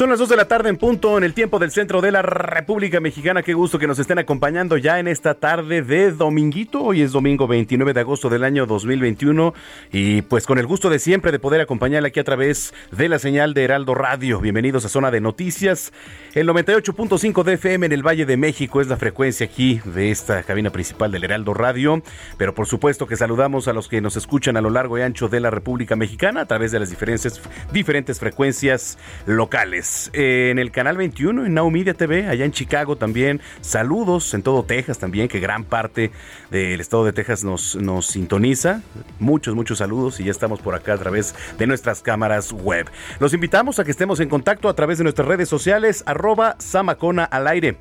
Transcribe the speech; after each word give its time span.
Son 0.00 0.08
las 0.08 0.18
2 0.18 0.30
de 0.30 0.36
la 0.36 0.48
tarde 0.48 0.70
en 0.70 0.78
punto 0.78 1.18
en 1.18 1.24
el 1.24 1.34
tiempo 1.34 1.58
del 1.58 1.72
centro 1.72 2.00
de 2.00 2.10
la 2.10 2.22
República 2.22 3.00
Mexicana. 3.00 3.42
Qué 3.42 3.52
gusto 3.52 3.78
que 3.78 3.86
nos 3.86 3.98
estén 3.98 4.18
acompañando 4.18 4.78
ya 4.78 4.98
en 4.98 5.06
esta 5.06 5.34
tarde 5.34 5.82
de 5.82 6.10
dominguito. 6.12 6.82
Hoy 6.82 7.02
es 7.02 7.12
domingo 7.12 7.46
29 7.46 7.92
de 7.92 8.00
agosto 8.00 8.30
del 8.30 8.44
año 8.44 8.64
2021 8.64 9.52
y 9.92 10.22
pues 10.22 10.46
con 10.46 10.56
el 10.56 10.66
gusto 10.66 10.88
de 10.88 10.98
siempre 10.98 11.32
de 11.32 11.38
poder 11.38 11.60
acompañarle 11.60 12.08
aquí 12.08 12.18
a 12.18 12.24
través 12.24 12.72
de 12.92 13.10
la 13.10 13.18
señal 13.18 13.52
de 13.52 13.64
Heraldo 13.64 13.94
Radio. 13.94 14.40
Bienvenidos 14.40 14.86
a 14.86 14.88
Zona 14.88 15.10
de 15.10 15.20
Noticias. 15.20 15.92
El 16.32 16.48
98.5 16.48 17.42
de 17.42 17.52
FM 17.52 17.84
en 17.84 17.92
el 17.92 18.02
Valle 18.02 18.24
de 18.24 18.38
México 18.38 18.80
es 18.80 18.88
la 18.88 18.96
frecuencia 18.96 19.44
aquí 19.44 19.82
de 19.84 20.10
esta 20.10 20.42
cabina 20.44 20.70
principal 20.70 21.12
del 21.12 21.24
Heraldo 21.24 21.52
Radio. 21.52 22.02
Pero 22.38 22.54
por 22.54 22.66
supuesto 22.66 23.06
que 23.06 23.16
saludamos 23.16 23.68
a 23.68 23.74
los 23.74 23.86
que 23.86 24.00
nos 24.00 24.16
escuchan 24.16 24.56
a 24.56 24.62
lo 24.62 24.70
largo 24.70 24.96
y 24.96 25.02
ancho 25.02 25.28
de 25.28 25.40
la 25.40 25.50
República 25.50 25.94
Mexicana 25.94 26.40
a 26.40 26.46
través 26.46 26.72
de 26.72 26.80
las 26.80 26.88
diferentes, 26.88 27.38
diferentes 27.70 28.18
frecuencias 28.18 28.96
locales. 29.26 29.89
Eh, 30.12 30.50
en 30.50 30.58
el 30.58 30.70
canal 30.70 30.96
21 30.96 31.46
en 31.46 31.54
Now 31.54 31.70
Media 31.70 31.94
TV, 31.94 32.28
allá 32.28 32.44
en 32.44 32.52
Chicago 32.52 32.96
también. 32.96 33.40
Saludos 33.60 34.32
en 34.34 34.42
todo 34.42 34.62
Texas 34.62 34.98
también, 34.98 35.28
que 35.28 35.40
gran 35.40 35.64
parte 35.64 36.10
del 36.50 36.80
estado 36.80 37.04
de 37.04 37.12
Texas 37.12 37.44
nos, 37.44 37.76
nos 37.76 38.06
sintoniza. 38.06 38.82
Muchos, 39.18 39.54
muchos 39.54 39.78
saludos 39.78 40.20
y 40.20 40.24
ya 40.24 40.30
estamos 40.30 40.60
por 40.60 40.74
acá 40.74 40.94
a 40.94 40.98
través 40.98 41.34
de 41.58 41.66
nuestras 41.66 42.02
cámaras 42.02 42.52
web. 42.52 42.86
Los 43.18 43.34
invitamos 43.34 43.78
a 43.78 43.84
que 43.84 43.90
estemos 43.90 44.20
en 44.20 44.28
contacto 44.28 44.68
a 44.68 44.74
través 44.74 44.98
de 44.98 45.04
nuestras 45.04 45.26
redes 45.26 45.48
sociales, 45.48 46.04
arroba 46.06 46.56
Samacona 46.58 47.24
al 47.24 47.48
aire. 47.48 47.78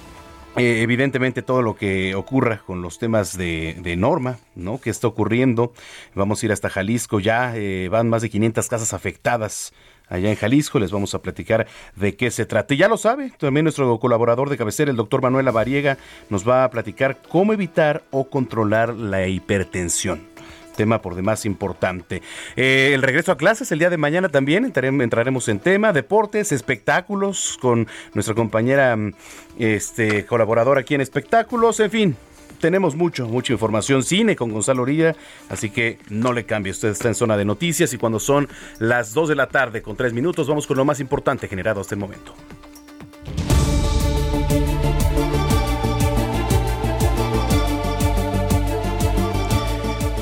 eh, 0.57 0.83
evidentemente 0.83 1.43
todo 1.43 1.63
lo 1.63 1.75
que 1.75 2.15
ocurra 2.15 2.63
con 2.65 2.81
los 2.81 2.99
temas 2.99 3.37
de, 3.37 3.95
norma, 3.99 4.39
¿no? 4.55 4.81
Que 4.81 4.91
está 4.91 5.09
ocurriendo. 5.09 5.73
Vamos 6.15 6.43
a 6.43 6.47
ir 6.47 6.53
hasta 6.53 6.71
Jalisco, 6.71 7.19
ya 7.19 7.57
eh, 7.57 7.89
van 7.89 8.09
más 8.09 8.23
de 8.23 8.31
500 8.31 8.69
casas 8.69 8.95
afectadas 8.95 9.73
allá 10.09 10.31
en 10.31 10.37
Jalisco. 10.37 10.79
Les 10.79 10.93
vamos 10.93 11.15
a 11.15 11.23
platicar 11.23 11.67
de 11.97 12.15
qué 12.15 12.31
se 12.31 12.47
trata. 12.47 12.75
Y 12.75 12.77
ya 12.77 12.89
lo 12.89 12.97
sabe, 12.97 13.33
también 13.39 13.65
nuestro 13.65 13.99
colaborador 13.99 14.49
de 14.49 14.57
cabecera, 14.57 14.91
el 14.91 14.97
doctor 14.97 15.23
Manuel 15.23 15.49
Avariega, 15.49 15.99
nos 16.31 16.49
va 16.49 16.65
a 16.65 16.71
platicar 16.71 17.19
cómo 17.29 17.53
evitar 17.53 18.05
o 18.11 18.29
controlar 18.31 18.95
la 18.95 19.27
hipertensión 19.27 20.34
tema 20.75 21.01
por 21.01 21.15
demás 21.15 21.47
importante. 21.47 22.23
Eh, 22.57 22.93
el 22.95 23.03
regreso 23.03 23.33
a 23.33 23.37
clases 23.37 23.71
el 23.73 23.79
día 23.79 23.91
de 23.91 23.97
mañana 23.97 24.29
también 24.29 24.65
entraremos 24.65 25.49
en 25.49 25.59
tema, 25.59 25.93
deportes, 25.93 26.53
espectáculos 26.53 27.59
con 27.61 27.87
nuestra 28.13 28.35
compañera 28.35 28.97
este, 29.59 30.27
colaboradora 30.27 30.81
aquí 30.81 30.95
en 30.95 31.01
espectáculos, 31.01 31.81
en 31.81 31.91
fin, 31.91 32.17
tenemos 32.61 32.95
mucho, 32.95 33.27
mucha 33.29 33.53
información. 33.53 34.03
Cine 34.03 34.37
con 34.37 34.51
Gonzalo 34.51 34.83
Orilla, 34.83 35.15
así 35.49 35.71
que 35.71 35.99
no 36.09 36.33
le 36.33 36.45
cambie. 36.45 36.73
Usted 36.73 36.89
está 36.89 37.09
en 37.09 37.15
zona 37.15 37.37
de 37.37 37.45
noticias 37.45 37.93
y 37.93 37.99
cuando 37.99 38.19
son 38.19 38.49
las 38.79 39.13
2 39.13 39.29
de 39.29 39.35
la 39.35 39.49
tarde 39.49 39.83
con 39.83 39.97
3 39.97 40.13
minutos, 40.13 40.49
vamos 40.49 40.67
con 40.67 40.77
lo 40.77 40.85
más 40.85 41.01
importante 41.01 41.49
generado 41.49 41.81
hasta 41.81 41.95
el 41.95 42.01
momento. 42.01 42.35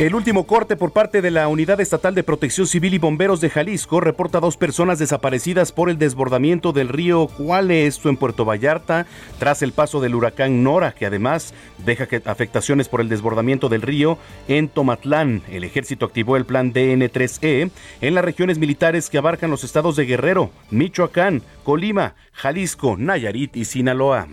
El 0.03 0.17
último 0.17 0.49
corte 0.49 0.75
por 0.75 0.91
parte 0.91 1.23
de 1.23 1.31
la 1.31 1.47
Unidad 1.47 1.81
Estatal 1.81 2.13
de 2.17 2.25
Protección 2.25 2.67
Civil 2.67 2.95
y 2.95 2.99
Bomberos 2.99 3.41
de 3.41 3.51
Jalisco 3.51 4.01
reporta 4.01 4.41
dos 4.41 4.57
personas 4.57 4.99
desaparecidas 4.99 5.71
por 5.71 5.89
el 5.89 5.97
desbordamiento 5.97 6.73
del 6.73 6.89
río 6.89 7.29
Cuale, 7.29 7.87
esto 7.87 8.09
en 8.09 8.17
Puerto 8.17 8.45
Vallarta, 8.45 9.07
tras 9.39 9.63
el 9.63 9.71
paso 9.71 10.01
del 10.01 10.17
huracán 10.17 10.65
Nora, 10.65 10.91
que 10.91 11.07
además 11.07 11.55
deja 11.87 12.09
afectaciones 12.25 12.89
por 12.89 13.01
el 13.01 13.09
desbordamiento 13.09 13.69
del 13.69 13.83
río 13.83 14.19
en 14.49 14.69
Tomatlán. 14.69 15.43
El 15.49 15.63
ejército 15.63 16.05
activó 16.05 16.37
el 16.37 16.47
plan 16.47 16.75
DN3E 16.75 17.71
en 18.01 18.15
las 18.17 18.25
regiones 18.25 18.59
militares 18.59 19.09
que 19.09 19.19
abarcan 19.19 19.53
los 19.53 19.63
estados 19.63 19.95
de 19.95 20.07
Guerrero, 20.07 20.51
Michoacán, 20.73 21.43
Colima, 21.63 22.17
Jalisco, 22.33 22.97
Nayarit 22.99 23.57
y 23.57 23.67
Sinaloa. 23.67 24.27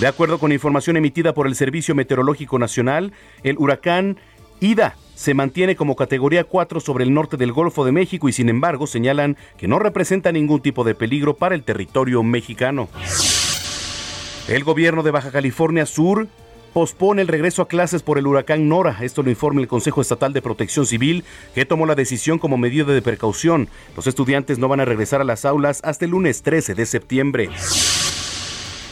De 0.00 0.08
acuerdo 0.08 0.38
con 0.38 0.50
información 0.50 0.96
emitida 0.96 1.34
por 1.34 1.46
el 1.46 1.54
Servicio 1.54 1.94
Meteorológico 1.94 2.58
Nacional, 2.58 3.12
el 3.44 3.56
huracán 3.58 4.18
Ida 4.60 4.96
se 5.14 5.34
mantiene 5.34 5.76
como 5.76 5.94
categoría 5.94 6.42
4 6.42 6.80
sobre 6.80 7.04
el 7.04 7.14
norte 7.14 7.36
del 7.36 7.52
Golfo 7.52 7.84
de 7.84 7.92
México 7.92 8.28
y 8.28 8.32
sin 8.32 8.48
embargo 8.48 8.88
señalan 8.88 9.36
que 9.56 9.68
no 9.68 9.78
representa 9.78 10.32
ningún 10.32 10.60
tipo 10.60 10.82
de 10.82 10.96
peligro 10.96 11.36
para 11.36 11.54
el 11.54 11.62
territorio 11.62 12.24
mexicano. 12.24 12.88
El 14.48 14.64
gobierno 14.64 15.04
de 15.04 15.12
Baja 15.12 15.30
California 15.30 15.86
Sur 15.86 16.26
pospone 16.72 17.22
el 17.22 17.28
regreso 17.28 17.62
a 17.62 17.68
clases 17.68 18.02
por 18.02 18.18
el 18.18 18.26
huracán 18.26 18.68
Nora. 18.68 18.98
Esto 19.00 19.22
lo 19.22 19.30
informa 19.30 19.60
el 19.60 19.68
Consejo 19.68 20.00
Estatal 20.00 20.32
de 20.32 20.42
Protección 20.42 20.86
Civil, 20.86 21.24
que 21.54 21.64
tomó 21.64 21.86
la 21.86 21.94
decisión 21.94 22.40
como 22.40 22.58
medida 22.58 22.84
de 22.84 23.00
precaución. 23.00 23.68
Los 23.94 24.08
estudiantes 24.08 24.58
no 24.58 24.66
van 24.66 24.80
a 24.80 24.84
regresar 24.84 25.20
a 25.20 25.24
las 25.24 25.44
aulas 25.44 25.80
hasta 25.84 26.04
el 26.04 26.10
lunes 26.10 26.42
13 26.42 26.74
de 26.74 26.84
septiembre. 26.84 27.48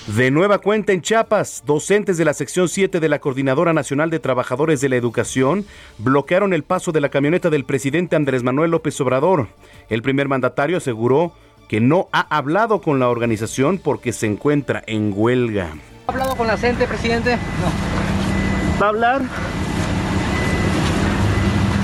De 0.07 0.33
nueva 0.33 0.59
cuenta 0.59 0.93
en 0.93 1.01
Chiapas, 1.01 1.63
docentes 1.65 2.19
de 2.19 2.25
la 2.25 2.35
sección 2.35 2.69
7 2.69 2.99
de 2.99 3.09
la 3.09 3.21
Coordinadora 3.21 3.73
Nacional 3.73 4.11
de 4.11 4.19
Trabajadores 4.19 4.81
de 4.81 4.89
la 4.89 4.97
Educación 4.97 5.65
bloquearon 5.99 6.53
el 6.53 6.65
paso 6.65 6.91
de 6.91 7.01
la 7.01 7.09
camioneta 7.09 7.51
del 7.51 7.65
presidente 7.65 8.17
Andrés 8.17 8.43
Manuel 8.43 8.73
López 8.73 9.01
Obrador. 9.01 9.47
El 9.89 10.03
primer 10.03 10.27
mandatario 10.27 10.79
aseguró 10.79 11.33
que 11.69 11.81
no 11.81 12.09
ha 12.11 12.23
hablado 12.37 12.81
con 12.81 12.99
la 12.99 13.09
organización 13.09 13.79
porque 13.79 14.13
se 14.13 14.27
encuentra 14.27 14.83
en 14.89 15.13
huelga. 15.15 15.69
¿Ha 16.09 16.11
hablado 16.11 16.35
con 16.35 16.49
la 16.49 16.59
gente, 16.59 16.85
presidente? 16.89 17.37
No. 17.37 18.81
¿Va 18.83 18.87
a 18.87 18.89
hablar? 18.89 19.23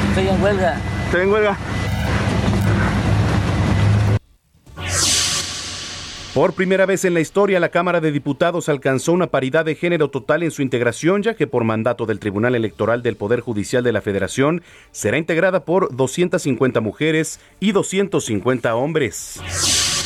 Estoy 0.08 0.26
en 0.26 0.42
huelga. 0.42 0.80
Estoy 1.06 1.22
en 1.22 1.32
huelga. 1.32 1.56
Por 6.38 6.52
primera 6.52 6.86
vez 6.86 7.04
en 7.04 7.14
la 7.14 7.20
historia, 7.20 7.58
la 7.58 7.70
Cámara 7.70 8.00
de 8.00 8.12
Diputados 8.12 8.68
alcanzó 8.68 9.12
una 9.12 9.26
paridad 9.26 9.64
de 9.64 9.74
género 9.74 10.08
total 10.08 10.44
en 10.44 10.52
su 10.52 10.62
integración, 10.62 11.24
ya 11.24 11.34
que 11.34 11.48
por 11.48 11.64
mandato 11.64 12.06
del 12.06 12.20
Tribunal 12.20 12.54
Electoral 12.54 13.02
del 13.02 13.16
Poder 13.16 13.40
Judicial 13.40 13.82
de 13.82 13.90
la 13.90 14.02
Federación 14.02 14.62
será 14.92 15.18
integrada 15.18 15.64
por 15.64 15.96
250 15.96 16.80
mujeres 16.80 17.40
y 17.58 17.72
250 17.72 18.76
hombres. 18.76 19.97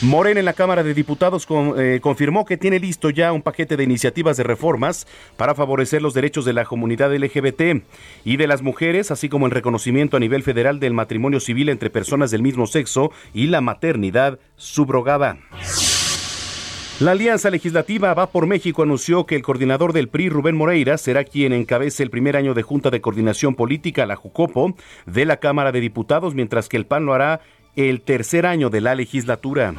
Morena 0.00 0.38
en 0.38 0.46
la 0.46 0.52
Cámara 0.52 0.84
de 0.84 0.94
Diputados 0.94 1.48
eh, 1.76 1.98
confirmó 2.00 2.44
que 2.44 2.56
tiene 2.56 2.78
listo 2.78 3.10
ya 3.10 3.32
un 3.32 3.42
paquete 3.42 3.76
de 3.76 3.82
iniciativas 3.82 4.36
de 4.36 4.44
reformas 4.44 5.08
para 5.36 5.56
favorecer 5.56 6.02
los 6.02 6.14
derechos 6.14 6.44
de 6.44 6.52
la 6.52 6.64
comunidad 6.64 7.12
LGBT 7.12 7.82
y 8.24 8.36
de 8.36 8.46
las 8.46 8.62
mujeres, 8.62 9.10
así 9.10 9.28
como 9.28 9.46
el 9.46 9.52
reconocimiento 9.52 10.16
a 10.16 10.20
nivel 10.20 10.44
federal 10.44 10.78
del 10.78 10.94
matrimonio 10.94 11.40
civil 11.40 11.68
entre 11.68 11.90
personas 11.90 12.30
del 12.30 12.42
mismo 12.42 12.68
sexo 12.68 13.10
y 13.34 13.48
la 13.48 13.60
maternidad 13.60 14.38
subrogada. 14.54 15.38
La 17.00 17.12
Alianza 17.12 17.48
Legislativa 17.48 18.12
Va 18.12 18.30
por 18.30 18.48
México 18.48 18.82
anunció 18.82 19.24
que 19.24 19.36
el 19.36 19.42
coordinador 19.42 19.92
del 19.92 20.08
PRI, 20.08 20.30
Rubén 20.30 20.56
Moreira, 20.56 20.98
será 20.98 21.22
quien 21.22 21.52
encabece 21.52 22.02
el 22.02 22.10
primer 22.10 22.36
año 22.36 22.54
de 22.54 22.62
Junta 22.62 22.90
de 22.90 23.00
Coordinación 23.00 23.54
Política, 23.54 24.04
la 24.04 24.16
JUCOPO, 24.16 24.74
de 25.06 25.24
la 25.24 25.36
Cámara 25.36 25.70
de 25.70 25.80
Diputados, 25.80 26.34
mientras 26.34 26.68
que 26.68 26.76
el 26.76 26.86
PAN 26.86 27.06
lo 27.06 27.14
hará 27.14 27.40
el 27.78 28.00
tercer 28.00 28.44
año 28.44 28.70
de 28.70 28.80
la 28.80 28.96
legislatura. 28.96 29.74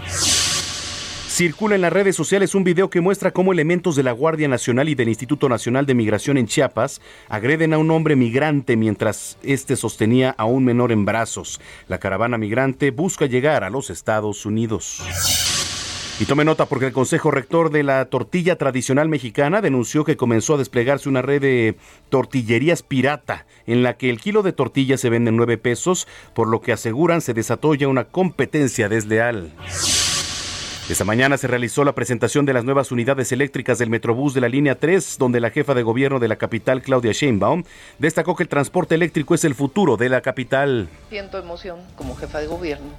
Circula 1.28 1.76
en 1.76 1.82
las 1.82 1.92
redes 1.92 2.16
sociales 2.16 2.56
un 2.56 2.64
video 2.64 2.90
que 2.90 3.02
muestra 3.02 3.32
cómo 3.32 3.52
elementos 3.52 3.96
de 3.96 4.04
la 4.04 4.14
Guardia 4.14 4.48
Nacional 4.48 4.90
y 4.90 4.96
del 4.96 5.10
Instituto 5.10 5.50
Nacional 5.50 5.86
de 5.86 5.96
Migración 5.96 6.38
en 6.38 6.48
Chiapas 6.48 7.02
agreden 7.28 7.74
a 7.74 7.78
un 7.78 7.92
hombre 7.92 8.16
migrante 8.16 8.78
mientras 8.78 9.38
este 9.44 9.76
sostenía 9.76 10.34
a 10.38 10.46
un 10.46 10.64
menor 10.64 10.92
en 10.92 11.06
brazos. 11.06 11.60
La 11.88 12.00
caravana 12.00 12.38
migrante 12.38 12.92
busca 12.92 13.26
llegar 13.26 13.64
a 13.64 13.70
los 13.70 13.90
Estados 13.90 14.46
Unidos. 14.46 15.02
Y 16.20 16.26
tome 16.26 16.44
nota 16.44 16.66
porque 16.66 16.88
el 16.88 16.92
Consejo 16.92 17.32
Rector 17.32 17.72
de 17.72 17.82
la 17.82 18.04
Tortilla 18.04 18.58
Tradicional 18.58 19.08
Mexicana 19.08 19.62
denunció 19.62 20.04
que 20.04 20.18
comenzó 20.18 20.56
a 20.56 20.58
desplegarse 20.58 21.08
una 21.08 21.22
red 21.22 21.42
de 21.42 21.76
tortillerías 22.10 22.84
pirata 22.84 23.46
en 23.66 23.84
la 23.84 23.94
que 23.96 24.10
el 24.10 24.20
kilo 24.20 24.44
de 24.44 24.52
tortilla 24.52 24.98
se 24.98 25.10
vende 25.10 25.30
en 25.30 25.38
9 25.38 25.58
pesos, 25.58 26.10
por 26.34 26.50
lo 26.50 26.60
que 26.60 26.74
aseguran 26.74 27.22
se 27.22 27.34
desató 27.34 27.74
ya 27.74 27.88
una 27.88 28.04
competencia 28.04 28.90
desleal. 28.90 29.54
Esta 30.90 31.06
mañana 31.06 31.38
se 31.38 31.48
realizó 31.48 31.86
la 31.86 31.96
presentación 31.96 32.46
de 32.46 32.52
las 32.52 32.66
nuevas 32.66 32.92
unidades 32.92 33.32
eléctricas 33.32 33.78
del 33.78 33.90
Metrobús 33.90 34.34
de 34.34 34.42
la 34.42 34.50
línea 34.50 34.76
3, 34.76 35.18
donde 35.20 35.40
la 35.40 35.52
jefa 35.52 35.74
de 35.74 35.84
gobierno 35.84 36.20
de 36.20 36.28
la 36.28 36.36
capital, 36.36 36.82
Claudia 36.82 37.14
Sheinbaum, 37.14 37.64
destacó 37.98 38.36
que 38.36 38.44
el 38.44 38.50
transporte 38.50 38.96
eléctrico 38.96 39.36
es 39.36 39.46
el 39.46 39.56
futuro 39.56 39.96
de 39.96 40.10
la 40.10 40.20
capital. 40.20 40.90
Siento 41.10 41.38
emoción 41.38 41.80
como 41.96 42.16
jefa 42.16 42.40
de 42.40 42.48
gobierno 42.48 42.90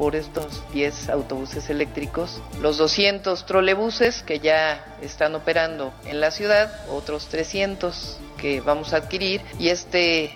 por 0.00 0.16
estos 0.16 0.62
10 0.72 1.10
autobuses 1.10 1.68
eléctricos, 1.68 2.40
los 2.62 2.78
200 2.78 3.44
trolebuses 3.44 4.22
que 4.22 4.38
ya 4.38 4.96
están 5.02 5.34
operando 5.34 5.92
en 6.06 6.22
la 6.22 6.30
ciudad, 6.30 6.72
otros 6.88 7.26
300 7.26 8.18
que 8.38 8.62
vamos 8.62 8.94
a 8.94 8.96
adquirir 8.96 9.42
y 9.58 9.68
este 9.68 10.32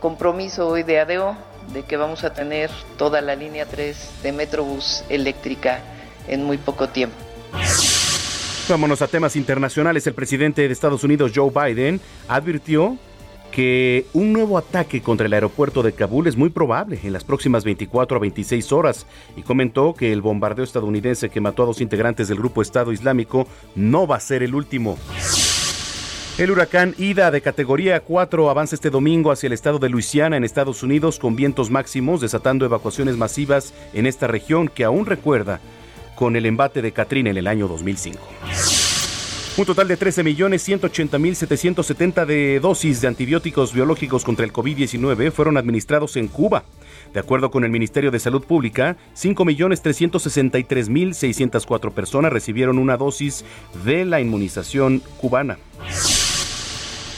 compromiso 0.00 0.68
hoy 0.68 0.82
de 0.82 1.00
ADO 1.00 1.34
de 1.72 1.84
que 1.84 1.96
vamos 1.96 2.24
a 2.24 2.34
tener 2.34 2.70
toda 2.98 3.22
la 3.22 3.34
línea 3.34 3.64
3 3.64 3.96
de 4.22 4.32
Metrobús 4.32 5.02
eléctrica 5.08 5.80
en 6.28 6.44
muy 6.44 6.58
poco 6.58 6.90
tiempo. 6.90 7.16
Vámonos 8.68 9.00
a 9.00 9.08
temas 9.08 9.34
internacionales. 9.34 10.06
El 10.06 10.12
presidente 10.12 10.66
de 10.66 10.72
Estados 10.74 11.04
Unidos, 11.04 11.32
Joe 11.34 11.50
Biden, 11.50 12.02
advirtió 12.28 12.98
que 13.56 14.04
un 14.12 14.34
nuevo 14.34 14.58
ataque 14.58 15.00
contra 15.00 15.26
el 15.26 15.32
aeropuerto 15.32 15.82
de 15.82 15.92
Kabul 15.92 16.26
es 16.26 16.36
muy 16.36 16.50
probable 16.50 17.00
en 17.02 17.14
las 17.14 17.24
próximas 17.24 17.64
24 17.64 18.18
a 18.18 18.20
26 18.20 18.70
horas 18.70 19.06
y 19.34 19.40
comentó 19.40 19.94
que 19.94 20.12
el 20.12 20.20
bombardeo 20.20 20.62
estadounidense 20.62 21.30
que 21.30 21.40
mató 21.40 21.62
a 21.62 21.66
dos 21.66 21.80
integrantes 21.80 22.28
del 22.28 22.36
grupo 22.36 22.60
Estado 22.60 22.92
Islámico 22.92 23.48
no 23.74 24.06
va 24.06 24.16
a 24.16 24.20
ser 24.20 24.42
el 24.42 24.54
último. 24.54 24.98
El 26.36 26.50
huracán 26.50 26.94
Ida 26.98 27.30
de 27.30 27.40
categoría 27.40 28.00
4 28.00 28.50
avanza 28.50 28.74
este 28.74 28.90
domingo 28.90 29.32
hacia 29.32 29.46
el 29.46 29.54
estado 29.54 29.78
de 29.78 29.88
Luisiana 29.88 30.36
en 30.36 30.44
Estados 30.44 30.82
Unidos 30.82 31.18
con 31.18 31.34
vientos 31.34 31.70
máximos 31.70 32.20
desatando 32.20 32.66
evacuaciones 32.66 33.16
masivas 33.16 33.72
en 33.94 34.04
esta 34.04 34.26
región 34.26 34.68
que 34.68 34.84
aún 34.84 35.06
recuerda 35.06 35.60
con 36.14 36.36
el 36.36 36.44
embate 36.44 36.82
de 36.82 36.92
Katrina 36.92 37.30
en 37.30 37.38
el 37.38 37.46
año 37.46 37.68
2005. 37.68 38.18
Un 39.58 39.64
total 39.64 39.88
de 39.88 39.98
13.180.770 39.98 42.26
de 42.26 42.60
dosis 42.60 43.00
de 43.00 43.08
antibióticos 43.08 43.72
biológicos 43.72 44.22
contra 44.22 44.44
el 44.44 44.52
COVID-19 44.52 45.32
fueron 45.32 45.56
administrados 45.56 46.16
en 46.16 46.28
Cuba. 46.28 46.64
De 47.14 47.20
acuerdo 47.20 47.50
con 47.50 47.64
el 47.64 47.70
Ministerio 47.70 48.10
de 48.10 48.18
Salud 48.18 48.44
Pública, 48.44 48.98
5.363.604 49.16 51.90
personas 51.92 52.34
recibieron 52.34 52.78
una 52.78 52.98
dosis 52.98 53.46
de 53.82 54.04
la 54.04 54.20
inmunización 54.20 55.00
cubana. 55.16 55.56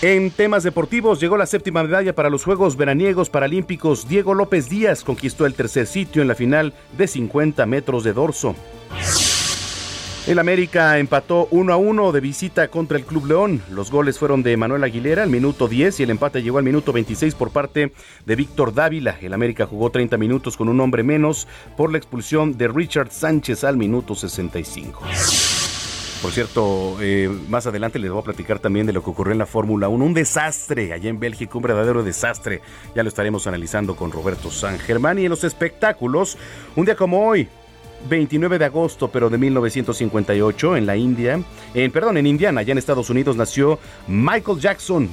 En 0.00 0.30
temas 0.30 0.62
deportivos 0.62 1.18
llegó 1.18 1.36
la 1.36 1.46
séptima 1.46 1.82
medalla 1.82 2.14
para 2.14 2.30
los 2.30 2.44
Juegos 2.44 2.76
Veraniegos 2.76 3.30
Paralímpicos. 3.30 4.08
Diego 4.08 4.34
López 4.34 4.68
Díaz 4.68 5.02
conquistó 5.02 5.44
el 5.44 5.54
tercer 5.54 5.88
sitio 5.88 6.22
en 6.22 6.28
la 6.28 6.36
final 6.36 6.72
de 6.96 7.08
50 7.08 7.66
metros 7.66 8.04
de 8.04 8.12
dorso. 8.12 8.54
El 10.28 10.38
América 10.38 10.98
empató 10.98 11.48
1 11.52 11.72
a 11.72 11.78
1 11.78 12.12
de 12.12 12.20
visita 12.20 12.68
contra 12.68 12.98
el 12.98 13.06
Club 13.06 13.24
León. 13.24 13.62
Los 13.70 13.90
goles 13.90 14.18
fueron 14.18 14.42
de 14.42 14.58
Manuel 14.58 14.84
Aguilera 14.84 15.22
al 15.22 15.30
minuto 15.30 15.68
10 15.68 16.00
y 16.00 16.02
el 16.02 16.10
empate 16.10 16.42
llegó 16.42 16.58
al 16.58 16.64
minuto 16.64 16.92
26 16.92 17.34
por 17.34 17.50
parte 17.50 17.92
de 18.26 18.36
Víctor 18.36 18.74
Dávila. 18.74 19.16
El 19.22 19.32
América 19.32 19.64
jugó 19.64 19.88
30 19.88 20.18
minutos 20.18 20.58
con 20.58 20.68
un 20.68 20.78
hombre 20.80 21.02
menos 21.02 21.48
por 21.78 21.90
la 21.90 21.96
expulsión 21.96 22.58
de 22.58 22.68
Richard 22.68 23.10
Sánchez 23.10 23.64
al 23.64 23.78
minuto 23.78 24.14
65. 24.14 25.00
Por 26.20 26.32
cierto, 26.32 26.98
eh, 27.00 27.30
más 27.48 27.66
adelante 27.66 27.98
les 27.98 28.10
voy 28.10 28.20
a 28.20 28.24
platicar 28.24 28.58
también 28.58 28.86
de 28.86 28.92
lo 28.92 29.02
que 29.02 29.08
ocurrió 29.08 29.32
en 29.32 29.38
la 29.38 29.46
Fórmula 29.46 29.88
1. 29.88 30.04
Un 30.04 30.12
desastre 30.12 30.92
allá 30.92 31.08
en 31.08 31.20
Bélgica, 31.20 31.56
un 31.56 31.62
verdadero 31.62 32.02
desastre. 32.02 32.60
Ya 32.94 33.02
lo 33.02 33.08
estaremos 33.08 33.46
analizando 33.46 33.96
con 33.96 34.12
Roberto 34.12 34.50
San 34.50 34.78
Germán. 34.78 35.18
Y 35.18 35.24
en 35.24 35.30
los 35.30 35.44
espectáculos, 35.44 36.36
un 36.76 36.84
día 36.84 36.96
como 36.96 37.26
hoy, 37.26 37.48
29 38.08 38.58
de 38.58 38.64
agosto, 38.64 39.08
pero 39.08 39.30
de 39.30 39.38
1958, 39.38 40.76
en 40.76 40.86
la 40.86 40.96
India, 40.96 41.40
en, 41.74 41.90
perdón, 41.90 42.16
en 42.16 42.26
Indiana, 42.26 42.62
ya 42.62 42.72
en 42.72 42.78
Estados 42.78 43.10
Unidos, 43.10 43.36
nació 43.36 43.78
Michael 44.06 44.60
Jackson, 44.60 45.08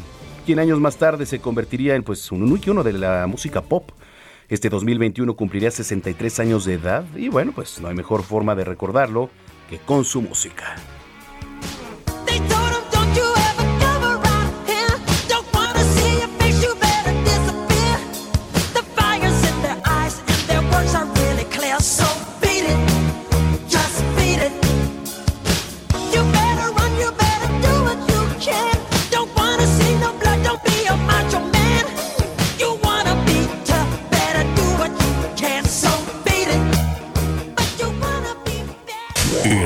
quien 0.45 0.59
años 0.59 0.79
más 0.79 0.97
tarde 0.97 1.25
se 1.25 1.39
convertiría 1.39 1.95
en 1.95 2.03
pues, 2.03 2.31
un 2.31 2.43
uno 2.67 2.83
de 2.83 2.93
la 2.93 3.27
música 3.27 3.61
pop. 3.61 3.89
Este 4.47 4.69
2021 4.69 5.35
cumpliría 5.35 5.71
63 5.71 6.39
años 6.39 6.65
de 6.65 6.75
edad 6.75 7.03
y 7.15 7.29
bueno, 7.29 7.51
pues 7.53 7.81
no 7.81 7.87
hay 7.87 7.95
mejor 7.95 8.21
forma 8.21 8.53
de 8.53 8.63
recordarlo 8.63 9.29
que 9.69 9.79
con 9.79 10.05
su 10.05 10.21
música. 10.21 10.75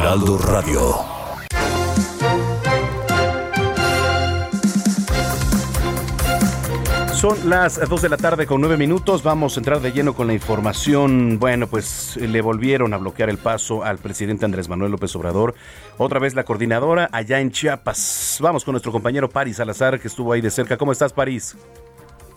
Radio. 0.02 0.96
Son 7.14 7.50
las 7.50 7.78
2 7.78 8.02
de 8.02 8.08
la 8.08 8.16
tarde 8.16 8.46
con 8.46 8.62
9 8.62 8.78
minutos. 8.78 9.24
Vamos 9.24 9.58
a 9.58 9.60
entrar 9.60 9.82
de 9.82 9.92
lleno 9.92 10.14
con 10.14 10.28
la 10.28 10.34
información. 10.34 11.38
Bueno, 11.38 11.68
pues 11.68 12.16
le 12.16 12.40
volvieron 12.40 12.94
a 12.94 12.98
bloquear 12.98 13.30
el 13.30 13.40
paso 13.40 13.84
al 13.84 13.98
presidente 13.98 14.46
Andrés 14.46 14.70
Manuel 14.70 14.94
López 14.94 15.14
Obrador. 15.18 15.56
Otra 15.98 16.20
vez 16.20 16.34
la 16.34 16.46
coordinadora 16.46 17.10
allá 17.12 17.42
en 17.42 17.52
Chiapas. 17.52 18.38
Vamos 18.40 18.64
con 18.64 18.72
nuestro 18.72 18.94
compañero 18.94 19.30
París 19.30 19.58
Salazar, 19.58 20.00
que 20.00 20.08
estuvo 20.08 20.32
ahí 20.32 20.40
de 20.40 20.50
cerca. 20.50 20.78
¿Cómo 20.78 20.94
estás, 20.94 21.12
París? 21.12 21.58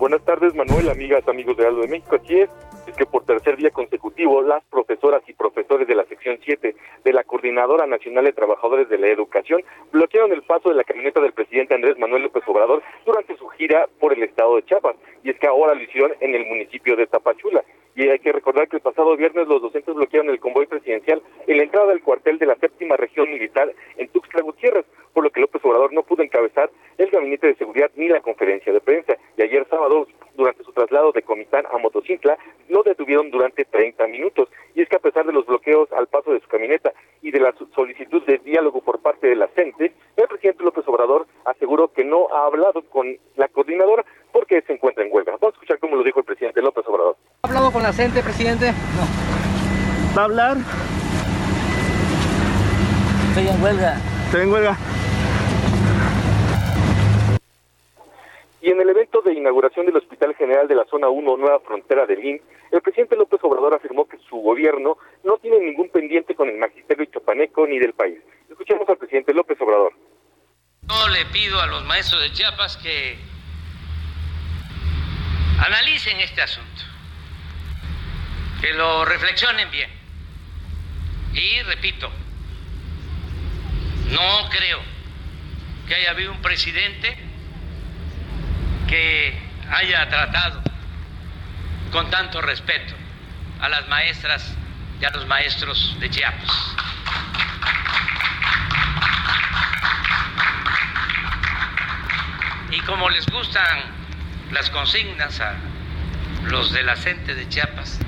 Buenas 0.02 0.24
tardes, 0.24 0.52
Manuel, 0.56 0.90
amigas, 0.90 1.28
amigos 1.28 1.56
de 1.56 1.64
Aldo 1.64 1.82
de 1.82 1.86
México. 1.86 2.16
Así 2.16 2.40
es, 2.40 2.50
que 2.96 3.06
por 3.06 3.24
tercer 3.24 3.56
día 3.56 3.70
consecutivo, 3.70 4.42
las 4.42 4.64
profesoras 4.64 5.22
y 5.28 5.32
profesores 5.32 5.86
de 5.86 5.94
la 5.94 6.04
sección 6.06 6.40
7 6.44 6.74
de 7.04 7.12
la 7.12 7.22
Coordinadora 7.22 7.86
Nacional 7.86 8.24
de 8.24 8.32
Trabajadores 8.32 8.88
de 8.88 8.98
la 8.98 9.06
Educación 9.06 9.62
bloquearon 9.92 10.32
el 10.32 10.42
paso 10.42 10.70
de 10.70 10.74
la 10.74 10.82
camioneta 10.82 11.20
del 11.20 11.32
presidente 11.32 11.76
Andrés 11.76 12.00
Manuel 12.00 12.24
López 12.24 12.42
Obrador 12.48 12.82
durante 13.06 13.36
su 13.36 13.46
gira 13.50 13.86
por 14.00 14.12
el 14.12 14.24
estado 14.24 14.56
de 14.56 14.64
Chiapas. 14.64 14.96
Y 15.22 15.30
es 15.30 15.38
que 15.38 15.46
ahora 15.46 15.72
lo 15.74 15.82
hicieron 15.84 16.10
en 16.18 16.34
el 16.34 16.46
municipio 16.46 16.96
de 16.96 17.06
Tapachula. 17.06 17.62
Y 17.94 18.08
hay 18.08 18.18
que 18.18 18.32
recordar 18.32 18.68
que 18.68 18.76
el 18.76 18.82
pasado 18.82 19.16
viernes 19.16 19.46
los 19.46 19.62
docentes 19.62 19.94
bloquearon 19.94 20.30
el 20.30 20.40
convoy 20.40 20.66
presidencial 20.66 21.22
en 21.46 21.58
la 21.58 21.62
entrada 21.62 21.86
del 21.88 22.02
cuartel 22.02 22.38
de 22.38 22.46
la 22.46 22.56
séptima 22.56 22.96
región 22.96 23.30
militar 23.30 23.72
en 23.98 24.08
Tuxtla 24.08 24.42
Gutiérrez, 24.42 24.86
por 25.12 25.24
lo 25.24 25.30
que 25.30 25.40
López 25.40 25.64
Obrador 25.64 25.92
no 25.92 26.02
pudo 26.02 26.22
encabezar 26.22 26.70
el 26.98 27.10
gabinete 27.10 27.46
de 27.46 27.54
seguridad 27.56 27.90
ni 27.96 28.08
la 28.08 28.20
conferencia 28.20 28.72
de 28.72 28.80
prensa. 28.80 29.14
Y 29.36 29.42
ayer 29.42 29.66
sábado, 29.68 30.06
durante 30.34 30.64
su 30.64 30.72
traslado 30.72 31.12
de 31.12 31.22
Comitán 31.22 31.64
a 31.72 31.78
Motocicla, 31.78 32.38
lo 32.68 32.82
detuvieron 32.82 33.30
durante 33.30 33.64
30 33.64 34.06
minutos. 34.08 34.48
Y 34.74 34.82
es 34.82 34.88
que 34.88 34.96
a 34.96 35.00
pesar 35.00 35.26
de 35.26 35.32
los 35.32 35.46
bloqueos 35.46 35.90
al 35.92 36.06
paso 36.06 36.32
de 36.32 36.40
su 36.40 36.48
camioneta 36.48 36.92
y 37.20 37.30
de 37.30 37.40
la 37.40 37.54
solicitud 37.74 38.22
de 38.24 38.38
diálogo 38.38 38.80
por 38.80 39.00
parte 39.00 39.26
de 39.26 39.36
la 39.36 39.48
CENTE, 39.48 39.92
el 40.16 40.28
presidente 40.28 40.64
López 40.64 40.86
Obrador 40.86 41.26
aseguró 41.44 41.92
que 41.92 42.04
no 42.04 42.28
ha 42.34 42.46
hablado 42.46 42.82
con 42.82 43.16
la 43.36 43.48
coordinadora 43.48 44.04
porque 44.32 44.62
se 44.62 44.72
encuentra 44.72 45.04
en 45.04 45.12
huelga. 45.12 45.32
Vamos 45.32 45.54
a 45.54 45.56
escuchar 45.56 45.78
cómo 45.78 45.96
lo 45.96 46.02
dijo 46.02 46.20
el 46.20 46.24
presidente 46.24 46.62
López 46.62 46.86
Obrador. 46.86 47.16
¿Ha 47.42 47.48
hablado 47.48 47.72
con 47.72 47.82
la 47.82 47.92
CENTE, 47.92 48.22
presidente? 48.22 48.72
No. 48.72 50.16
¿Va 50.16 50.22
a 50.22 50.24
hablar? 50.26 50.56
Estoy 53.28 53.48
en 53.48 53.62
huelga. 53.62 53.96
¿Estoy 54.26 54.42
en 54.42 54.52
huelga? 54.52 54.76
Y 58.62 58.70
en 58.70 58.80
el 58.80 58.88
evento 58.88 59.20
de 59.22 59.34
inauguración 59.34 59.86
del 59.86 59.96
Hospital 59.96 60.36
General 60.36 60.68
de 60.68 60.76
la 60.76 60.84
Zona 60.84 61.08
1, 61.08 61.36
Nueva 61.36 61.58
Frontera 61.66 62.06
de 62.06 62.14
Lin, 62.14 62.40
el 62.70 62.80
presidente 62.80 63.16
López 63.16 63.40
Obrador 63.42 63.74
afirmó 63.74 64.06
que 64.06 64.18
su 64.30 64.36
gobierno 64.36 64.98
no 65.24 65.36
tiene 65.38 65.58
ningún 65.58 65.88
pendiente 65.88 66.36
con 66.36 66.48
el 66.48 66.58
magisterio 66.58 67.04
chapaneco 67.06 67.66
ni 67.66 67.80
del 67.80 67.92
país. 67.92 68.20
Escuchemos 68.48 68.88
al 68.88 68.98
presidente 68.98 69.34
López 69.34 69.60
Obrador. 69.60 69.92
Yo 70.82 71.08
le 71.08 71.24
pido 71.32 71.60
a 71.60 71.66
los 71.66 71.84
maestros 71.86 72.22
de 72.22 72.30
Chiapas 72.30 72.76
que 72.76 73.16
analicen 75.58 76.20
este 76.20 76.42
asunto, 76.42 76.82
que 78.60 78.72
lo 78.74 79.04
reflexionen 79.04 79.68
bien. 79.72 79.90
Y 81.34 81.62
repito, 81.62 82.08
no 84.12 84.48
creo 84.50 84.78
que 85.88 85.96
haya 85.96 86.12
habido 86.12 86.30
un 86.30 86.40
presidente 86.42 87.31
que 88.92 89.32
haya 89.70 90.06
tratado 90.10 90.60
con 91.90 92.10
tanto 92.10 92.42
respeto 92.42 92.92
a 93.62 93.70
las 93.70 93.88
maestras 93.88 94.54
y 95.00 95.04
a 95.06 95.10
los 95.12 95.26
maestros 95.26 95.96
de 95.98 96.10
Chiapas. 96.10 96.76
Y 102.70 102.80
como 102.80 103.08
les 103.08 103.24
gustan 103.30 103.80
las 104.50 104.68
consignas 104.68 105.40
a 105.40 105.54
los 106.44 106.70
de 106.70 106.82
la 106.82 106.94
gente 106.94 107.34
de 107.34 107.48
Chiapas 107.48 107.98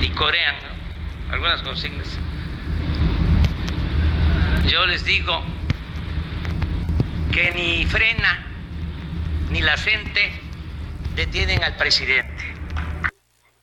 y 0.00 0.08
corean 0.08 0.56
¿no? 0.56 1.32
algunas 1.32 1.62
consignas, 1.62 2.08
yo 4.66 4.84
les 4.86 5.04
digo 5.04 5.44
que 7.30 7.52
ni 7.52 7.86
frena 7.86 8.53
ni 9.54 9.62
la 9.62 9.76
gente 9.76 10.20
detienen 11.14 11.62
al 11.62 11.76
presidente. 11.76 12.42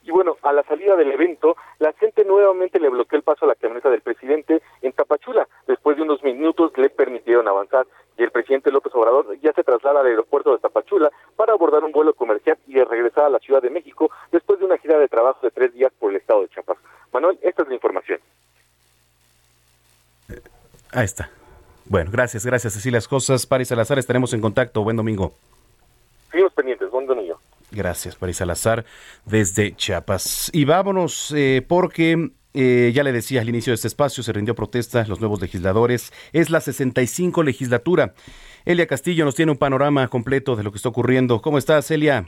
Y 0.03 0.11
bueno, 0.11 0.37
a 0.41 0.53
la 0.53 0.63
salida 0.63 0.95
del 0.95 1.11
evento, 1.11 1.57
la 1.79 1.91
gente 1.91 2.23
nuevamente 2.23 2.79
le 2.79 2.87
bloqueó 2.87 3.17
el 3.17 3.23
paso 3.23 3.43
a 3.43 3.49
la 3.49 3.55
camioneta 3.55 3.89
del 3.89 3.99
presidente 3.99 4.61
en 4.81 4.93
Tapachula. 4.93 5.45
Después 5.67 5.97
de 5.97 6.03
unos 6.03 6.23
minutos 6.23 6.71
le 6.77 6.89
permitieron 6.89 7.45
avanzar 7.49 7.85
y 8.17 8.23
el 8.23 8.31
presidente 8.31 8.71
López 8.71 8.95
Obrador 8.95 9.37
ya 9.41 9.51
se 9.51 9.65
traslada 9.65 9.99
al 9.99 10.07
aeropuerto 10.07 10.53
de 10.53 10.59
Tapachula 10.59 11.11
para 11.35 11.51
abordar 11.51 11.83
un 11.83 11.91
vuelo 11.91 12.13
comercial 12.13 12.57
y 12.67 12.81
regresar 12.81 13.25
a 13.25 13.29
la 13.29 13.39
Ciudad 13.39 13.61
de 13.61 13.69
México 13.69 14.09
después 14.31 14.59
de 14.59 14.65
una 14.65 14.77
gira 14.77 14.97
de 14.97 15.09
trabajo 15.09 15.39
de 15.43 15.51
tres 15.51 15.73
días 15.73 15.91
por 15.99 16.11
el 16.11 16.21
estado 16.21 16.43
de 16.43 16.47
Chiapas. 16.47 16.77
Manuel, 17.11 17.37
esta 17.41 17.63
es 17.63 17.67
la 17.67 17.73
información. 17.73 18.19
Ahí 20.93 21.03
está. 21.03 21.29
Bueno, 21.83 22.11
gracias, 22.13 22.45
gracias. 22.45 22.77
Así 22.77 22.91
las 22.91 23.09
cosas. 23.09 23.45
Paris 23.45 23.67
Salazar, 23.67 23.99
estaremos 23.99 24.33
en 24.33 24.39
contacto. 24.39 24.83
Buen 24.85 24.95
domingo. 24.95 25.33
Seguimos 26.31 26.53
pendientes. 26.53 26.89
Buen 26.89 27.05
domingo. 27.05 27.39
Gracias, 27.71 28.15
Paris 28.15 28.37
Salazar, 28.37 28.85
desde 29.25 29.75
Chiapas. 29.75 30.49
Y 30.53 30.65
vámonos, 30.65 31.33
eh, 31.35 31.65
porque 31.65 32.31
eh, 32.53 32.91
ya 32.93 33.03
le 33.03 33.13
decía 33.13 33.41
al 33.41 33.49
inicio 33.49 33.71
de 33.71 33.75
este 33.75 33.87
espacio, 33.87 34.23
se 34.23 34.33
rindió 34.33 34.55
protesta 34.55 35.05
los 35.07 35.19
nuevos 35.19 35.41
legisladores. 35.41 36.11
Es 36.33 36.49
la 36.49 36.59
65 36.59 37.43
legislatura. 37.43 38.13
Elia 38.65 38.87
Castillo 38.87 39.25
nos 39.25 39.35
tiene 39.35 39.51
un 39.51 39.57
panorama 39.57 40.07
completo 40.07 40.55
de 40.55 40.63
lo 40.63 40.71
que 40.71 40.77
está 40.77 40.89
ocurriendo. 40.89 41.41
¿Cómo 41.41 41.57
estás, 41.57 41.89
Elia? 41.91 42.25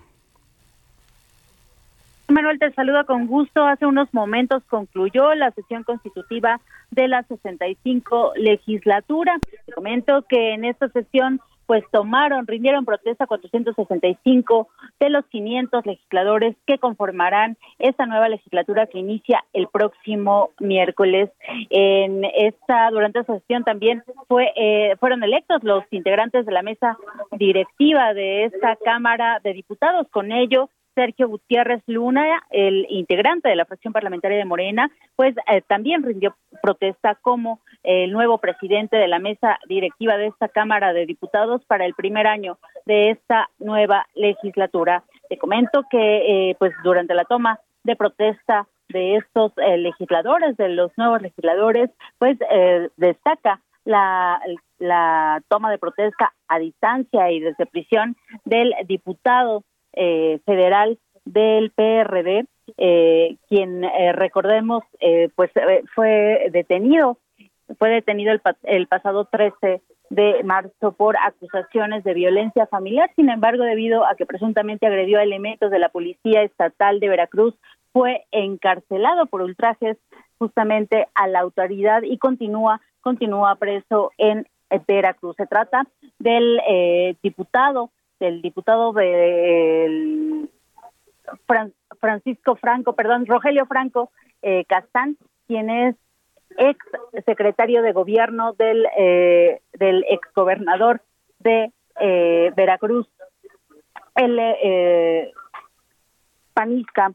Manuel, 2.30 2.58
te 2.58 2.72
saluda 2.72 3.04
con 3.04 3.28
gusto. 3.28 3.66
Hace 3.66 3.86
unos 3.86 4.12
momentos 4.14 4.64
concluyó 4.70 5.36
la 5.36 5.52
sesión 5.52 5.84
constitutiva 5.84 6.60
de 6.90 7.08
la 7.08 7.24
65 7.24 8.34
legislatura. 8.38 9.38
Te 9.66 9.72
comento 9.74 10.24
que 10.28 10.54
en 10.54 10.66
esta 10.66 10.88
sesión 10.90 11.42
pues 11.66 11.84
tomaron, 11.92 12.48
rindieron 12.48 12.86
protesta 12.86 13.28
465 13.28 14.68
de 15.00 15.10
los 15.10 15.26
500 15.28 15.86
legisladores 15.86 16.56
que 16.66 16.78
conformarán 16.78 17.58
esta 17.80 18.06
nueva 18.06 18.30
legislatura 18.30 18.88
que 18.88 19.00
inicia 19.00 19.44
el 19.54 19.68
próximo 19.68 20.52
miércoles. 20.60 21.30
En 21.70 22.24
esta, 22.24 22.90
durante 22.92 23.20
esta 23.20 23.40
sesión 23.40 23.64
también 23.64 24.04
fue, 24.28 24.52
eh, 24.56 24.96
fueron 25.00 25.24
electos 25.24 25.64
los 25.64 25.84
integrantes 25.92 26.46
de 26.46 26.52
la 26.52 26.64
mesa 26.64 26.98
directiva 27.32 28.14
de 28.14 28.46
esta 28.46 28.76
Cámara 28.76 29.40
de 29.44 29.54
Diputados. 29.54 30.08
Con 30.10 30.32
ello, 30.32 30.70
Sergio 30.96 31.28
Gutiérrez 31.28 31.82
Luna, 31.88 32.44
el 32.50 32.86
integrante 32.90 33.50
de 33.50 33.56
la 33.56 33.66
fracción 33.66 33.94
parlamentaria 33.94 34.38
de 34.38 34.46
Morena, 34.46 34.92
pues 35.16 35.36
eh, 35.48 35.62
también 35.62 36.04
rindió 36.04 36.36
protesta 36.62 37.16
como 37.16 37.62
el 37.84 38.12
nuevo 38.12 38.38
presidente 38.38 38.98
de 38.98 39.08
la 39.08 39.20
mesa 39.20 39.60
directiva 39.68 40.18
de 40.18 40.28
esta 40.28 40.48
Cámara 40.48 40.94
de 40.94 41.06
Diputados 41.06 41.64
para 41.66 41.86
el 41.86 41.94
primer 41.94 42.28
año 42.28 42.58
de 42.86 43.12
esta 43.12 43.50
nueva 43.60 44.08
legislatura. 44.16 45.04
Te 45.30 45.38
comento 45.38 45.84
que 45.90 46.50
eh, 46.50 46.56
pues 46.60 46.74
durante 46.84 47.14
la 47.14 47.26
toma 47.26 47.60
de 47.84 47.96
protesta 47.96 48.68
de 48.90 49.16
estos 49.16 49.52
eh, 49.58 49.78
legisladores, 49.78 50.56
de 50.58 50.70
los 50.70 50.92
nuevos 50.98 51.22
legisladores, 51.22 51.90
pues 52.20 52.38
destaca 52.98 53.62
la, 53.86 54.40
la 54.78 55.42
toma 55.50 55.72
de 55.72 55.78
protesta 55.78 56.34
a 56.48 56.60
distancia 56.60 57.32
y 57.32 57.40
desde 57.40 57.66
prisión 57.66 58.16
del 58.46 58.74
diputado 58.86 59.64
eh, 59.94 60.40
federal 60.46 60.98
del 61.26 61.72
PRD, 61.72 62.46
eh, 62.78 63.38
quien 63.48 63.84
eh, 63.84 64.12
recordemos 64.14 64.84
pues 65.36 65.52
fue 65.94 66.50
detenido, 66.52 67.18
fue 67.78 67.90
detenido 67.90 68.32
el, 68.32 68.42
el 68.64 68.88
pasado 68.88 69.26
13 69.26 69.82
de 70.10 70.44
marzo 70.44 70.94
por 70.94 71.16
acusaciones 71.18 72.04
de 72.04 72.14
violencia 72.14 72.66
familiar. 72.68 73.12
Sin 73.16 73.30
embargo, 73.30 73.64
debido 73.64 74.06
a 74.06 74.16
que 74.16 74.26
presuntamente 74.26 74.88
agredió 74.88 75.20
a 75.20 75.24
elementos 75.24 75.72
de 75.72 75.80
la 75.80 75.90
Policía 75.90 76.42
Estatal 76.44 77.00
de 77.00 77.10
Veracruz, 77.10 77.56
fue 77.92 78.26
encarcelado 78.32 79.28
por 79.28 79.42
ultrajes 79.42 79.98
justamente 80.40 81.08
a 81.14 81.28
la 81.28 81.40
autoridad 81.40 82.02
y 82.04 82.18
continúa 82.18 82.82
continúa 83.02 83.56
preso 83.56 84.12
en 84.18 84.48
Veracruz. 84.88 85.36
Se 85.36 85.46
trata 85.46 85.84
del 86.18 86.60
diputado 87.22 87.92
el 88.20 88.42
diputado 88.42 88.94
de 88.94 90.48
Francisco 92.00 92.56
Franco, 92.56 92.94
perdón, 92.94 93.26
Rogelio 93.26 93.66
Franco 93.66 94.12
eh, 94.42 94.66
Castán, 94.66 95.18
quien 95.48 95.70
es 95.70 95.96
ex 96.58 96.80
secretario 97.26 97.82
de 97.82 97.94
gobierno 97.94 98.54
del, 98.54 98.88
eh, 98.98 99.62
del 99.74 100.06
ex 100.10 100.28
gobernador 100.34 101.02
de 101.40 101.72
eh, 102.00 102.52
Veracruz, 102.56 103.08
el 104.16 104.38
eh, 104.40 105.32
panista, 106.54 107.12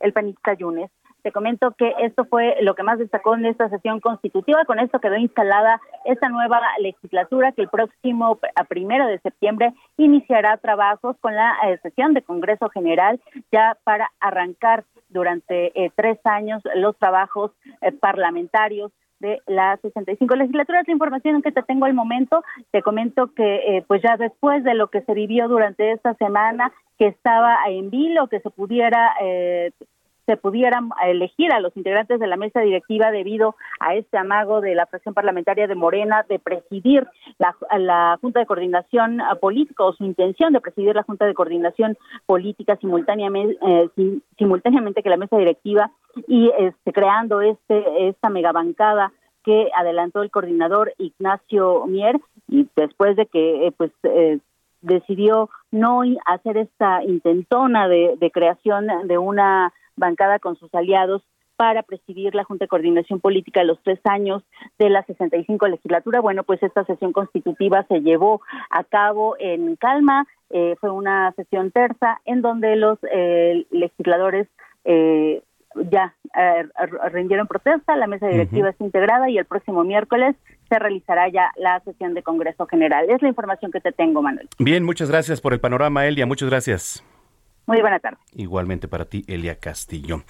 el 0.00 0.12
panista 0.12 0.54
Yunes. 0.54 0.90
Te 1.26 1.32
comento 1.32 1.72
que 1.72 1.92
esto 1.98 2.24
fue 2.26 2.56
lo 2.60 2.76
que 2.76 2.84
más 2.84 3.00
destacó 3.00 3.34
en 3.34 3.46
esta 3.46 3.68
sesión 3.68 3.98
constitutiva. 3.98 4.64
Con 4.64 4.78
esto 4.78 5.00
quedó 5.00 5.16
instalada 5.16 5.80
esta 6.04 6.28
nueva 6.28 6.60
legislatura 6.78 7.50
que 7.50 7.62
el 7.62 7.68
próximo 7.68 8.38
primero 8.68 9.08
de 9.08 9.18
septiembre 9.18 9.74
iniciará 9.96 10.56
trabajos 10.58 11.16
con 11.20 11.34
la 11.34 11.52
eh, 11.66 11.80
sesión 11.82 12.14
de 12.14 12.22
Congreso 12.22 12.68
General 12.68 13.20
ya 13.50 13.76
para 13.82 14.12
arrancar 14.20 14.84
durante 15.08 15.72
eh, 15.74 15.90
tres 15.96 16.20
años 16.22 16.62
los 16.76 16.96
trabajos 16.96 17.50
eh, 17.80 17.90
parlamentarios 17.90 18.92
de 19.18 19.40
la 19.46 19.78
65 19.78 20.36
legislatura. 20.36 20.82
La 20.86 20.92
información 20.92 21.42
que 21.42 21.52
te 21.52 21.62
tengo 21.62 21.86
al 21.86 21.94
momento. 21.94 22.44
Te 22.70 22.82
comento 22.82 23.32
que, 23.34 23.78
eh, 23.78 23.84
pues 23.88 24.00
ya 24.02 24.16
después 24.16 24.62
de 24.64 24.74
lo 24.74 24.88
que 24.90 25.02
se 25.02 25.14
vivió 25.14 25.48
durante 25.48 25.92
esta 25.92 26.14
semana, 26.14 26.72
que 26.98 27.08
estaba 27.08 27.58
en 27.68 27.90
vilo, 27.90 28.28
que 28.28 28.40
se 28.40 28.50
pudiera 28.50 29.12
eh, 29.20 29.72
se 30.26 30.36
pudieran 30.36 30.90
elegir 31.04 31.52
a 31.52 31.60
los 31.60 31.74
integrantes 31.76 32.18
de 32.18 32.26
la 32.26 32.36
mesa 32.36 32.60
directiva 32.60 33.12
debido 33.12 33.54
a 33.78 33.94
este 33.94 34.18
amago 34.18 34.60
de 34.60 34.74
la 34.74 34.86
fracción 34.86 35.14
parlamentaria 35.14 35.68
de 35.68 35.76
Morena 35.76 36.24
de 36.28 36.40
presidir 36.40 37.06
la, 37.38 38.18
Junta 38.20 38.40
de 38.40 38.46
Coordinación 38.46 39.20
Política 39.40 39.84
o 39.84 39.92
su 39.92 40.04
intención 40.04 40.52
de 40.52 40.60
presidir 40.60 40.94
la 40.96 41.04
Junta 41.04 41.26
de 41.26 41.34
Coordinación 41.34 41.96
Política 42.26 42.76
simultáneamente, 42.76 43.56
eh, 43.66 43.88
simultáneamente 44.36 45.02
que 45.02 45.10
la 45.10 45.16
mesa 45.16 45.38
directiva 45.38 45.92
y 46.26 46.50
este, 46.58 46.92
creando 46.92 47.40
este 47.40 48.08
esta 48.08 48.28
megabancada 48.28 49.12
que 49.44 49.70
adelantó 49.76 50.22
el 50.22 50.30
coordinador 50.30 50.92
Ignacio 50.98 51.86
Mier 51.86 52.18
y 52.48 52.66
después 52.74 53.16
de 53.16 53.26
que 53.26 53.68
eh, 53.68 53.72
pues 53.76 53.92
eh, 54.02 54.40
decidió 54.80 55.50
no 55.70 56.02
hacer 56.24 56.56
esta 56.56 57.04
intentona 57.04 57.86
de 57.88 58.30
creación 58.32 58.86
de 59.04 59.18
una 59.18 59.72
bancada 59.96 60.38
con 60.38 60.56
sus 60.56 60.74
aliados 60.74 61.22
para 61.56 61.82
presidir 61.82 62.34
la 62.34 62.44
Junta 62.44 62.64
de 62.64 62.68
Coordinación 62.68 63.20
Política 63.20 63.60
de 63.60 63.66
los 63.66 63.82
tres 63.82 63.98
años 64.04 64.42
de 64.78 64.90
la 64.90 65.02
65 65.04 65.66
legislatura. 65.68 66.20
Bueno, 66.20 66.44
pues 66.44 66.62
esta 66.62 66.84
sesión 66.84 67.12
constitutiva 67.12 67.84
se 67.88 68.00
llevó 68.00 68.42
a 68.70 68.84
cabo 68.84 69.36
en 69.38 69.74
calma, 69.76 70.26
eh, 70.50 70.76
fue 70.80 70.90
una 70.90 71.32
sesión 71.32 71.70
terza 71.70 72.20
en 72.24 72.42
donde 72.42 72.76
los 72.76 72.98
eh, 73.10 73.66
legisladores 73.70 74.46
eh, 74.84 75.42
ya 75.90 76.14
rindieron 77.12 77.46
protesta, 77.46 77.96
la 77.96 78.06
mesa 78.06 78.28
directiva 78.28 78.70
es 78.70 78.80
integrada 78.80 79.28
y 79.28 79.36
el 79.36 79.44
próximo 79.44 79.84
miércoles 79.84 80.34
se 80.70 80.78
realizará 80.78 81.28
ya 81.28 81.50
la 81.56 81.80
sesión 81.80 82.14
de 82.14 82.22
Congreso 82.22 82.66
General. 82.66 83.08
Es 83.10 83.20
la 83.20 83.28
información 83.28 83.70
que 83.70 83.80
te 83.80 83.92
tengo, 83.92 84.22
Manuel. 84.22 84.48
Bien, 84.58 84.84
muchas 84.84 85.10
gracias 85.10 85.40
por 85.40 85.52
el 85.52 85.60
panorama, 85.60 86.06
Elia, 86.06 86.24
muchas 86.24 86.48
gracias. 86.48 87.04
Muy 87.66 87.80
buena 87.80 87.98
tarde. 87.98 88.18
Igualmente 88.34 88.86
para 88.86 89.06
ti, 89.06 89.24
Elia 89.26 89.58
Castillo. 89.58 90.22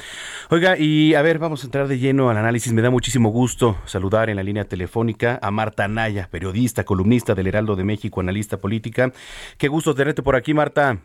Oiga, 0.48 0.78
y 0.78 1.14
a 1.14 1.20
ver, 1.20 1.38
vamos 1.38 1.62
a 1.62 1.66
entrar 1.66 1.86
de 1.86 1.98
lleno 1.98 2.30
al 2.30 2.38
análisis. 2.38 2.72
Me 2.72 2.80
da 2.80 2.88
muchísimo 2.88 3.28
gusto 3.28 3.76
saludar 3.84 4.30
en 4.30 4.36
la 4.36 4.42
línea 4.42 4.64
telefónica 4.64 5.38
a 5.42 5.50
Marta 5.50 5.86
Naya, 5.86 6.28
periodista, 6.30 6.84
columnista 6.84 7.34
del 7.34 7.48
Heraldo 7.48 7.76
de 7.76 7.84
México, 7.84 8.20
analista 8.20 8.56
política. 8.56 9.12
Qué 9.58 9.68
gusto 9.68 9.94
tenerte 9.94 10.22
por 10.22 10.34
aquí, 10.34 10.54
Marta. 10.54 10.98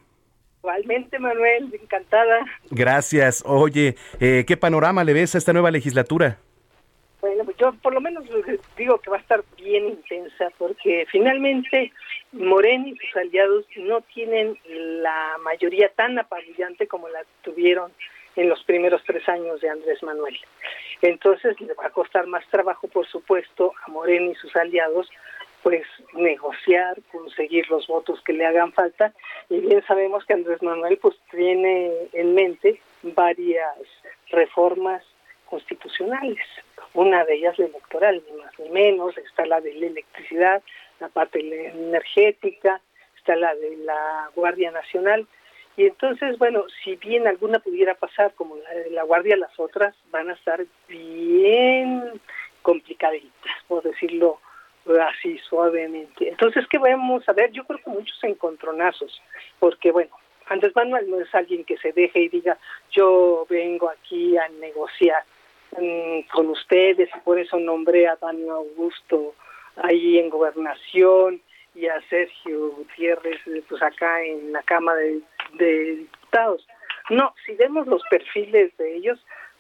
Igualmente, 0.60 1.20
Manuel, 1.20 1.74
encantada. 1.82 2.46
Gracias. 2.70 3.44
Oye, 3.46 3.96
eh, 4.20 4.46
¿qué 4.48 4.56
panorama 4.56 5.04
le 5.04 5.14
ves 5.14 5.36
a 5.36 5.38
esta 5.38 5.52
nueva 5.52 5.72
legislatura? 5.72 6.38
Bueno, 7.22 7.46
pues 7.46 7.56
yo 7.58 7.72
por 7.74 7.94
lo 7.94 8.02
menos 8.02 8.26
digo 8.76 8.98
que 8.98 9.12
va 9.12 9.18
a 9.18 9.20
estar 9.20 9.44
bien 9.56 9.86
intensa 9.86 10.52
porque 10.58 11.06
finalmente 11.12 11.94
Morena 12.32 12.88
y 12.88 12.98
sus 12.98 13.16
aliados 13.16 13.66
no 13.76 14.02
tienen 14.02 14.58
la 14.68 15.38
mayoría 15.44 15.90
tan 15.90 16.18
apabullante 16.18 16.88
como 16.88 17.08
la 17.10 17.24
tuvieron 17.44 17.92
en 18.36 18.50
los 18.50 18.64
primeros 18.64 19.04
tres 19.06 19.28
años 19.30 19.62
de 19.62 19.70
Andrés 19.70 20.02
Manuel. 20.02 20.36
Entonces 21.04 21.62
le 21.62 21.76
va 21.76 21.88
a 21.88 21.92
costar 21.92 22.26
más 22.26 22.44
trabajo, 22.48 22.88
por 22.88 23.06
supuesto, 23.06 23.74
a 23.86 23.92
Morena 23.92 24.32
y 24.32 24.36
sus 24.36 24.56
aliados, 24.56 25.08
pues 25.62 25.84
negociar, 26.14 26.98
conseguir 27.12 27.70
los 27.70 27.86
votos 27.86 28.20
que 28.22 28.34
le 28.34 28.48
hagan 28.48 28.74
falta. 28.74 29.14
Y 29.48 29.60
bien 29.60 29.84
sabemos 29.86 30.26
que 30.26 30.34
Andrés 30.34 30.64
Manuel 30.64 30.98
pues 30.98 31.16
tiene 31.30 31.92
en 32.14 32.34
mente 32.34 32.82
varias 33.04 33.78
reformas 34.32 35.04
constitucionales 35.46 36.40
una 36.94 37.24
de 37.26 37.36
ellas 37.36 37.58
la 37.58 37.66
electoral, 37.66 38.22
ni 38.30 38.38
más 38.42 38.60
ni 38.60 38.70
menos, 38.70 39.18
está 39.18 39.46
la 39.46 39.62
de 39.62 39.74
la 39.74 39.88
electricidad, 39.88 40.62
la 41.00 41.08
parte 41.10 41.40
energética, 41.40 42.82
está 43.18 43.36
la 43.36 43.56
de 43.56 43.78
la 43.78 44.30
Guardia 44.36 44.72
Nacional. 44.72 45.28
Y 45.78 45.86
entonces, 45.86 46.38
bueno, 46.38 46.66
si 46.84 46.96
bien 46.98 47.28
alguna 47.28 47.60
pudiera 47.60 47.96
pasar 47.96 48.34
como 48.34 48.58
la 48.58 48.72
de 48.72 48.90
la 48.90 49.04
Guardia, 49.04 49.38
las 49.38 49.58
otras 49.60 49.96
van 50.12 50.30
a 50.30 50.34
estar 50.34 50.66
bien 50.88 52.20
complicaditas, 52.62 53.54
por 53.68 53.84
decirlo 53.84 54.40
así 55.02 55.38
suavemente. 55.50 56.28
Entonces, 56.28 56.66
¿qué 56.68 56.78
vamos 56.78 57.28
a 57.30 57.34
ver? 57.34 57.52
Yo 57.52 57.64
creo 57.66 57.80
que 57.80 57.90
muchos 57.90 58.22
encontronazos, 58.24 59.22
porque 59.60 59.92
bueno, 59.92 60.12
Andrés 60.48 60.76
Manuel 60.76 61.10
no 61.10 61.22
es 61.22 61.34
alguien 61.34 61.64
que 61.64 61.78
se 61.78 61.94
deje 61.94 62.20
y 62.20 62.30
diga, 62.30 62.58
yo 62.92 63.46
vengo 63.50 63.90
aquí 63.90 64.36
a 64.38 64.50
negociar 64.50 65.24
con 66.34 66.50
ustedes 66.50 67.10
y 67.16 67.20
por 67.22 67.40
eso 67.40 67.58
nombré 67.60 68.08
a 68.08 68.18
Daniel 68.18 68.50
Augusto 68.50 69.34
ahí 69.78 70.18
en 70.18 70.30
gobernación 70.30 71.42
y 71.74 71.88
a 71.88 72.02
Sergio 72.10 72.72
Gutiérrez 72.72 73.40
pues 73.68 73.82
acá 73.82 74.22
en 74.24 74.52
la 74.52 74.62
Cámara 74.64 75.00
de, 75.54 75.96
Diputados. 75.96 76.68
No, 77.10 77.34
si 77.46 77.54
vemos 77.56 77.88
los 77.88 78.02
perfiles 78.10 78.76
de 78.78 78.96
ellos, 78.98 79.20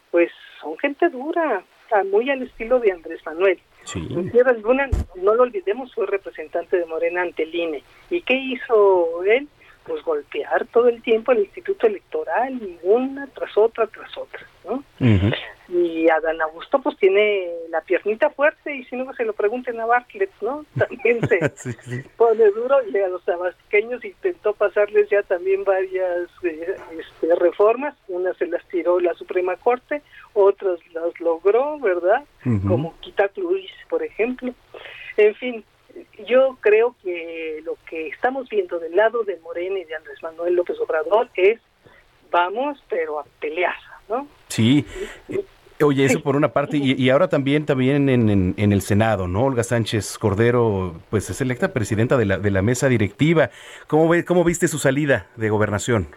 pues 0.10 0.32
son 0.62 0.78
gente 0.78 1.10
dura, 1.10 1.64
muy 2.12 2.30
al 2.30 2.44
estilo 2.44 2.80
de 2.80 2.92
Andrés 2.92 3.26
Manuel. 3.26 3.60
Sí. 3.84 4.00
Luna, 4.10 4.90
no 5.16 5.34
lo 5.34 5.44
olvidemos, 5.44 5.94
fue 5.94 6.06
representante 6.06 6.78
de 6.78 6.86
Morena 6.86 7.24
ante 7.24 7.44
el 7.44 7.56
INE. 7.56 7.84
¿Y 8.10 8.22
qué 8.22 8.36
hizo 8.36 9.24
él? 9.24 9.48
Pues 9.92 10.06
golpear 10.06 10.66
todo 10.68 10.88
el 10.88 11.02
tiempo 11.02 11.34
el 11.34 11.40
Instituto 11.40 11.86
Electoral, 11.86 12.62
una 12.82 13.28
tras 13.28 13.58
otra, 13.58 13.88
tras 13.88 14.18
otra, 14.18 14.40
¿no? 14.64 14.82
y 15.68 16.10
Adán 16.10 16.42
Augusto 16.42 16.82
pues 16.82 16.96
tiene 16.98 17.50
la 17.70 17.82
piernita 17.82 18.30
fuerte 18.30 18.74
y 18.74 18.86
si 18.86 18.96
no 18.96 19.14
se 19.14 19.26
lo 19.26 19.34
pregunten 19.34 19.80
a 19.82 19.86
Bartlett, 19.86 20.32
¿no? 20.42 20.66
También 20.78 21.20
se 21.28 22.06
pone 22.18 22.46
duro 22.52 22.78
y 22.88 22.98
a 22.98 23.10
los 23.10 23.22
tabasqueños 23.26 24.04
intentó 24.06 24.54
pasarles 24.54 25.10
ya 25.10 25.24
también 25.24 25.66
varias 25.66 26.30
eh, 26.44 26.78
este, 26.98 27.36
reformas, 27.36 27.94
unas 28.08 28.38
se 28.38 28.48
las 28.48 28.66
tiró 28.70 29.02
la 29.02 29.14
Suprema 29.16 29.58
Corte, 29.58 30.02
otras 30.34 30.80
las 30.94 31.20
logró, 31.20 31.80
¿verdad? 31.80 32.24
Como 32.66 32.98
Quita 33.02 33.30
Luis, 33.36 33.72
por 33.90 34.04
ejemplo. 34.04 34.54
En 35.18 35.36
fin, 35.36 35.66
yo 36.28 36.58
creo 36.62 36.96
que 37.04 37.62
lo 37.64 37.78
que 37.90 38.08
estamos 38.08 38.50
viendo 38.50 38.80
del 38.80 38.96
lado 38.96 39.24
de 39.24 39.38
Morena 39.38 39.80
y 39.80 39.86
de 39.86 39.96
Andrés 39.96 40.22
Manuel 40.22 40.56
López 40.56 40.80
Obrador 40.80 41.30
es 41.36 41.60
vamos, 42.32 42.82
pero 42.90 43.20
a 43.20 43.26
pelear, 43.40 43.76
¿no? 44.10 44.28
Sí. 44.48 44.86
Oye, 45.84 46.06
eso 46.06 46.22
por 46.22 46.36
una 46.36 46.50
parte, 46.50 46.78
y, 46.78 47.10
ahora 47.10 47.28
también 47.28 47.66
también 47.66 48.08
en, 48.08 48.54
en, 48.56 48.72
el 48.72 48.82
Senado, 48.82 49.28
¿no? 49.28 49.46
Olga 49.46 49.64
Sánchez 49.64 50.18
Cordero, 50.20 50.94
pues 51.10 51.30
es 51.30 51.42
electa 51.42 51.74
presidenta 51.74 52.18
de 52.18 52.26
la, 52.26 52.38
de 52.38 52.52
la 52.52 52.62
mesa 52.62 52.88
directiva. 52.88 53.50
¿Cómo, 53.88 54.08
ve, 54.08 54.24
¿Cómo 54.24 54.44
viste 54.44 54.68
su 54.68 54.78
salida 54.78 55.28
de 55.36 55.50
gobernación? 55.50 56.08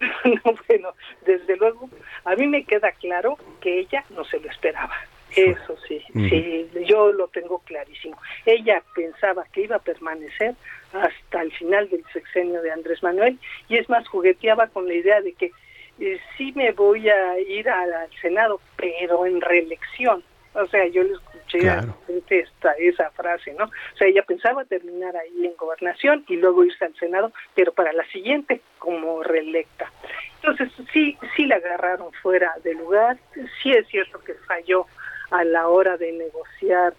No, 0.24 0.54
bueno, 0.68 0.94
desde 1.26 1.54
luego, 1.56 1.88
a 2.24 2.34
mí 2.34 2.46
me 2.46 2.64
queda 2.64 2.92
claro 2.92 3.36
que 3.60 3.80
ella 3.80 4.04
no 4.10 4.24
se 4.24 4.40
lo 4.40 4.50
esperaba. 4.50 4.94
Eso 5.36 5.76
sí, 5.88 6.02
sí, 6.12 6.68
yo 6.86 7.12
lo 7.12 7.28
tengo 7.28 7.58
clarísimo. 7.60 8.20
Ella 8.46 8.82
pensaba 8.94 9.44
que 9.52 9.62
iba 9.62 9.76
a 9.76 9.80
permanecer 9.82 10.54
hasta 10.92 11.42
el 11.42 11.52
final 11.52 11.88
del 11.90 12.04
sexenio 12.12 12.62
de 12.62 12.70
Andrés 12.70 13.02
Manuel 13.02 13.38
y 13.68 13.76
es 13.76 13.88
más, 13.88 14.06
jugueteaba 14.08 14.68
con 14.68 14.86
la 14.86 14.94
idea 14.94 15.20
de 15.20 15.32
que 15.32 15.50
eh, 15.98 16.20
sí 16.36 16.52
me 16.54 16.72
voy 16.72 17.08
a 17.08 17.38
ir 17.38 17.68
al, 17.68 17.92
Senado, 18.20 18.60
pero 18.76 19.26
en 19.26 19.40
reelección. 19.40 20.22
O 20.54 20.66
sea, 20.66 20.86
yo 20.86 21.02
le 21.02 21.14
escuché 21.14 21.68
a 21.68 21.84
esta, 22.30 22.72
esa 22.78 23.10
frase, 23.10 23.54
¿no? 23.54 23.64
O 23.64 23.96
sea, 23.96 24.06
ella 24.06 24.22
pensaba 24.22 24.64
terminar 24.64 25.16
ahí 25.16 25.46
en 25.46 25.56
gobernación 25.56 26.24
y 26.28 26.36
luego 26.36 26.64
irse 26.64 26.84
al 26.84 26.94
Senado, 26.94 27.32
pero 27.56 27.72
para 27.72 27.92
la 27.92 28.04
siguiente 28.06 28.60
como 28.78 29.22
reelecta. 29.24 29.90
Entonces, 30.36 30.70
sí, 30.92 31.18
sí 31.34 31.46
la 31.46 31.56
agarraron 31.56 32.12
fuera 32.22 32.52
de 32.62 32.74
lugar. 32.74 33.18
Sí 33.62 33.72
es 33.72 33.86
cierto 33.88 34.20
que 34.20 34.34
falló 34.46 34.86
a 35.34 35.44
la 35.44 35.68
hora 35.68 35.96
de 35.96 36.12
negociar 36.12 36.94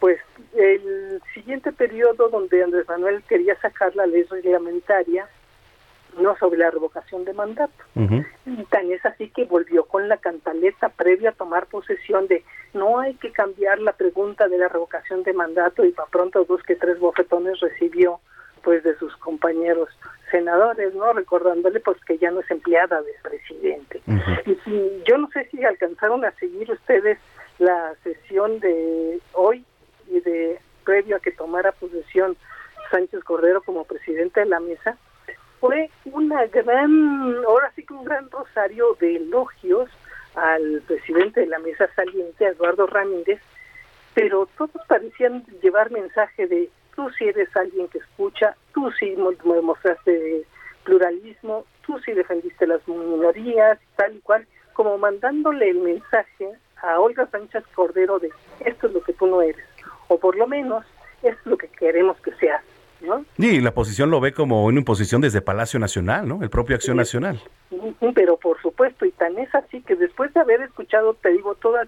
pues 0.00 0.18
el 0.56 1.20
siguiente 1.34 1.70
periodo 1.72 2.28
donde 2.28 2.62
Andrés 2.62 2.88
Manuel 2.88 3.22
quería 3.28 3.60
sacar 3.60 3.94
la 3.94 4.06
ley 4.06 4.22
reglamentaria 4.22 5.28
no 6.18 6.36
sobre 6.38 6.58
la 6.58 6.70
revocación 6.70 7.24
de 7.24 7.34
mandato. 7.34 7.84
Y 8.46 8.64
tan 8.64 8.90
es 8.90 9.04
así 9.04 9.28
que 9.28 9.44
volvió 9.44 9.84
con 9.84 10.08
la 10.08 10.16
cantaleta 10.16 10.88
previa 10.88 11.30
a 11.30 11.34
tomar 11.34 11.66
posesión 11.66 12.26
de 12.26 12.42
no 12.72 12.98
hay 13.00 13.14
que 13.14 13.32
cambiar 13.32 13.78
la 13.80 13.92
pregunta 13.92 14.48
de 14.48 14.56
la 14.56 14.68
revocación 14.68 15.22
de 15.22 15.34
mandato 15.34 15.84
y 15.84 15.92
para 15.92 16.08
pronto 16.08 16.44
dos 16.44 16.62
que 16.62 16.76
tres 16.76 16.98
bofetones 16.98 17.60
recibió 17.60 18.20
pues 18.62 18.82
de 18.82 18.96
sus 18.96 19.14
compañeros 19.18 19.88
senadores, 20.30 20.94
¿no? 20.94 21.12
Recordándole 21.12 21.80
pues 21.80 22.02
que 22.04 22.18
ya 22.18 22.30
no 22.30 22.40
es 22.40 22.50
empleada 22.50 23.02
del 23.02 23.14
presidente. 23.22 24.00
Y 24.46 25.02
yo 25.04 25.18
no 25.18 25.28
sé 25.30 25.48
si 25.50 25.62
alcanzaron 25.64 26.24
a 26.24 26.32
seguir 26.32 26.70
ustedes 26.70 27.18
la 27.58 27.94
sesión 28.02 28.60
de 28.60 29.20
hoy 29.32 29.64
y 30.08 30.20
de 30.20 30.58
previo 30.84 31.16
a 31.16 31.20
que 31.20 31.32
tomara 31.32 31.72
posesión 31.72 32.36
Sánchez 32.90 33.22
Cordero 33.24 33.62
como 33.62 33.84
presidente 33.84 34.40
de 34.40 34.46
la 34.46 34.60
mesa, 34.60 34.96
fue 35.60 35.90
una 36.06 36.46
gran, 36.46 37.34
ahora 37.46 37.72
sí 37.74 37.84
que 37.84 37.92
un 37.92 38.04
gran 38.04 38.30
rosario 38.30 38.96
de 39.00 39.16
elogios 39.16 39.90
al 40.34 40.82
presidente 40.86 41.40
de 41.40 41.46
la 41.46 41.58
mesa 41.58 41.88
saliente, 41.94 42.46
Eduardo 42.46 42.86
Ramírez, 42.86 43.40
pero 44.14 44.48
todos 44.56 44.80
parecían 44.86 45.44
llevar 45.62 45.90
mensaje 45.90 46.46
de 46.46 46.70
tú 46.94 47.10
sí 47.10 47.24
eres 47.24 47.54
alguien 47.56 47.88
que 47.88 47.98
escucha, 47.98 48.56
tú 48.72 48.90
sí 48.98 49.16
demostraste 49.44 50.44
pluralismo, 50.84 51.64
tú 51.86 51.98
sí 52.00 52.12
defendiste 52.12 52.66
las 52.66 52.86
minorías, 52.88 53.78
tal 53.96 54.16
y 54.16 54.20
cual, 54.20 54.46
como 54.72 54.96
mandándole 54.98 55.70
el 55.70 55.78
mensaje 55.78 56.52
a 56.82 57.00
Olga 57.00 57.26
Sánchez 57.30 57.64
Cordero 57.74 58.18
de 58.18 58.30
esto 58.64 58.86
es 58.86 58.92
lo 58.92 59.02
que 59.02 59.12
tú 59.12 59.26
no 59.26 59.42
eres, 59.42 59.64
o 60.08 60.18
por 60.18 60.36
lo 60.36 60.46
menos 60.46 60.84
es 61.22 61.36
lo 61.44 61.56
que 61.56 61.68
queremos 61.68 62.16
que 62.20 62.32
seas. 62.34 62.62
¿no? 63.00 63.24
Y 63.36 63.60
la 63.60 63.70
oposición 63.70 64.10
lo 64.10 64.20
ve 64.20 64.32
como 64.32 64.64
una 64.64 64.80
imposición 64.80 65.20
desde 65.20 65.40
Palacio 65.40 65.78
Nacional, 65.78 66.26
¿no? 66.26 66.42
El 66.42 66.50
propio 66.50 66.74
Acción 66.74 66.96
Nacional. 66.96 67.40
Pero 68.12 68.36
por 68.36 68.60
supuesto, 68.60 69.04
y 69.04 69.12
tan 69.12 69.38
es 69.38 69.54
así 69.54 69.82
que 69.82 69.94
después 69.94 70.34
de 70.34 70.40
haber 70.40 70.62
escuchado, 70.62 71.14
te 71.14 71.30
digo, 71.30 71.54
todos 71.54 71.86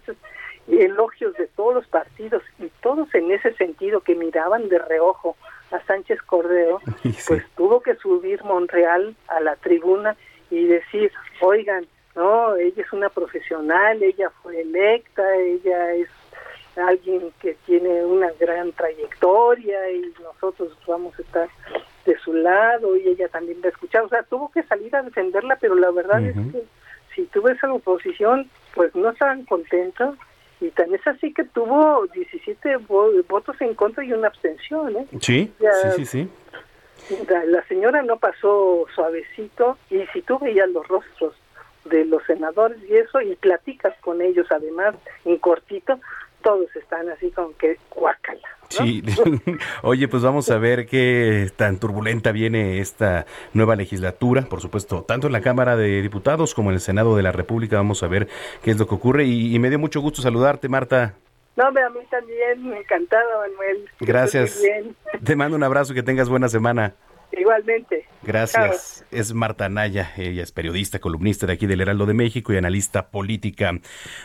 elogios 0.69 1.35
de 1.35 1.47
todos 1.49 1.75
los 1.75 1.87
partidos 1.89 2.43
y 2.59 2.71
todos 2.83 3.13
en 3.15 3.31
ese 3.33 3.53
sentido 3.55 4.01
que 4.01 4.15
miraban 4.15 4.69
de 4.69 4.79
reojo 4.79 5.37
a 5.73 5.81
Sánchez 5.85 6.21
Cordero, 6.23 6.81
pues 7.27 7.45
tuvo 7.57 7.81
que 7.81 7.97
subir 7.97 8.43
Monreal 8.45 9.17
a 9.29 9.41
la 9.41 9.57
tribuna 9.57 10.17
y 10.51 10.65
decir, 10.65 11.13
oigan, 11.41 11.87
no, 12.15 12.57
ella 12.57 12.83
es 12.83 12.93
una 12.93 13.09
profesional, 13.09 14.03
ella 14.03 14.31
fue 14.43 14.61
electa, 14.61 15.37
ella 15.37 15.95
es 15.95 16.09
alguien 16.77 17.33
que 17.41 17.57
tiene 17.67 18.05
una 18.05 18.31
gran 18.39 18.73
trayectoria 18.73 19.91
y 19.91 20.13
nosotros 20.23 20.77
vamos 20.87 21.19
a 21.19 21.23
estar 21.23 21.49
de 22.07 22.19
su 22.19 22.33
lado 22.33 22.97
y 22.97 23.09
ella 23.09 23.29
también 23.29 23.61
va 23.63 23.67
a 23.67 23.71
escuchar. 23.71 24.05
O 24.05 24.09
sea, 24.09 24.23
tuvo 24.23 24.51
que 24.51 24.63
salir 24.65 24.95
a 24.97 25.03
defenderla, 25.03 25.57
pero 25.61 25.75
la 25.75 25.91
verdad 25.91 26.25
es 26.25 26.35
que 26.35 26.65
si 27.15 27.25
tuvo 27.27 27.49
esa 27.49 27.73
oposición, 27.73 28.49
pues 28.75 28.95
no 28.95 29.11
estaban 29.11 29.45
contentos 29.45 30.17
y 30.61 30.71
tan 30.71 30.95
es 30.95 31.07
así 31.07 31.33
que 31.33 31.45
tuvo 31.45 32.07
17 32.13 32.77
votos 33.29 33.57
en 33.61 33.75
contra 33.75 34.05
y 34.05 34.13
una 34.13 34.29
abstención. 34.29 34.97
¿eh? 34.97 35.07
Sí, 35.21 35.53
sí, 35.59 36.05
sí, 36.05 36.07
sí. 36.07 36.29
La, 37.47 37.67
señora 37.67 38.03
no 38.03 38.19
pasó 38.19 38.87
suavecito 38.95 39.79
y 39.89 40.05
si 40.13 40.23
tú 40.23 40.39
veías 40.39 40.69
los 40.69 40.87
rostros 40.87 41.35
de 41.91 42.05
los 42.07 42.23
senadores 42.25 42.79
y 42.89 42.97
eso 42.97 43.21
y 43.21 43.37
platicas 43.37 43.95
con 44.01 44.23
ellos 44.23 44.47
además 44.51 44.95
en 45.25 45.37
cortito, 45.39 45.99
todos 46.43 46.75
están 46.75 47.09
así 47.11 47.31
como 47.31 47.57
que 47.57 47.77
guácala. 47.95 48.49
Sí, 48.69 49.03
oye, 49.83 50.07
pues 50.07 50.23
vamos 50.23 50.49
a 50.51 50.59
ver 50.59 50.87
qué 50.87 51.51
tan 51.57 51.79
turbulenta 51.79 52.31
viene 52.31 52.79
esta 52.79 53.27
nueva 53.53 53.75
legislatura, 53.75 54.43
por 54.43 54.61
supuesto, 54.61 55.03
tanto 55.03 55.27
en 55.27 55.33
la 55.33 55.41
Cámara 55.41 55.77
de 55.77 56.01
Diputados 56.03 56.55
como 56.55 56.71
en 56.71 56.75
el 56.75 56.81
Senado 56.81 57.17
de 57.17 57.23
la 57.23 57.33
República, 57.33 57.77
vamos 57.77 58.03
a 58.03 58.09
ver 58.09 58.29
qué 58.63 58.71
es 58.71 58.79
lo 58.79 58.87
que 58.87 58.95
ocurre 58.95 59.25
y, 59.25 59.59
me 59.59 59.69
dio 59.69 59.79
mucho 59.79 60.01
gusto 60.01 60.23
saludarte, 60.23 60.69
Marta. 60.69 61.15
No, 61.57 61.67
a 61.67 61.71
mí 61.71 62.01
también, 62.11 62.73
encantada, 62.73 63.27
Manuel. 63.39 63.91
Gracias. 63.99 64.63
Te 65.23 65.37
mando 65.37 65.57
un 65.57 65.65
abrazo 65.65 65.93
y 65.93 65.97
que 65.97 66.03
tengas 66.03 66.29
buena 66.29 66.49
semana. 66.49 66.95
Igualmente. 67.33 68.07
Gracias. 68.23 69.05
Es 69.11 69.33
Marta 69.33 69.69
Naya, 69.69 70.13
ella 70.17 70.43
es 70.43 70.53
periodista, 70.53 70.99
columnista 70.99 71.47
de 71.47 71.55
aquí 71.55 71.67
del 71.67 71.81
Heraldo 71.81 72.07
de 72.07 72.15
México 72.15 72.53
y 72.53 72.57
analista 72.57 73.09
política. 73.11 73.73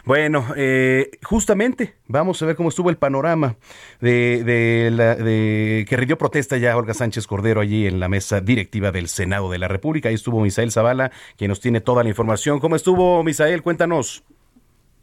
Bueno, 0.04 0.46
eh, 0.56 1.12
justamente 1.24 1.96
vamos 2.08 2.42
a 2.42 2.46
ver 2.46 2.56
cómo 2.56 2.70
estuvo 2.70 2.90
el 2.90 2.98
panorama 2.98 3.56
de, 4.02 4.44
de, 4.44 4.92
la, 4.92 5.16
de 5.16 5.86
que 5.88 5.98
rindió 5.98 6.18
protesta 6.18 6.58
ya 6.58 6.76
Olga 6.76 6.94
Sánchez 6.94 7.28
Cordero 7.28 7.62
allí 7.62 7.88
en 7.88 8.00
la 8.00 8.10
mesa 8.10 8.42
directiva 8.42 8.92
del 8.92 9.08
Senado 9.08 9.50
de 9.50 9.60
la 9.60 9.68
República. 9.68 10.10
Ahí 10.10 10.16
estuvo 10.16 10.42
Misael 10.42 10.72
Zavala, 10.72 11.12
quien 11.38 11.50
nos 11.50 11.62
tiene 11.62 11.82
toda 11.82 12.04
la 12.04 12.10
información. 12.10 12.60
¿Cómo 12.60 12.76
estuvo, 12.76 13.24
Misael? 13.24 13.62
Cuéntanos. 13.62 14.24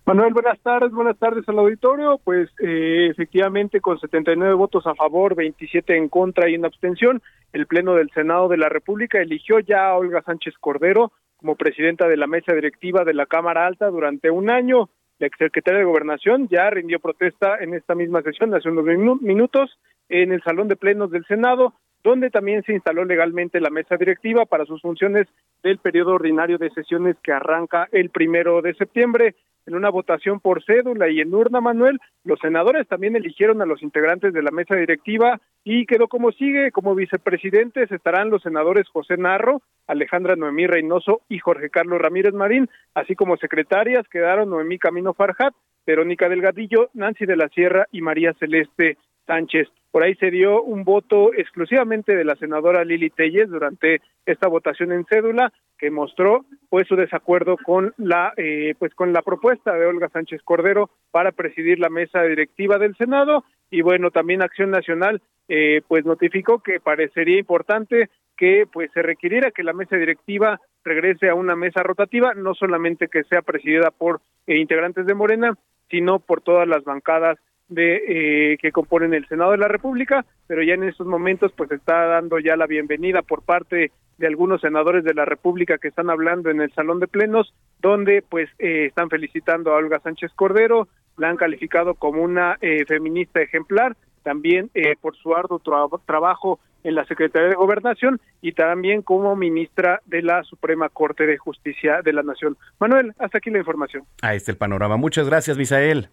Manuel, 0.05 0.35
buenas 0.35 0.59
tardes, 0.61 0.91
buenas 0.91 1.17
tardes 1.17 1.49
al 1.49 1.61
auditorio. 1.61 2.19
Pues 2.25 2.51
eh, 2.59 3.07
efectivamente 3.09 3.81
con 3.81 4.01
79 4.01 4.53
votos 4.55 4.85
a 4.87 4.97
favor, 4.97 5.37
27 5.37 5.97
en 5.97 6.09
contra 6.09 6.49
y 6.49 6.57
una 6.57 6.67
abstención, 6.67 7.23
el 7.53 7.69
Pleno 7.69 7.95
del 7.95 8.11
Senado 8.11 8.49
de 8.49 8.57
la 8.57 8.69
República 8.69 9.21
eligió 9.21 9.61
ya 9.61 9.87
a 9.87 9.97
Olga 9.97 10.23
Sánchez 10.23 10.55
Cordero 10.59 11.13
como 11.37 11.55
presidenta 11.55 12.09
de 12.09 12.17
la 12.17 12.27
mesa 12.27 12.53
directiva 12.53 13.05
de 13.05 13.15
la 13.15 13.27
Cámara 13.27 13.65
Alta 13.65 13.91
durante 13.91 14.29
un 14.29 14.51
año. 14.51 14.89
La 15.21 15.29
exsecretaria 15.29 15.79
de 15.79 15.87
Gobernación 15.87 16.49
ya 16.49 16.69
rindió 16.71 16.99
protesta 16.99 17.59
en 17.61 17.75
esta 17.75 17.95
misma 17.95 18.23
sesión 18.23 18.53
hace 18.55 18.71
unos 18.71 18.85
minutos 19.23 19.79
en 20.09 20.33
el 20.33 20.43
Salón 20.43 20.67
de 20.67 20.75
Plenos 20.75 21.13
del 21.13 21.25
Senado, 21.27 21.75
donde 22.03 22.31
también 22.31 22.65
se 22.65 22.73
instaló 22.73 23.05
legalmente 23.05 23.61
la 23.61 23.71
mesa 23.71 23.97
directiva 23.97 24.47
para 24.47 24.65
sus 24.65 24.83
funciones 24.83 25.29
del 25.63 25.79
periodo 25.79 26.15
ordinario 26.15 26.59
de 26.59 26.71
sesiones 26.71 27.17
que 27.23 27.31
arranca 27.31 27.89
el 27.93 28.11
primero 28.11 28.63
de 28.63 28.75
septiembre 28.75 29.37
en 29.67 29.75
una 29.75 29.91
votación 29.91 30.41
por 30.41 30.65
cédula 30.65 31.09
y 31.09 31.21
en 31.21 31.35
urna, 31.35 31.61
Manuel, 31.61 31.99
los 32.25 32.39
senadores 32.41 32.87
también 32.89 33.17
eligieron 33.17 33.63
a 33.63 33.67
los 33.67 33.83
integrantes 33.83 34.33
de 34.33 34.43
la 34.43 34.51
mesa 34.51 34.75
directiva 34.77 35.41
y 35.65 35.87
quedó 35.87 36.09
como 36.09 36.33
sigue, 36.33 36.73
como 36.73 36.95
vicepresidentes 36.95 37.91
estarán 37.91 38.31
los 38.31 38.43
senadores 38.43 38.89
José 38.89 39.17
Narro, 39.17 39.63
Alejandra 39.87 40.37
Noemí 40.37 40.67
Reynoso 40.67 41.23
y 41.29 41.39
Jorge 41.39 41.71
Carlos 41.71 42.01
Ramírez 42.01 42.35
Marín, 42.35 42.69
así 42.95 43.15
como 43.15 43.37
secretarias 43.37 44.09
quedaron 44.09 44.51
Noemí 44.51 44.79
Camino 44.79 45.15
Farjat, 45.15 45.55
Verónica 45.87 46.29
Delgadillo, 46.29 46.91
Nancy 46.95 47.27
de 47.27 47.37
la 47.37 47.49
Sierra 47.49 47.87
y 47.91 48.03
María 48.03 48.35
Celeste 48.39 48.97
Sánchez. 49.27 49.69
Por 49.91 50.03
ahí 50.03 50.15
se 50.15 50.31
dio 50.31 50.63
un 50.63 50.85
voto 50.85 51.35
exclusivamente 51.35 52.17
de 52.17 52.25
la 52.25 52.37
senadora 52.37 52.85
Lili 52.85 53.11
Telles 53.11 53.51
durante 53.51 54.01
esta 54.25 54.49
votación 54.49 54.93
en 54.93 55.05
cédula 55.05 55.53
que 55.83 55.91
mostró 55.91 56.45
pues 56.71 56.87
su 56.87 56.95
desacuerdo 56.95 57.57
con 57.57 57.93
la 57.99 58.33
eh, 58.37 58.75
pues 58.79 58.95
con 58.95 59.13
la 59.13 59.21
propuesta 59.21 59.73
de 59.75 59.85
Olga 59.85 60.09
Sánchez 60.11 60.41
Cordero 60.45 60.91
para 61.11 61.33
presidir 61.33 61.81
la 61.81 61.91
mesa 61.91 62.23
directiva 62.23 62.79
del 62.79 62.97
Senado 62.97 63.45
y 63.69 63.83
bueno 63.83 64.13
también 64.13 64.43
Acción 64.43 64.71
Nacional 64.71 65.21
eh, 65.49 65.83
pues 65.89 66.05
notificó 66.05 66.61
que 66.61 66.79
parecería 66.79 67.41
importante 67.41 68.11
que 68.37 68.67
pues 68.73 68.93
se 68.93 69.03
requiriera 69.03 69.51
que 69.51 69.65
la 69.65 69.73
mesa 69.73 69.97
directiva 69.97 70.61
regrese 70.85 71.29
a 71.29 71.35
una 71.35 71.57
mesa 71.57 71.83
rotativa 71.83 72.33
no 72.33 72.55
solamente 72.55 73.09
que 73.09 73.25
sea 73.25 73.43
presidida 73.43 73.91
por 73.91 74.21
eh, 74.47 74.59
integrantes 74.59 75.05
de 75.05 75.15
Morena 75.15 75.59
sino 75.91 76.21
por 76.21 76.43
todas 76.43 76.69
las 76.69 76.85
bancadas 76.85 77.39
de 77.69 78.53
eh, 78.53 78.59
que 78.59 78.73
componen 78.73 79.15
el 79.15 79.27
Senado 79.29 79.53
de 79.53 79.59
la 79.59 79.69
República, 79.69 80.25
pero 80.47 80.63
ya 80.63 80.75
en 80.75 80.85
estos 80.85 81.07
momentos 81.07 81.53
pues 81.57 81.71
está 81.71 82.07
dando 82.07 82.39
ya 82.39 82.57
la 82.57 82.67
bienvenida 82.67 83.23
por 83.23 83.43
parte 83.43 83.93
de 84.19 84.27
algunos 84.27 84.61
senadores 84.61 85.05
de 85.05 85.15
la 85.15 85.25
República 85.25 85.79
que 85.79 85.89
están 85.89 86.11
hablando 86.11 86.51
en 86.51 86.61
el 86.61 86.73
Salón 86.75 87.01
de 87.01 87.09
Plenos, 87.09 87.55
donde 87.81 88.23
pues 88.29 88.49
eh, 88.59 88.87
están 88.87 89.09
felicitando 89.09 89.73
a 89.73 89.77
Olga 89.77 90.01
Sánchez 90.01 90.33
Cordero, 90.35 90.89
la 91.17 91.29
han 91.29 91.37
calificado 91.37 91.95
como 91.95 92.23
una 92.23 92.59
eh, 92.61 92.85
feminista 92.87 93.41
ejemplar, 93.41 93.97
también 94.23 94.71
por 95.01 95.17
su 95.17 95.35
arduo 95.35 95.61
trabajo 96.07 96.61
en 96.85 96.95
la 96.95 97.05
Secretaría 97.07 97.49
de 97.49 97.55
Gobernación 97.57 98.21
y 98.41 98.53
también 98.53 99.03
como 99.03 99.35
ministra 99.37 100.01
de 100.07 100.23
la 100.23 100.43
Suprema 100.45 100.89
Corte 100.89 101.27
de 101.27 101.39
Justicia 101.39 102.03
de 102.03 102.13
la 102.13 102.23
Nación. 102.23 102.57
Manuel, 102.79 103.13
hasta 103.19 103.39
aquí 103.39 103.51
la 103.51 103.59
información. 103.59 104.05
Ahí 104.23 104.37
está 104.37 104.53
el 104.53 104.59
panorama. 104.59 104.97
Muchas 104.97 105.29
gracias, 105.29 105.59
Misael. 105.59 106.09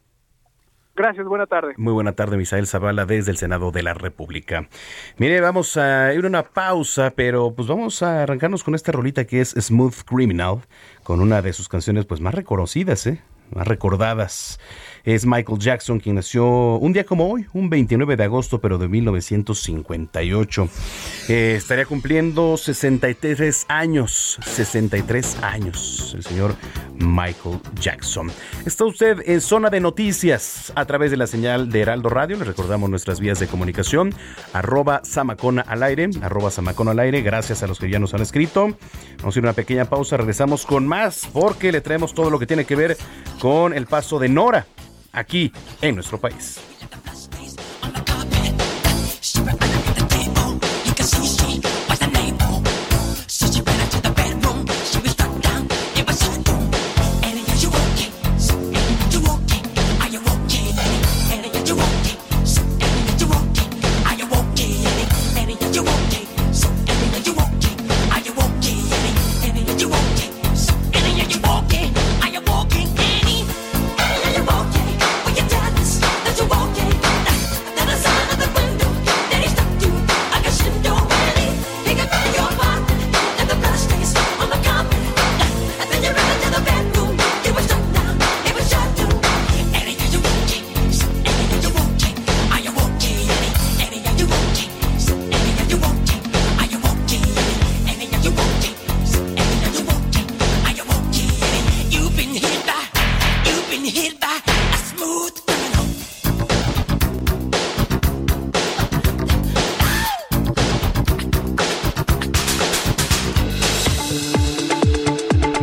Gracias, 1.00 1.26
buena 1.28 1.48
tarde. 1.48 1.76
Muy 1.78 1.94
buena 1.94 2.12
tarde, 2.12 2.36
Misael 2.36 2.68
Zavala, 2.68 3.06
desde 3.06 3.32
el 3.32 3.38
Senado 3.38 3.72
de 3.72 3.84
la 3.84 3.94
República. 3.94 4.68
Mire, 5.16 5.40
vamos 5.40 5.78
a 5.78 6.14
ir 6.14 6.26
a 6.26 6.28
una 6.28 6.44
pausa, 6.44 7.14
pero 7.16 7.54
pues 7.56 7.70
vamos 7.70 8.04
a 8.04 8.24
arrancarnos 8.24 8.66
con 8.66 8.76
esta 8.76 8.92
rolita 8.92 9.24
que 9.24 9.40
es 9.40 9.52
Smooth 9.52 10.04
Criminal, 10.06 10.60
con 11.04 11.22
una 11.22 11.42
de 11.42 11.54
sus 11.54 11.70
canciones 11.70 12.06
pues 12.06 12.20
más 12.20 12.34
reconocidas, 12.34 13.08
¿eh? 13.08 13.22
más 13.56 13.66
recordadas. 13.66 14.60
Es 15.04 15.26
Michael 15.26 15.60
Jackson 15.60 16.00
quien 16.00 16.16
nació 16.16 16.46
un 16.78 16.94
día 16.94 17.06
como 17.06 17.30
hoy, 17.30 17.46
un 17.54 17.70
29 17.70 18.18
de 18.18 18.24
agosto, 18.24 18.60
pero 18.60 18.78
de 18.78 18.88
1958. 18.88 20.70
Eh, 21.30 21.56
estaría 21.58 21.86
cumpliendo 21.86 22.58
63 22.58 23.66
años, 23.70 24.38
63 24.44 25.38
años, 25.42 26.14
el 26.16 26.24
señor 26.24 26.56
Michael 26.96 27.60
Jackson. 27.80 28.32
Está 28.66 28.86
usted 28.86 29.22
en 29.26 29.42
zona 29.42 29.70
de 29.70 29.80
noticias 29.80 30.74
a 30.76 30.86
través 30.86 31.12
de 31.12 31.18
la 31.18 31.28
señal 31.28 31.70
de 31.70 31.82
Heraldo 31.82 32.10
Radio. 32.10 32.38
Le 32.38 32.46
recordamos 32.46 32.90
nuestras 32.90 33.20
vías 33.20 33.40
de 33.40 33.48
comunicación, 33.48 34.14
arroba 34.54 35.02
Samacona 35.04 35.62
al 35.62 35.84
aire, 35.84 36.10
arroba 36.22 36.52
Samacona 36.52 36.92
al 36.92 37.00
aire. 37.00 37.22
Gracias 37.22 37.64
a 37.64 37.68
los 37.68 37.80
que 37.80 37.90
ya 37.90 38.00
nos 38.00 38.14
han 38.14 38.22
escrito. 38.22 38.76
Vamos 39.20 39.36
a 39.36 39.40
ir 39.40 39.46
a 39.46 39.50
una 39.50 39.54
pequeña 39.54 39.86
pausa, 39.86 40.18
regresamos 40.18 40.66
con 40.66 40.88
más 40.88 41.28
porque 41.32 41.72
le 41.72 41.82
traemos 41.82 42.14
todo 42.14 42.30
lo 42.30 42.40
que 42.40 42.48
tiene 42.48 42.66
que 42.66 42.76
ver 42.76 42.98
con 43.40 43.74
el 43.74 43.86
paso 43.86 44.20
de 44.20 44.30
Nora 44.30 44.66
aquí 45.12 45.52
en 45.82 45.95
nuestro 45.95 46.19
país. 46.19 46.60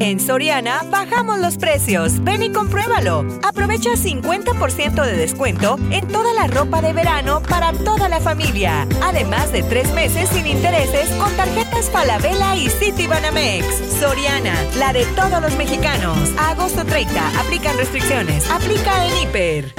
En 0.00 0.20
Soriana 0.20 0.82
bajamos 0.90 1.38
los 1.38 1.56
precios. 1.56 2.22
Ven 2.22 2.42
y 2.42 2.52
compruébalo. 2.52 3.24
Aprovecha 3.42 3.90
50% 3.90 5.04
de 5.04 5.16
descuento 5.16 5.78
en 5.90 6.06
toda 6.08 6.32
la 6.34 6.46
ropa 6.46 6.80
de 6.80 6.92
verano 6.92 7.42
para 7.48 7.72
toda 7.72 8.08
la 8.08 8.20
familia. 8.20 8.86
Además 9.02 9.52
de 9.52 9.62
tres 9.62 9.92
meses 9.94 10.28
sin 10.28 10.46
intereses 10.46 11.10
con 11.16 11.32
tarjetas 11.36 11.90
Falabella 11.90 12.56
y 12.56 12.68
Citibanamex. 12.68 13.66
Soriana, 14.00 14.54
la 14.78 14.92
de 14.92 15.04
todos 15.16 15.40
los 15.40 15.56
mexicanos. 15.56 16.18
A 16.38 16.50
agosto 16.50 16.84
30, 16.84 17.40
aplican 17.40 17.76
restricciones. 17.76 18.50
Aplica 18.50 19.06
en 19.06 19.16
Hiper. 19.16 19.74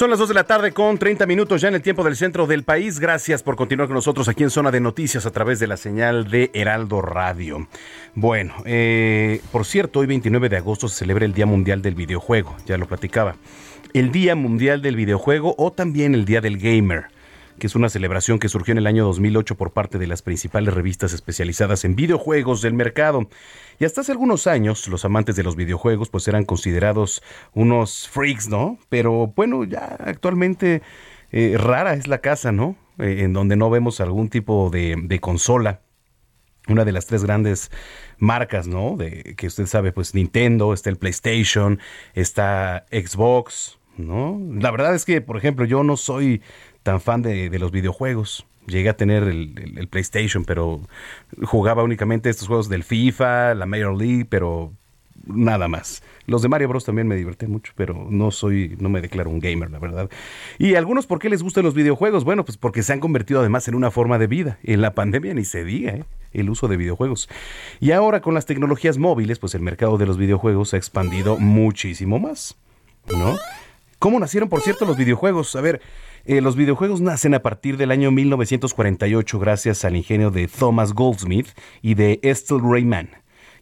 Son 0.00 0.08
las 0.08 0.18
2 0.18 0.28
de 0.28 0.34
la 0.34 0.44
tarde 0.44 0.72
con 0.72 0.96
30 0.96 1.26
minutos 1.26 1.60
ya 1.60 1.68
en 1.68 1.74
el 1.74 1.82
tiempo 1.82 2.02
del 2.02 2.16
centro 2.16 2.46
del 2.46 2.64
país. 2.64 2.98
Gracias 3.00 3.42
por 3.42 3.54
continuar 3.54 3.86
con 3.86 3.96
nosotros 3.96 4.28
aquí 4.28 4.42
en 4.42 4.48
Zona 4.48 4.70
de 4.70 4.80
Noticias 4.80 5.26
a 5.26 5.30
través 5.30 5.60
de 5.60 5.66
la 5.66 5.76
señal 5.76 6.30
de 6.30 6.50
Heraldo 6.54 7.02
Radio. 7.02 7.68
Bueno, 8.14 8.54
eh, 8.64 9.42
por 9.52 9.66
cierto, 9.66 9.98
hoy 9.98 10.06
29 10.06 10.48
de 10.48 10.56
agosto 10.56 10.88
se 10.88 10.96
celebra 10.96 11.26
el 11.26 11.34
Día 11.34 11.44
Mundial 11.44 11.82
del 11.82 11.96
Videojuego, 11.96 12.56
ya 12.64 12.78
lo 12.78 12.88
platicaba. 12.88 13.36
El 13.92 14.10
Día 14.10 14.34
Mundial 14.36 14.80
del 14.80 14.96
Videojuego 14.96 15.54
o 15.58 15.70
también 15.70 16.14
el 16.14 16.24
Día 16.24 16.40
del 16.40 16.56
Gamer 16.56 17.08
que 17.60 17.66
es 17.66 17.74
una 17.74 17.90
celebración 17.90 18.38
que 18.38 18.48
surgió 18.48 18.72
en 18.72 18.78
el 18.78 18.86
año 18.86 19.04
2008 19.04 19.54
por 19.54 19.70
parte 19.70 19.98
de 19.98 20.06
las 20.06 20.22
principales 20.22 20.72
revistas 20.72 21.12
especializadas 21.12 21.84
en 21.84 21.94
videojuegos 21.94 22.62
del 22.62 22.72
mercado. 22.72 23.28
Y 23.80 23.86
hasta 23.86 24.02
hace 24.02 24.12
algunos 24.12 24.46
años, 24.46 24.86
los 24.88 25.06
amantes 25.06 25.36
de 25.36 25.42
los 25.42 25.56
videojuegos 25.56 26.10
pues 26.10 26.28
eran 26.28 26.44
considerados 26.44 27.22
unos 27.54 28.08
freaks, 28.10 28.46
¿no? 28.46 28.78
Pero 28.90 29.28
bueno, 29.28 29.64
ya 29.64 29.96
actualmente 30.04 30.82
eh, 31.32 31.56
rara 31.56 31.94
es 31.94 32.06
la 32.06 32.18
casa, 32.18 32.52
¿no? 32.52 32.76
Eh, 32.98 33.22
en 33.22 33.32
donde 33.32 33.56
no 33.56 33.70
vemos 33.70 34.02
algún 34.02 34.28
tipo 34.28 34.68
de, 34.68 35.18
consola 35.22 35.80
una 36.68 36.84
de 36.84 36.92
las 36.92 37.06
tres 37.06 37.24
grandes 37.24 37.70
marcas, 38.18 38.68
¿no? 38.68 38.98
De 38.98 39.34
que 39.38 39.46
usted 39.46 39.64
sabe, 39.64 39.92
pues 39.92 40.14
Nintendo, 40.14 40.74
está 40.74 40.90
el 40.90 40.98
PlayStation, 40.98 41.80
está 42.12 42.84
Xbox, 42.92 43.78
¿no? 43.96 44.38
La 44.60 44.70
verdad 44.70 44.94
es 44.94 45.06
que, 45.06 45.22
por 45.22 45.38
ejemplo, 45.38 45.64
yo 45.64 45.84
no 45.84 45.96
soy 45.96 46.42
tan 46.82 47.00
fan 47.00 47.22
de, 47.22 47.48
los 47.58 47.70
videojuegos. 47.70 48.46
Llegué 48.66 48.88
a 48.88 48.96
tener 48.96 49.24
el, 49.24 49.88
PlayStation, 49.90 50.44
pero 50.44 50.80
jugaba 51.44 51.82
únicamente 51.82 52.30
estos 52.30 52.46
juegos 52.46 52.68
del 52.68 52.84
FIFA, 52.84 53.54
la 53.54 53.66
Major 53.66 53.96
League, 53.96 54.26
pero 54.28 54.72
nada 55.26 55.68
más. 55.68 56.02
Los 56.26 56.42
de 56.42 56.48
Mario 56.48 56.68
Bros 56.68 56.84
también 56.84 57.08
me 57.08 57.16
divertían 57.16 57.50
mucho, 57.50 57.72
pero 57.74 58.06
no 58.10 58.30
soy, 58.30 58.76
no 58.78 58.88
me 58.88 59.00
declaro 59.00 59.30
un 59.30 59.40
gamer, 59.40 59.70
la 59.70 59.78
verdad. 59.78 60.10
Y 60.58 60.74
algunos, 60.74 61.06
¿por 61.06 61.18
qué 61.18 61.28
les 61.28 61.42
gustan 61.42 61.64
los 61.64 61.74
videojuegos? 61.74 62.24
Bueno, 62.24 62.44
pues 62.44 62.56
porque 62.56 62.82
se 62.82 62.92
han 62.92 63.00
convertido 63.00 63.40
además 63.40 63.66
en 63.68 63.74
una 63.74 63.90
forma 63.90 64.18
de 64.18 64.26
vida. 64.26 64.58
En 64.62 64.80
la 64.80 64.94
pandemia 64.94 65.34
ni 65.34 65.44
se 65.44 65.64
diga, 65.64 65.92
¿eh? 65.92 66.04
el 66.32 66.50
uso 66.50 66.68
de 66.68 66.76
videojuegos. 66.76 67.28
Y 67.80 67.90
ahora 67.92 68.20
con 68.20 68.34
las 68.34 68.46
tecnologías 68.46 68.98
móviles, 68.98 69.38
pues 69.38 69.54
el 69.54 69.62
mercado 69.62 69.98
de 69.98 70.06
los 70.06 70.16
videojuegos 70.16 70.70
se 70.70 70.76
ha 70.76 70.78
expandido 70.78 71.38
muchísimo 71.38 72.18
más, 72.18 72.56
¿no? 73.10 73.36
¿Cómo 73.98 74.18
nacieron, 74.18 74.48
por 74.48 74.62
cierto, 74.62 74.86
los 74.86 74.96
videojuegos? 74.96 75.54
A 75.56 75.60
ver, 75.60 75.82
eh, 76.24 76.40
los 76.40 76.56
videojuegos 76.56 77.00
nacen 77.00 77.34
a 77.34 77.42
partir 77.42 77.76
del 77.76 77.90
año 77.90 78.10
1948 78.10 79.38
gracias 79.38 79.84
al 79.84 79.96
ingenio 79.96 80.30
de 80.30 80.48
Thomas 80.48 80.92
Goldsmith 80.92 81.48
y 81.82 81.94
de 81.94 82.20
Estelle 82.22 82.62
Rayman, 82.62 83.10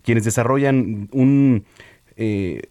quienes 0.02 0.24
desarrollan 0.24 1.08
un... 1.12 1.64
Eh, 2.16 2.62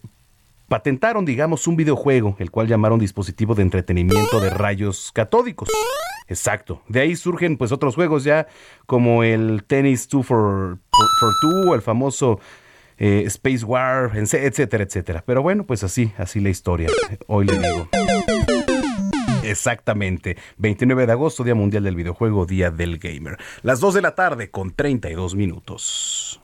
patentaron, 0.67 1.23
digamos, 1.23 1.65
un 1.67 1.78
videojuego, 1.78 2.36
el 2.39 2.52
cual 2.52 2.67
llamaron 2.67 3.00
dispositivo 3.00 3.56
de 3.56 3.63
entretenimiento 3.63 4.39
de 4.41 4.50
rayos 4.50 5.12
catódicos. 5.13 5.69
Exacto. 6.28 6.82
De 6.89 7.00
ahí 7.00 7.15
surgen 7.15 7.58
pues 7.58 7.71
otros 7.71 7.95
juegos 7.95 8.23
ya 8.23 8.47
como 8.86 9.23
el 9.23 9.63
Tennis 9.65 10.10
2 10.10 10.26
for, 10.26 10.78
for, 11.19 11.34
2 11.65 11.76
el 11.76 11.82
famoso 11.82 12.39
eh, 12.97 13.23
Space 13.28 13.63
War, 13.63 14.12
etcétera, 14.15 14.84
etcétera. 14.84 15.23
Pero 15.26 15.41
bueno, 15.41 15.65
pues 15.65 15.84
así, 15.84 16.12
así 16.17 16.39
la 16.39 16.50
historia. 16.50 16.89
Hoy 17.28 17.45
le 17.45 17.58
digo. 17.58 17.88
Exactamente. 19.50 20.38
29 20.58 21.06
de 21.06 21.12
agosto, 21.12 21.44
Día 21.44 21.56
Mundial 21.56 21.84
del 21.84 21.96
Videojuego, 21.96 22.46
Día 22.46 22.72
del 22.72 22.98
Gamer. 22.98 23.38
Las 23.64 23.80
2 23.80 23.96
de 23.96 24.02
la 24.02 24.16
tarde 24.16 24.52
con 24.52 24.72
32 24.72 25.36
minutos. 25.36 26.42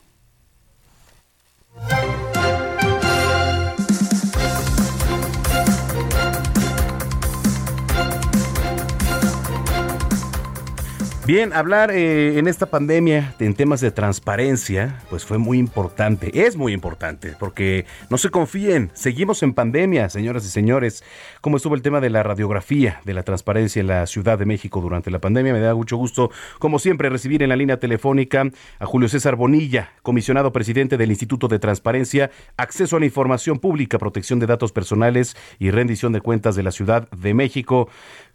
Bien, 11.25 11.53
hablar 11.53 11.89
eh, 11.91 12.37
en 12.37 12.49
esta 12.49 12.65
pandemia 12.65 13.33
en 13.39 13.53
temas 13.53 13.79
de 13.79 13.91
transparencia, 13.91 14.99
pues 15.09 15.23
fue 15.23 15.37
muy 15.37 15.57
importante, 15.57 16.45
es 16.45 16.57
muy 16.57 16.73
importante, 16.73 17.33
porque 17.39 17.85
no 18.09 18.17
se 18.17 18.29
confíen, 18.29 18.91
seguimos 18.93 19.41
en 19.41 19.53
pandemia, 19.53 20.09
señoras 20.09 20.43
y 20.43 20.49
señores. 20.49 21.01
¿Cómo 21.39 21.55
estuvo 21.55 21.75
el 21.75 21.81
tema 21.81 22.01
de 22.01 22.09
la 22.09 22.23
radiografía, 22.23 22.99
de 23.05 23.13
la 23.13 23.23
transparencia 23.23 23.79
en 23.79 23.87
la 23.87 24.05
Ciudad 24.05 24.37
de 24.37 24.45
México 24.45 24.81
durante 24.81 25.11
la 25.11 25.19
pandemia? 25.19 25.53
Me 25.53 25.61
da 25.61 25.73
mucho 25.73 25.95
gusto, 25.95 26.29
como 26.59 26.77
siempre, 26.77 27.07
recibir 27.07 27.41
en 27.41 27.47
la 27.47 27.55
línea 27.55 27.79
telefónica 27.79 28.43
a 28.79 28.85
Julio 28.85 29.07
César 29.07 29.37
Bonilla, 29.37 29.93
comisionado 30.01 30.51
presidente 30.51 30.97
del 30.97 31.11
Instituto 31.11 31.47
de 31.47 31.57
Transparencia, 31.57 32.31
Acceso 32.57 32.97
a 32.97 32.99
la 32.99 33.05
Información 33.05 33.59
Pública, 33.59 33.97
Protección 33.97 34.39
de 34.39 34.47
Datos 34.47 34.73
Personales 34.73 35.37
y 35.57 35.71
Rendición 35.71 36.11
de 36.11 36.19
Cuentas 36.19 36.55
de 36.55 36.63
la 36.63 36.71
Ciudad 36.71 37.09
de 37.11 37.33
México. 37.33 37.87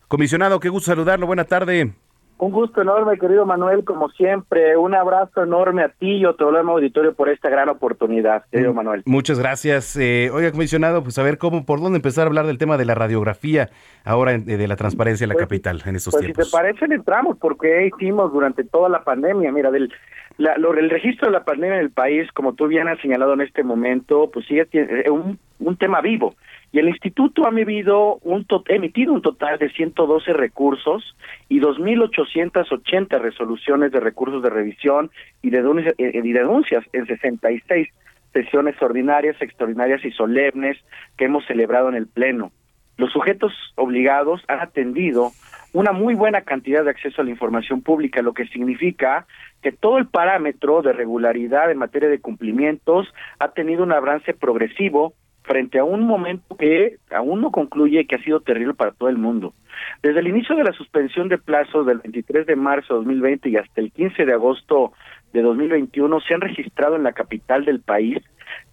Comisionado, 0.09 0.59
qué 0.59 0.71
gusto 0.71 0.87
saludarlo, 0.87 1.27
buena 1.27 1.45
tarde. 1.45 1.93
Un 2.39 2.53
gusto 2.53 2.83
enorme, 2.83 3.19
querido 3.19 3.45
Manuel, 3.47 3.85
como 3.85 4.09
siempre. 4.11 4.77
Un 4.77 4.95
abrazo 4.95 5.43
enorme 5.43 5.83
a 5.83 5.89
ti 5.89 6.19
y 6.19 6.25
a 6.25 6.33
todo 6.35 6.51
el 6.51 6.69
auditorio 6.69 7.13
por 7.13 7.29
esta 7.29 7.51
gran 7.51 7.69
oportunidad, 7.69 8.45
querido 8.53 8.73
mm, 8.73 8.77
Manuel. 8.77 9.03
Muchas 9.07 9.41
gracias. 9.41 9.97
Eh, 9.97 10.31
oiga, 10.33 10.53
comisionado, 10.53 11.03
pues 11.03 11.19
a 11.19 11.25
ver 11.25 11.39
cómo, 11.39 11.67
por 11.67 11.81
dónde 11.81 11.97
empezar 11.97 12.25
a 12.25 12.27
hablar 12.29 12.47
del 12.47 12.57
tema 12.57 12.77
de 12.77 12.85
la 12.85 12.95
radiografía 12.95 13.71
ahora 14.05 14.39
de 14.39 14.69
la 14.69 14.77
transparencia 14.77 15.25
en 15.25 15.31
la 15.31 15.35
pues, 15.35 15.47
capital 15.47 15.83
en 15.85 15.97
estos 15.97 16.13
pues 16.13 16.25
tiempos. 16.25 16.47
Si 16.47 16.51
te 16.51 16.57
parece, 16.57 16.85
entramos, 16.85 17.37
porque 17.39 17.87
hicimos 17.89 18.33
durante 18.33 18.63
toda 18.63 18.89
la 18.89 19.03
pandemia. 19.03 19.51
Mira, 19.51 19.73
del 19.73 19.93
el 20.39 20.91
registro 20.91 21.27
de 21.27 21.33
la 21.33 21.45
pandemia 21.45 21.77
en 21.77 21.83
el 21.83 21.91
país, 21.91 22.31
como 22.33 22.55
tú 22.55 22.69
bien 22.69 22.87
has 22.87 23.01
señalado 23.01 23.35
en 23.35 23.41
este 23.41 23.65
momento, 23.65 24.31
pues 24.33 24.47
eh, 24.51 25.11
un, 25.11 25.39
un 25.59 25.77
tema 25.77 26.01
vivo. 26.01 26.37
Y 26.71 26.79
el 26.79 26.89
instituto 26.89 27.47
ha 27.47 27.49
emitido 27.49 28.19
un, 28.23 28.45
total 28.45 29.59
de 29.59 29.71
112 29.71 30.33
recursos 30.35 31.17
y 31.49 31.61
2.880 31.61 33.21
resoluciones 33.21 33.91
de 33.91 34.01
recursos 34.01 34.43
de 34.43 34.51
revisión 34.51 35.11
y 35.41 35.51
denuncias, 35.51 35.95
eh, 35.99 36.21
y 36.23 36.33
denuncias 36.33 36.85
en 36.93 37.07
66 37.07 37.89
sesiones 38.33 38.81
ordinarias, 38.83 39.41
extraordinarias 39.41 40.05
y 40.05 40.11
solemnes 40.11 40.77
que 41.17 41.25
hemos 41.25 41.47
celebrado 41.47 41.89
en 41.89 41.95
el 41.95 42.07
Pleno. 42.07 42.53
Los 42.99 43.13
sujetos 43.13 43.53
obligados 43.77 44.43
han 44.49 44.61
atendido 44.61 45.31
una 45.73 45.93
muy 45.93 46.15
buena 46.15 46.43
cantidad 46.43 46.85
de 46.85 46.91
acceso 46.91 47.23
a 47.23 47.25
la 47.25 47.31
información 47.31 47.81
pública, 47.83 48.23
lo 48.23 48.35
que 48.35 48.47
significa 48.49 49.27
que 49.63 49.73
todo 49.73 49.99
el 49.99 50.09
parámetro 50.09 50.83
de 50.83 50.93
regularidad 50.93 51.71
en 51.71 51.79
materia 51.79 52.09
de 52.09 52.21
cumplimientos 52.21 53.07
ha 53.39 53.53
tenido 53.53 53.85
un 53.85 53.93
avance 53.93 54.35
progresivo 54.35 55.15
frente 55.49 55.79
a 55.79 55.85
un 55.85 56.07
momento 56.07 56.57
que 56.57 56.99
aún 57.11 57.41
no 57.41 57.51
concluye 57.51 58.07
que 58.07 58.17
ha 58.17 58.23
sido 58.23 58.41
terrible 58.41 58.75
para 58.75 58.93
todo 58.93 59.09
el 59.09 59.17
mundo. 59.19 59.55
Desde 60.03 60.21
el 60.21 60.29
inicio 60.29 60.55
de 60.55 60.65
la 60.65 60.73
suspensión 60.73 61.29
de 61.29 61.39
plazos 61.39 61.87
del 61.87 61.99
23 61.99 62.47
de 62.47 62.55
marzo 62.55 62.95
de 62.95 62.99
2020 62.99 63.49
y 63.49 63.57
hasta 63.57 63.81
el 63.81 63.91
15 63.91 64.27
de 64.27 64.35
agosto 64.35 64.93
de 65.33 65.43
2021 65.43 66.21
se 66.21 66.35
han 66.35 66.43
registrado 66.43 66.95
en 66.97 67.03
la 67.03 67.13
capital 67.13 67.65
del 67.65 67.81
país 67.81 68.19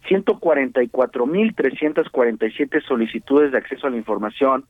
144.347 0.10 2.86
solicitudes 2.86 3.52
de 3.52 3.58
acceso 3.58 3.88
a 3.88 3.90
la 3.90 3.98
información, 3.98 4.66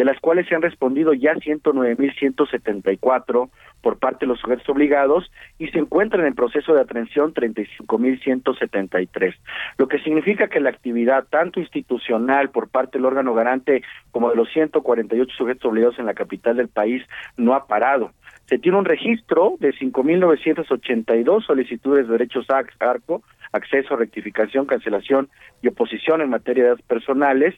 de 0.00 0.06
las 0.06 0.18
cuales 0.18 0.48
se 0.48 0.54
han 0.54 0.62
respondido 0.62 1.12
ya 1.12 1.34
109.174 1.34 3.50
por 3.82 3.98
parte 3.98 4.20
de 4.20 4.28
los 4.28 4.40
sujetos 4.40 4.66
obligados 4.70 5.30
y 5.58 5.68
se 5.68 5.78
encuentran 5.78 6.24
en 6.24 6.34
proceso 6.34 6.72
de 6.72 6.80
atención 6.80 7.34
35.173, 7.34 9.34
lo 9.76 9.88
que 9.88 9.98
significa 9.98 10.48
que 10.48 10.60
la 10.60 10.70
actividad 10.70 11.26
tanto 11.28 11.60
institucional 11.60 12.48
por 12.48 12.70
parte 12.70 12.96
del 12.96 13.04
órgano 13.04 13.34
garante 13.34 13.82
como 14.10 14.30
de 14.30 14.36
los 14.36 14.50
148 14.54 15.36
sujetos 15.36 15.66
obligados 15.66 15.98
en 15.98 16.06
la 16.06 16.14
capital 16.14 16.56
del 16.56 16.68
país 16.68 17.04
no 17.36 17.54
ha 17.54 17.66
parado. 17.66 18.12
Se 18.46 18.58
tiene 18.58 18.78
un 18.78 18.86
registro 18.86 19.56
de 19.60 19.74
5.982 19.74 21.44
solicitudes 21.44 22.06
de 22.06 22.12
derechos 22.12 22.46
ARCO 22.48 23.22
acceso, 23.52 23.96
rectificación, 23.96 24.64
cancelación 24.64 25.28
y 25.60 25.68
oposición 25.68 26.22
en 26.22 26.30
materia 26.30 26.70
de 26.70 26.76
personales, 26.84 27.54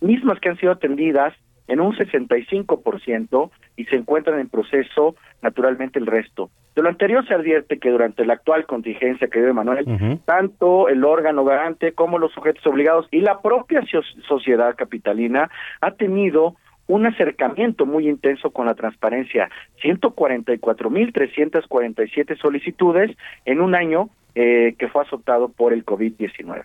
mismas 0.00 0.40
que 0.40 0.48
han 0.48 0.58
sido 0.58 0.72
atendidas 0.72 1.34
en 1.68 1.80
un 1.80 1.96
65% 1.96 3.50
y 3.76 3.84
se 3.86 3.96
encuentran 3.96 4.40
en 4.40 4.48
proceso 4.48 5.16
naturalmente 5.42 5.98
el 5.98 6.06
resto. 6.06 6.50
De 6.74 6.82
lo 6.82 6.88
anterior 6.88 7.26
se 7.26 7.34
advierte 7.34 7.78
que 7.78 7.90
durante 7.90 8.26
la 8.26 8.34
actual 8.34 8.66
contingencia 8.66 9.28
que 9.28 9.38
vive 9.38 9.52
Manuel, 9.52 9.86
tanto 10.24 10.88
el 10.88 11.04
órgano 11.04 11.44
garante 11.44 11.92
como 11.92 12.18
los 12.18 12.32
sujetos 12.32 12.66
obligados 12.66 13.06
y 13.10 13.20
la 13.20 13.40
propia 13.40 13.82
sociedad 14.26 14.74
capitalina 14.74 15.50
ha 15.80 15.92
tenido 15.92 16.56
un 16.86 17.06
acercamiento 17.06 17.86
muy 17.86 18.08
intenso 18.08 18.50
con 18.50 18.66
la 18.66 18.74
transparencia. 18.74 19.48
144.347 19.82 22.38
solicitudes 22.40 23.16
en 23.44 23.60
un 23.60 23.74
año 23.74 24.10
eh, 24.34 24.74
que 24.78 24.88
fue 24.88 25.02
azotado 25.02 25.48
por 25.48 25.72
el 25.72 25.84
COVID-19. 25.84 26.64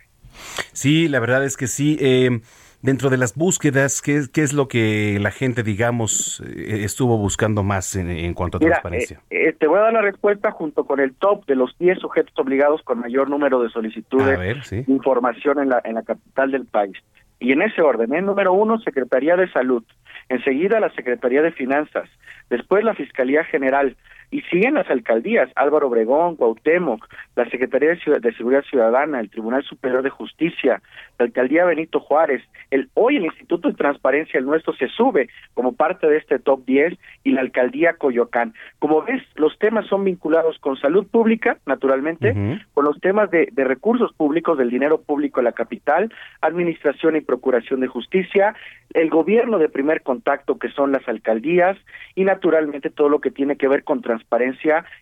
Sí, 0.74 1.08
la 1.08 1.20
verdad 1.20 1.46
es 1.46 1.56
que 1.56 1.68
sí. 1.68 1.98
Eh, 2.02 2.42
dentro 2.82 3.10
de 3.10 3.18
las 3.18 3.36
búsquedas, 3.36 4.02
¿qué, 4.02 4.24
¿qué, 4.32 4.42
es 4.42 4.54
lo 4.54 4.68
que 4.68 5.18
la 5.20 5.32
gente, 5.32 5.64
digamos, 5.64 6.42
eh, 6.42 6.84
estuvo 6.84 7.18
buscando 7.18 7.64
más 7.64 7.96
en, 7.96 8.34
cuanto 8.34 8.58
a 8.58 8.60
transparencia? 8.60 9.22
Eh, 9.30 9.54
te 9.58 9.68
voy 9.68 9.80
a 9.80 9.84
dar 9.84 9.94
la 9.94 10.02
respuesta 10.02 10.52
junto 10.52 10.86
con 10.86 11.00
el 11.00 11.14
top 11.16 11.46
de 11.46 11.56
los 11.56 11.78
10 11.80 12.00
sujetos 12.00 12.34
obligados 12.38 12.82
con 12.84 13.00
mayor 13.00 13.30
número 13.30 13.62
de 13.62 13.70
solicitudes 13.70 14.70
de 14.70 14.86
información 14.88 15.60
en 15.60 15.70
la, 15.70 15.82
en 15.84 15.96
la 15.96 16.04
capital 16.04 16.52
del 16.52 16.66
país. 16.66 16.98
Y 17.40 17.54
en 17.54 17.62
ese 17.62 17.82
orden, 17.82 18.14
en 18.14 18.26
número 18.26 18.52
uno, 18.54 18.80
Secretaría 18.80 19.38
de 19.38 19.50
Salud, 19.52 19.84
enseguida 20.28 20.80
la 20.80 20.94
Secretaría 20.94 21.42
de 21.42 21.52
Finanzas, 21.52 22.10
después 22.50 22.84
la 22.84 22.94
Fiscalía 22.96 23.46
General, 23.46 23.96
y 24.32 24.42
siguen 24.42 24.76
las 24.76 24.90
alcaldías, 24.90 25.50
Álvaro 25.56 25.88
Obregón, 25.88 26.36
Cuauhtémoc, 26.36 27.08
la 27.36 27.50
Secretaría 27.50 27.90
de, 27.90 28.34
Seguridad 28.34 28.64
Ciudadana, 28.64 29.20
el 29.20 29.30
Tribunal 29.30 29.64
Superior 29.64 30.04
de 30.04 30.10
Justicia, 30.10 30.82
la 31.18 31.26
Alcaldía 31.26 31.66
Benito 31.66 32.00
Juárez, 32.00 32.44
el 32.70 32.90
hoy 32.94 33.18
el 33.18 33.26
Instituto 33.26 33.70
de 33.70 33.76
Transparencia, 33.76 34.38
el 34.38 34.46
nuestro, 34.46 34.74
se 34.74 34.88
sube 34.88 35.30
como 35.56 35.74
parte 35.74 36.08
de 36.08 36.18
este 36.18 36.38
top 36.38 36.64
10 36.66 36.94
y 37.24 37.32
la 37.32 37.42
Alcaldía 37.42 37.94
Coyoacán. 37.94 38.54
Como 38.78 39.02
ves, 39.02 39.24
los 39.36 39.58
temas 39.58 39.88
son 39.88 40.04
vinculados 40.04 40.60
con 40.60 40.78
salud 40.78 41.08
pública, 41.08 41.58
naturalmente, 41.66 42.60
con 42.74 42.86
los 42.86 43.00
temas 43.00 43.32
de, 43.32 43.50
de 43.52 43.64
recursos 43.64 44.14
públicos, 44.14 44.58
del 44.58 44.70
dinero 44.70 45.02
público 45.02 45.40
en 45.40 45.46
la 45.46 45.54
capital, 45.54 46.14
administración 46.42 47.16
y 47.16 47.22
procuración 47.22 47.80
de 47.80 47.88
justicia, 47.88 48.56
el 48.94 49.10
gobierno 49.10 49.58
de 49.58 49.70
primer 49.70 50.02
contacto 50.02 50.60
que 50.60 50.70
son 50.70 50.92
las 50.92 51.08
alcaldías 51.08 51.78
y 52.16 52.24
naturalmente 52.24 52.90
todo 52.90 53.10
lo 53.10 53.20
que 53.20 53.32
tiene 53.32 53.56
que 53.56 53.68
ver 53.68 53.84
con 53.84 54.02
transparencia 54.02 54.19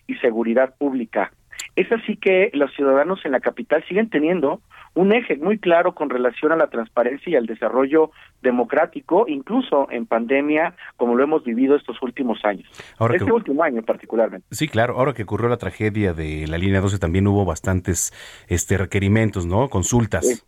y 0.07 0.15
seguridad 0.15 0.75
pública. 0.77 1.31
Es 1.75 1.91
así 1.91 2.17
que 2.17 2.49
los 2.53 2.73
ciudadanos 2.73 3.23
en 3.25 3.31
la 3.31 3.39
capital 3.39 3.83
siguen 3.87 4.09
teniendo 4.09 4.61
un 4.93 5.13
eje 5.13 5.37
muy 5.37 5.59
claro 5.59 5.93
con 5.93 6.09
relación 6.09 6.51
a 6.51 6.55
la 6.55 6.69
transparencia 6.69 7.31
y 7.31 7.35
al 7.35 7.45
desarrollo 7.45 8.11
democrático, 8.41 9.25
incluso 9.27 9.87
en 9.91 10.07
pandemia, 10.07 10.75
como 10.95 11.15
lo 11.15 11.23
hemos 11.23 11.43
vivido 11.43 11.75
estos 11.75 12.01
últimos 12.01 12.43
años. 12.45 12.67
este 13.13 13.31
último 13.31 13.63
año 13.63 13.83
particularmente. 13.83 14.47
Sí, 14.49 14.67
claro. 14.67 14.95
Ahora 14.97 15.13
que 15.13 15.23
ocurrió 15.23 15.49
la 15.49 15.57
tragedia 15.57 16.13
de 16.13 16.47
la 16.47 16.57
línea 16.57 16.81
12 16.81 16.97
también 16.97 17.27
hubo 17.27 17.45
bastantes 17.45 18.11
este 18.47 18.77
requerimientos, 18.77 19.45
¿no? 19.45 19.69
Consultas. 19.69 20.27
Sí, 20.27 20.41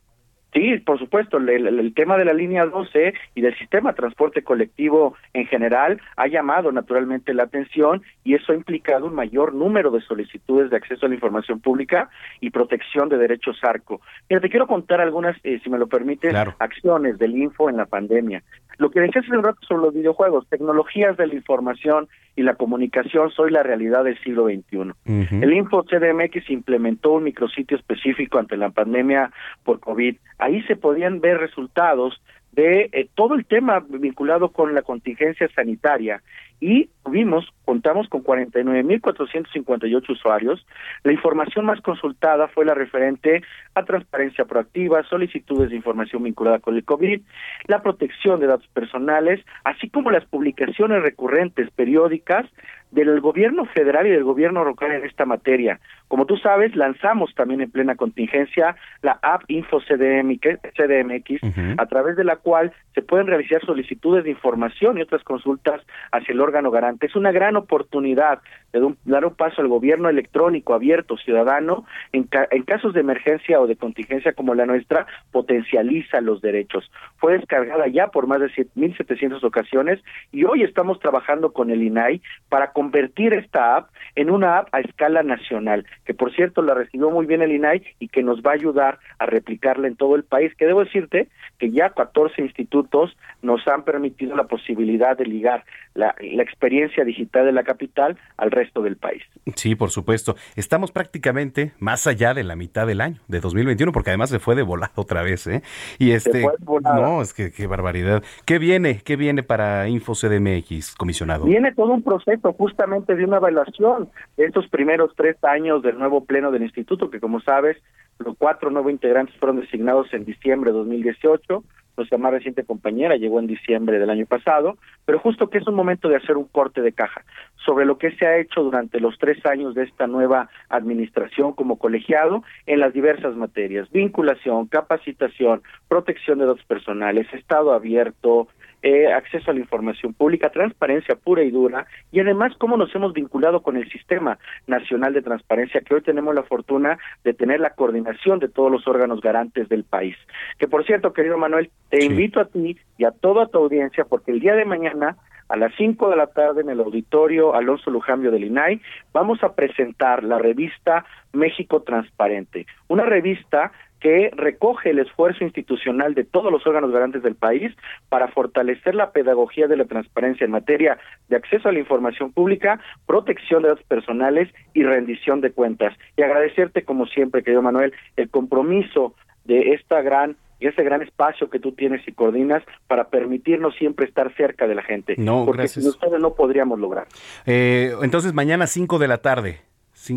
por 0.86 0.98
supuesto, 0.98 1.38
el, 1.38 1.94
tema 1.94 2.18
de 2.18 2.26
la 2.26 2.34
línea 2.34 2.66
12 2.66 3.14
y 3.36 3.42
del 3.42 3.58
sistema 3.58 3.92
de 3.92 3.98
transporte 3.98 4.44
colectivo 4.44 5.16
en 5.34 5.46
general 5.46 6.02
ha 6.16 6.28
llamado 6.28 6.72
naturalmente 6.72 7.34
la 7.34 7.44
atención 7.44 8.02
y 8.24 8.34
eso 8.34 8.52
ha 8.52 8.56
implicado 8.56 9.06
un 9.06 9.14
mayor 9.14 9.54
número 9.54 9.92
de 9.92 10.02
solicitudes 10.02 10.72
de 10.72 10.78
acceso 10.78 11.06
a 11.06 11.10
la 11.10 11.16
información 11.16 11.60
pública 11.60 12.10
y 12.42 12.50
protección 12.50 13.10
de 13.10 13.18
derechos 13.18 13.60
ARCO. 13.64 14.02
Mira, 14.30 14.42
te 14.42 14.50
quiero 14.50 14.68
contar 14.68 15.02
algunas, 15.02 15.38
eh, 15.44 15.60
si 15.64 15.70
me 15.70 15.78
lo 15.78 15.88
permites, 15.88 16.34
acciones 16.60 17.20
del 17.20 17.38
Info 17.38 17.70
en 17.70 17.78
la 17.78 17.86
pandemia. 17.86 18.44
Lo 18.80 18.90
que 18.90 19.02
decías 19.02 19.26
hace 19.26 19.38
un 19.38 19.44
rato 19.44 19.60
sobre 19.68 19.84
los 19.84 19.94
videojuegos, 19.94 20.48
tecnologías 20.48 21.18
de 21.18 21.28
la 21.28 21.36
información 21.36 22.08
y 22.38 22.44
la 22.44 22.56
comunicación 22.56 23.30
soy 23.30 23.52
la 23.52 23.62
realidad 23.62 24.06
del 24.06 24.18
siglo 24.22 24.46
XXI. 24.46 24.94
El 25.42 25.54
Info 25.54 25.84
CDMX 25.84 26.50
implementó 26.50 27.12
un 27.12 27.26
micrositio 27.26 27.76
específico 27.76 28.40
ante 28.40 28.56
la 28.56 28.70
pandemia 28.70 29.32
por 29.66 29.82
COVID. 29.82 30.16
Ahí 30.38 30.62
se 30.64 30.78
podían 30.78 31.20
ver 31.20 31.40
resultados 31.40 32.22
de 32.52 32.90
eh, 32.92 33.10
todo 33.16 33.36
el 33.36 33.46
tema 33.46 33.84
vinculado 33.88 34.50
con 34.50 34.74
la 34.74 34.82
contingencia 34.82 35.48
sanitaria 35.56 36.22
y 36.62 36.90
tuvimos, 37.04 37.48
contamos 37.64 38.10
con 38.10 38.24
49.458 38.24 40.10
usuarios. 40.10 40.66
La 41.04 41.14
información 41.14 41.66
más 41.66 41.80
consultada 41.82 42.48
fue 42.50 42.66
la 42.66 42.74
referente 42.74 43.42
a 43.76 43.86
transparencia 43.86 44.46
proactiva, 44.46 45.04
solicitudes 45.04 45.70
de 45.70 45.78
información 45.78 46.24
vinculada 46.24 46.60
con 46.60 46.76
el 46.76 46.84
COVID, 46.84 47.22
la 47.68 47.82
protección 47.82 48.40
de 48.40 48.48
datos 48.48 48.68
personales, 48.68 49.40
así 49.64 49.90
como 49.90 50.12
las 50.12 50.26
publicaciones 50.26 51.02
recurrentes 51.02 51.70
periódicas 51.72 52.46
del 52.92 53.20
gobierno 53.22 53.66
federal 53.66 54.08
y 54.08 54.12
del 54.12 54.24
gobierno 54.24 54.64
local 54.64 54.92
en 54.92 55.06
esta 55.06 55.26
materia. 55.26 55.80
Como 56.08 56.26
tú 56.26 56.38
sabes, 56.38 56.76
lanzamos 56.76 57.34
también 57.36 57.62
en 57.62 57.70
plena 57.70 57.96
contingencia 57.96 58.76
la 59.02 59.20
app 59.22 59.44
Info 59.48 59.80
CDMX, 59.80 61.42
a 61.78 61.86
través 61.86 62.16
de 62.16 62.24
la 62.24 62.38
cual 62.38 62.72
se 62.96 63.02
pueden 63.02 63.28
realizar 63.28 63.62
solicitudes 63.64 64.24
de 64.24 64.32
información 64.32 64.98
y 64.98 65.02
otras 65.02 65.24
consultas 65.24 65.82
hacia 66.12 66.34
el 66.34 66.42
órgano 66.42 66.72
garante. 66.72 67.06
Es 67.06 67.16
una 67.16 67.32
gran 67.32 67.56
oportunidad 67.56 68.40
de 68.72 68.96
dar 69.06 69.26
un 69.26 69.36
paso 69.36 69.62
al 69.62 69.68
gobierno 69.68 70.10
electrónico 70.10 70.74
abierto, 70.74 71.18
ciudadano, 71.18 71.86
en, 72.12 72.28
en 72.52 72.64
casos 72.64 72.94
de 72.94 73.02
emergencia 73.02 73.60
o 73.60 73.68
de 73.68 73.76
contingencia 73.76 74.34
como 74.34 74.54
la 74.56 74.66
nuestra, 74.66 75.08
potencializa 75.32 76.22
los 76.22 76.42
derechos. 76.42 76.92
Fue 77.18 77.38
descargada 77.38 77.88
ya 77.88 78.08
por 78.08 78.28
más 78.28 78.40
de 78.40 78.48
1.700 78.48 79.44
ocasiones 79.44 80.00
y 80.32 80.44
hoy 80.44 80.64
estamos 80.64 81.00
trabajando 81.00 81.52
con 81.54 81.70
el 81.72 81.84
INAI 81.84 82.22
para 82.50 82.72
convertir 82.72 83.34
esta 83.34 83.78
app 83.78 83.90
en 84.16 84.30
una 84.30 84.60
app 84.60 84.70
a 84.72 84.82
escala 84.82 85.24
nacional, 85.24 85.86
que 86.06 86.14
por 86.14 86.34
cierto 86.34 86.62
la 86.62 86.74
recibió 86.74 87.10
muy 87.10 87.26
bien 87.26 87.42
el 87.42 87.52
INAI 87.52 87.84
y 88.00 88.08
que 88.08 88.24
nos 88.24 88.42
va 88.42 88.52
a 88.52 88.56
ayudar 88.56 89.00
a 89.18 89.26
replicarla 89.26 89.88
en 89.88 89.96
todo 89.96 90.16
el 90.16 90.24
país, 90.24 90.54
que 90.56 90.66
debo 90.66 90.84
decirte 90.84 91.28
que 91.58 91.72
ya 91.72 91.90
14 91.90 92.42
institutos 92.42 93.16
nos 93.42 93.68
han 93.68 93.84
permitido 93.84 94.36
la 94.36 94.46
posibilidad 94.46 95.18
de 95.18 95.26
ligar 95.26 95.64
la, 95.94 96.16
la 96.20 96.44
experiencia 96.44 97.04
digital 97.04 97.46
de 97.46 97.52
la 97.52 97.64
capital 97.64 98.18
al 98.38 98.52
resto 98.60 98.82
del 98.82 98.98
país. 98.98 99.24
Sí, 99.56 99.76
por 99.76 99.90
supuesto. 99.90 100.36
Estamos 100.56 100.92
prácticamente 100.92 101.72
más 101.80 102.08
allá 102.08 102.34
de 102.34 102.44
la 102.44 102.56
mitad 102.56 102.86
del 102.86 103.02
año, 103.02 103.20
de 103.28 103.40
2021, 103.40 103.92
porque 103.92 104.10
además 104.10 104.30
se 104.30 104.40
fue 104.40 104.56
de 104.56 104.64
volada 104.64 104.92
otra 104.96 105.24
vez, 105.24 105.48
¿eh? 105.48 105.62
Y 105.98 106.12
este, 106.12 106.46
no, 106.84 107.22
es 107.22 107.34
que 107.34 107.52
qué 107.52 107.68
barbaridad. 107.68 108.24
¿Qué 108.46 108.60
viene? 108.60 109.02
¿Qué 109.04 109.16
viene 109.16 109.44
para 109.44 109.88
Info 109.88 110.14
CDMX, 110.14 110.96
comisionado? 110.96 111.46
Viene 111.46 111.74
todo 111.74 111.94
un 111.94 112.04
proceso 112.04 112.54
justamente 112.54 113.16
de 113.16 113.26
una 113.26 113.38
evaluación 113.38 114.10
de 114.38 114.46
estos 114.46 114.68
primeros 114.68 115.12
tres 115.16 115.38
años 115.44 115.82
del 115.82 115.98
nuevo 115.98 116.26
pleno 116.26 116.52
del 116.52 116.64
instituto, 116.64 117.10
que 117.10 117.20
como 117.20 117.40
sabes, 117.42 117.78
los 118.20 118.36
cuatro 118.38 118.70
nuevos 118.70 118.92
integrantes 118.92 119.36
fueron 119.38 119.62
designados 119.62 120.14
en 120.14 120.26
diciembre 120.26 120.72
de 120.72 120.78
2018 120.78 121.64
nuestra 122.00 122.18
más 122.18 122.32
reciente 122.32 122.64
compañera 122.64 123.16
llegó 123.16 123.40
en 123.40 123.48
diciembre 123.48 124.00
del 124.00 124.10
año 124.10 124.26
pasado, 124.26 124.78
pero 125.06 125.20
justo 125.20 125.50
que 125.50 125.60
es 125.60 125.68
un 125.68 125.76
momento 125.76 126.10
de 126.10 126.16
hacer 126.16 126.38
un 126.38 126.46
corte 126.46 126.82
de 126.82 126.94
caja 126.94 127.24
sobre 127.66 127.86
lo 127.86 127.98
que 127.98 128.12
se 128.16 128.26
ha 128.26 128.38
hecho 128.38 128.64
durante 128.64 129.00
los 129.00 129.18
tres 129.20 129.46
años 129.46 129.76
de 129.76 129.84
esta 129.84 130.08
nueva 130.08 130.50
administración 130.70 131.54
como 131.54 131.78
colegiado 131.78 132.44
en 132.66 132.80
las 132.80 132.94
diversas 132.94 133.36
materias, 133.36 133.92
vinculación, 133.92 134.68
capacitación, 134.68 135.62
protección 135.88 136.40
de 136.40 136.46
datos 136.46 136.66
personales, 136.66 137.28
estado 137.34 137.74
abierto, 137.74 138.48
eh, 138.82 139.12
acceso 139.12 139.52
a 139.52 139.54
la 139.54 139.60
información 139.60 140.14
pública, 140.14 140.50
transparencia 140.50 141.16
pura 141.16 141.44
y 141.44 141.52
dura, 141.52 141.86
y 142.12 142.20
además 142.20 142.54
cómo 142.58 142.78
nos 142.78 142.94
hemos 142.96 143.14
vinculado 143.14 143.62
con 143.62 143.78
el 143.78 143.90
Sistema 143.92 144.38
Nacional 144.68 145.14
de 145.14 145.22
Transparencia, 145.22 145.82
que 145.82 145.96
hoy 145.96 146.02
tenemos 146.02 146.34
la 146.34 146.44
fortuna 146.44 146.98
de 147.24 147.34
tener 147.34 147.60
la 147.60 147.72
coordinación 147.72 148.40
de 148.40 148.50
todos 148.50 148.72
los 148.72 148.88
órganos 148.88 149.22
garantes 149.22 149.70
del 149.70 149.84
país. 149.84 150.16
Que 150.58 150.68
por 150.68 150.86
cierto, 150.86 151.14
querido 151.14 151.38
Manuel, 151.38 151.72
te 151.90 152.04
invito 152.04 152.40
a 152.40 152.46
ti 152.46 152.78
y 152.98 153.06
a 153.06 153.12
toda 153.12 153.48
tu 153.48 153.58
audiencia, 153.58 154.06
porque 154.06 154.32
el 154.32 154.40
día 154.40 154.56
de 154.56 154.66
mañana 154.66 155.18
a 155.50 155.58
las 155.58 155.74
5 155.76 156.10
de 156.10 156.16
la 156.16 156.28
tarde 156.28 156.62
en 156.62 156.70
el 156.70 156.80
auditorio 156.80 157.56
Alonso 157.56 157.92
Lujambio 157.92 158.32
del 158.32 158.46
INAI, 158.46 158.82
vamos 159.12 159.44
a 159.44 159.54
presentar 159.54 160.24
la 160.24 160.38
revista 160.38 161.06
México 161.34 161.82
Transparente, 161.82 162.66
una 162.88 163.04
revista 163.04 163.72
que 164.00 164.32
recoge 164.34 164.92
el 164.92 165.00
esfuerzo 165.00 165.44
institucional 165.44 166.14
de 166.14 166.24
todos 166.24 166.52
los 166.52 166.66
órganos 166.66 166.92
garantes 166.92 167.22
del 167.22 167.36
país 167.36 167.76
para 168.08 168.30
fortalecer 168.30 168.96
la 168.96 169.12
pedagogía 169.12 169.68
de 169.68 169.78
la 169.78 169.86
transparencia 169.86 170.46
en 170.46 170.52
materia 170.52 170.98
de 171.28 171.36
acceso 171.36 171.68
a 171.68 171.72
la 171.72 171.80
información 171.80 172.32
pública, 172.32 172.80
protección 173.06 173.64
de 173.64 173.70
datos 173.70 173.86
personales 173.86 174.50
y 174.74 174.84
rendición 174.84 175.42
de 175.42 175.52
cuentas. 175.52 175.94
Y 176.16 176.22
agradecerte, 176.22 176.84
como 176.84 177.08
siempre, 177.08 177.44
querido 177.44 177.62
Manuel, 177.62 177.94
el 178.16 178.30
compromiso 178.30 179.16
de 179.44 179.74
esta 179.74 180.02
gran 180.02 180.38
y 180.60 180.68
ese 180.68 180.84
gran 180.84 181.02
espacio 181.02 181.50
que 181.50 181.60
tú 181.60 181.72
tienes 181.72 182.06
y 182.08 182.12
coordinas 182.12 182.64
para 182.88 183.10
permitirnos 183.10 183.76
siempre 183.76 184.06
estar 184.06 184.34
cerca 184.36 184.68
de 184.68 184.76
la 184.76 184.84
gente. 184.84 185.16
No, 185.18 185.46
porque 185.46 185.68
sin 185.68 185.88
ustedes 185.88 186.20
no 186.20 186.34
podríamos 186.34 186.80
lograr. 186.80 187.08
Eh, 187.46 187.94
entonces, 188.02 188.34
mañana 188.34 188.68
5 188.68 189.00
de 189.00 189.08
la 189.08 189.20
tarde. 189.20 189.62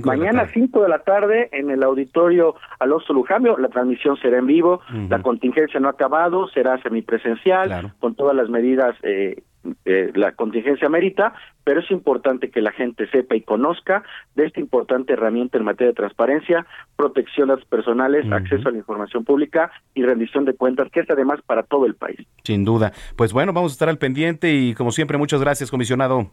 Mañana 0.04 0.48
5 0.52 0.82
de 0.82 0.88
la 0.88 1.00
tarde 1.00 1.48
en 1.52 1.70
el 1.70 1.82
auditorio 1.82 2.54
Alonso 2.78 3.12
Lujambio, 3.12 3.58
la 3.58 3.68
transmisión 3.68 4.16
será 4.16 4.38
en 4.38 4.46
vivo, 4.46 4.80
la 5.08 5.20
contingencia 5.22 5.80
no 5.80 5.88
ha 5.88 5.92
acabado, 5.92 6.48
será 6.48 6.80
semipresencial, 6.82 7.92
con 7.98 8.14
todas 8.14 8.36
las 8.36 8.48
medidas 8.48 8.94
eh, 9.02 9.42
eh, 9.84 10.10
la 10.14 10.32
contingencia 10.32 10.88
merita, 10.88 11.34
pero 11.64 11.80
es 11.80 11.90
importante 11.90 12.50
que 12.50 12.60
la 12.60 12.72
gente 12.72 13.08
sepa 13.10 13.36
y 13.36 13.42
conozca 13.42 14.02
de 14.34 14.46
esta 14.46 14.60
importante 14.60 15.12
herramienta 15.12 15.58
en 15.58 15.64
materia 15.64 15.88
de 15.88 15.96
transparencia, 15.96 16.66
protección 16.96 17.48
de 17.48 17.54
datos 17.54 17.68
personales, 17.68 18.30
acceso 18.32 18.68
a 18.68 18.72
la 18.72 18.78
información 18.78 19.24
pública 19.24 19.70
y 19.94 20.02
rendición 20.02 20.44
de 20.44 20.54
cuentas, 20.54 20.90
que 20.90 21.00
es 21.00 21.10
además 21.10 21.40
para 21.46 21.62
todo 21.62 21.86
el 21.86 21.94
país. 21.94 22.18
Sin 22.44 22.64
duda. 22.64 22.92
Pues 23.16 23.32
bueno, 23.32 23.52
vamos 23.52 23.72
a 23.72 23.74
estar 23.74 23.88
al 23.88 23.98
pendiente 23.98 24.52
y 24.52 24.74
como 24.74 24.90
siempre, 24.90 25.18
muchas 25.18 25.40
gracias, 25.40 25.70
comisionado. 25.70 26.30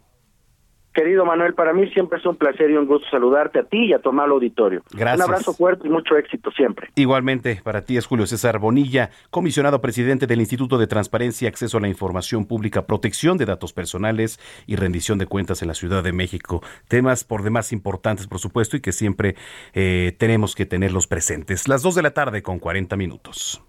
Querido 0.93 1.23
Manuel, 1.23 1.53
para 1.53 1.71
mí 1.71 1.87
siempre 1.91 2.17
es 2.17 2.25
un 2.25 2.35
placer 2.35 2.71
y 2.71 2.75
un 2.75 2.87
gusto 2.87 3.07
saludarte 3.09 3.59
a 3.59 3.63
ti 3.63 3.85
y 3.85 3.93
a 3.93 3.99
tu 3.99 4.09
amable 4.09 4.33
auditorio. 4.33 4.81
Gracias. 4.91 5.27
Un 5.27 5.33
abrazo 5.33 5.53
fuerte 5.53 5.87
y 5.87 5.91
mucho 5.91 6.17
éxito 6.17 6.51
siempre. 6.51 6.89
Igualmente, 6.95 7.61
para 7.63 7.83
ti 7.85 7.97
es 7.97 8.07
Julio 8.07 8.25
César 8.25 8.59
Bonilla, 8.59 9.11
comisionado 9.29 9.81
presidente 9.81 10.25
del 10.25 10.39
Instituto 10.39 10.77
de 10.77 10.87
Transparencia, 10.87 11.47
Acceso 11.47 11.77
a 11.77 11.81
la 11.81 11.87
Información 11.87 12.45
Pública, 12.45 12.87
Protección 12.87 13.37
de 13.37 13.45
Datos 13.45 13.71
Personales 13.71 14.39
y 14.65 14.75
Rendición 14.77 15.19
de 15.19 15.27
Cuentas 15.27 15.61
en 15.61 15.67
la 15.67 15.73
Ciudad 15.75 16.03
de 16.03 16.11
México. 16.11 16.61
Temas 16.87 17.23
por 17.23 17.43
demás 17.43 17.71
importantes, 17.71 18.27
por 18.27 18.39
supuesto, 18.39 18.75
y 18.75 18.81
que 18.81 18.91
siempre 18.91 19.35
eh, 19.73 20.15
tenemos 20.17 20.55
que 20.55 20.65
tenerlos 20.65 21.07
presentes. 21.07 21.67
Las 21.67 21.83
dos 21.83 21.95
de 21.95 22.01
la 22.01 22.11
tarde 22.11 22.41
con 22.41 22.59
40 22.59 22.95
minutos. 22.95 23.63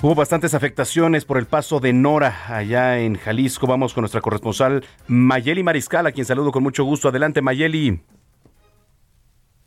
Hubo 0.00 0.14
bastantes 0.14 0.54
afectaciones 0.54 1.24
por 1.24 1.38
el 1.38 1.46
paso 1.46 1.80
de 1.80 1.92
Nora 1.92 2.32
allá 2.48 3.00
en 3.00 3.16
Jalisco. 3.16 3.66
Vamos 3.66 3.94
con 3.94 4.02
nuestra 4.02 4.20
corresponsal 4.20 4.84
Mayeli 5.08 5.64
Mariscal, 5.64 6.06
a 6.06 6.12
quien 6.12 6.24
saludo 6.24 6.52
con 6.52 6.62
mucho 6.62 6.84
gusto. 6.84 7.08
Adelante, 7.08 7.42
Mayeli. 7.42 8.00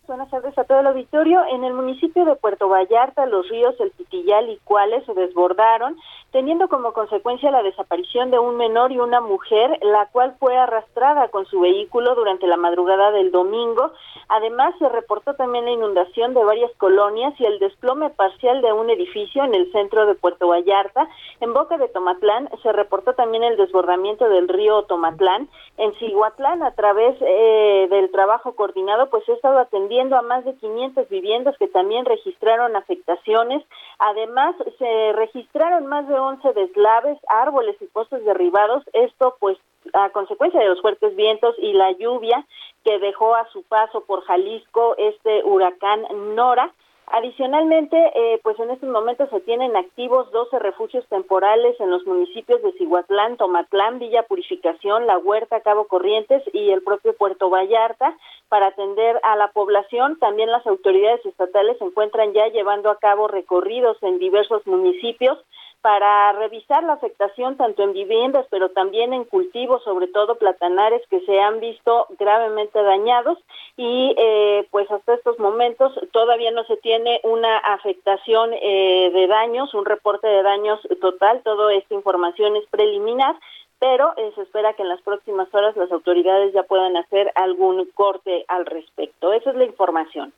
Buenas 0.08 0.30
tardes 0.30 0.58
a 0.58 0.64
todo 0.64 0.80
el 0.80 0.88
auditorio. 0.88 1.42
En 1.54 1.66
el 1.66 1.74
municipio 1.74 2.24
de 2.24 2.38
Puerto 2.38 2.70
Vallarta, 2.70 3.26
los 3.26 3.50
ríos 3.50 3.76
El 3.82 3.92
Pitillal 3.92 4.50
y 4.50 4.58
Cuales 4.64 5.06
se 5.06 5.14
desbordaron 5.14 5.98
teniendo 6.32 6.70
como 6.70 6.94
consecuencia 6.94 7.52
la 7.52 7.62
desaparición 7.62 8.32
de 8.32 8.40
un 8.40 8.56
menor 8.56 8.92
y 8.92 9.00
una 9.00 9.20
mujer, 9.20 9.78
la 9.82 10.08
cual 10.08 10.36
fue 10.40 10.56
arrastrada 10.58 11.28
con 11.28 11.46
su 11.46 11.60
vehículo 11.60 12.16
durante 12.16 12.48
la 12.48 12.58
madrugada 12.58 13.12
del 13.12 13.32
domingo. 13.32 13.92
Además, 14.30 14.74
se 14.80 14.88
reportó 14.88 15.34
también 15.36 15.66
la 15.66 15.72
inundación 15.72 16.34
de 16.34 16.44
varias 16.44 16.72
colonias 16.78 17.34
y 17.38 17.46
el 17.46 17.60
desplome 17.60 18.10
parcial 18.12 18.62
de 18.62 18.72
un 18.72 18.90
edificio 18.90 19.44
en 19.44 19.54
el 19.54 19.70
centro 19.74 20.06
de 20.06 20.16
Puerto 20.16 20.48
Vallarta. 20.48 21.10
En 21.42 21.54
Boca 21.54 21.78
de 21.78 21.90
Tomatlán 21.90 22.50
se 22.64 22.72
reportó 22.72 23.14
también 23.14 23.44
el 23.44 23.58
desbordamiento 23.58 24.30
del 24.30 24.48
río 24.48 24.84
Tomatlán. 24.84 25.50
En 25.78 25.94
Cihuatlán, 25.96 26.64
a 26.64 26.72
través 26.76 27.18
eh, 27.22 27.88
del 27.90 28.10
trabajo 28.12 28.56
coordinado, 28.56 29.10
pues 29.10 29.28
he 29.28 29.34
estado 29.34 29.60
atendiendo 29.60 30.16
a 30.16 30.22
más 30.22 30.46
de 30.46 30.56
500 30.56 31.10
viviendas 31.10 31.58
que 31.58 31.68
también 31.68 32.06
registraron 32.06 32.76
afectaciones. 32.78 33.66
Además, 34.00 34.56
se 34.78 35.12
registraron 35.14 35.88
más 35.88 36.08
de 36.08 36.21
11 36.22 36.54
deslaves, 36.54 37.18
árboles 37.28 37.76
y 37.82 37.86
postes 37.88 38.24
derribados, 38.26 38.84
esto 38.94 39.36
pues 39.40 39.58
a 39.94 40.10
consecuencia 40.10 40.60
de 40.60 40.70
los 40.70 40.82
fuertes 40.82 41.16
vientos 41.16 41.56
y 41.60 41.74
la 41.74 41.92
lluvia 41.94 42.46
que 42.84 43.00
dejó 43.00 43.36
a 43.36 43.48
su 43.50 43.64
paso 43.64 44.02
por 44.02 44.24
Jalisco 44.24 44.96
este 44.98 45.44
huracán 45.44 46.06
Nora. 46.36 46.74
Adicionalmente, 47.14 47.98
eh, 48.16 48.40
pues 48.42 48.58
en 48.60 48.72
estos 48.72 48.90
momentos 48.90 49.30
se 49.32 49.42
tienen 49.42 49.76
activos 49.76 50.32
12 50.32 50.60
refugios 50.60 51.06
temporales 51.10 51.78
en 51.82 51.90
los 51.90 52.06
municipios 52.06 52.62
de 52.62 52.72
Cihuatlán, 52.74 53.36
Tomatlán, 53.36 54.00
Villa 54.00 54.24
Purificación, 54.24 55.08
La 55.08 55.18
Huerta, 55.18 55.60
Cabo 55.60 55.88
Corrientes 55.88 56.42
y 56.54 56.70
el 56.70 56.82
propio 56.84 57.14
Puerto 57.14 57.50
Vallarta 57.50 58.16
para 58.48 58.68
atender 58.68 59.20
a 59.24 59.36
la 59.36 59.50
población. 59.50 60.20
También 60.20 60.52
las 60.52 60.66
autoridades 60.66 61.26
estatales 61.26 61.78
se 61.80 61.86
encuentran 61.86 62.32
ya 62.32 62.48
llevando 62.48 62.90
a 62.90 62.98
cabo 62.98 63.28
recorridos 63.28 63.98
en 64.04 64.18
diversos 64.18 64.66
municipios 64.66 65.38
para 65.82 66.32
revisar 66.34 66.84
la 66.84 66.94
afectación 66.94 67.58
tanto 67.58 67.84
en 67.84 67.94
viviendas, 67.94 68.46
pero 68.50 68.70
también 68.70 69.14
en 69.14 69.24
cultivos, 69.24 69.84
sobre 69.84 70.08
todo 70.08 70.36
platanares 70.36 71.02
que 71.10 71.22
se 71.22 71.40
han 71.40 71.60
visto 71.60 72.08
gravemente 72.20 72.82
dañados 72.82 73.38
y 73.78 74.14
eh, 74.18 74.68
pues 74.72 74.90
hasta 74.92 75.16
estos 75.16 75.40
momentos 75.40 75.94
todavía 76.12 76.52
no 76.52 76.64
se 76.66 76.78
tiene 76.78 77.20
una 77.24 77.58
afectación 77.58 78.52
eh, 78.54 79.10
de 79.14 79.28
daños, 79.28 79.74
un 79.74 79.86
reporte 79.86 80.28
de 80.28 80.44
daños 80.44 80.80
total, 81.02 81.42
toda 81.44 81.74
esta 81.74 81.94
información 81.94 82.56
es 82.56 82.66
preliminar, 82.68 83.36
pero 83.80 84.14
eh, 84.18 84.32
se 84.36 84.44
espera 84.44 84.74
que 84.74 84.84
en 84.84 84.90
las 84.90 85.02
próximas 85.02 85.52
horas 85.54 85.76
las 85.76 85.92
autoridades 85.92 86.54
ya 86.54 86.64
puedan 86.64 86.96
hacer 86.98 87.32
algún 87.34 87.90
corte 87.96 88.46
al 88.48 88.68
respecto. 88.68 89.34
Esa 89.34 89.50
es 89.50 89.56
la 89.56 89.66
información. 89.66 90.32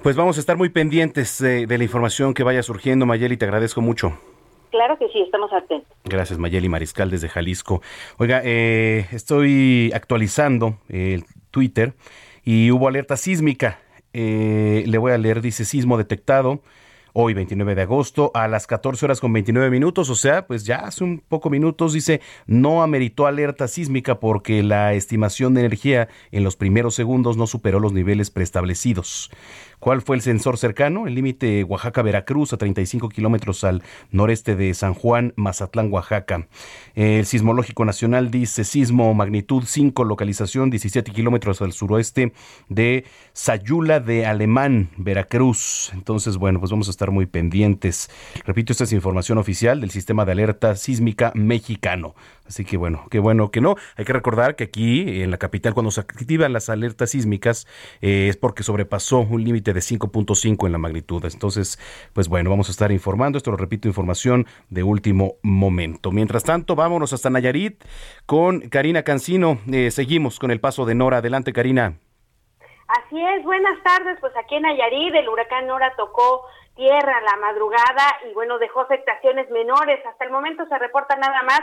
Pues 0.00 0.16
vamos 0.16 0.36
a 0.36 0.40
estar 0.40 0.56
muy 0.56 0.68
pendientes 0.70 1.38
de, 1.38 1.66
la 1.66 1.84
información 1.84 2.34
que 2.34 2.42
vaya 2.42 2.62
surgiendo, 2.62 3.06
Mayeli, 3.06 3.36
te 3.36 3.44
agradezco 3.44 3.80
mucho. 3.80 4.18
Claro 4.70 4.98
que 4.98 5.08
sí, 5.08 5.20
estamos 5.20 5.52
atentos. 5.52 5.92
Gracias, 6.04 6.38
Mayeli 6.38 6.68
Mariscal 6.68 7.10
desde 7.10 7.28
Jalisco. 7.28 7.82
Oiga, 8.16 8.40
eh, 8.44 9.06
estoy 9.12 9.92
actualizando 9.94 10.78
el 10.88 11.24
Twitter 11.50 11.94
y 12.42 12.70
hubo 12.70 12.88
alerta 12.88 13.16
sísmica. 13.16 13.78
Eh, 14.14 14.84
le 14.86 14.98
voy 14.98 15.12
a 15.12 15.18
leer, 15.18 15.40
dice 15.40 15.64
sismo 15.64 15.98
detectado 15.98 16.62
hoy 17.12 17.34
29 17.34 17.74
de 17.74 17.82
agosto 17.82 18.30
a 18.34 18.48
las 18.48 18.66
14 18.66 19.04
horas 19.04 19.20
con 19.20 19.32
29 19.32 19.70
minutos, 19.70 20.10
o 20.10 20.14
sea, 20.14 20.46
pues 20.46 20.64
ya 20.64 20.76
hace 20.76 21.04
un 21.04 21.18
poco 21.20 21.50
minutos 21.50 21.92
dice 21.92 22.20
no 22.46 22.82
ameritó 22.82 23.26
alerta 23.26 23.68
sísmica 23.68 24.20
porque 24.20 24.62
la 24.62 24.94
estimación 24.94 25.54
de 25.54 25.60
energía 25.60 26.08
en 26.30 26.44
los 26.44 26.56
primeros 26.56 26.94
segundos 26.94 27.36
no 27.36 27.46
superó 27.46 27.80
los 27.80 27.92
niveles 27.92 28.30
preestablecidos. 28.30 29.30
¿Cuál 29.82 30.00
fue 30.00 30.14
el 30.14 30.22
sensor 30.22 30.58
cercano? 30.58 31.08
El 31.08 31.16
límite 31.16 31.64
Oaxaca-Veracruz 31.64 32.52
a 32.52 32.56
35 32.56 33.08
kilómetros 33.08 33.64
al 33.64 33.82
noreste 34.12 34.54
de 34.54 34.72
San 34.74 34.94
Juan, 34.94 35.32
Mazatlán, 35.34 35.92
Oaxaca. 35.92 36.46
El 36.94 37.26
Sismológico 37.26 37.84
Nacional 37.84 38.30
dice 38.30 38.62
sismo 38.62 39.12
magnitud 39.12 39.64
5, 39.66 40.04
localización 40.04 40.70
17 40.70 41.10
kilómetros 41.10 41.62
al 41.62 41.72
suroeste 41.72 42.32
de 42.68 43.04
Sayula 43.32 43.98
de 43.98 44.24
Alemán, 44.24 44.90
Veracruz. 44.98 45.90
Entonces, 45.94 46.36
bueno, 46.36 46.60
pues 46.60 46.70
vamos 46.70 46.86
a 46.86 46.92
estar 46.92 47.01
muy 47.10 47.26
pendientes. 47.26 48.10
Repito, 48.44 48.72
esta 48.72 48.84
es 48.84 48.92
información 48.92 49.38
oficial 49.38 49.80
del 49.80 49.90
Sistema 49.90 50.24
de 50.24 50.32
Alerta 50.32 50.76
Sísmica 50.76 51.32
Mexicano. 51.34 52.14
Así 52.46 52.64
que 52.64 52.76
bueno, 52.76 53.06
qué 53.10 53.18
bueno 53.18 53.50
que 53.50 53.60
no. 53.60 53.76
Hay 53.96 54.04
que 54.04 54.12
recordar 54.12 54.56
que 54.56 54.64
aquí 54.64 55.22
en 55.22 55.30
la 55.30 55.38
capital 55.38 55.74
cuando 55.74 55.90
se 55.90 56.00
activan 56.00 56.52
las 56.52 56.68
alertas 56.68 57.10
sísmicas 57.10 57.66
eh, 58.00 58.26
es 58.28 58.36
porque 58.36 58.62
sobrepasó 58.62 59.20
un 59.20 59.42
límite 59.42 59.72
de 59.72 59.80
5.5 59.80 60.66
en 60.66 60.72
la 60.72 60.78
magnitud. 60.78 61.24
Entonces, 61.24 61.78
pues 62.12 62.28
bueno, 62.28 62.50
vamos 62.50 62.68
a 62.68 62.72
estar 62.72 62.92
informando. 62.92 63.38
Esto 63.38 63.52
lo 63.52 63.56
repito, 63.56 63.88
información 63.88 64.46
de 64.70 64.82
último 64.82 65.36
momento. 65.42 66.12
Mientras 66.12 66.44
tanto, 66.44 66.74
vámonos 66.74 67.12
hasta 67.12 67.30
Nayarit 67.30 67.82
con 68.26 68.68
Karina 68.68 69.02
Cancino. 69.02 69.58
Eh, 69.70 69.90
seguimos 69.90 70.38
con 70.38 70.50
el 70.50 70.60
paso 70.60 70.84
de 70.84 70.94
Nora. 70.94 71.18
Adelante, 71.18 71.52
Karina. 71.52 71.94
Así 72.88 73.18
es, 73.18 73.44
buenas 73.44 73.82
tardes. 73.82 74.18
Pues 74.20 74.32
aquí 74.36 74.56
en 74.56 74.62
Nayarit 74.62 75.14
el 75.14 75.28
huracán 75.28 75.66
Nora 75.66 75.94
tocó 75.96 76.44
tierra 76.74 77.20
la 77.20 77.36
madrugada 77.36 78.18
y 78.28 78.34
bueno, 78.34 78.58
dejó 78.58 78.80
afectaciones 78.80 79.50
menores. 79.50 80.04
Hasta 80.06 80.24
el 80.24 80.30
momento 80.30 80.66
se 80.66 80.78
reporta 80.78 81.16
nada 81.16 81.42
más 81.42 81.60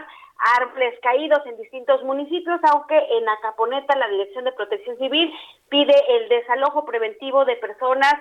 árboles 0.58 0.98
caídos 1.02 1.40
en 1.46 1.58
distintos 1.58 2.04
municipios, 2.04 2.60
aunque 2.72 2.98
en 2.98 3.28
Acaponeta 3.28 3.98
la 3.98 4.08
Dirección 4.08 4.46
de 4.46 4.54
Protección 4.54 4.98
Civil 4.98 5.34
pide 5.70 5.94
el 6.16 6.30
desalojo 6.30 6.86
preventivo 6.86 7.46
de 7.46 7.58
personas 7.58 8.14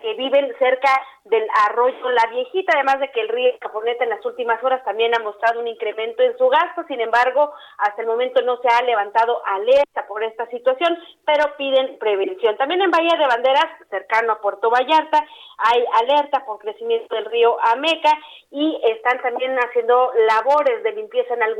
que 0.00 0.14
viven 0.14 0.52
cerca 0.58 0.90
del 1.24 1.46
arroyo 1.68 2.08
La 2.10 2.26
Viejita, 2.30 2.72
además 2.74 3.00
de 3.00 3.10
que 3.10 3.20
el 3.20 3.28
río 3.28 3.54
Acaponeta 3.56 4.04
en 4.04 4.10
las 4.10 4.24
últimas 4.24 4.62
horas 4.62 4.82
también 4.84 5.14
ha 5.14 5.22
mostrado 5.22 5.60
un 5.60 5.68
incremento 5.68 6.22
en 6.22 6.38
su 6.38 6.48
gasto, 6.48 6.84
sin 6.88 7.00
embargo, 7.00 7.52
hasta 7.78 8.00
el 8.00 8.08
momento 8.08 8.40
no 8.42 8.56
se 8.58 8.68
ha 8.68 8.82
levantado 8.82 9.42
alerta 9.44 10.06
por 10.06 10.22
esta 10.22 10.46
situación, 10.46 10.96
pero 11.24 11.56
piden 11.56 11.98
prevención. 11.98 12.56
También 12.56 12.80
en 12.80 12.90
Bahía 12.90 13.18
de 13.18 13.26
Banderas, 13.26 13.66
cercano 13.90 14.32
a 14.32 14.40
Puerto 14.40 14.70
Vallarta, 14.70 15.24
hay 15.58 15.84
alerta 15.94 16.44
por 16.44 16.58
crecimiento 16.58 17.14
del 17.14 17.24
río 17.26 17.56
Ameca 17.62 18.12
y 18.50 18.80
están 18.84 19.20
también 19.22 19.56
haciendo 19.58 20.12
labores 20.28 20.82
de 20.82 20.92
limpieza 20.92 21.34
en 21.34 21.42
algunos 21.42 21.55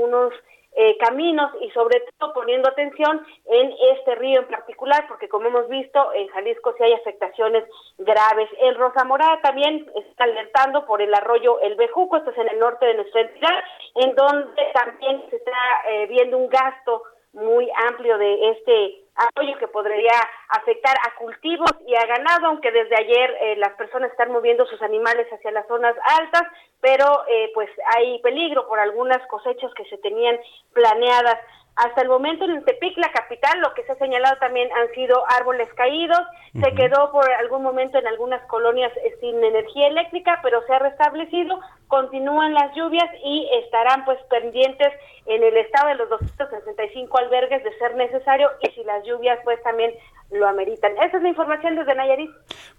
eh, 0.78 0.96
caminos 0.98 1.50
y 1.62 1.70
sobre 1.70 2.02
todo 2.18 2.34
poniendo 2.34 2.68
atención 2.68 3.26
en 3.46 3.74
este 3.94 4.14
río 4.16 4.40
en 4.40 4.46
particular, 4.46 5.06
porque 5.08 5.26
como 5.26 5.48
hemos 5.48 5.68
visto 5.68 6.12
en 6.12 6.28
Jalisco 6.28 6.74
sí 6.76 6.84
hay 6.84 6.92
afectaciones 6.92 7.64
graves. 7.96 8.50
En 8.58 8.74
Rosa 8.74 9.02
Morada 9.04 9.40
también 9.40 9.90
está 9.94 10.24
alertando 10.24 10.84
por 10.84 11.00
el 11.00 11.14
arroyo 11.14 11.60
El 11.60 11.76
Bejuco, 11.76 12.18
esto 12.18 12.30
es 12.30 12.38
en 12.38 12.48
el 12.50 12.58
norte 12.58 12.84
de 12.84 12.94
nuestra 12.94 13.22
entidad, 13.22 13.64
en 13.94 14.14
donde 14.14 14.62
también 14.74 15.24
se 15.30 15.36
está 15.36 15.52
eh, 15.88 16.06
viendo 16.08 16.36
un 16.36 16.48
gasto 16.50 17.02
muy 17.36 17.70
amplio 17.88 18.16
de 18.18 18.50
este 18.50 19.04
apoyo 19.14 19.58
que 19.58 19.68
podría 19.68 20.12
afectar 20.48 20.94
a 21.06 21.14
cultivos 21.16 21.70
y 21.86 21.94
a 21.94 22.06
ganado, 22.06 22.46
aunque 22.46 22.70
desde 22.70 22.96
ayer 22.96 23.36
eh, 23.40 23.56
las 23.56 23.72
personas 23.74 24.10
están 24.10 24.32
moviendo 24.32 24.66
sus 24.66 24.80
animales 24.82 25.26
hacia 25.30 25.50
las 25.50 25.66
zonas 25.66 25.94
altas, 26.18 26.42
pero 26.80 27.24
eh, 27.28 27.50
pues 27.54 27.68
hay 27.94 28.18
peligro 28.20 28.66
por 28.68 28.78
algunas 28.78 29.24
cosechas 29.28 29.72
que 29.74 29.84
se 29.84 29.98
tenían 29.98 30.38
planeadas. 30.72 31.38
Hasta 31.76 32.00
el 32.00 32.08
momento 32.08 32.46
en 32.46 32.64
Tepic, 32.64 32.96
la 32.96 33.12
capital, 33.12 33.60
lo 33.60 33.74
que 33.74 33.82
se 33.84 33.92
ha 33.92 33.96
señalado 33.96 34.36
también 34.38 34.68
han 34.72 34.88
sido 34.94 35.22
árboles 35.28 35.68
caídos. 35.74 36.20
Se 36.54 36.72
quedó 36.74 37.12
por 37.12 37.30
algún 37.30 37.62
momento 37.62 37.98
en 37.98 38.06
algunas 38.06 38.40
colonias 38.46 38.90
eh, 39.04 39.14
sin 39.20 39.44
energía 39.44 39.88
eléctrica, 39.88 40.40
pero 40.42 40.62
se 40.66 40.72
ha 40.72 40.78
restablecido. 40.78 41.60
Continúan 41.88 42.54
las 42.54 42.74
lluvias 42.74 43.08
y 43.22 43.46
estarán 43.62 44.06
pues 44.06 44.18
pendientes 44.30 44.88
en 45.26 45.42
el 45.42 45.54
estado 45.58 45.88
de 45.88 45.96
los 45.96 46.08
265 46.08 47.18
albergues 47.18 47.62
de 47.62 47.76
ser 47.76 47.94
necesario 47.94 48.50
y 48.62 48.70
si 48.70 48.82
las 48.84 49.04
lluvias 49.04 49.38
pues 49.44 49.62
también 49.62 49.92
lo 50.30 50.48
ameritan. 50.48 50.92
Esa 51.02 51.18
es 51.18 51.22
la 51.22 51.28
información 51.28 51.76
desde 51.76 51.94
Nayarit. 51.94 52.30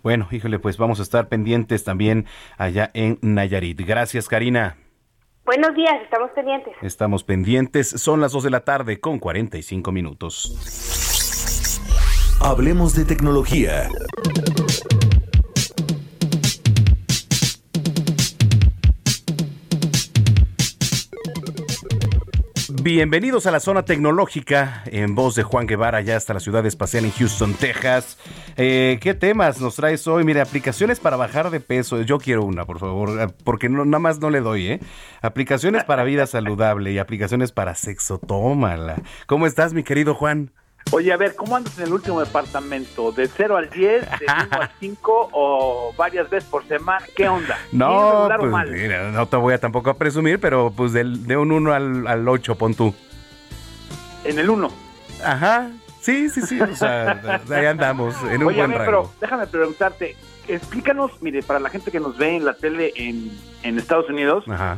Bueno, 0.02 0.28
híjole, 0.32 0.58
pues 0.58 0.78
vamos 0.78 1.00
a 1.00 1.04
estar 1.04 1.28
pendientes 1.28 1.84
también 1.84 2.26
allá 2.58 2.89
en 2.95 3.20
Nayarit. 3.22 3.80
Gracias, 3.86 4.28
Karina. 4.28 4.76
Buenos 5.48 5.74
días, 5.76 5.93
estamos 6.04 6.30
pendientes. 6.32 6.74
Estamos 6.82 7.24
pendientes, 7.24 7.88
son 7.88 8.20
las 8.20 8.34
2 8.34 8.43
de 8.43 8.50
la 8.50 8.66
tarde 8.66 9.00
con 9.00 9.18
45 9.18 9.93
minutos. 9.93 10.52
Hablemos 12.41 12.93
de 12.93 13.06
tecnología. 13.06 13.88
Bienvenidos 22.88 23.45
a 23.45 23.51
la 23.51 23.59
zona 23.59 23.83
tecnológica 23.83 24.81
en 24.85 25.13
voz 25.13 25.35
de 25.35 25.43
Juan 25.43 25.67
Guevara, 25.67 25.99
ya 25.99 26.15
hasta 26.15 26.33
la 26.33 26.39
ciudad 26.39 26.65
espacial 26.65 27.03
en 27.03 27.11
Houston, 27.11 27.53
Texas. 27.53 28.17
Eh, 28.55 28.97
¿Qué 29.01 29.13
temas 29.13 29.59
nos 29.59 29.75
traes 29.75 30.07
hoy? 30.07 30.23
Mire, 30.23 30.39
aplicaciones 30.39 31.01
para 31.01 31.17
bajar 31.17 31.49
de 31.49 31.59
peso. 31.59 32.01
Yo 32.03 32.17
quiero 32.17 32.45
una, 32.45 32.63
por 32.63 32.79
favor, 32.79 33.19
eh, 33.19 33.27
porque 33.43 33.67
no, 33.67 33.83
nada 33.83 33.99
más 33.99 34.19
no 34.19 34.29
le 34.29 34.39
doy, 34.39 34.67
¿eh? 34.69 34.79
Aplicaciones 35.21 35.83
para 35.83 36.05
vida 36.05 36.27
saludable 36.27 36.93
y 36.93 36.97
aplicaciones 36.97 37.51
para 37.51 37.75
sexo. 37.75 38.19
Tómala. 38.19 39.01
¿Cómo 39.25 39.47
estás, 39.47 39.73
mi 39.73 39.83
querido 39.83 40.15
Juan? 40.15 40.53
Oye, 40.91 41.11
a 41.11 41.17
ver, 41.17 41.35
¿cómo 41.35 41.55
andas 41.55 41.77
en 41.79 41.85
el 41.85 41.93
último 41.93 42.19
departamento? 42.21 43.11
¿De 43.11 43.27
0 43.27 43.57
al 43.57 43.69
10, 43.69 44.01
de 44.01 44.25
1 44.25 44.47
al 44.51 44.71
5 44.79 45.29
o 45.33 45.93
varias 45.97 46.29
veces 46.29 46.49
por 46.49 46.65
semana? 46.67 47.05
¿Qué 47.15 47.27
onda? 47.27 47.57
No, 47.71 48.29
pues, 48.39 48.69
mira, 48.71 49.11
no 49.11 49.27
te 49.27 49.35
voy 49.35 49.53
a 49.53 49.59
tampoco 49.59 49.89
a 49.89 49.93
presumir, 49.95 50.39
pero 50.39 50.71
pues 50.71 50.93
del, 50.93 51.27
de 51.27 51.35
un 51.35 51.51
1 51.51 51.73
al, 51.73 52.07
al 52.07 52.27
8, 52.27 52.55
pon 52.55 52.73
tú. 52.73 52.95
En 54.23 54.39
el 54.39 54.49
1. 54.49 54.71
Ajá, 55.23 55.69
sí, 55.99 56.29
sí, 56.29 56.41
sí, 56.41 56.59
o 56.61 56.75
sea, 56.75 57.41
ahí 57.49 57.65
andamos, 57.65 58.15
en 58.29 58.41
un 58.41 58.47
Oye, 58.47 58.57
buen 58.57 58.71
a 58.71 58.77
ver, 58.77 58.88
rango. 58.88 59.09
pero 59.09 59.11
déjame 59.19 59.47
preguntarte, 59.47 60.15
explícanos, 60.47 61.11
mire, 61.21 61.43
para 61.43 61.59
la 61.59 61.69
gente 61.69 61.91
que 61.91 61.99
nos 61.99 62.17
ve 62.17 62.38
en 62.38 62.45
la 62.45 62.53
tele 62.53 62.93
en, 62.95 63.38
en 63.63 63.77
Estados 63.77 64.09
Unidos, 64.09 64.45
Ajá, 64.47 64.77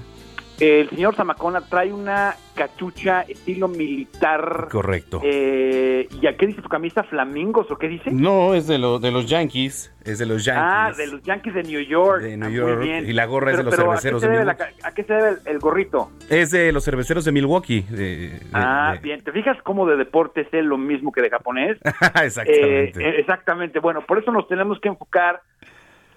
el 0.60 0.90
señor 0.90 1.16
Zamacona 1.16 1.62
trae 1.62 1.94
una 1.94 2.36
cachucha 2.56 3.22
estilo 3.22 3.68
militar. 3.70 4.68
correcto. 4.70 5.22
Eh, 5.24 6.08
¿Y 6.22 6.28
a 6.28 6.36
qué 6.36 6.48
dice 6.48 6.62
tu 6.62 6.68
camisa? 6.70 7.04
¿Flamingos 7.04 7.72
o 7.72 7.78
qué 7.78 7.88
dice? 7.88 8.12
No, 8.12 8.54
es 8.54 8.68
de, 8.68 8.78
lo, 8.78 9.00
de 9.00 9.12
los 9.12 9.26
Yankees, 9.28 9.94
es 10.04 10.20
de 10.20 10.26
los 10.26 10.44
Yankees. 10.44 10.64
Ah, 10.66 10.92
de 10.98 11.08
los 11.08 11.22
Yankees 11.24 11.54
de 11.54 11.64
New 11.64 11.82
York. 11.82 12.22
De 12.24 12.36
New 12.38 12.48
Ah, 12.48 12.52
York, 12.52 12.78
Muy 12.80 12.88
bien. 12.88 13.06
y 13.10 13.14
la 13.14 13.26
gorra 13.26 13.52
es 13.52 13.58
de 13.58 13.64
los 13.64 13.74
Pero, 13.76 13.88
cerveceros 13.88 14.24
¿a 14.24 14.28
qué 14.28 14.32
de 14.38 14.46
la 14.46 14.54
Milwaukee. 14.54 14.80
ca- 14.82 14.88
¿A 14.88 14.94
qué 14.94 15.04
se 15.04 15.14
debe 15.14 15.30
el, 15.30 15.38
el 15.46 15.60
gorrito? 15.60 16.12
Es 16.30 16.52
de 16.52 16.72
los 16.72 16.84
cerveceros 16.84 17.24
de 17.26 17.32
Milwaukee. 17.32 17.82
de- 17.90 18.42
Ah, 18.54 18.92
de- 18.96 19.00
bien. 19.00 19.22
¿Te 19.24 19.32
fijas 19.32 19.58
cómo 19.64 19.86
de 19.88 19.96
deporte 19.96 20.42
es 20.52 20.66
lo 20.66 20.78
mismo 20.78 21.12
que 21.12 21.22
de 21.22 21.30
japonés? 21.30 21.78
Exactamente. 22.24 23.02
Eh, 23.02 23.20
exactamente. 23.20 23.80
Bueno, 23.80 24.02
por 24.06 24.20
eso 24.20 24.32
nos 24.32 24.48
tenemos 24.48 24.80
que 24.82 24.90
enfocar 24.90 25.42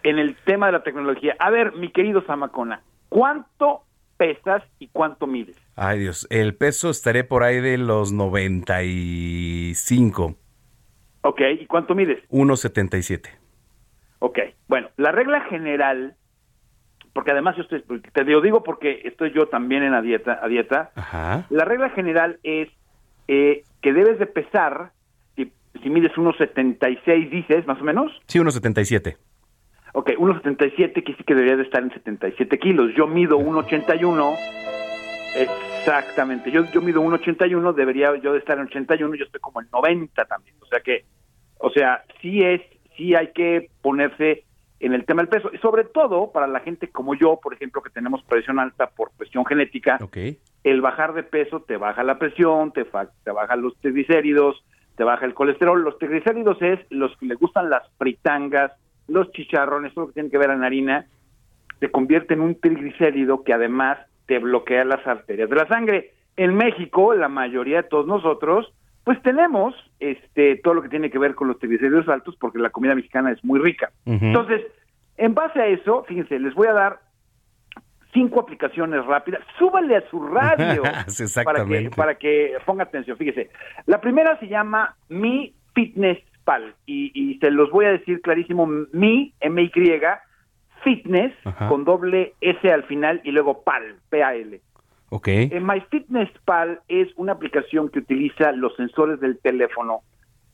en 0.02 0.18
el 0.18 0.34
tema 0.44 0.66
de 0.66 0.72
la 0.72 0.82
tecnología. 0.82 1.36
A 1.38 1.50
ver, 1.50 1.74
mi 1.76 1.90
querido 1.92 2.22
Zamacona, 2.22 2.80
¿cuánto 3.08 3.82
pesas 4.22 4.62
y 4.78 4.86
cuánto 4.88 5.26
mides? 5.26 5.56
Ay, 5.74 5.98
Dios. 5.98 6.28
El 6.30 6.54
peso 6.54 6.90
estaré 6.90 7.24
por 7.24 7.42
ahí 7.42 7.60
de 7.60 7.76
los 7.76 8.12
95. 8.12 10.36
Ok, 11.22 11.40
¿y 11.60 11.66
cuánto 11.66 11.96
mides? 11.96 12.22
1,77. 12.30 13.30
Ok, 14.20 14.38
bueno, 14.68 14.90
la 14.96 15.10
regla 15.10 15.40
general, 15.48 16.14
porque 17.12 17.32
además 17.32 17.56
yo 17.56 17.62
estoy, 17.62 17.82
te 18.12 18.24
lo 18.24 18.40
digo 18.40 18.62
porque 18.62 19.00
estoy 19.04 19.32
yo 19.34 19.48
también 19.48 19.82
en 19.82 19.90
la 19.90 20.02
dieta, 20.02 20.38
a 20.40 20.46
dieta, 20.46 20.92
Ajá. 20.94 21.46
la 21.50 21.64
regla 21.64 21.90
general 21.90 22.38
es 22.44 22.68
eh, 23.26 23.64
que 23.80 23.92
debes 23.92 24.20
de 24.20 24.26
pesar, 24.26 24.92
si, 25.34 25.52
si 25.82 25.90
mides 25.90 26.12
1,76 26.12 27.28
dices, 27.30 27.66
más 27.66 27.80
o 27.80 27.84
menos, 27.84 28.12
Sí, 28.26 28.38
1,77. 28.38 29.16
Ok, 29.92 30.10
1,77 30.18 30.74
quiere 30.74 30.92
decir 30.92 31.24
que 31.24 31.34
deberías 31.34 31.58
de 31.58 31.64
estar 31.64 31.82
en 31.82 31.90
77 31.92 32.58
kilos, 32.58 32.92
yo 32.96 33.06
mido 33.06 33.38
1,81, 33.38 34.36
exactamente, 35.36 36.50
yo, 36.50 36.64
yo 36.72 36.80
mido 36.80 37.02
1,81, 37.02 37.74
debería 37.74 38.14
yo 38.16 38.32
de 38.32 38.38
estar 38.38 38.58
en 38.58 38.64
81, 38.66 39.14
yo 39.16 39.24
estoy 39.24 39.40
como 39.40 39.60
en 39.60 39.68
90 39.72 40.24
también, 40.24 40.56
o 40.60 40.66
sea 40.66 40.80
que, 40.80 41.04
o 41.58 41.70
sea, 41.70 42.04
sí 42.20 42.42
es, 42.42 42.60
sí 42.96 43.14
hay 43.14 43.32
que 43.32 43.70
ponerse 43.82 44.44
en 44.80 44.94
el 44.94 45.04
tema 45.04 45.22
del 45.22 45.28
peso, 45.28 45.50
y 45.52 45.58
sobre 45.58 45.84
todo 45.84 46.32
para 46.32 46.46
la 46.48 46.60
gente 46.60 46.88
como 46.88 47.14
yo, 47.14 47.38
por 47.40 47.54
ejemplo, 47.54 47.82
que 47.82 47.90
tenemos 47.90 48.22
presión 48.24 48.58
alta 48.58 48.88
por 48.88 49.12
cuestión 49.16 49.44
genética, 49.46 49.98
el 50.64 50.80
bajar 50.80 51.12
de 51.14 51.22
peso 51.22 51.60
te 51.60 51.76
baja 51.76 52.02
la 52.02 52.18
presión, 52.18 52.72
te, 52.72 52.84
fa- 52.84 53.08
te 53.24 53.30
baja 53.30 53.54
los 53.56 53.76
triglicéridos, 53.80 54.64
te 54.96 55.04
baja 55.04 55.24
el 55.24 55.34
colesterol. 55.34 55.82
Los 55.82 55.98
triglicéridos 55.98 56.60
es 56.62 56.80
los 56.90 57.16
que 57.16 57.26
le 57.26 57.36
gustan 57.36 57.70
las 57.70 57.82
fritangas, 57.96 58.72
los 59.12 59.30
chicharrones, 59.32 59.92
todo 59.94 60.04
lo 60.04 60.08
que 60.08 60.14
tiene 60.14 60.30
que 60.30 60.38
ver 60.38 60.50
en 60.50 60.64
harina, 60.64 61.06
te 61.78 61.90
convierte 61.90 62.34
en 62.34 62.40
un 62.40 62.58
triglicérido 62.58 63.44
que 63.44 63.52
además 63.52 63.98
te 64.26 64.38
bloquea 64.38 64.84
las 64.84 65.06
arterias 65.06 65.50
de 65.50 65.56
la 65.56 65.68
sangre. 65.68 66.12
En 66.36 66.54
México, 66.54 67.14
la 67.14 67.28
mayoría 67.28 67.82
de 67.82 67.88
todos 67.88 68.06
nosotros, 68.06 68.72
pues 69.04 69.20
tenemos 69.22 69.74
este 70.00 70.56
todo 70.56 70.74
lo 70.74 70.82
que 70.82 70.88
tiene 70.88 71.10
que 71.10 71.18
ver 71.18 71.34
con 71.34 71.48
los 71.48 71.58
triglicéridos 71.58 72.08
altos 72.08 72.36
porque 72.36 72.58
la 72.58 72.70
comida 72.70 72.94
mexicana 72.94 73.30
es 73.32 73.44
muy 73.44 73.60
rica. 73.60 73.90
Entonces, 74.06 74.62
en 75.16 75.34
base 75.34 75.60
a 75.60 75.66
eso, 75.66 76.04
fíjense, 76.04 76.38
les 76.38 76.54
voy 76.54 76.68
a 76.68 76.72
dar 76.72 77.00
cinco 78.12 78.40
aplicaciones 78.40 79.04
rápidas. 79.04 79.42
Súbale 79.58 79.96
a 79.96 80.08
su 80.08 80.20
radio 80.26 80.82
para 81.44 81.64
que, 81.64 81.90
para 81.94 82.14
que 82.14 82.56
ponga 82.64 82.84
atención. 82.84 83.16
Fíjese, 83.16 83.50
la 83.86 84.00
primera 84.00 84.38
se 84.38 84.48
llama 84.48 84.96
Mi 85.08 85.54
Fitness 85.74 86.18
Y, 86.86 87.12
y 87.14 87.38
se 87.38 87.50
los 87.50 87.70
voy 87.70 87.84
a 87.86 87.92
decir 87.92 88.20
clarísimo, 88.20 88.66
Mi, 88.92 89.32
M-Y, 89.40 89.70
Fitness, 90.82 91.32
Ajá. 91.44 91.68
con 91.68 91.84
doble 91.84 92.34
S 92.40 92.72
al 92.72 92.82
final 92.84 93.20
y 93.24 93.30
luego 93.30 93.62
Pal, 93.62 93.96
P-A-L. 94.10 94.60
Ok. 95.10 95.28
Eh, 95.28 95.60
MyFitnessPal 95.60 96.80
es 96.88 97.08
una 97.16 97.32
aplicación 97.32 97.88
que 97.90 98.00
utiliza 98.00 98.50
los 98.52 98.74
sensores 98.76 99.20
del 99.20 99.38
teléfono 99.38 100.00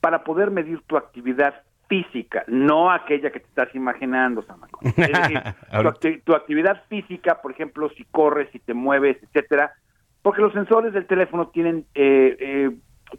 para 0.00 0.24
poder 0.24 0.50
medir 0.50 0.80
tu 0.86 0.96
actividad 0.96 1.62
física, 1.88 2.44
no 2.48 2.90
aquella 2.90 3.30
que 3.30 3.40
te 3.40 3.46
estás 3.46 3.74
imaginando, 3.74 4.42
Samaco. 4.42 4.80
Es 4.82 4.94
decir, 4.96 5.40
tu, 5.70 5.88
acti- 5.88 6.22
tu 6.24 6.34
actividad 6.34 6.82
física, 6.88 7.40
por 7.40 7.52
ejemplo, 7.52 7.88
si 7.96 8.04
corres, 8.04 8.50
si 8.52 8.58
te 8.58 8.74
mueves, 8.74 9.16
etcétera, 9.22 9.72
porque 10.20 10.42
los 10.42 10.52
sensores 10.52 10.92
del 10.92 11.06
teléfono 11.06 11.48
tienen 11.48 11.86
eh, 11.94 12.36
eh, 12.38 12.70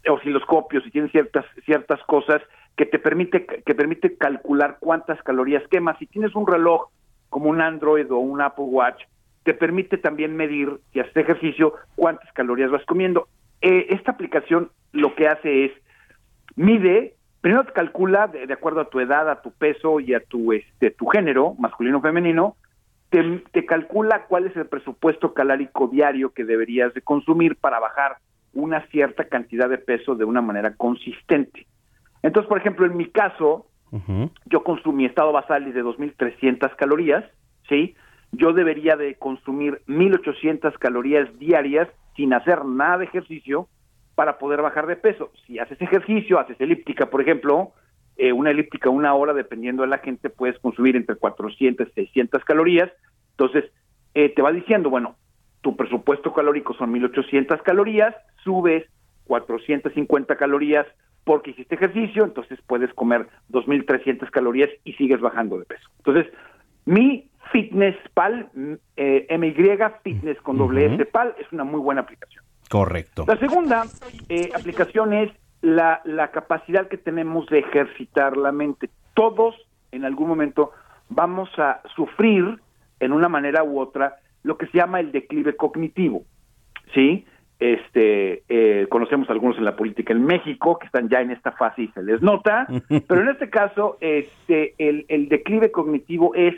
osciloscopios 0.10 0.86
y 0.86 0.92
tienen 0.92 1.10
ciertas 1.10 1.46
ciertas 1.66 2.00
cosas 2.04 2.42
que 2.80 2.86
te 2.86 2.98
permite 2.98 3.46
que 3.46 3.76
permite 3.76 4.16
calcular 4.16 4.78
cuántas 4.80 5.22
calorías 5.24 5.68
quemas. 5.68 5.98
Si 6.00 6.06
tienes 6.06 6.34
un 6.34 6.48
reloj 6.48 6.88
como 7.28 7.50
un 7.50 7.60
Android 7.60 8.10
o 8.10 8.20
un 8.20 8.40
Apple 8.40 8.68
Watch, 8.70 9.04
te 9.44 9.54
permite 9.54 9.98
también 9.98 10.38
medir, 10.38 10.80
si 10.94 11.02
haces 11.02 11.18
ejercicio, 11.18 11.74
cuántas 11.98 12.32
calorías 12.32 12.72
vas 12.72 12.86
comiendo. 12.86 13.28
Eh, 13.60 13.88
esta 13.90 14.12
aplicación 14.12 14.72
lo 14.94 15.14
que 15.14 15.28
hace 15.28 15.66
es 15.66 15.72
mide, 16.56 17.16
primero 17.42 17.66
te 17.66 17.74
calcula 17.74 18.28
de, 18.28 18.54
acuerdo 18.54 18.80
a 18.80 18.90
tu 18.90 19.02
edad, 19.02 19.30
a 19.30 19.42
tu 19.42 19.52
peso 19.52 20.00
y 20.00 20.14
a 20.14 20.22
tu 20.22 20.54
este 20.54 20.90
tu 20.90 21.06
género, 21.08 21.56
masculino 21.60 21.98
o 21.98 22.02
femenino, 22.02 22.56
te, 23.10 23.44
te 23.52 23.66
calcula 23.66 24.24
cuál 24.28 24.46
es 24.46 24.56
el 24.56 24.68
presupuesto 24.68 25.34
calórico 25.34 25.90
diario 25.90 26.30
que 26.30 26.46
deberías 26.46 26.94
de 26.94 27.02
consumir 27.02 27.58
para 27.58 27.82
bajar 27.82 28.20
una 28.54 28.88
cierta 28.88 29.26
cantidad 29.26 29.68
de 29.68 29.80
peso 29.80 30.16
de 30.16 30.24
una 30.24 30.42
manera 30.42 30.76
consistente. 30.76 31.68
Entonces, 32.24 32.48
por 32.48 32.58
ejemplo, 32.58 32.86
en 32.86 32.98
mi 32.98 33.06
caso, 33.06 33.66
yo 34.46 34.64
consumí 34.64 34.98
mi 34.98 35.06
estado 35.06 35.32
basal 35.32 35.68
es 35.68 35.74
de 35.74 35.84
2.300 35.84 36.76
calorías, 36.76 37.26
¿sí? 37.68 37.96
Yo 38.32 38.54
debería 38.54 38.96
de 38.96 39.16
consumir 39.16 39.82
1.800 39.88 40.78
calorías 40.78 41.28
diarias 41.40 41.88
sin 42.16 42.34
hacer 42.34 42.66
nada 42.66 43.00
de 43.00 43.06
ejercicio 43.06 43.68
para 44.14 44.38
poder 44.38 44.62
bajar 44.62 44.86
de 44.86 44.96
peso. 44.96 45.32
Si 45.48 45.58
haces 45.58 45.82
ejercicio, 45.82 46.40
haces 46.40 46.60
elíptica, 46.60 47.10
por 47.10 47.22
ejemplo, 47.22 47.72
eh, 48.18 48.34
una 48.34 48.52
elíptica 48.52 48.90
una 48.90 49.14
hora, 49.14 49.34
dependiendo 49.34 49.84
de 49.84 49.88
la 49.88 50.00
gente, 50.00 50.30
puedes 50.30 50.60
consumir 50.60 50.96
entre 50.96 51.16
400 51.16 51.88
y 51.88 51.92
600 51.92 52.44
calorías. 52.44 52.92
Entonces, 53.32 53.72
eh, 54.14 54.30
te 54.36 54.42
va 54.42 54.52
diciendo, 54.52 54.90
bueno, 54.90 55.16
tu 55.62 55.76
presupuesto 55.76 56.34
calórico 56.34 56.74
son 56.74 56.94
1.800 56.94 57.62
calorías, 57.64 58.14
subes 58.44 58.86
450 59.26 60.36
calorías 60.36 60.86
porque 61.30 61.52
hiciste 61.52 61.76
ejercicio, 61.76 62.24
entonces 62.24 62.58
puedes 62.66 62.92
comer 62.96 63.28
2.300 63.52 64.32
calorías 64.32 64.72
y 64.84 64.94
sigues 64.94 65.22
bajando 65.22 65.60
de 65.60 65.66
peso. 65.66 65.88
Entonces, 66.00 66.26
mi 66.86 67.30
Fitness 67.52 67.96
Pal, 68.16 68.50
eh, 68.98 69.38
MY 69.38 69.54
Fitness 70.04 70.42
con 70.42 70.58
doble 70.58 70.88
S 70.92 71.06
Pal, 71.06 71.36
es 71.38 71.46
una 71.52 71.66
muy 71.66 71.82
buena 71.82 72.02
aplicación. 72.02 72.44
Correcto. 72.68 73.26
La 73.28 73.38
segunda 73.38 73.86
eh, 74.28 74.50
aplicación 74.56 75.14
es 75.14 75.30
la, 75.62 76.02
la 76.04 76.32
capacidad 76.32 76.88
que 76.88 76.98
tenemos 76.98 77.46
de 77.46 77.60
ejercitar 77.60 78.36
la 78.36 78.52
mente. 78.52 78.90
Todos 79.14 79.54
en 79.92 80.06
algún 80.06 80.30
momento 80.30 80.72
vamos 81.10 81.52
a 81.60 81.84
sufrir 81.96 82.60
en 83.00 83.12
una 83.12 83.30
manera 83.30 83.64
u 83.64 83.80
otra 83.80 84.16
lo 84.42 84.58
que 84.58 84.66
se 84.66 84.80
llama 84.80 85.00
el 85.00 85.12
declive 85.12 85.56
cognitivo. 85.56 86.24
¿Sí? 86.96 87.28
Este, 87.60 88.44
eh, 88.48 88.88
conocemos 88.90 89.30
algunos 89.30 89.58
en 89.58 89.66
la 89.66 89.76
política 89.76 90.14
en 90.14 90.24
México 90.26 90.80
que 90.80 90.86
están 90.86 91.10
ya 91.10 91.20
en 91.20 91.32
esta 91.32 91.52
fase 91.52 91.84
y 91.84 91.88
se 91.90 92.02
les 92.02 92.22
nota, 92.22 92.68
pero 93.08 93.22
en 93.22 93.30
este 93.30 93.50
caso, 93.50 93.98
este, 94.00 94.76
el, 94.78 95.06
el 95.10 95.28
declive 95.28 95.72
cognitivo 95.72 96.34
es 96.36 96.56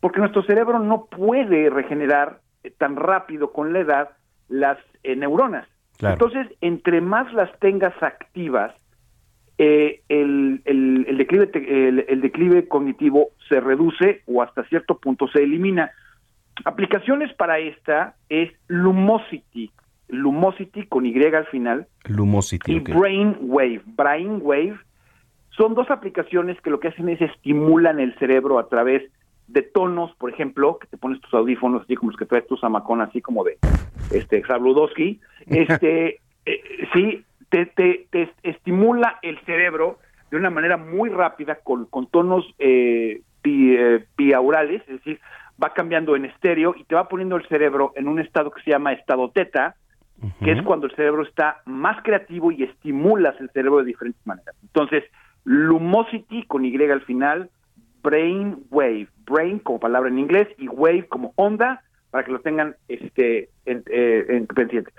porque 0.00 0.20
nuestro 0.20 0.42
cerebro 0.42 0.80
no 0.80 1.06
puede 1.06 1.70
regenerar 1.70 2.40
eh, 2.62 2.70
tan 2.76 2.96
rápido 2.96 3.52
con 3.52 3.72
la 3.72 3.80
edad 3.80 4.10
las 4.48 4.76
eh, 5.02 5.16
neuronas. 5.16 5.66
Entonces, 6.00 6.46
entre 6.60 7.00
más 7.00 7.32
las 7.32 7.50
tengas 7.60 7.94
activas, 8.02 8.74
eh, 9.56 10.02
el, 10.08 10.60
el, 10.64 11.06
el, 11.08 11.16
declive, 11.16 11.50
el, 11.54 12.04
el, 12.08 12.20
declive 12.20 12.68
cognitivo 12.68 13.28
se 13.48 13.60
reduce 13.60 14.22
o 14.26 14.42
hasta 14.42 14.64
cierto 14.64 14.98
punto 14.98 15.28
se 15.28 15.42
elimina. 15.42 15.92
Aplicaciones 16.64 17.32
para 17.34 17.58
esta 17.58 18.16
es 18.28 18.52
Lumosity, 18.66 19.70
Lumosity 20.14 20.86
con 20.86 21.06
Y 21.06 21.22
al 21.24 21.46
final, 21.46 21.86
Lumosity, 22.04 22.72
y 22.72 22.78
ok. 22.78 22.90
Brainwave. 22.90 23.82
Brainwave 23.84 24.78
son 25.50 25.74
dos 25.74 25.90
aplicaciones 25.90 26.60
que 26.60 26.70
lo 26.70 26.80
que 26.80 26.88
hacen 26.88 27.08
es 27.08 27.20
estimulan 27.20 28.00
el 28.00 28.14
cerebro 28.18 28.58
a 28.58 28.68
través 28.68 29.02
de 29.46 29.62
tonos, 29.62 30.12
por 30.16 30.30
ejemplo, 30.30 30.78
que 30.78 30.86
te 30.86 30.96
pones 30.96 31.20
tus 31.20 31.34
audífonos 31.34 31.82
así 31.82 31.96
como 31.96 32.10
los 32.10 32.18
que 32.18 32.26
traes 32.26 32.46
tu 32.46 32.56
zamacón 32.56 33.00
así 33.00 33.20
como 33.20 33.44
de 33.44 33.58
este 34.10 34.42
Sabludowski, 34.44 35.20
este 35.46 36.20
eh, 36.46 36.88
sí 36.92 37.24
te, 37.50 37.66
te, 37.66 38.06
te 38.10 38.30
estimula 38.42 39.18
el 39.22 39.38
cerebro 39.40 39.98
de 40.30 40.36
una 40.36 40.50
manera 40.50 40.76
muy 40.76 41.10
rápida 41.10 41.56
con, 41.62 41.86
con 41.86 42.06
tonos 42.08 42.44
eh, 42.58 43.20
bi, 43.42 43.76
eh, 43.76 44.04
es 44.18 44.86
decir, 44.86 45.20
va 45.62 45.72
cambiando 45.72 46.16
en 46.16 46.24
estéreo 46.24 46.74
y 46.76 46.84
te 46.84 46.94
va 46.94 47.08
poniendo 47.08 47.36
el 47.36 47.46
cerebro 47.46 47.92
en 47.94 48.08
un 48.08 48.18
estado 48.18 48.50
que 48.50 48.62
se 48.62 48.70
llama 48.70 48.92
estado 48.92 49.30
teta, 49.30 49.76
que 50.42 50.52
es 50.52 50.62
cuando 50.62 50.86
el 50.86 50.94
cerebro 50.94 51.22
está 51.22 51.60
más 51.66 52.02
creativo 52.02 52.50
y 52.52 52.62
estimulas 52.62 53.34
el 53.40 53.50
cerebro 53.50 53.78
de 53.78 53.84
diferentes 53.84 54.26
maneras. 54.26 54.54
Entonces, 54.62 55.04
Lumosity 55.44 56.44
con 56.44 56.64
Y 56.64 56.76
al 56.84 57.02
final, 57.02 57.50
Brain 58.02 58.64
Wave, 58.70 59.08
Brain 59.26 59.58
como 59.58 59.80
palabra 59.80 60.08
en 60.08 60.18
inglés 60.18 60.48
y 60.58 60.68
Wave 60.68 61.06
como 61.08 61.32
onda, 61.36 61.82
para 62.10 62.24
que 62.24 62.32
lo 62.32 62.40
tengan 62.40 62.76
este 62.88 63.48
en, 63.66 63.82
eh, 63.90 64.24
en 64.28 64.46
pendiente. 64.46 64.92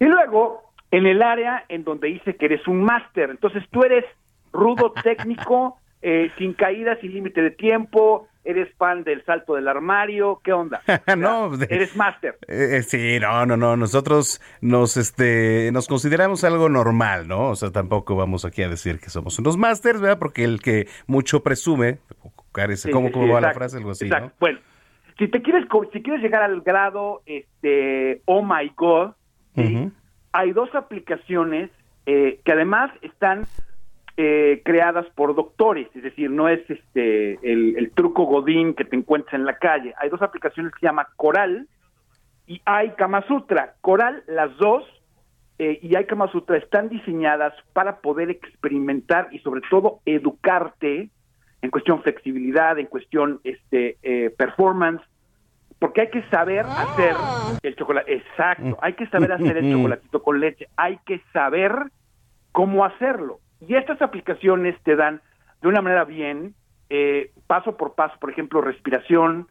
Y 0.00 0.06
luego, 0.06 0.62
en 0.90 1.06
el 1.06 1.22
área 1.22 1.64
en 1.68 1.84
donde 1.84 2.08
dice 2.08 2.36
que 2.36 2.46
eres 2.46 2.66
un 2.66 2.82
máster, 2.82 3.30
entonces 3.30 3.62
tú 3.70 3.82
eres 3.82 4.04
rudo 4.52 4.92
técnico, 5.02 5.78
eh, 6.00 6.30
sin 6.38 6.54
caídas, 6.54 6.98
sin 7.00 7.12
límite 7.12 7.42
de 7.42 7.50
tiempo, 7.50 8.28
eres 8.44 8.74
fan 8.76 9.04
del 9.04 9.24
salto 9.24 9.54
del 9.54 9.68
armario, 9.68 10.40
¿qué 10.42 10.52
onda? 10.52 10.82
no, 11.16 11.52
eres 11.68 11.96
máster. 11.96 12.38
Eh, 12.48 12.76
eh, 12.78 12.82
sí, 12.82 13.18
no, 13.20 13.46
no, 13.46 13.56
no. 13.56 13.76
Nosotros 13.76 14.40
nos, 14.60 14.96
este, 14.96 15.70
nos 15.72 15.88
consideramos 15.88 16.44
algo 16.44 16.68
normal, 16.68 17.28
¿no? 17.28 17.50
O 17.50 17.56
sea, 17.56 17.70
tampoco 17.70 18.16
vamos 18.16 18.44
aquí 18.44 18.62
a 18.62 18.68
decir 18.68 18.98
que 18.98 19.10
somos 19.10 19.38
unos 19.38 19.56
masters, 19.56 20.00
¿verdad? 20.00 20.18
Porque 20.18 20.44
el 20.44 20.60
que 20.60 20.88
mucho 21.06 21.42
presume, 21.42 21.98
carece, 22.52 22.90
¿cómo, 22.90 23.08
sí, 23.08 23.12
cómo 23.14 23.32
va 23.32 23.40
la 23.40 23.52
frase? 23.52 23.76
Algo 23.78 23.90
así, 23.90 24.06
exacto. 24.06 24.28
¿no? 24.28 24.34
Bueno, 24.40 24.58
si 25.18 25.28
te 25.28 25.42
quieres 25.42 25.66
si 25.92 26.02
quieres 26.02 26.22
llegar 26.22 26.42
al 26.42 26.60
grado 26.62 27.22
este 27.26 28.22
oh 28.24 28.42
my 28.42 28.72
god, 28.76 29.12
hay 30.32 30.52
dos 30.52 30.74
aplicaciones 30.74 31.70
eh, 32.06 32.40
que 32.44 32.52
además 32.52 32.90
están 33.02 33.44
eh, 34.16 34.62
creadas 34.64 35.06
por 35.14 35.34
doctores, 35.34 35.88
es 35.94 36.02
decir, 36.02 36.30
no 36.30 36.48
es 36.48 36.60
este 36.68 37.38
el, 37.42 37.76
el 37.76 37.90
truco 37.92 38.24
godín 38.24 38.74
que 38.74 38.84
te 38.84 38.96
encuentras 38.96 39.34
en 39.34 39.46
la 39.46 39.56
calle. 39.56 39.94
Hay 39.98 40.10
dos 40.10 40.22
aplicaciones 40.22 40.72
que 40.72 40.80
se 40.80 40.86
llama 40.86 41.08
Coral 41.16 41.66
y 42.46 42.60
hay 42.64 42.90
Kama 42.90 43.26
Sutra. 43.26 43.74
Coral, 43.80 44.22
las 44.26 44.56
dos 44.58 44.84
eh, 45.58 45.78
y 45.82 45.94
hay 45.96 46.06
Kama 46.06 46.30
Sutra 46.32 46.56
están 46.56 46.88
diseñadas 46.88 47.54
para 47.72 48.00
poder 48.00 48.30
experimentar 48.30 49.28
y 49.32 49.38
sobre 49.38 49.60
todo 49.70 50.00
educarte 50.04 51.10
en 51.62 51.70
cuestión 51.70 52.02
flexibilidad, 52.02 52.78
en 52.78 52.86
cuestión 52.86 53.40
este 53.44 53.96
eh, 54.02 54.30
performance, 54.36 55.02
porque 55.78 56.02
hay 56.02 56.10
que 56.10 56.22
saber 56.30 56.66
hacer 56.66 57.14
el 57.62 57.76
chocolate, 57.76 58.12
exacto, 58.14 58.76
hay 58.82 58.94
que 58.94 59.06
saber 59.06 59.32
hacer 59.32 59.56
el 59.56 59.72
chocolatito 59.72 60.22
con 60.22 60.40
leche, 60.40 60.66
hay 60.76 60.98
que 61.06 61.20
saber 61.32 61.72
cómo 62.50 62.84
hacerlo. 62.84 63.38
Y 63.66 63.74
estas 63.74 64.00
aplicaciones 64.02 64.76
te 64.82 64.96
dan 64.96 65.20
de 65.60 65.68
una 65.68 65.80
manera 65.82 66.04
bien, 66.04 66.54
eh, 66.90 67.30
paso 67.46 67.76
por 67.76 67.94
paso, 67.94 68.14
por 68.20 68.30
ejemplo, 68.30 68.60
respiración, 68.60 69.48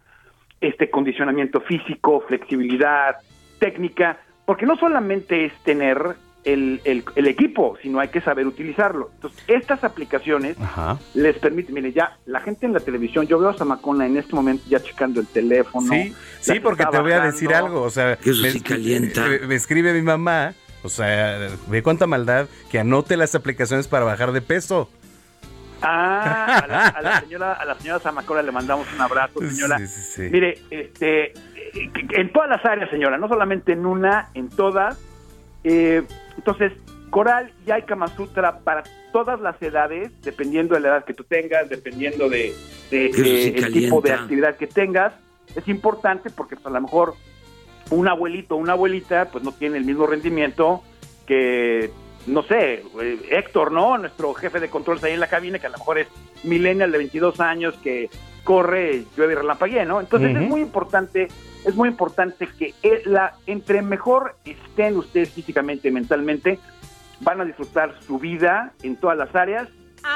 este 0.59 0.89
condicionamiento 0.89 1.61
físico, 1.61 2.23
flexibilidad, 2.27 3.15
técnica, 3.59 4.19
porque 4.45 4.65
no 4.65 4.75
solamente 4.75 5.45
es 5.45 5.53
tener 5.63 5.97
el, 6.43 6.81
el- 6.85 7.03
el 7.15 7.27
equipo, 7.27 7.77
sino 7.83 7.99
hay 7.99 8.07
que 8.09 8.19
saber 8.21 8.47
utilizarlo. 8.47 9.11
Entonces, 9.13 9.43
estas 9.47 9.83
aplicaciones 9.83 10.59
Ajá. 10.59 10.97
les 11.13 11.37
permiten, 11.37 11.75
mire, 11.75 11.91
ya 11.93 12.17
la 12.25 12.41
gente 12.41 12.65
en 12.65 12.73
la 12.73 12.79
televisión, 12.79 13.27
yo 13.27 13.37
veo 13.39 13.49
a 13.49 13.53
Zamacona 13.53 14.07
en 14.07 14.17
este 14.17 14.35
momento 14.35 14.63
ya 14.67 14.79
checando 14.81 15.19
el 15.21 15.27
teléfono. 15.27 15.93
Sí, 15.93 16.13
sí, 16.39 16.59
porque 16.59 16.83
te 16.87 16.99
voy 16.99 17.11
a 17.11 17.19
decir 17.21 17.53
algo, 17.53 17.83
o 17.83 17.89
sea, 17.91 18.13
Eso 18.13 18.41
me, 18.41 18.49
sí 18.49 18.61
calienta. 18.61 19.27
me- 19.27 19.47
me 19.47 19.55
escribe 19.55 19.93
mi 19.93 20.01
mamá, 20.01 20.53
o 20.83 20.89
sea, 20.89 21.49
ve 21.67 21.83
cuánta 21.83 22.07
maldad 22.07 22.47
que 22.69 22.79
anote 22.79 23.17
las 23.17 23.35
aplicaciones 23.35 23.87
para 23.87 24.05
bajar 24.05 24.31
de 24.31 24.41
peso. 24.41 24.89
Ah, 25.81 26.59
a 26.63 26.67
la, 26.67 26.87
a 26.87 27.01
la 27.01 27.19
señora, 27.21 27.53
a 27.53 27.65
la 27.65 27.75
señora 27.75 27.99
Zamacona 27.99 28.41
le 28.43 28.51
mandamos 28.51 28.87
un 28.93 29.01
abrazo, 29.01 29.39
señora. 29.39 29.77
Sí, 29.79 29.87
sí, 29.87 30.01
sí. 30.01 30.21
Mire, 30.31 30.59
este, 30.69 31.33
en 31.73 32.31
todas 32.31 32.49
las 32.49 32.63
áreas, 32.65 32.89
señora, 32.89 33.17
no 33.17 33.27
solamente 33.27 33.73
en 33.73 33.85
una, 33.85 34.29
en 34.33 34.49
todas. 34.49 34.99
Eh, 35.63 36.03
entonces, 36.37 36.73
Coral 37.09 37.51
y 37.65 37.71
hay 37.71 37.83
Kama 37.83 38.07
Sutra 38.07 38.59
para 38.59 38.83
todas 39.11 39.39
las 39.41 39.61
edades, 39.61 40.11
dependiendo 40.21 40.75
de 40.75 40.81
la 40.81 40.87
edad 40.89 41.05
que 41.05 41.13
tú 41.13 41.23
tengas, 41.23 41.69
dependiendo 41.69 42.29
de, 42.29 42.55
de, 42.89 43.07
Eso 43.07 43.23
sí 43.23 43.29
eh, 43.29 43.53
el 43.57 43.73
tipo 43.73 44.01
de 44.01 44.13
actividad 44.13 44.55
que 44.55 44.67
tengas. 44.67 45.13
Es 45.55 45.67
importante 45.67 46.29
porque 46.29 46.55
pues, 46.55 46.65
a 46.67 46.69
lo 46.69 46.81
mejor 46.81 47.15
un 47.91 48.07
abuelito 48.07 48.55
o 48.55 48.57
una 48.57 48.73
abuelita 48.73 49.25
pues 49.31 49.43
no 49.43 49.51
tiene 49.51 49.77
el 49.77 49.85
mismo 49.85 50.07
rendimiento 50.07 50.83
que, 51.25 51.91
no 52.27 52.43
sé, 52.43 52.83
eh, 53.01 53.19
Héctor, 53.29 53.71
¿no? 53.71 53.97
Nuestro 53.97 54.33
jefe 54.33 54.59
de 54.59 54.69
controles 54.69 55.03
ahí 55.03 55.13
en 55.13 55.19
la 55.19 55.27
cabina, 55.27 55.59
que 55.59 55.67
a 55.67 55.69
lo 55.69 55.77
mejor 55.77 55.99
es 55.99 56.07
millennial 56.43 56.91
de 56.91 56.97
22 56.97 57.39
años 57.39 57.75
que 57.83 58.09
corre, 58.43 59.05
llueve 59.15 59.33
y 59.33 59.35
relampaguea, 59.35 59.85
¿no? 59.85 59.99
Entonces 59.99 60.35
es 60.35 60.41
muy 60.41 60.61
importante, 60.61 61.27
es 61.65 61.75
muy 61.75 61.89
importante 61.89 62.47
que 62.57 62.73
eh, 62.81 63.03
la, 63.05 63.35
entre 63.45 63.81
mejor 63.81 64.35
estén 64.45 64.97
ustedes 64.97 65.29
físicamente 65.29 65.89
y 65.89 65.91
mentalmente, 65.91 66.59
van 67.19 67.39
a 67.41 67.45
disfrutar 67.45 67.93
su 68.01 68.17
vida 68.17 68.73
en 68.81 68.95
todas 68.95 69.17
las 69.17 69.35
áreas. 69.35 69.69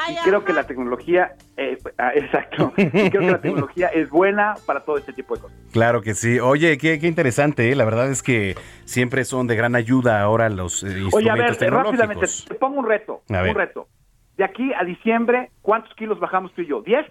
Y 0.09 0.15
creo 0.23 0.43
que 0.43 0.53
la 0.53 0.65
tecnología, 0.65 1.36
eh, 1.57 1.77
ah, 1.97 2.11
exacto, 2.15 2.73
y 2.77 2.89
creo 3.09 3.21
que 3.21 3.31
la 3.31 3.41
tecnología 3.41 3.88
es 3.88 4.09
buena 4.09 4.55
para 4.65 4.81
todo 4.83 4.97
este 4.97 5.13
tipo 5.13 5.36
de 5.36 5.41
cosas. 5.41 5.57
Claro 5.71 6.01
que 6.01 6.13
sí. 6.15 6.39
Oye, 6.39 6.77
qué, 6.77 6.99
qué 6.99 7.07
interesante, 7.07 7.71
¿eh? 7.71 7.75
la 7.75 7.86
verdad 7.86 8.09
es 8.09 8.23
que 8.23 8.55
siempre 8.86 9.23
son 9.25 9.47
de 9.47 9.55
gran 9.55 9.75
ayuda 9.75 10.21
ahora 10.21 10.49
los 10.49 10.83
eh, 10.83 10.88
instrumentos 10.88 11.13
Oye, 11.13 11.29
a 11.29 11.33
ver, 11.36 11.43
rápidamente, 11.47 11.65
tecnológicos. 11.65 12.45
te 12.47 12.55
pongo 12.55 12.79
un 12.79 12.88
reto, 12.88 13.21
A 13.29 13.41
ver. 13.41 13.51
un 13.51 13.57
reto. 13.57 13.88
De 14.38 14.43
aquí 14.43 14.73
a 14.73 14.83
diciembre, 14.83 15.51
¿cuántos 15.61 15.93
kilos 15.95 16.19
bajamos 16.19 16.53
tú 16.53 16.61
y 16.61 16.67
yo? 16.67 16.83
¿10? 16.83 17.09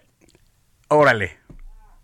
Órale. 0.89 1.39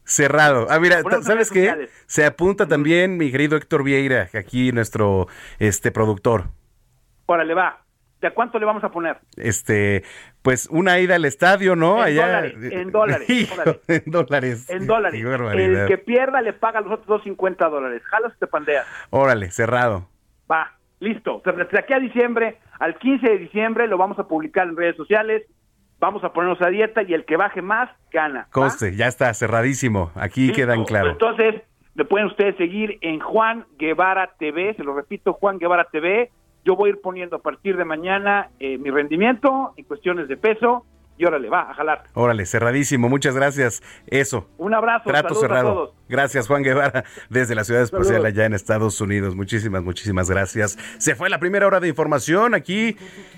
Cerrado. 0.05 0.67
Ah, 0.71 0.81
mira, 0.81 1.03
¿sabes 1.23 1.51
qué? 1.51 1.67
sociales. 1.67 1.91
Se 2.07 2.25
apunta 2.25 2.67
también 2.67 3.17
mi 3.17 3.31
querido 3.31 3.57
Héctor 3.57 3.85
Vieira, 3.85 4.29
aquí 4.35 4.73
nuestro 4.73 5.29
este 5.59 5.93
productor. 5.93 6.47
Órale, 7.27 7.55
va. 7.55 7.85
¿De 8.21 8.29
a 8.29 8.35
cuánto 8.35 8.59
le 8.59 8.67
vamos 8.67 8.85
a 8.85 8.91
poner? 8.91 9.19
Este, 9.37 10.05
pues 10.43 10.69
una 10.71 10.99
ida 10.99 11.15
al 11.15 11.25
estadio, 11.25 11.75
¿no? 11.75 11.99
En 11.99 12.19
Allá. 12.19 12.27
dólares, 12.27 12.55
en 12.73 12.91
dólares, 12.91 13.31
Hijo, 13.31 13.55
en 13.89 14.03
dólares. 14.07 14.71
En 14.71 14.87
dólares. 14.87 15.25
El 15.55 15.87
que 15.87 15.97
pierda 15.99 16.43
le 16.43 16.53
paga 16.53 16.81
los 16.81 16.93
otros 16.93 17.07
250 17.07 17.69
dólares. 17.69 18.03
Jalas 18.05 18.39
te 18.39 18.47
pandeas. 18.47 18.87
Órale, 19.09 19.51
cerrado. 19.51 20.09
Va, 20.51 20.73
listo. 20.99 21.43
Desde 21.45 21.79
aquí 21.79 21.95
a 21.95 21.99
diciembre, 21.99 22.59
al 22.79 22.99
15 22.99 23.27
de 23.27 23.39
diciembre, 23.39 23.87
lo 23.87 23.97
vamos 23.97 24.19
a 24.19 24.29
publicar 24.29 24.69
en 24.69 24.77
redes 24.77 24.97
sociales. 24.97 25.45
Vamos 25.99 26.23
a 26.25 26.33
ponernos 26.33 26.61
a 26.63 26.69
dieta 26.69 27.03
y 27.03 27.13
el 27.15 27.25
que 27.25 27.37
baje 27.37 27.63
más, 27.63 27.91
gana. 28.11 28.41
¿va? 28.41 28.47
Conste, 28.51 28.97
ya 28.97 29.07
está, 29.07 29.33
cerradísimo. 29.35 30.11
Aquí 30.15 30.53
queda 30.53 30.75
en 30.75 30.85
claro. 30.85 31.11
Entonces, 31.11 31.63
me 31.95 32.05
pueden 32.05 32.27
ustedes 32.29 32.57
seguir 32.57 32.99
en 33.03 33.21
Juan 33.21 33.67
Guevara 33.79 34.31
TV, 34.39 34.75
se 34.75 34.85
lo 34.85 34.95
repito, 34.95 35.35
Juan 35.35 35.59
Guevara 35.59 35.85
TV, 35.93 36.31
yo 36.65 36.77
voy 36.77 36.91
a 36.91 36.93
ir 36.93 37.01
poniendo 37.01 37.37
a 37.37 37.41
partir 37.41 37.77
de 37.77 37.85
mañana 37.85 38.51
eh, 38.59 38.79
mi 38.79 38.91
rendimiento 38.91 39.73
en 39.77 39.85
cuestiones 39.85 40.29
de 40.29 40.37
peso 40.37 40.85
y 41.21 41.27
órale, 41.27 41.51
va 41.51 41.71
a 41.71 41.75
jalar. 41.75 42.05
Órale, 42.15 42.47
cerradísimo, 42.47 43.11
muchas 43.11 43.35
gracias. 43.35 43.83
Eso. 44.07 44.49
Un 44.57 44.73
abrazo. 44.73 45.11
Trato 45.11 45.35
cerrado. 45.35 45.95
Gracias, 46.09 46.47
Juan 46.47 46.63
Guevara, 46.63 47.05
desde 47.29 47.55
la 47.55 47.65
ciudad 47.65 47.83
espacial 47.83 48.25
allá 48.25 48.47
en 48.47 48.55
Estados 48.55 48.99
Unidos. 49.03 49.37
Muchísimas, 49.37 49.83
muchísimas 49.83 50.31
gracias. 50.31 50.79
Se 50.97 51.15
fue 51.15 51.29
la 51.29 51.39
primera 51.39 51.67
hora 51.67 51.79
de 51.79 51.89
información. 51.89 52.55
Aquí 52.55 52.97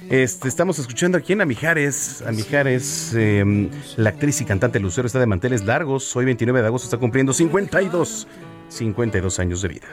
este, 0.09 0.47
estamos 0.47 0.79
escuchando 0.79 1.18
aquí 1.18 1.33
en 1.33 1.41
Amijares. 1.41 2.23
Amijares, 2.23 3.14
em, 3.16 3.68
la 3.97 4.11
actriz 4.11 4.41
y 4.41 4.45
cantante 4.45 4.79
Lucero 4.79 5.09
está 5.09 5.18
de 5.18 5.27
manteles 5.27 5.64
largos. 5.64 6.14
Hoy 6.14 6.25
29 6.25 6.61
de 6.61 6.66
agosto 6.68 6.87
está 6.87 6.99
cumpliendo 6.99 7.33
52, 7.33 8.29
52 8.68 9.41
años 9.41 9.61
de 9.61 9.68
vida. 9.68 9.89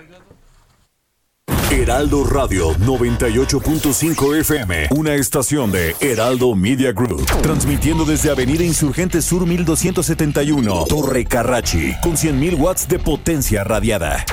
Heraldo 1.71 2.23
Radio 2.23 2.71
98.5 2.79 4.39
FM, 4.39 4.87
una 4.89 5.13
estación 5.13 5.71
de 5.71 5.95
Heraldo 5.99 6.55
Media 6.55 6.91
Group, 6.93 7.27
transmitiendo 7.43 8.05
desde 8.05 8.31
Avenida 8.31 8.63
Insurgente 8.63 9.21
Sur 9.21 9.45
1271, 9.45 10.85
Torre 10.89 11.25
Carrachi, 11.25 11.93
con 12.01 12.13
100.000 12.13 12.59
watts 12.59 12.87
de 12.87 12.97
potencia 12.97 13.63
radiada. 13.63 14.25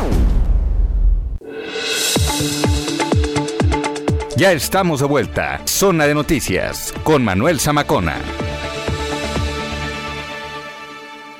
Ya 4.38 4.52
estamos 4.52 5.00
de 5.00 5.06
vuelta. 5.06 5.60
Zona 5.66 6.06
de 6.06 6.14
noticias 6.14 6.94
con 7.04 7.22
Manuel 7.22 7.60
Zamacona. 7.60 8.16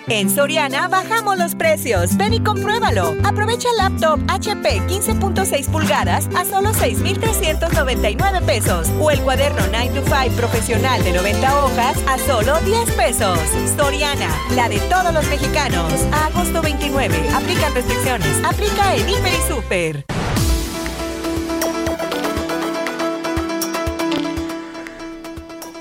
En 0.09 0.31
Soriana 0.31 0.87
bajamos 0.87 1.37
los 1.37 1.57
precios. 1.57 2.17
Ven 2.17 2.35
y 2.35 2.41
compruébalo. 2.41 3.17
Aprovecha 3.25 3.69
el 3.71 3.77
laptop 3.79 4.21
HP 4.29 4.81
15.6 4.83 5.69
pulgadas 5.69 6.29
a 6.37 6.45
solo 6.45 6.73
6,399 6.73 8.41
pesos. 8.43 8.89
O 9.01 9.11
el 9.11 9.21
cuaderno 9.23 9.63
9 9.73 10.01
to 10.01 10.05
5 10.07 10.37
profesional 10.37 11.03
de 11.03 11.13
90 11.13 11.65
hojas 11.65 11.97
a 12.09 12.19
solo 12.19 12.59
10 12.61 12.93
pesos. 12.93 13.39
Soriana, 13.77 14.29
la 14.55 14.69
de 14.69 14.79
todos 14.89 15.13
los 15.13 15.27
mexicanos. 15.29 15.93
A 16.13 16.27
agosto 16.27 16.63
29. 16.63 17.17
Aplican 17.35 17.75
restricciones. 17.75 18.45
Aplica 18.45 18.95
en 18.95 19.09
Hiper 19.09 19.33
y 19.33 19.53
Super. 19.53 20.16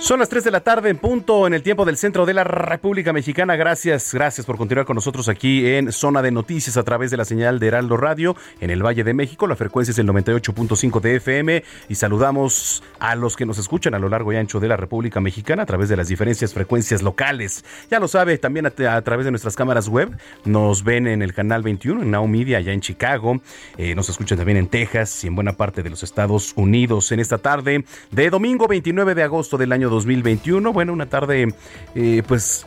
Son 0.06 0.20
las 0.20 0.30
3 0.30 0.44
de 0.44 0.52
la 0.52 0.60
tarde 0.60 0.92
en 0.92 1.00
punto 1.00 1.48
en 1.48 1.56
el 1.56 1.64
tiempo 1.64 1.84
del 1.84 1.98
centro 1.98 2.28
de 2.28 2.36
la 2.36 2.44
República 2.44 3.12
Mexicana. 3.12 3.56
Gracias, 3.56 4.14
gracias 4.14 4.46
por 4.46 4.56
continuar 4.56 4.86
con 4.86 4.94
nosotros 4.94 5.28
aquí 5.30 5.66
en 5.66 5.92
Zona 5.92 6.22
de 6.22 6.30
Noticias 6.30 6.78
a 6.78 6.84
través 6.84 7.10
de 7.10 7.18
la 7.18 7.26
señal 7.26 7.58
de 7.58 7.70
Heraldo 7.70 7.98
Radio 7.98 8.36
en 8.60 8.70
el 8.70 8.86
Valle 8.86 9.04
de 9.04 9.16
México. 9.16 9.48
La 9.48 9.56
frecuencia 9.56 9.94
es 9.94 9.98
el 9.98 10.08
98.5 10.08 11.02
de 11.02 11.16
FM 11.16 11.64
y 11.90 11.96
saludamos 11.96 12.84
a 13.00 13.16
los 13.16 13.36
que 13.36 13.48
nos 13.48 13.58
escuchan 13.58 13.96
a 13.96 14.00
lo 14.00 14.08
largo 14.08 14.32
y 14.32 14.36
ancho 14.36 14.60
de 14.60 14.68
la 14.68 14.78
República 14.78 15.20
Mexicana 15.22 15.64
a 15.64 15.66
través 15.66 15.90
de 15.90 15.98
las 15.98 16.08
diferentes 16.08 16.54
frecuencias 16.54 17.02
locales. 17.02 17.66
Ya 17.90 18.00
lo 18.00 18.08
sabe, 18.08 18.38
también 18.38 18.68
a, 18.68 19.02
través 19.02 19.26
de 19.26 19.32
nuestras 19.32 19.56
cámaras 19.56 19.88
web 19.88 20.16
nos 20.44 20.84
ven 20.84 21.08
en 21.08 21.24
el 21.24 21.34
canal 21.34 21.64
21 21.64 22.04
en 22.04 22.12
Now 22.12 22.28
Media 22.28 22.60
allá 22.60 22.74
en 22.74 22.82
Chicago. 22.82 23.42
Eh, 23.76 23.96
nos 23.96 24.08
escuchan 24.10 24.38
también 24.38 24.60
en 24.60 24.68
Texas 24.68 25.24
y 25.24 25.28
en 25.30 25.34
buena 25.34 25.54
parte 25.54 25.82
de 25.82 25.90
los 25.90 26.04
Estados 26.04 26.54
Unidos 26.56 27.12
en 27.12 27.20
esta 27.20 27.40
tarde 27.40 27.86
de 28.12 28.30
domingo 28.30 28.68
29 28.68 29.16
de 29.16 29.24
agosto 29.24 29.58
del 29.58 29.72
año 29.72 29.95
2021. 29.96 30.72
Bueno, 30.72 30.94
una 30.94 31.08
tarde, 31.08 31.54
eh, 31.96 32.24
pues 32.28 32.66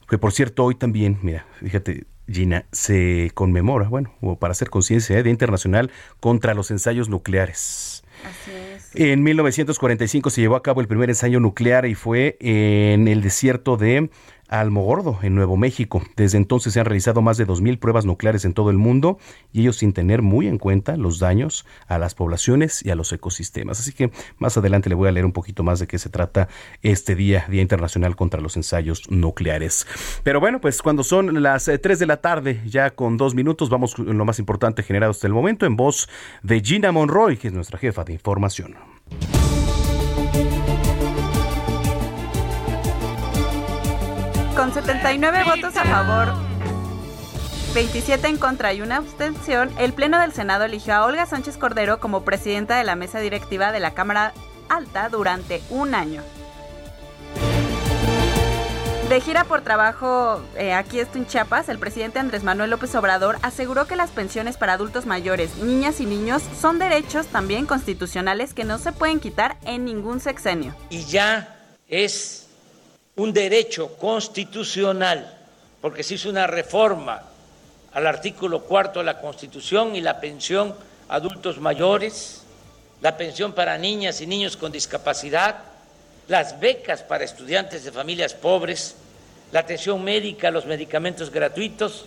que 0.09 0.17
por 0.17 0.31
cierto, 0.31 0.63
hoy 0.63 0.73
también, 0.73 1.19
mira, 1.21 1.45
fíjate, 1.61 2.07
Gina, 2.27 2.65
se 2.71 3.29
conmemora, 3.35 3.89
bueno, 3.89 4.11
para 4.39 4.53
hacer 4.53 4.71
conciencia, 4.71 5.19
¿eh? 5.19 5.21
Día 5.21 5.31
Internacional 5.31 5.91
contra 6.19 6.55
los 6.55 6.71
Ensayos 6.71 7.09
Nucleares. 7.09 8.03
Así 8.25 8.51
es. 8.75 8.89
En 8.95 9.21
1945 9.21 10.31
se 10.31 10.41
llevó 10.41 10.55
a 10.55 10.63
cabo 10.63 10.81
el 10.81 10.87
primer 10.87 11.09
ensayo 11.09 11.39
nuclear 11.39 11.85
y 11.85 11.93
fue 11.93 12.37
en 12.39 13.07
el 13.07 13.21
desierto 13.21 13.77
de 13.77 14.09
Almogordo, 14.47 15.19
en 15.21 15.35
Nuevo 15.35 15.57
México. 15.57 16.01
Desde 16.15 16.37
entonces 16.37 16.73
se 16.73 16.79
han 16.79 16.85
realizado 16.85 17.21
más 17.21 17.37
de 17.37 17.47
2.000 17.47 17.79
pruebas 17.79 18.05
nucleares 18.05 18.45
en 18.45 18.53
todo 18.53 18.69
el 18.69 18.77
mundo 18.77 19.17
y 19.51 19.61
ellos 19.61 19.77
sin 19.77 19.93
tener 19.93 20.21
muy 20.21 20.47
en 20.47 20.57
cuenta 20.57 20.97
los 20.97 21.19
daños 21.19 21.65
a 21.87 21.97
las 21.97 22.15
poblaciones 22.15 22.85
y 22.85 22.89
a 22.89 22.95
los 22.95 23.11
ecosistemas. 23.11 23.79
Así 23.79 23.93
que 23.93 24.11
más 24.37 24.57
adelante 24.57 24.89
le 24.89 24.95
voy 24.95 25.09
a 25.09 25.11
leer 25.11 25.25
un 25.25 25.33
poquito 25.33 25.63
más 25.63 25.79
de 25.79 25.87
qué 25.87 25.97
se 25.97 26.09
trata 26.09 26.47
este 26.81 27.15
día, 27.15 27.45
Día 27.49 27.61
Internacional 27.61 28.15
contra 28.15 28.41
los 28.41 28.55
Ensayos 28.55 29.09
Nucleares. 29.09 29.85
Pero 30.23 30.39
bueno, 30.39 30.61
pues 30.61 30.81
cuando 30.81 31.03
son 31.03 31.41
las 31.41 31.65
3 31.65 31.85
eh, 31.85 31.95
de 31.95 32.05
la 32.05 32.17
tarde, 32.17 32.61
ya 32.65 32.91
con 32.91 33.17
dos 33.17 33.35
minutos, 33.35 33.69
vamos 33.69 33.95
con 33.95 34.17
lo 34.17 34.25
más 34.25 34.39
importante 34.39 34.83
generado 34.83 35.11
hasta 35.11 35.27
el 35.27 35.33
momento 35.33 35.65
en 35.65 35.75
voz 35.75 36.09
de 36.43 36.61
Gina 36.61 36.91
Monroy, 36.91 37.37
que 37.37 37.47
es 37.47 37.53
nuestra 37.53 37.77
jefa 37.77 38.03
de 38.03 38.13
información. 38.13 38.75
Con 44.57 44.73
79 44.73 45.43
votos 45.43 45.77
a 45.77 45.85
favor, 45.85 46.33
27 47.75 48.27
en 48.27 48.37
contra 48.37 48.73
y 48.73 48.81
una 48.81 48.97
abstención, 48.97 49.69
el 49.77 49.93
Pleno 49.93 50.19
del 50.19 50.33
Senado 50.33 50.65
eligió 50.65 50.95
a 50.95 51.05
Olga 51.05 51.27
Sánchez 51.27 51.57
Cordero 51.57 51.99
como 51.99 52.23
presidenta 52.23 52.75
de 52.75 52.83
la 52.83 52.95
mesa 52.95 53.19
directiva 53.19 53.71
de 53.71 53.79
la 53.79 53.93
Cámara 53.93 54.33
Alta 54.67 55.09
durante 55.09 55.61
un 55.69 55.93
año. 55.93 56.23
De 59.09 59.21
gira 59.21 59.43
por 59.43 59.61
trabajo 59.61 60.41
eh, 60.55 60.73
aquí 60.73 60.99
esto 60.99 61.19
en 61.19 61.27
Chiapas, 61.27 61.69
el 61.69 61.77
presidente 61.77 62.17
Andrés 62.17 62.43
Manuel 62.43 62.71
López 62.71 62.95
Obrador 62.95 63.37
aseguró 63.43 63.85
que 63.85 63.95
las 63.95 64.09
pensiones 64.09 64.57
para 64.57 64.73
adultos 64.73 65.05
mayores, 65.05 65.55
niñas 65.57 66.01
y 66.01 66.07
niños 66.07 66.41
son 66.59 66.79
derechos 66.79 67.27
también 67.27 67.67
constitucionales 67.67 68.55
que 68.55 68.63
no 68.63 68.79
se 68.79 68.91
pueden 68.91 69.19
quitar 69.19 69.57
en 69.65 69.85
ningún 69.85 70.19
sexenio. 70.19 70.73
Y 70.89 71.05
ya 71.05 71.55
es 71.87 72.46
un 73.17 73.33
derecho 73.33 73.97
constitucional, 73.97 75.37
porque 75.81 76.03
se 76.03 76.15
hizo 76.15 76.29
una 76.29 76.47
reforma 76.47 77.21
al 77.93 78.07
artículo 78.07 78.61
cuarto 78.61 78.99
de 78.99 79.05
la 79.05 79.19
Constitución 79.19 79.95
y 79.95 80.01
la 80.01 80.19
pensión 80.19 80.75
a 81.09 81.15
adultos 81.15 81.59
mayores, 81.59 82.43
la 83.01 83.17
pensión 83.17 83.53
para 83.53 83.77
niñas 83.77 84.21
y 84.21 84.27
niños 84.27 84.55
con 84.55 84.71
discapacidad, 84.71 85.63
las 86.27 86.59
becas 86.59 87.01
para 87.01 87.23
estudiantes 87.23 87.83
de 87.83 87.91
familias 87.91 88.33
pobres, 88.33 88.95
la 89.51 89.61
atención 89.61 90.03
médica, 90.03 90.51
los 90.51 90.65
medicamentos 90.65 91.31
gratuitos, 91.31 92.05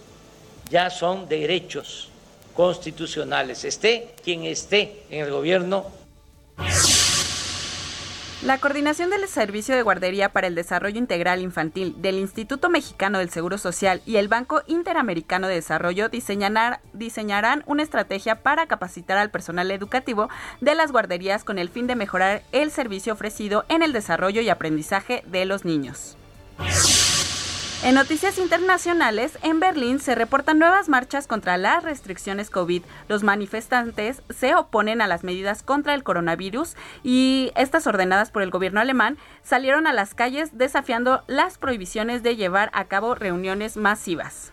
ya 0.70 0.90
son 0.90 1.28
derechos 1.28 2.08
constitucionales, 2.54 3.64
esté 3.64 4.14
quien 4.22 4.44
esté 4.44 5.02
en 5.10 5.24
el 5.24 5.32
gobierno. 5.32 5.99
La 8.42 8.56
coordinación 8.56 9.10
del 9.10 9.28
Servicio 9.28 9.76
de 9.76 9.82
Guardería 9.82 10.30
para 10.30 10.46
el 10.46 10.54
Desarrollo 10.54 10.98
Integral 10.98 11.42
Infantil 11.42 11.94
del 11.98 12.18
Instituto 12.18 12.70
Mexicano 12.70 13.18
del 13.18 13.28
Seguro 13.28 13.58
Social 13.58 14.00
y 14.06 14.16
el 14.16 14.28
Banco 14.28 14.62
Interamericano 14.66 15.46
de 15.46 15.56
Desarrollo 15.56 16.08
diseñarán 16.08 17.62
una 17.66 17.82
estrategia 17.82 18.36
para 18.36 18.66
capacitar 18.66 19.18
al 19.18 19.30
personal 19.30 19.70
educativo 19.70 20.30
de 20.62 20.74
las 20.74 20.90
guarderías 20.90 21.44
con 21.44 21.58
el 21.58 21.68
fin 21.68 21.86
de 21.86 21.96
mejorar 21.96 22.42
el 22.52 22.70
servicio 22.70 23.12
ofrecido 23.12 23.66
en 23.68 23.82
el 23.82 23.92
desarrollo 23.92 24.40
y 24.40 24.48
aprendizaje 24.48 25.22
de 25.26 25.44
los 25.44 25.66
niños. 25.66 26.16
En 27.82 27.94
noticias 27.94 28.36
internacionales, 28.36 29.38
en 29.42 29.58
Berlín 29.58 30.00
se 30.00 30.14
reportan 30.14 30.58
nuevas 30.58 30.90
marchas 30.90 31.26
contra 31.26 31.56
las 31.56 31.82
restricciones 31.82 32.50
COVID. 32.50 32.82
Los 33.08 33.22
manifestantes 33.22 34.20
se 34.28 34.54
oponen 34.54 35.00
a 35.00 35.06
las 35.06 35.24
medidas 35.24 35.62
contra 35.62 35.94
el 35.94 36.02
coronavirus 36.02 36.76
y 37.02 37.52
estas 37.56 37.86
ordenadas 37.86 38.30
por 38.30 38.42
el 38.42 38.50
gobierno 38.50 38.80
alemán 38.80 39.16
salieron 39.42 39.86
a 39.86 39.94
las 39.94 40.12
calles 40.12 40.58
desafiando 40.58 41.22
las 41.26 41.56
prohibiciones 41.56 42.22
de 42.22 42.36
llevar 42.36 42.70
a 42.74 42.84
cabo 42.84 43.14
reuniones 43.14 43.78
masivas. 43.78 44.50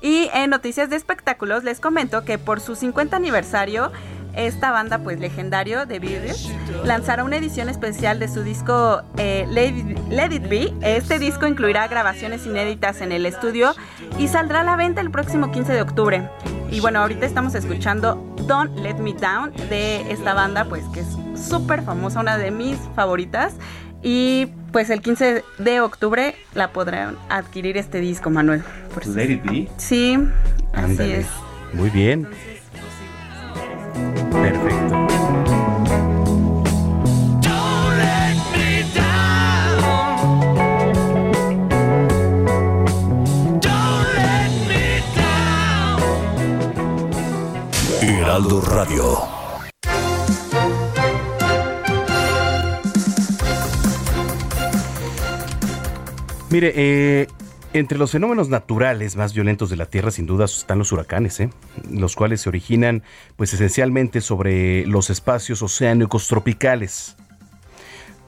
Y 0.00 0.30
en 0.34 0.50
noticias 0.50 0.90
de 0.90 0.96
espectáculos 0.96 1.62
les 1.62 1.78
comento 1.78 2.24
que 2.24 2.38
por 2.38 2.60
su 2.60 2.74
50 2.74 3.16
aniversario 3.16 3.92
esta 4.38 4.70
banda 4.70 4.98
pues 4.98 5.18
legendario 5.18 5.84
de 5.84 5.98
Beatles 5.98 6.48
lanzará 6.84 7.24
una 7.24 7.36
edición 7.36 7.68
especial 7.68 8.20
de 8.20 8.28
su 8.28 8.42
disco 8.42 9.02
eh, 9.16 9.46
Let, 9.50 10.32
It 10.32 10.48
Be. 10.48 10.72
Este 10.80 11.18
disco 11.18 11.46
incluirá 11.46 11.88
grabaciones 11.88 12.46
inéditas 12.46 13.00
en 13.00 13.10
el 13.10 13.26
estudio 13.26 13.74
y 14.16 14.28
saldrá 14.28 14.60
a 14.60 14.64
la 14.64 14.76
venta 14.76 15.00
el 15.00 15.10
próximo 15.10 15.50
15 15.50 15.72
de 15.72 15.82
octubre. 15.82 16.30
Y 16.70 16.80
bueno, 16.80 17.00
ahorita 17.00 17.26
estamos 17.26 17.54
escuchando 17.56 18.14
Don't 18.46 18.76
Let 18.78 18.94
Me 18.94 19.12
Down 19.12 19.52
de 19.68 20.10
esta 20.10 20.34
banda 20.34 20.64
pues 20.66 20.84
que 20.94 21.00
es 21.00 21.08
súper 21.34 21.82
famosa, 21.82 22.20
una 22.20 22.38
de 22.38 22.50
mis 22.52 22.78
favoritas. 22.94 23.54
Y 24.02 24.46
pues 24.70 24.90
el 24.90 25.00
15 25.00 25.42
de 25.58 25.80
octubre 25.80 26.36
la 26.54 26.72
podrán 26.72 27.16
adquirir 27.28 27.76
este 27.76 27.98
disco, 28.00 28.30
Manuel. 28.30 28.62
Let 29.04 29.30
It 29.30 29.42
Be. 29.42 29.68
Sí, 29.76 30.16
así 30.72 31.10
es. 31.10 31.26
Muy 31.72 31.90
bien. 31.90 32.28
Perfecto. 34.30 34.98
Heraldo 48.00 48.60
Radio. 48.60 49.38
Mire, 56.50 56.72
eh, 56.74 57.28
entre 57.72 57.98
los 57.98 58.12
fenómenos 58.12 58.48
naturales 58.48 59.16
más 59.16 59.34
violentos 59.34 59.70
de 59.70 59.76
la 59.76 59.86
Tierra, 59.86 60.10
sin 60.10 60.26
duda, 60.26 60.46
están 60.46 60.78
los 60.78 60.90
huracanes, 60.92 61.38
¿eh? 61.40 61.50
los 61.90 62.16
cuales 62.16 62.40
se 62.40 62.48
originan, 62.48 63.02
pues, 63.36 63.52
esencialmente 63.52 64.20
sobre 64.20 64.86
los 64.86 65.10
espacios 65.10 65.62
oceánicos 65.62 66.28
tropicales. 66.28 67.16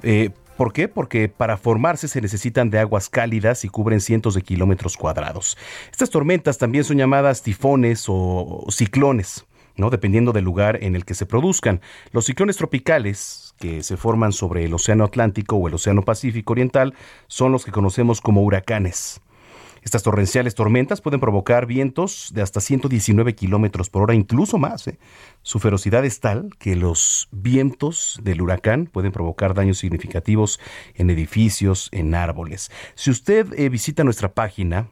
Eh, 0.02 0.30
¿Por 0.56 0.74
qué? 0.74 0.88
Porque 0.88 1.30
para 1.30 1.56
formarse 1.56 2.06
se 2.06 2.20
necesitan 2.20 2.68
de 2.68 2.78
aguas 2.78 3.08
cálidas 3.08 3.64
y 3.64 3.68
cubren 3.68 4.00
cientos 4.00 4.34
de 4.34 4.42
kilómetros 4.42 4.96
cuadrados. 4.98 5.56
Estas 5.90 6.10
tormentas 6.10 6.58
también 6.58 6.84
son 6.84 6.98
llamadas 6.98 7.42
tifones 7.42 8.04
o 8.08 8.66
ciclones. 8.68 9.46
¿no? 9.76 9.88
dependiendo 9.88 10.32
del 10.32 10.44
lugar 10.44 10.78
en 10.82 10.94
el 10.94 11.06
que 11.06 11.14
se 11.14 11.24
produzcan. 11.24 11.80
Los 12.12 12.26
ciclones 12.26 12.58
tropicales, 12.58 13.54
que 13.58 13.82
se 13.82 13.96
forman 13.96 14.32
sobre 14.32 14.66
el 14.66 14.74
Océano 14.74 15.04
Atlántico 15.04 15.56
o 15.56 15.68
el 15.68 15.74
Océano 15.74 16.02
Pacífico 16.02 16.52
Oriental, 16.52 16.92
son 17.28 17.50
los 17.52 17.64
que 17.64 17.72
conocemos 17.72 18.20
como 18.20 18.42
huracanes. 18.42 19.22
Estas 19.82 20.02
torrenciales 20.02 20.54
tormentas 20.54 21.00
pueden 21.00 21.20
provocar 21.20 21.64
vientos 21.66 22.30
de 22.34 22.42
hasta 22.42 22.60
119 22.60 23.34
kilómetros 23.34 23.88
por 23.90 24.02
hora, 24.02 24.14
incluso 24.14 24.58
más. 24.58 24.86
¿eh? 24.88 24.98
Su 25.42 25.58
ferocidad 25.58 26.04
es 26.04 26.20
tal 26.20 26.50
que 26.58 26.76
los 26.76 27.28
vientos 27.30 28.20
del 28.22 28.42
huracán 28.42 28.86
pueden 28.86 29.12
provocar 29.12 29.54
daños 29.54 29.78
significativos 29.78 30.60
en 30.94 31.08
edificios, 31.10 31.88
en 31.92 32.14
árboles. 32.14 32.70
Si 32.94 33.10
usted 33.10 33.52
eh, 33.58 33.68
visita 33.68 34.04
nuestra 34.04 34.32
página, 34.32 34.88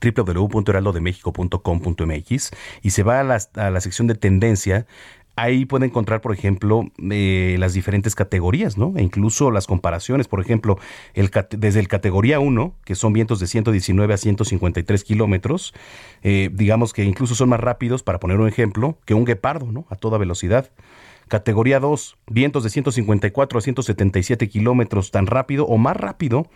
www.heraldodemexico.com.mx 0.00 2.50
y 2.82 2.90
se 2.90 3.02
va 3.02 3.20
a 3.20 3.24
la, 3.24 3.38
a 3.54 3.70
la 3.70 3.80
sección 3.80 4.06
de 4.06 4.14
tendencia, 4.14 4.86
Ahí 5.36 5.64
puede 5.64 5.86
encontrar, 5.86 6.20
por 6.20 6.32
ejemplo, 6.32 6.84
eh, 7.10 7.56
las 7.58 7.72
diferentes 7.72 8.14
categorías, 8.14 8.78
¿no? 8.78 8.92
E 8.96 9.02
incluso 9.02 9.50
las 9.50 9.66
comparaciones, 9.66 10.28
por 10.28 10.40
ejemplo, 10.40 10.78
desde 11.50 11.80
el 11.80 11.88
categoría 11.88 12.38
1, 12.38 12.76
que 12.84 12.94
son 12.94 13.12
vientos 13.12 13.40
de 13.40 13.48
119 13.48 14.14
a 14.14 14.16
153 14.16 15.02
kilómetros, 15.02 15.74
eh, 16.22 16.50
digamos 16.52 16.92
que 16.92 17.02
incluso 17.02 17.34
son 17.34 17.48
más 17.48 17.58
rápidos, 17.58 18.04
para 18.04 18.20
poner 18.20 18.38
un 18.38 18.46
ejemplo, 18.46 18.96
que 19.04 19.14
un 19.14 19.24
guepardo, 19.24 19.72
¿no? 19.72 19.86
A 19.90 19.96
toda 19.96 20.18
velocidad. 20.18 20.70
Categoría 21.26 21.80
2, 21.80 22.16
vientos 22.28 22.62
de 22.62 22.70
154 22.70 23.58
a 23.58 23.62
177 23.62 24.48
kilómetros, 24.48 25.10
tan 25.10 25.26
rápido 25.26 25.66
o 25.66 25.78
más 25.78 25.96
rápido 25.96 26.46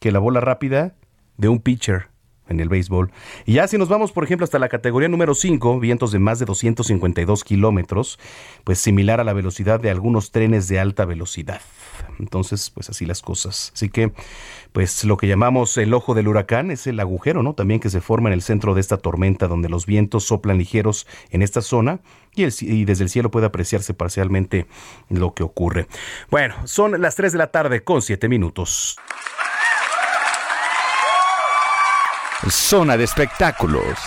que 0.00 0.10
la 0.10 0.18
bola 0.18 0.40
rápida 0.40 0.96
de 1.36 1.48
un 1.48 1.60
pitcher 1.60 2.13
en 2.48 2.60
el 2.60 2.68
béisbol. 2.68 3.10
Y 3.46 3.54
ya 3.54 3.68
si 3.68 3.78
nos 3.78 3.88
vamos, 3.88 4.12
por 4.12 4.24
ejemplo, 4.24 4.44
hasta 4.44 4.58
la 4.58 4.68
categoría 4.68 5.08
número 5.08 5.34
5, 5.34 5.80
vientos 5.80 6.12
de 6.12 6.18
más 6.18 6.38
de 6.38 6.46
252 6.46 7.44
kilómetros, 7.44 8.18
pues 8.64 8.78
similar 8.78 9.20
a 9.20 9.24
la 9.24 9.32
velocidad 9.32 9.80
de 9.80 9.90
algunos 9.90 10.30
trenes 10.30 10.68
de 10.68 10.78
alta 10.78 11.04
velocidad. 11.04 11.60
Entonces, 12.18 12.70
pues 12.70 12.90
así 12.90 13.06
las 13.06 13.22
cosas. 13.22 13.72
Así 13.74 13.88
que, 13.88 14.12
pues 14.72 15.04
lo 15.04 15.16
que 15.16 15.26
llamamos 15.26 15.76
el 15.78 15.94
ojo 15.94 16.14
del 16.14 16.28
huracán 16.28 16.70
es 16.70 16.86
el 16.86 17.00
agujero, 17.00 17.42
¿no? 17.42 17.54
También 17.54 17.80
que 17.80 17.90
se 17.90 18.00
forma 18.00 18.28
en 18.28 18.34
el 18.34 18.42
centro 18.42 18.74
de 18.74 18.80
esta 18.80 18.98
tormenta, 18.98 19.48
donde 19.48 19.68
los 19.68 19.86
vientos 19.86 20.24
soplan 20.24 20.58
ligeros 20.58 21.06
en 21.30 21.42
esta 21.42 21.62
zona 21.62 22.00
y, 22.34 22.84
desde 22.84 23.04
el 23.04 23.10
cielo 23.10 23.30
puede 23.30 23.46
apreciarse 23.46 23.94
parcialmente 23.94 24.66
lo 25.08 25.34
que 25.34 25.42
ocurre. 25.42 25.86
Bueno, 26.30 26.54
son 26.64 27.00
las 27.00 27.14
3 27.16 27.32
de 27.32 27.38
la 27.38 27.48
tarde 27.48 27.84
con 27.84 28.02
7 28.02 28.28
minutos. 28.28 28.96
Zona 32.50 32.96
de 32.96 33.04
espectáculos. 33.04 33.98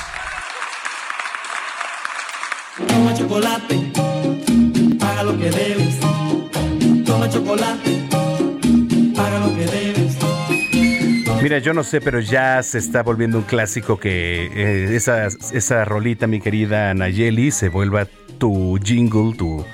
Toma 2.87 3.13
chocolate, 3.13 3.91
paga 4.99 5.23
lo 5.23 5.37
que 5.37 5.49
debes. 5.49 5.99
Toma 7.05 7.29
chocolate, 7.29 8.07
paga 9.15 9.39
lo 9.39 9.55
que 9.55 9.65
debes. 9.65 10.17
Mira, 11.41 11.59
yo 11.59 11.73
no 11.73 11.83
sé, 11.83 12.01
pero 12.01 12.19
ya 12.19 12.61
se 12.61 12.77
está 12.77 13.03
volviendo 13.03 13.37
un 13.37 13.43
clásico 13.43 13.97
que 13.97 14.45
eh, 14.45 14.95
esa, 14.95 15.27
esa 15.27 15.85
rolita, 15.85 16.27
mi 16.27 16.39
querida 16.39 16.93
Nayeli, 16.93 17.51
se 17.51 17.69
vuelva 17.69 18.05
tu 18.37 18.77
jingle, 18.83 19.35
tu, 19.35 19.65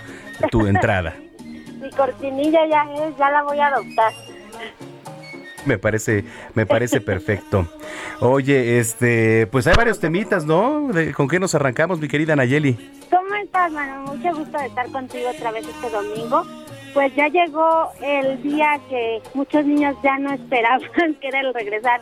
tu 0.51 0.67
entrada. 0.67 1.15
Mi 1.81 1.89
cortinilla 1.91 2.65
ya 2.67 2.83
es, 2.93 3.17
ya 3.17 3.29
la 3.29 3.43
voy 3.43 3.59
a 3.59 3.67
adoptar. 3.67 4.13
Me 5.65 5.77
parece, 5.77 6.25
me 6.55 6.65
parece 6.65 7.01
perfecto. 7.01 7.67
Oye, 8.19 8.79
este, 8.79 9.47
pues 9.47 9.65
hay 9.67 9.75
varios 9.75 9.99
temitas, 9.99 10.45
¿no? 10.45 10.89
¿Con 11.15 11.27
qué 11.27 11.39
nos 11.39 11.55
arrancamos, 11.55 11.99
mi 11.99 12.07
querida 12.07 12.35
Nayeli? 12.35 12.73
¿Cómo 13.09 13.35
estás, 13.35 13.71
mano? 13.71 14.13
Mucho 14.13 14.35
gusto 14.35 14.57
de 14.57 14.65
estar 14.67 14.89
contigo 14.89 15.29
otra 15.29 15.51
vez 15.51 15.65
este 15.67 15.89
domingo. 15.89 16.45
Pues 16.93 17.15
ya 17.15 17.27
llegó 17.27 17.89
el 18.01 18.41
día 18.43 18.79
que 18.89 19.21
muchos 19.33 19.65
niños 19.65 19.95
ya 20.03 20.17
no 20.19 20.33
esperaban, 20.33 20.81
que 21.21 21.27
era 21.27 21.39
el 21.39 21.53
regresar 21.53 22.01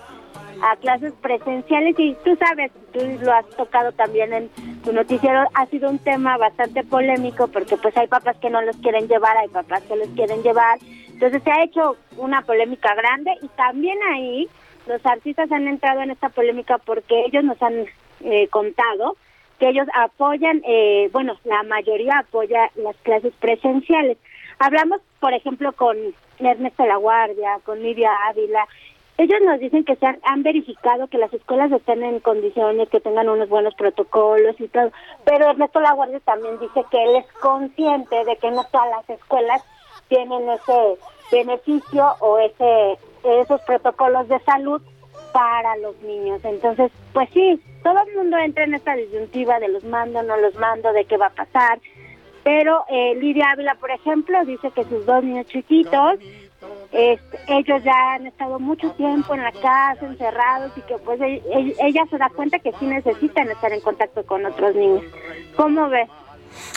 a 0.62 0.76
clases 0.78 1.14
presenciales 1.22 1.96
y 1.98 2.16
tú 2.24 2.36
sabes, 2.36 2.72
tú 2.94 3.00
lo 3.22 3.34
has 3.34 3.48
tocado 3.50 3.92
también 3.94 4.32
en 4.34 4.50
tu 4.84 4.94
noticiero, 4.94 5.48
ha 5.54 5.66
sido 5.68 5.90
un 5.90 6.00
tema 6.00 6.38
bastante 6.38 6.84
polémico 6.84 7.48
porque 7.48 7.78
pues 7.78 7.96
hay 7.98 8.08
papás 8.08 8.38
que 8.38 8.50
no 8.50 8.62
los 8.62 8.76
quieren 8.78 9.08
llevar, 9.08 9.38
hay 9.38 9.48
papás 9.48 9.82
que 9.84 9.96
los 9.96 10.08
quieren 10.10 10.44
llevar, 10.44 10.78
entonces 11.22 11.44
se 11.44 11.52
ha 11.52 11.64
hecho 11.64 11.98
una 12.18 12.42
polémica 12.42 12.96
grande 12.96 13.38
y 13.44 13.48
también 13.50 13.96
ahí 14.12 14.50
los 14.88 15.06
artistas 15.06 15.52
han 15.52 15.68
entrado 15.68 16.02
en 16.02 16.10
esta 16.10 16.30
polémica 16.30 16.80
porque 16.80 17.26
ellos 17.28 17.44
nos 17.44 17.62
han 17.62 17.86
eh, 18.22 18.48
contado 18.48 19.16
que 19.60 19.70
ellos 19.70 19.86
apoyan, 19.94 20.64
eh, 20.66 21.10
bueno, 21.14 21.38
la 21.44 21.62
mayoría 21.62 22.18
apoya 22.18 22.72
las 22.74 22.96
clases 23.04 23.34
presenciales. 23.40 24.18
Hablamos, 24.58 25.00
por 25.20 25.36
ejemplo, 25.36 25.74
con 25.74 25.96
Ernesto 26.40 26.88
La 26.88 26.96
Guardia, 26.96 27.60
con 27.66 27.84
Lidia 27.84 28.10
Ávila. 28.28 28.66
Ellos 29.20 29.42
nos 29.46 29.60
dicen 29.60 29.84
que 29.84 29.98
se 29.98 30.08
han, 30.08 30.18
han, 30.24 30.42
verificado 30.42 31.06
que 31.06 31.20
las 31.20 31.32
escuelas 31.32 31.72
estén 31.72 32.02
en 32.02 32.20
condiciones, 32.20 32.90
que 32.90 33.00
tengan 33.00 33.30
unos 33.30 33.48
buenos 33.48 33.76
protocolos 33.76 34.60
y 34.60 34.68
todo. 34.70 34.92
Pero 35.24 35.52
Ernesto 35.52 35.82
La 35.82 35.94
Guardia 35.94 36.20
también 36.22 36.58
dice 36.58 36.84
que 36.90 37.04
él 37.04 37.18
es 37.18 37.32
consciente 37.34 38.26
de 38.26 38.38
que 38.38 38.50
no 38.50 38.64
todas 38.72 38.90
las 38.90 39.08
escuelas 39.08 39.64
tienen 40.12 40.50
ese 40.50 40.98
beneficio 41.32 42.06
o 42.20 42.38
ese 42.38 43.00
esos 43.24 43.62
protocolos 43.62 44.28
de 44.28 44.40
salud 44.40 44.82
para 45.32 45.78
los 45.78 45.96
niños. 46.02 46.42
Entonces, 46.44 46.92
pues 47.14 47.30
sí, 47.34 47.62
todo 47.82 47.96
el 48.06 48.16
mundo 48.16 48.38
entra 48.38 48.66
en 48.66 48.74
esta 48.74 48.96
disyuntiva 48.96 49.60
de 49.60 49.70
los 49.70 49.84
mando, 49.86 50.22
no 50.24 50.36
los 50.38 50.56
mando, 50.56 50.92
de 50.92 51.06
qué 51.06 51.16
va 51.18 51.28
a 51.28 51.30
pasar. 51.30 51.80
Pero 52.44 52.84
eh, 52.90 53.16
Lidia 53.16 53.52
Ávila, 53.52 53.76
por 53.76 53.92
ejemplo, 53.92 54.44
dice 54.46 54.72
que 54.72 54.84
sus 54.84 55.06
dos 55.06 55.24
niños 55.24 55.46
chiquitos, 55.46 56.20
ellos 56.92 57.84
ya 57.84 58.14
han 58.16 58.28
estado 58.28 58.60
mucho 58.60 58.92
tiempo 58.92 59.34
en 59.34 59.44
la 59.44 59.52
casa, 59.52 60.06
encerrados, 60.06 60.72
y 60.76 60.82
que 60.82 60.98
pues 60.98 61.22
e, 61.22 61.36
e, 61.36 61.76
ella 61.80 62.06
se 62.10 62.18
da 62.18 62.30
cuenta 62.36 62.60
que 62.60 62.74
sí 62.74 62.86
necesitan 62.86 63.50
estar 63.50 63.72
en 63.72 63.82
contacto 63.82 64.26
con 64.26 64.46
otros 64.46 64.76
niños. 64.76 65.04
¿Cómo 65.56 65.88
ves? 65.88 66.10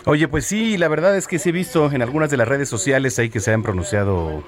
Oye, 0.04 0.28
pues 0.28 0.46
sí, 0.46 0.76
la 0.76 0.88
verdad 0.88 1.16
es 1.16 1.26
que 1.26 1.38
sí 1.38 1.50
he 1.50 1.52
visto 1.52 1.90
en 1.92 2.02
algunas 2.02 2.30
de 2.30 2.36
las 2.36 2.48
redes 2.48 2.68
sociales 2.68 3.18
ahí 3.18 3.30
que 3.30 3.40
se 3.40 3.52
han 3.52 3.62
pronunciado 3.62 4.42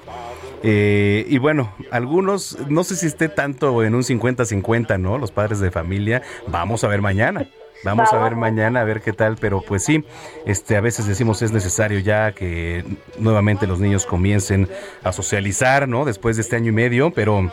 Eh, 0.63 1.25
y 1.29 1.37
bueno, 1.37 1.71
algunos, 1.91 2.57
no 2.67 2.83
sé 2.83 2.95
si 2.95 3.05
esté 3.05 3.29
tanto 3.29 3.83
en 3.83 3.93
un 3.93 4.03
50-50, 4.03 4.99
¿no? 4.99 5.19
Los 5.19 5.31
padres 5.31 5.59
de 5.59 5.69
familia, 5.69 6.23
vamos 6.47 6.83
a 6.83 6.87
ver 6.87 7.01
mañana. 7.01 7.47
Vamos 7.83 8.11
a 8.11 8.17
ver 8.23 8.35
mañana 8.35 8.81
a 8.81 8.83
ver 8.83 9.01
qué 9.01 9.13
tal, 9.13 9.37
pero 9.39 9.61
pues 9.61 9.83
sí, 9.83 10.03
este 10.47 10.77
a 10.77 10.81
veces 10.81 11.05
decimos 11.05 11.43
es 11.43 11.51
necesario 11.51 11.99
ya 11.99 12.31
que 12.31 12.83
nuevamente 13.19 13.67
los 13.67 13.79
niños 13.79 14.07
comiencen 14.07 14.67
a 15.03 15.11
socializar, 15.11 15.87
¿no? 15.87 16.03
Después 16.03 16.37
de 16.37 16.41
este 16.41 16.55
año 16.55 16.69
y 16.69 16.71
medio, 16.71 17.11
pero 17.11 17.51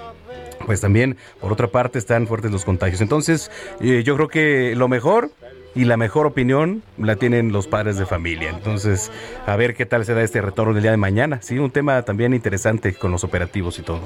pues 0.65 0.81
también 0.81 1.19
por 1.41 1.53
otra 1.53 1.69
parte 1.69 1.99
están 1.99 2.27
fuertes 2.27 2.51
los 2.51 2.65
contagios. 2.65 3.03
Entonces, 3.03 3.51
eh, 3.81 4.03
yo 4.03 4.17
creo 4.17 4.29
que 4.29 4.75
lo 4.75 4.89
mejor 4.89 5.31
y 5.75 5.85
la 5.85 5.97
mejor 5.97 6.27
opinión 6.27 6.83
la 6.99 7.17
tienen 7.17 7.53
los 7.53 7.67
padres 7.67 7.99
de 7.99 8.07
familia. 8.07 8.51
Entonces, 8.51 9.11
a 9.47 9.57
ver 9.57 9.75
qué 9.75 9.87
tal 9.87 10.05
se 10.05 10.15
da 10.15 10.23
este 10.23 10.41
retorno 10.41 10.73
del 10.75 10.83
día 10.83 10.91
de 10.93 10.97
mañana. 10.97 11.41
Sí, 11.43 11.59
un 11.59 11.71
tema 11.71 12.03
también 12.03 12.33
interesante 12.35 12.95
con 12.95 13.11
los 13.11 13.25
operativos 13.25 13.79
y 13.79 13.83
todo. 13.83 14.01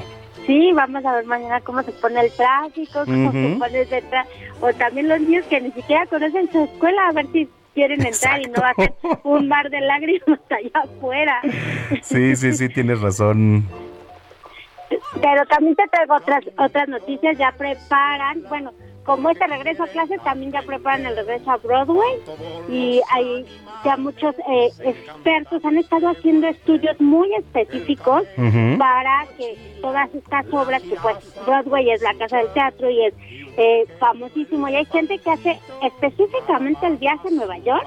Sí, 0.46 0.72
vamos 0.74 1.04
a 1.04 1.12
ver 1.16 1.26
mañana 1.26 1.60
cómo 1.60 1.82
se 1.82 1.92
pone 1.92 2.20
el 2.20 2.32
tráfico, 2.32 3.00
cómo 3.04 3.32
se 3.32 3.38
Ujú. 3.50 3.58
pone 3.58 3.80
ese 3.82 4.02
tra- 4.10 4.24
o 4.60 4.72
también 4.72 5.08
los 5.08 5.20
niños 5.20 5.44
que 5.46 5.60
ni 5.60 5.70
siquiera 5.72 6.06
conocen 6.06 6.50
su 6.50 6.64
escuela, 6.64 7.08
a 7.08 7.12
ver 7.12 7.26
si 7.32 7.48
quieren 7.74 8.04
entrar 8.04 8.40
y 8.40 8.46
no 8.46 8.60
va 8.62 8.70
a 8.70 8.74
ser 8.74 8.94
un 9.24 9.46
mar 9.46 9.68
de 9.68 9.80
lágrimas 9.82 10.40
allá 10.50 10.70
afuera. 10.96 11.42
Sí, 12.02 12.34
sí, 12.34 12.54
sí, 12.54 12.68
tienes 12.70 13.00
razón. 13.02 13.66
Pero 15.20 15.44
también 15.46 15.74
te 15.76 15.84
traigo 15.88 16.14
otras 16.16 16.42
otras 16.56 16.88
noticias, 16.88 17.36
ya 17.36 17.52
preparan, 17.52 18.42
bueno, 18.48 18.72
como 19.08 19.30
este 19.30 19.46
regreso 19.46 19.84
a 19.84 19.86
clases, 19.86 20.22
también 20.22 20.52
ya 20.52 20.60
preparan 20.60 21.06
el 21.06 21.16
regreso 21.16 21.50
a 21.50 21.56
Broadway. 21.56 22.18
Y 22.68 23.00
hay 23.10 23.46
ya 23.82 23.96
muchos 23.96 24.34
eh, 24.38 24.68
expertos 24.84 25.64
han 25.64 25.78
estado 25.78 26.10
haciendo 26.10 26.46
estudios 26.46 27.00
muy 27.00 27.32
específicos 27.34 28.24
para 28.78 29.26
que 29.38 29.77
todas 29.80 30.12
estas 30.14 30.46
obras, 30.52 30.82
que 30.82 30.96
pues 30.96 31.16
Broadway 31.46 31.90
es 31.90 32.02
la 32.02 32.14
casa 32.14 32.38
del 32.38 32.52
teatro 32.52 32.90
y 32.90 33.06
es 33.06 33.14
eh, 33.56 33.84
famosísimo, 33.98 34.68
y 34.68 34.76
hay 34.76 34.84
gente 34.86 35.18
que 35.18 35.30
hace 35.30 35.58
específicamente 35.82 36.86
el 36.86 36.96
viaje 36.96 37.28
a 37.28 37.30
Nueva 37.30 37.58
York 37.58 37.86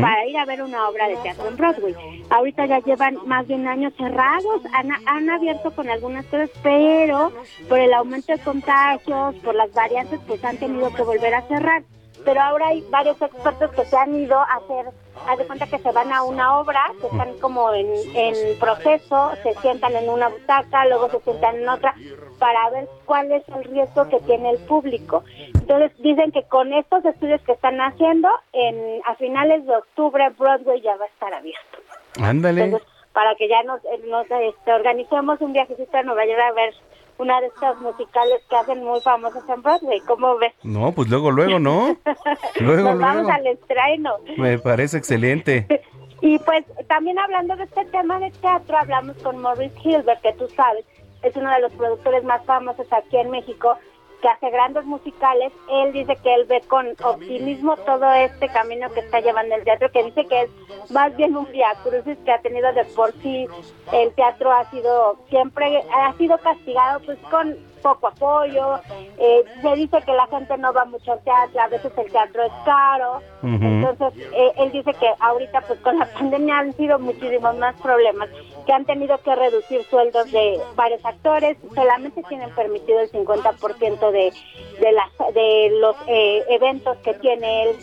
para 0.00 0.26
ir 0.26 0.36
a 0.36 0.44
ver 0.44 0.62
una 0.62 0.88
obra 0.88 1.08
de 1.08 1.16
teatro 1.16 1.48
en 1.48 1.56
Broadway. 1.56 1.94
Ahorita 2.30 2.66
ya 2.66 2.80
llevan 2.80 3.18
más 3.26 3.46
de 3.46 3.54
un 3.54 3.66
año 3.66 3.90
cerrados, 3.96 4.62
han, 4.72 4.90
han 5.06 5.30
abierto 5.30 5.72
con 5.72 5.88
algunas 5.88 6.24
cosas, 6.26 6.50
pero 6.62 7.32
por 7.68 7.78
el 7.78 7.92
aumento 7.92 8.32
de 8.32 8.38
contagios, 8.38 9.34
por 9.36 9.54
las 9.54 9.72
variantes, 9.72 10.20
pues 10.26 10.44
han 10.44 10.56
tenido 10.56 10.92
que 10.94 11.02
volver 11.02 11.34
a 11.34 11.42
cerrar. 11.42 11.82
Pero 12.24 12.40
ahora 12.40 12.68
hay 12.68 12.82
varios 12.90 13.20
expertos 13.20 13.70
que 13.72 13.84
se 13.84 13.96
han 13.96 14.14
ido 14.14 14.38
a 14.38 14.44
hacer, 14.44 14.86
haz 15.26 15.38
de 15.38 15.46
cuenta 15.46 15.66
que 15.66 15.78
se 15.78 15.92
van 15.92 16.12
a 16.12 16.22
una 16.22 16.58
obra, 16.58 16.82
que 17.00 17.06
están 17.06 17.38
como 17.38 17.72
en, 17.72 17.86
en 18.14 18.58
proceso, 18.58 19.32
se 19.42 19.54
sientan 19.60 19.94
en 19.94 20.08
una 20.08 20.28
butaca, 20.28 20.86
luego 20.86 21.10
se 21.10 21.20
sientan 21.20 21.56
en 21.56 21.68
otra, 21.68 21.94
para 22.38 22.70
ver 22.70 22.88
cuál 23.04 23.30
es 23.32 23.42
el 23.48 23.64
riesgo 23.64 24.08
que 24.08 24.20
tiene 24.20 24.50
el 24.50 24.58
público. 24.58 25.22
Entonces 25.54 25.92
dicen 25.98 26.32
que 26.32 26.42
con 26.44 26.72
estos 26.72 27.04
estudios 27.04 27.40
que 27.42 27.52
están 27.52 27.80
haciendo, 27.80 28.28
en 28.52 29.00
a 29.06 29.14
finales 29.16 29.66
de 29.66 29.76
octubre 29.76 30.28
Broadway 30.38 30.80
ya 30.80 30.96
va 30.96 31.04
a 31.04 31.08
estar 31.08 31.32
abierto. 31.34 31.78
Ándale. 32.22 32.64
Entonces, 32.64 32.88
para 33.12 33.34
que 33.36 33.48
ya 33.48 33.62
nos, 33.62 33.82
eh, 33.84 34.00
nos 34.08 34.26
este, 34.30 34.72
organicemos 34.72 35.40
un 35.40 35.52
viajecito 35.52 35.96
a 35.96 36.02
Nueva 36.02 36.26
York 36.26 36.40
a 36.40 36.52
ver 36.52 36.74
una 37.18 37.40
de 37.40 37.46
estas 37.48 37.78
musicales 37.80 38.42
que 38.48 38.56
hacen 38.56 38.84
muy 38.84 39.00
famosas 39.00 39.42
en 39.48 39.62
Broadway. 39.62 40.00
¿Cómo 40.00 40.36
ves? 40.38 40.52
No, 40.62 40.92
pues 40.92 41.08
luego, 41.08 41.30
luego, 41.30 41.58
¿no? 41.58 41.96
Luego, 42.60 42.90
nos 42.90 42.98
vamos 43.00 43.22
luego. 43.22 43.30
al 43.32 43.46
estreno. 43.46 44.14
Me 44.36 44.58
parece 44.58 44.98
excelente. 44.98 45.66
Y 46.20 46.38
pues 46.38 46.64
también 46.88 47.18
hablando 47.18 47.54
de 47.54 47.64
este 47.64 47.84
tema 47.86 48.18
de 48.18 48.30
teatro, 48.30 48.78
hablamos 48.78 49.14
con 49.18 49.36
Maurice 49.42 49.74
Hilbert, 49.84 50.22
que 50.22 50.32
tú 50.32 50.48
sabes, 50.56 50.82
es 51.22 51.36
uno 51.36 51.50
de 51.50 51.60
los 51.60 51.72
productores 51.72 52.24
más 52.24 52.42
famosos 52.46 52.90
aquí 52.94 53.18
en 53.18 53.30
México, 53.30 53.76
que 54.20 54.28
hace 54.28 54.50
grandes 54.50 54.84
musicales. 54.84 55.52
Él 55.70 55.92
dice 55.92 56.16
que 56.22 56.34
él 56.34 56.44
ve 56.46 56.60
con 56.68 56.88
optimismo 57.02 57.76
todo 57.78 58.12
este 58.14 58.48
camino 58.48 58.90
que 58.92 59.00
está 59.00 59.20
llevando 59.20 59.54
el 59.54 59.64
teatro, 59.64 59.90
que 59.92 60.04
dice 60.04 60.24
que 60.26 60.42
es 60.42 60.90
más 60.90 61.16
bien 61.16 61.36
un 61.36 61.50
viacrucis 61.50 62.18
que 62.24 62.32
ha 62.32 62.40
tenido 62.40 62.72
de 62.72 62.84
por 62.84 63.12
sí. 63.22 63.46
El 63.92 64.12
teatro 64.14 64.52
ha 64.52 64.70
sido 64.70 65.18
siempre, 65.28 65.82
ha 65.92 66.12
sido 66.14 66.38
castigado 66.38 67.00
pues 67.00 67.18
con 67.30 67.56
poco 67.84 68.08
apoyo. 68.08 68.80
Eh, 69.18 69.44
se 69.60 69.74
dice 69.76 70.00
que 70.04 70.12
la 70.12 70.26
gente 70.28 70.56
no 70.56 70.72
va 70.72 70.86
mucho 70.86 71.12
al 71.12 71.20
teatro, 71.20 71.60
a 71.60 71.68
veces 71.68 71.92
el 71.96 72.10
teatro 72.10 72.42
es 72.42 72.52
caro. 72.64 73.20
Entonces, 73.42 74.26
eh, 74.32 74.52
él 74.56 74.72
dice 74.72 74.94
que 74.94 75.08
ahorita 75.20 75.60
pues 75.60 75.78
con 75.80 75.98
la 75.98 76.06
pandemia 76.18 76.58
han 76.60 76.72
sido 76.72 76.98
muchísimos 76.98 77.56
más 77.58 77.78
problemas, 77.80 78.30
que 78.64 78.72
han 78.72 78.86
tenido 78.86 79.18
que 79.18 79.34
reducir 79.34 79.84
sueldos 79.84 80.32
de 80.32 80.58
varios 80.74 81.04
actores, 81.04 81.58
solamente 81.74 82.22
tienen 82.28 82.50
permitido 82.54 83.00
el 83.00 83.12
50% 83.12 84.10
de, 84.10 84.32
de, 84.80 84.92
las, 84.92 85.34
de 85.34 85.70
los 85.78 85.94
eh, 86.06 86.42
eventos 86.48 86.96
que 86.98 87.12
tiene 87.14 87.64
él 87.64 87.76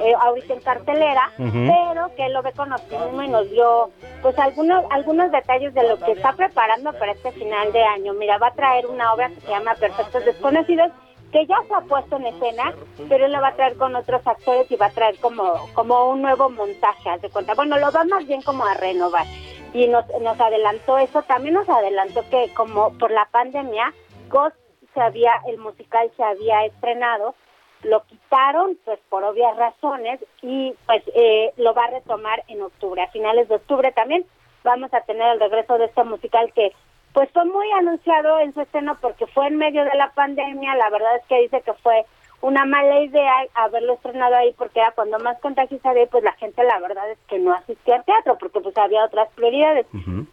eh, 0.00 0.14
ahorita 0.18 0.54
en 0.54 0.60
cartelera, 0.60 1.30
pero 1.36 2.14
que 2.16 2.26
él 2.26 2.32
lo 2.32 2.42
ve 2.42 2.52
con 2.52 2.72
optimismo 2.72 3.22
y 3.22 3.28
nos 3.28 3.50
dio 3.50 3.90
pues 4.22 4.38
algunos 4.38 4.84
algunos 4.90 5.30
detalles 5.30 5.74
de 5.74 5.86
lo 5.86 5.98
que 5.98 6.12
está 6.12 6.32
preparando 6.32 6.92
para 6.94 7.12
este 7.12 7.30
final 7.32 7.72
de 7.72 7.82
año. 7.82 8.14
Mira, 8.14 8.38
va 8.38 8.48
a 8.48 8.54
traer 8.54 8.86
una 8.86 9.12
obra 9.12 9.30
se 9.40 9.48
llama 9.48 9.74
Perfectos 9.74 10.24
Desconocidos, 10.24 10.90
que 11.32 11.46
ya 11.46 11.56
se 11.66 11.74
ha 11.74 11.80
puesto 11.80 12.16
en 12.16 12.26
escena, 12.26 12.74
pero 13.08 13.26
él 13.26 13.32
lo 13.32 13.40
va 13.40 13.48
a 13.48 13.56
traer 13.56 13.76
con 13.76 13.96
otros 13.96 14.24
actores 14.26 14.70
y 14.70 14.76
va 14.76 14.86
a 14.86 14.90
traer 14.90 15.18
como, 15.18 15.54
como 15.74 16.10
un 16.10 16.22
nuevo 16.22 16.48
montaje, 16.48 17.18
de 17.20 17.28
cuenta. 17.30 17.54
Bueno, 17.54 17.76
lo 17.78 17.90
va 17.90 18.04
más 18.04 18.26
bien 18.26 18.40
como 18.42 18.64
a 18.64 18.74
renovar. 18.74 19.26
Y 19.72 19.88
nos, 19.88 20.04
nos 20.20 20.40
adelantó 20.40 20.98
eso, 20.98 21.22
también 21.22 21.54
nos 21.54 21.68
adelantó 21.68 22.22
que 22.30 22.52
como 22.54 22.96
por 22.98 23.10
la 23.10 23.26
pandemia, 23.32 23.92
Ghost 24.28 24.56
se 24.94 25.00
había, 25.00 25.32
el 25.48 25.58
musical 25.58 26.10
se 26.16 26.22
había 26.22 26.64
estrenado, 26.66 27.34
lo 27.82 28.04
quitaron 28.04 28.78
pues 28.84 28.98
por 29.08 29.24
obvias 29.24 29.56
razones 29.56 30.20
y 30.40 30.72
pues 30.86 31.02
eh, 31.14 31.52
lo 31.56 31.74
va 31.74 31.84
a 31.84 31.90
retomar 31.90 32.42
en 32.48 32.62
octubre, 32.62 33.02
a 33.02 33.10
finales 33.10 33.48
de 33.48 33.56
octubre 33.56 33.92
también 33.92 34.24
vamos 34.62 34.92
a 34.94 35.02
tener 35.02 35.34
el 35.34 35.40
regreso 35.40 35.78
de 35.78 35.84
este 35.86 36.04
musical 36.04 36.52
que 36.54 36.72
pues 37.14 37.30
fue 37.32 37.44
muy 37.44 37.70
anunciado 37.78 38.40
en 38.40 38.52
su 38.52 38.60
estreno 38.60 38.98
porque 39.00 39.26
fue 39.28 39.46
en 39.46 39.56
medio 39.56 39.84
de 39.84 39.94
la 39.94 40.10
pandemia, 40.10 40.74
la 40.74 40.90
verdad 40.90 41.16
es 41.16 41.24
que 41.26 41.42
dice 41.42 41.62
que 41.62 41.72
fue 41.74 42.04
una 42.42 42.66
mala 42.66 43.00
idea 43.00 43.32
haberlo 43.54 43.94
estrenado 43.94 44.34
ahí 44.34 44.52
porque 44.58 44.80
era 44.80 44.90
cuando 44.90 45.18
más 45.20 45.40
contagios 45.40 45.80
había 45.86 46.06
pues 46.06 46.24
la 46.24 46.32
gente 46.32 46.62
la 46.64 46.78
verdad 46.80 47.08
es 47.10 47.18
que 47.28 47.38
no 47.38 47.54
asistía 47.54 47.96
al 47.96 48.04
teatro 48.04 48.36
porque 48.36 48.60
pues 48.60 48.76
había 48.76 49.04
otras 49.04 49.30
prioridades. 49.30 49.86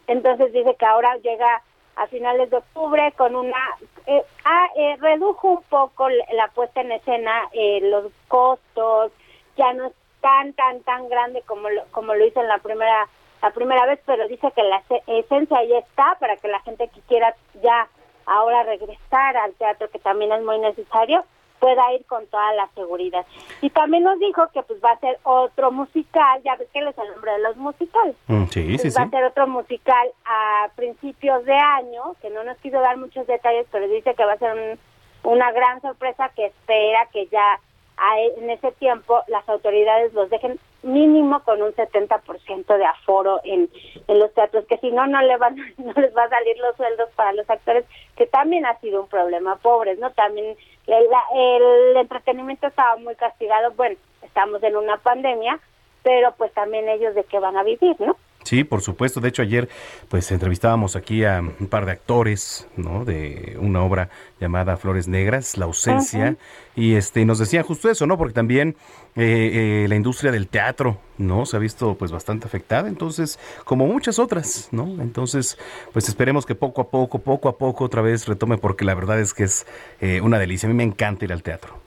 Entonces 0.08 0.52
dice 0.52 0.76
que 0.78 0.86
ahora 0.86 1.16
llega 1.18 1.62
a 1.96 2.08
finales 2.08 2.50
de 2.50 2.58
octubre 2.58 3.14
con 3.16 3.36
una 3.36 3.64
eh, 4.08 4.24
ah, 4.44 4.68
eh, 4.76 4.98
redujo 5.00 5.52
un 5.52 5.64
poco 5.70 6.10
la 6.10 6.26
la 6.34 6.48
puesta 6.48 6.82
en 6.82 6.92
escena 6.92 7.48
eh, 7.54 7.80
los 7.84 8.12
costos. 8.28 9.12
Ya 9.56 9.72
no 9.74 9.86
es 9.86 9.94
tan 10.20 10.52
tan 10.54 10.82
tan 10.82 11.08
grande 11.08 11.44
como 11.44 11.70
lo, 11.70 11.84
como 11.92 12.14
lo 12.14 12.26
hizo 12.26 12.42
en 12.42 12.48
la 12.48 12.58
primera 12.58 13.08
la 13.42 13.52
primera 13.52 13.86
vez 13.86 14.00
pero 14.06 14.28
dice 14.28 14.52
que 14.56 14.64
la 14.64 14.78
ese- 14.78 15.04
esencia 15.08 15.64
ya 15.64 15.80
está 15.80 16.16
para 16.20 16.38
que 16.38 16.48
la 16.48 16.60
gente 16.62 16.88
que 16.90 17.02
quiera 17.02 17.36
ya 17.62 17.88
ahora 18.26 18.64
regresar 18.64 19.36
al 19.38 19.54
teatro 19.54 19.90
que 19.90 20.00
también 20.00 20.32
es 20.32 20.42
muy 20.44 20.60
necesario 20.60 21.24
pueda 21.60 21.94
ir 21.94 22.04
con 22.08 22.26
toda 22.28 22.54
la 22.54 22.68
seguridad 22.74 23.24
y 23.62 23.70
también 23.70 24.04
nos 24.04 24.18
dijo 24.20 24.48
que 24.52 24.64
pues 24.64 24.84
va 24.84 24.92
a 24.92 25.00
ser 25.00 25.20
otro 25.24 25.72
musical 25.72 26.42
ya 26.44 26.56
ves 26.56 26.68
que 26.74 26.80
él 26.80 26.88
es 26.88 26.98
el 26.98 27.12
hombre 27.14 27.34
de 27.34 27.40
los 27.40 27.56
musicales 27.58 28.16
Mm, 28.28 28.46
Sí, 28.46 28.62
sí, 28.64 28.78
pues 28.82 28.94
sí. 28.94 29.00
va 29.00 29.06
a 29.06 29.10
ser 29.10 29.24
otro 29.26 29.48
musical 29.48 30.12
a 30.26 30.70
principios 30.76 31.44
de 31.46 31.54
año, 31.56 32.16
que 32.22 32.30
no 32.32 32.44
nos 32.44 32.58
quiso 32.58 32.80
dar 32.80 32.98
muchos 32.98 33.28
detalles, 33.28 33.68
pero 33.72 33.88
dice 33.88 34.14
que 34.16 34.26
va 34.26 34.34
a 34.34 34.38
ser 34.38 34.54
un- 34.54 35.32
una 35.32 35.52
gran 35.52 35.80
sorpresa 35.82 36.30
que 36.36 36.48
espera 36.48 37.08
que 37.14 37.28
ya 37.28 37.60
a- 37.98 38.20
en 38.38 38.50
ese 38.50 38.72
tiempo 38.74 39.22
las 39.28 39.48
autoridades 39.48 40.14
los 40.14 40.30
dejen 40.32 40.60
mínimo 40.84 41.42
con 41.44 41.62
un 41.62 41.72
70% 41.74 42.78
de 42.78 42.86
aforo 42.86 43.40
en, 43.44 43.70
en 44.08 44.20
los 44.20 44.34
teatros, 44.34 44.66
que 44.66 44.78
si 44.78 44.92
no, 44.92 45.06
no, 45.08 45.22
le 45.22 45.38
van, 45.38 45.56
no 45.78 45.94
les 45.94 46.16
va 46.16 46.24
a 46.24 46.30
salir 46.30 46.58
los 46.60 46.76
sueldos 46.76 47.10
para 47.16 47.34
los 47.34 47.50
actores, 47.50 47.86
que 48.16 48.26
también 48.28 48.66
ha 48.66 48.80
sido 48.80 49.02
un 49.02 49.08
problema, 49.08 49.58
pobres, 49.58 50.00
¿no? 50.00 50.12
También 50.12 50.56
el, 50.88 51.08
el 51.36 51.98
entretenimiento 51.98 52.68
estaba 52.68 52.96
muy 52.98 53.16
castigado, 53.16 53.72
bueno, 53.74 53.96
estamos 54.22 54.62
en 54.64 54.76
una 54.76 54.98
pandemia, 54.98 55.60
pero 56.04 56.34
pues 56.38 56.52
también 56.54 56.90
ellos 56.90 57.16
de 57.16 57.24
qué 57.26 57.40
van 57.40 57.58
a 57.58 57.64
vivir, 57.64 57.96
¿no? 58.00 58.16
Sí, 58.44 58.64
por 58.64 58.82
supuesto. 58.82 59.22
De 59.22 59.30
hecho, 59.30 59.42
ayer 59.42 59.70
pues 60.10 60.32
entrevistábamos 60.32 60.96
aquí 60.96 61.24
a 61.24 61.40
un 61.42 61.68
par 61.68 61.86
de 61.86 61.92
actores, 61.92 62.68
¿no? 62.76 63.06
De 63.06 63.58
una 63.60 63.84
obra 63.84 64.10
llamada 64.40 64.78
Flores 64.78 65.08
Negras, 65.08 65.58
La 65.58 65.66
ausencia, 65.66 66.36
y 66.76 66.96
este 66.96 67.24
nos 67.26 67.38
decían 67.38 67.64
justo 67.64 67.90
eso, 67.90 68.08
¿no? 68.08 68.18
Porque 68.18 68.34
también 68.34 68.76
eh, 69.16 69.84
eh, 69.84 69.86
la 69.88 69.96
industria 69.96 70.32
del 70.32 70.48
teatro, 70.48 70.98
¿no? 71.18 71.46
Se 71.46 71.58
ha 71.58 71.60
visto 71.60 71.96
pues 71.96 72.12
bastante 72.12 72.48
afectada, 72.48 72.90
entonces 72.90 73.40
como 73.64 73.86
muchas 73.86 74.18
otras, 74.20 74.70
¿no? 74.72 75.02
Entonces 75.02 75.58
pues 75.94 76.10
esperemos 76.10 76.46
que 76.46 76.56
poco 76.56 76.82
a 76.82 76.90
poco, 76.90 77.20
poco 77.20 77.50
a 77.50 77.58
poco 77.58 77.84
otra 77.84 78.02
vez 78.02 78.28
retome, 78.28 78.58
porque 78.58 78.86
la 78.86 78.96
verdad 78.96 79.20
es 79.20 79.34
que 79.34 79.44
es 79.44 79.66
eh, 80.00 80.22
una 80.22 80.40
delicia. 80.40 80.68
A 80.68 80.72
mí 80.72 80.76
me 80.76 80.84
encanta 80.84 81.26
ir 81.26 81.34
al 81.34 81.44
teatro. 81.44 81.81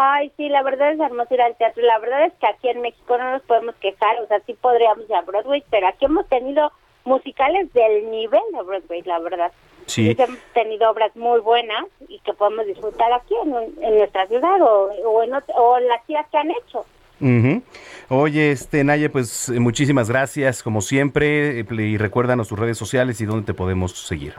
Ay, 0.00 0.30
sí, 0.36 0.48
la 0.48 0.62
verdad 0.62 0.92
es 0.92 1.00
hermoso 1.00 1.34
ir 1.34 1.42
al 1.42 1.56
teatro. 1.56 1.82
La 1.82 1.98
verdad 1.98 2.26
es 2.26 2.32
que 2.34 2.46
aquí 2.46 2.68
en 2.68 2.82
México 2.82 3.18
no 3.18 3.32
nos 3.32 3.42
podemos 3.42 3.74
quejar, 3.80 4.22
o 4.22 4.28
sea, 4.28 4.38
sí 4.46 4.54
podríamos 4.54 5.10
ir 5.10 5.14
a 5.16 5.22
Broadway, 5.22 5.64
pero 5.70 5.88
aquí 5.88 6.04
hemos 6.04 6.28
tenido 6.28 6.70
musicales 7.04 7.72
del 7.72 8.08
nivel 8.08 8.40
de 8.52 8.62
Broadway, 8.62 9.02
la 9.02 9.18
verdad. 9.18 9.50
Sí. 9.86 10.14
Hemos 10.16 10.38
tenido 10.54 10.88
obras 10.88 11.16
muy 11.16 11.40
buenas 11.40 11.84
y 12.08 12.20
que 12.20 12.32
podemos 12.32 12.64
disfrutar 12.66 13.12
aquí 13.12 13.34
en, 13.42 13.84
en 13.84 13.98
nuestra 13.98 14.28
ciudad 14.28 14.62
o, 14.62 14.92
o, 15.04 15.22
en, 15.24 15.32
o 15.34 15.78
en 15.78 15.88
las 15.88 16.06
giras 16.06 16.26
que 16.30 16.38
han 16.38 16.50
hecho. 16.52 16.84
Ujú. 17.20 17.62
Oye, 18.08 18.52
este 18.52 18.84
Naye, 18.84 19.10
pues 19.10 19.48
eh, 19.48 19.58
muchísimas 19.58 20.08
gracias, 20.08 20.62
como 20.62 20.80
siempre, 20.80 21.58
eh, 21.58 21.66
y 21.70 21.98
recuérdanos 21.98 22.46
tus 22.46 22.58
redes 22.58 22.78
sociales 22.78 23.20
y 23.20 23.26
dónde 23.26 23.46
te 23.46 23.54
podemos 23.54 23.98
seguir. 24.06 24.34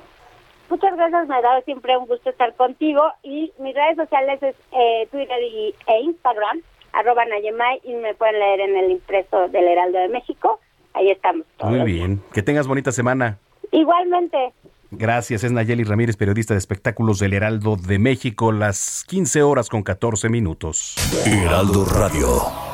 Muchas 0.69 0.95
gracias, 0.95 1.27
me 1.27 1.41
da 1.41 1.61
siempre 1.61 1.97
un 1.97 2.05
gusto 2.05 2.29
estar 2.29 2.53
contigo 2.53 3.01
y 3.23 3.51
mis 3.59 3.73
redes 3.73 3.97
sociales 3.97 4.41
es 4.43 4.55
eh, 4.71 5.07
Twitter 5.11 5.41
y, 5.41 5.73
e 5.87 6.01
Instagram, 6.01 6.61
arroba 6.93 7.25
Nayemay 7.25 7.81
y 7.83 7.93
me 7.93 8.13
pueden 8.13 8.39
leer 8.39 8.59
en 8.61 8.77
el 8.77 8.91
impreso 8.91 9.47
del 9.47 9.67
Heraldo 9.67 9.99
de 9.99 10.09
México. 10.09 10.59
Ahí 10.93 11.09
estamos. 11.09 11.45
todos 11.57 11.71
Muy 11.71 11.83
bien, 11.83 12.21
que 12.33 12.43
tengas 12.43 12.67
bonita 12.67 12.91
semana. 12.91 13.39
Igualmente. 13.71 14.53
Gracias, 14.91 15.43
es 15.43 15.51
Nayeli 15.51 15.83
Ramírez, 15.83 16.17
periodista 16.17 16.53
de 16.53 16.59
espectáculos 16.59 17.19
del 17.19 17.33
Heraldo 17.33 17.75
de 17.75 17.99
México, 17.99 18.51
las 18.51 19.03
15 19.07 19.43
horas 19.43 19.69
con 19.69 19.83
14 19.83 20.29
minutos. 20.29 20.95
Heraldo 21.25 21.85
Radio. 21.85 22.68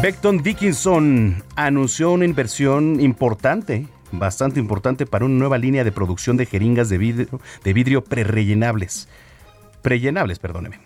Beckton 0.00 0.44
Dickinson 0.44 1.42
anunció 1.56 2.12
una 2.12 2.24
inversión 2.24 3.00
importante, 3.00 3.88
bastante 4.12 4.60
importante 4.60 5.06
para 5.06 5.24
una 5.24 5.34
nueva 5.34 5.58
línea 5.58 5.82
de 5.82 5.90
producción 5.90 6.36
de 6.36 6.46
jeringas 6.46 6.88
de 6.88 6.98
vidrio, 6.98 7.40
de 7.64 8.00
prerellenables. 8.02 9.08
Prellenables, 9.82 10.38
perdóneme. 10.38 10.78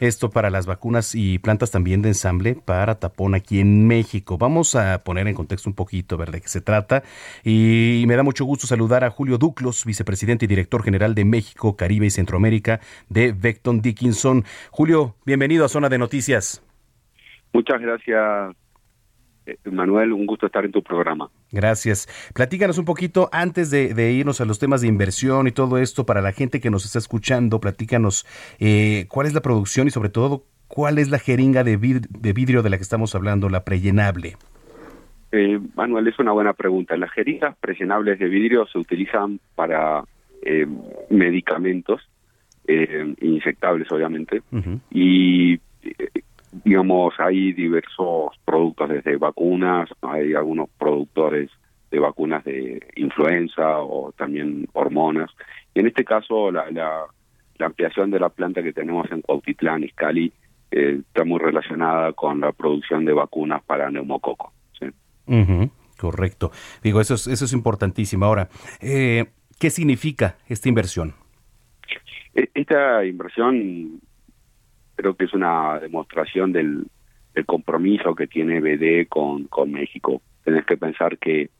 Esto 0.00 0.30
para 0.30 0.50
las 0.50 0.66
vacunas 0.66 1.14
y 1.14 1.38
plantas 1.38 1.70
también 1.70 2.02
de 2.02 2.10
ensamble 2.10 2.56
para 2.56 2.98
tapón 2.98 3.34
aquí 3.34 3.58
en 3.58 3.86
México. 3.86 4.36
Vamos 4.36 4.74
a 4.74 5.02
poner 5.02 5.28
en 5.28 5.34
contexto 5.34 5.70
un 5.70 5.74
poquito, 5.74 6.18
ver 6.18 6.30
de 6.30 6.42
qué 6.42 6.48
se 6.48 6.60
trata. 6.60 7.02
Y 7.44 8.04
me 8.06 8.16
da 8.16 8.22
mucho 8.22 8.44
gusto 8.44 8.66
saludar 8.66 9.02
a 9.02 9.10
Julio 9.10 9.38
Duclos, 9.38 9.86
vicepresidente 9.86 10.44
y 10.44 10.48
director 10.48 10.82
general 10.82 11.14
de 11.14 11.24
México, 11.24 11.74
Caribe 11.74 12.06
y 12.06 12.10
Centroamérica 12.10 12.80
de 13.08 13.32
Beckton 13.32 13.80
Dickinson. 13.80 14.44
Julio, 14.70 15.16
bienvenido 15.24 15.64
a 15.64 15.70
Zona 15.70 15.88
de 15.88 15.96
Noticias. 15.96 16.62
Muchas 17.52 17.80
gracias, 17.80 18.54
eh, 19.46 19.56
Manuel. 19.70 20.12
Un 20.12 20.26
gusto 20.26 20.46
estar 20.46 20.64
en 20.64 20.72
tu 20.72 20.82
programa. 20.82 21.30
Gracias. 21.50 22.06
Platícanos 22.34 22.78
un 22.78 22.84
poquito 22.84 23.28
antes 23.32 23.70
de, 23.70 23.94
de 23.94 24.12
irnos 24.12 24.40
a 24.40 24.44
los 24.44 24.58
temas 24.58 24.80
de 24.82 24.88
inversión 24.88 25.46
y 25.46 25.52
todo 25.52 25.78
esto 25.78 26.04
para 26.04 26.20
la 26.20 26.32
gente 26.32 26.60
que 26.60 26.70
nos 26.70 26.84
está 26.84 26.98
escuchando. 26.98 27.58
Platícanos 27.60 28.26
eh, 28.58 29.06
cuál 29.08 29.26
es 29.26 29.34
la 29.34 29.40
producción 29.40 29.86
y 29.86 29.90
sobre 29.90 30.10
todo 30.10 30.44
cuál 30.68 30.98
es 30.98 31.08
la 31.10 31.18
jeringa 31.18 31.64
de, 31.64 31.78
vid- 31.80 32.06
de 32.10 32.32
vidrio 32.34 32.62
de 32.62 32.68
la 32.70 32.76
que 32.76 32.82
estamos 32.82 33.14
hablando, 33.14 33.48
la 33.48 33.64
prellenable. 33.64 34.36
Eh, 35.32 35.58
Manuel, 35.74 36.06
es 36.08 36.18
una 36.18 36.32
buena 36.32 36.52
pregunta. 36.52 36.96
Las 36.96 37.10
jeringas 37.12 37.56
presionables 37.58 38.18
de 38.18 38.28
vidrio 38.28 38.66
se 38.66 38.78
utilizan 38.78 39.40
para 39.54 40.04
eh, 40.42 40.66
medicamentos 41.10 42.00
eh, 42.66 43.14
inyectables, 43.22 43.90
obviamente, 43.90 44.42
y 44.90 45.54
eh, 45.54 45.60
digamos 46.64 47.14
hay 47.18 47.52
diversos 47.52 48.32
productos 48.44 48.88
desde 48.88 49.16
vacunas, 49.16 49.88
hay 50.02 50.34
algunos 50.34 50.68
productores 50.78 51.50
de 51.90 51.98
vacunas 51.98 52.44
de 52.44 52.82
influenza 52.96 53.78
o 53.78 54.12
también 54.12 54.68
hormonas. 54.72 55.30
Y 55.74 55.80
en 55.80 55.86
este 55.86 56.04
caso 56.04 56.50
la, 56.50 56.70
la, 56.70 57.04
la 57.56 57.66
ampliación 57.66 58.10
de 58.10 58.20
la 58.20 58.28
planta 58.28 58.62
que 58.62 58.72
tenemos 58.72 59.10
en 59.10 59.22
Cuautitlán, 59.22 59.84
Izcalli, 59.84 60.32
eh, 60.70 61.00
está 61.00 61.24
muy 61.24 61.38
relacionada 61.38 62.12
con 62.12 62.40
la 62.40 62.52
producción 62.52 63.04
de 63.04 63.12
vacunas 63.14 63.62
para 63.64 63.90
neumococo. 63.90 64.52
correcto. 65.96 66.52
Digo, 66.82 67.00
eso 67.00 67.14
es, 67.14 67.26
eso 67.26 67.44
es 67.44 67.52
importantísimo. 67.52 68.24
Ahora, 68.26 68.48
eh, 68.80 69.26
¿qué 69.58 69.70
significa 69.70 70.36
esta 70.48 70.68
inversión? 70.68 71.14
E- 72.34 72.50
Esta 72.54 73.04
inversión 73.04 74.00
creo 74.98 75.14
que 75.14 75.26
es 75.26 75.32
una 75.32 75.78
demostración 75.78 76.52
del, 76.52 76.86
compromiso 77.46 78.16
que 78.16 78.26
tiene 78.26 78.60
BD 78.60 79.06
con, 79.08 79.48
México. 79.70 80.20
Tenés 80.42 80.66
que 80.66 80.76
pensar 80.76 81.18
que 81.18 81.50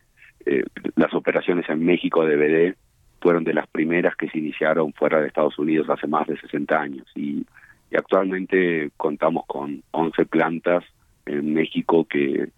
eh, 0.44 0.64
las 0.96 1.14
operaciones 1.14 1.68
en 1.68 1.84
México 1.84 2.26
de 2.26 2.34
BD 2.36 2.76
fueron 3.20 3.44
de 3.44 3.54
las 3.54 3.68
primeras 3.68 4.16
que 4.16 4.28
se 4.28 4.38
iniciaron 4.38 4.92
fuera 4.92 5.20
de 5.20 5.28
Estados 5.28 5.56
Unidos 5.56 5.88
hace 5.88 6.08
más 6.08 6.26
de 6.26 6.36
60 6.36 6.80
años 6.80 7.06
y, 7.14 7.46
y 7.92 7.96
actualmente 7.96 8.90
contamos 8.96 9.44
con 9.46 9.84
11 9.92 10.26
plantas 10.26 10.82
en 11.26 11.54
México 11.54 12.04
que 12.04 12.48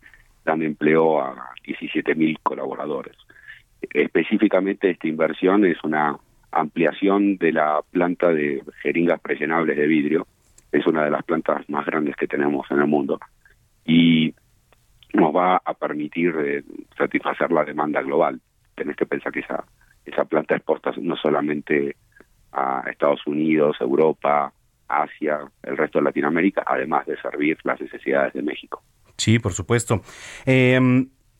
dan 0.47 0.63
empleo 0.63 1.21
a 1.21 1.51
17 1.67 2.15
mil 2.15 2.39
colaboradores. 2.43 3.17
Específicamente 3.83 4.89
esta 4.89 5.09
inversión 5.09 5.67
es 5.67 5.77
una 5.85 6.17
ampliación 6.53 7.37
de 7.37 7.53
la 7.53 7.83
planta 7.91 8.33
de 8.33 8.63
jeringas 8.83 9.21
presionables 9.21 9.77
de 9.77 9.87
vidrio. 9.87 10.27
Es 10.73 10.87
una 10.87 11.05
de 11.05 11.11
las 11.11 11.25
plantas 11.25 11.69
más 11.69 11.85
grandes 11.87 12.17
que 12.17 12.27
tenemos 12.27 12.71
en 12.71 12.81
el 12.81 12.87
mundo 12.87 13.19
y 13.85 14.35
nos 15.13 15.35
va 15.35 15.61
a 15.65 15.75
permitir 15.75 16.35
eh, 16.39 16.63
satisfacer 16.97 17.51
la 17.51 17.65
demanda 17.65 18.01
global. 18.03 18.41
Tenés 18.75 18.97
que 18.97 19.07
pensar 19.07 19.33
que 19.33 19.41
esa, 19.41 19.65
esa 20.05 20.25
planta 20.25 20.55
exporta 20.55 20.93
no 21.01 21.17
solamente 21.17 21.97
a 22.53 22.85
Estados 22.91 23.27
Unidos, 23.27 23.77
Europa, 23.81 24.53
Asia, 24.89 25.41
el 25.63 25.77
resto 25.77 25.99
de 25.99 26.05
Latinoamérica, 26.05 26.65
además 26.67 27.07
de 27.07 27.21
servir 27.21 27.59
las 27.65 27.81
necesidades 27.81 28.33
de 28.33 28.43
México. 28.43 28.83
Sí, 29.17 29.39
por 29.39 29.53
supuesto. 29.53 30.03
Eh, 30.47 30.79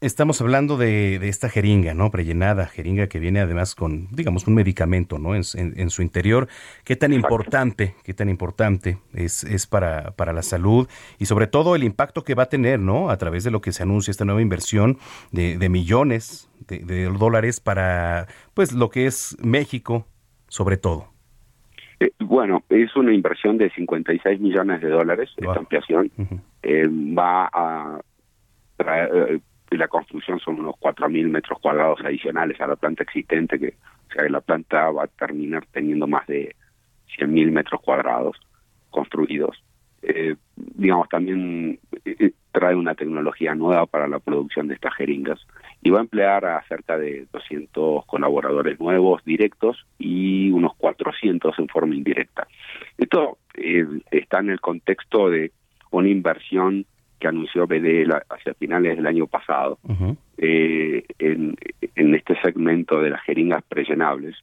estamos 0.01 0.41
hablando 0.41 0.77
de, 0.77 1.19
de 1.19 1.29
esta 1.29 1.49
jeringa, 1.49 1.93
¿no? 1.95 2.11
Prellenada, 2.11 2.67
jeringa 2.67 3.07
que 3.09 3.19
viene 3.19 3.41
además 3.41 3.75
con, 3.75 4.09
digamos, 4.13 4.47
un 4.47 4.55
medicamento, 4.55 5.19
¿no? 5.19 5.35
En, 5.35 5.43
en- 5.55 5.75
en 5.79 5.91
su 5.91 6.03
interior. 6.03 6.49
¿Qué 6.85 6.97
tan 6.97 7.13
importante, 7.13 7.95
qué 8.05 8.15
tan 8.15 8.29
importante 8.29 8.99
es, 9.13 9.45
es 9.45 9.67
para, 9.67 10.13
para 10.13 10.33
la 10.33 10.43
salud 10.43 10.89
y 11.19 11.27
sobre 11.27 11.47
todo 11.47 11.77
el 11.77 11.85
impacto 11.85 12.25
que 12.25 12.35
va 12.35 12.45
a 12.45 12.49
tener, 12.49 12.81
¿no? 12.81 13.11
A 13.11 13.19
través 13.19 13.45
de 13.45 13.51
lo 13.51 13.61
que 13.61 13.73
se 13.73 13.83
anuncia 13.83 14.11
esta 14.11 14.25
nueva 14.25 14.41
inversión 14.43 14.99
de, 15.33 15.59
de 15.59 15.69
millones 15.69 16.49
de, 16.67 16.79
de 16.79 17.05
dólares 17.05 17.61
para, 17.61 18.27
pues, 18.55 18.73
lo 18.73 18.89
que 18.91 19.07
es 19.07 19.37
México, 19.43 20.07
sobre 20.49 20.77
todo. 20.79 21.09
Eh, 22.01 22.11
bueno, 22.21 22.63
es 22.71 22.97
una 22.97 23.13
inversión 23.13 23.59
de 23.59 23.69
56 23.71 24.41
millones 24.41 24.81
de 24.81 24.89
dólares, 24.89 25.29
esta 25.37 25.59
ampliación. 25.59 26.11
Eh, 26.63 26.87
va 26.89 27.51
a 27.53 28.01
traer, 28.79 29.41
eh, 29.71 29.77
la 29.77 29.89
construcción 29.89 30.39
son 30.41 30.61
unos 30.61 30.75
4.000 30.77 31.29
metros 31.29 31.59
cuadrados 31.61 32.01
adicionales 32.05 32.61
a 32.61 32.67
la 32.67 32.77
planta 32.77 33.03
existente, 33.03 33.59
que 33.59 33.75
o 34.09 34.13
sea 34.13 34.25
que 34.25 34.31
la 34.31 34.41
planta 34.41 34.91
va 34.91 35.05
a 35.05 35.07
terminar 35.07 35.65
teniendo 35.73 36.07
más 36.07 36.27
de 36.27 36.57
100.000 37.19 37.51
metros 37.53 37.81
cuadrados 37.81 38.37
construidos. 38.91 39.63
Eh, 40.03 40.35
digamos, 40.57 41.09
también 41.09 41.79
eh, 42.05 42.33
trae 42.53 42.75
una 42.75 42.95
tecnología 42.95 43.55
nueva 43.55 43.87
para 43.87 44.09
la 44.09 44.19
producción 44.19 44.67
de 44.69 44.75
estas 44.75 44.95
jeringas 44.95 45.39
y 45.83 45.91
va 45.91 45.99
a 45.99 46.03
emplear 46.03 46.45
a 46.47 46.63
cerca 46.67 46.99
de 46.99 47.27
200 47.33 48.07
colaboradores 48.07 48.81
nuevos 48.81 49.23
directos 49.25 49.87
y 49.99 50.51
unos 50.51 50.75
400 50.77 51.59
en 51.59 51.69
forma 51.69 51.95
indirecta. 51.95 52.49
Esto 52.97 53.39
eh, 53.55 53.87
está 54.11 54.41
en 54.41 54.51
el 54.51 54.61
contexto 54.61 55.29
de 55.29 55.53
una 55.91 56.09
inversión 56.09 56.87
que 57.21 57.29
anunció 57.29 57.67
BD 57.67 58.05
la- 58.07 58.25
hacia 58.31 58.55
finales 58.55 58.97
del 58.97 59.07
año 59.07 59.27
pasado 59.29 59.79
eh, 60.39 61.05
en, 61.19 61.55
en 61.95 62.15
este 62.15 62.35
segmento 62.41 63.01
de 63.01 63.11
las 63.11 63.23
jeringas 63.23 63.63
presionables 63.69 64.37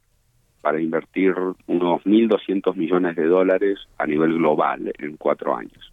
para 0.61 0.79
invertir 0.81 1.33
unos 1.67 2.03
1.200 2.03 2.75
millones 2.75 3.15
de 3.15 3.25
dólares 3.25 3.79
a 3.97 4.05
nivel 4.05 4.33
global 4.35 4.93
en 4.99 5.17
cuatro 5.17 5.55
años. 5.55 5.91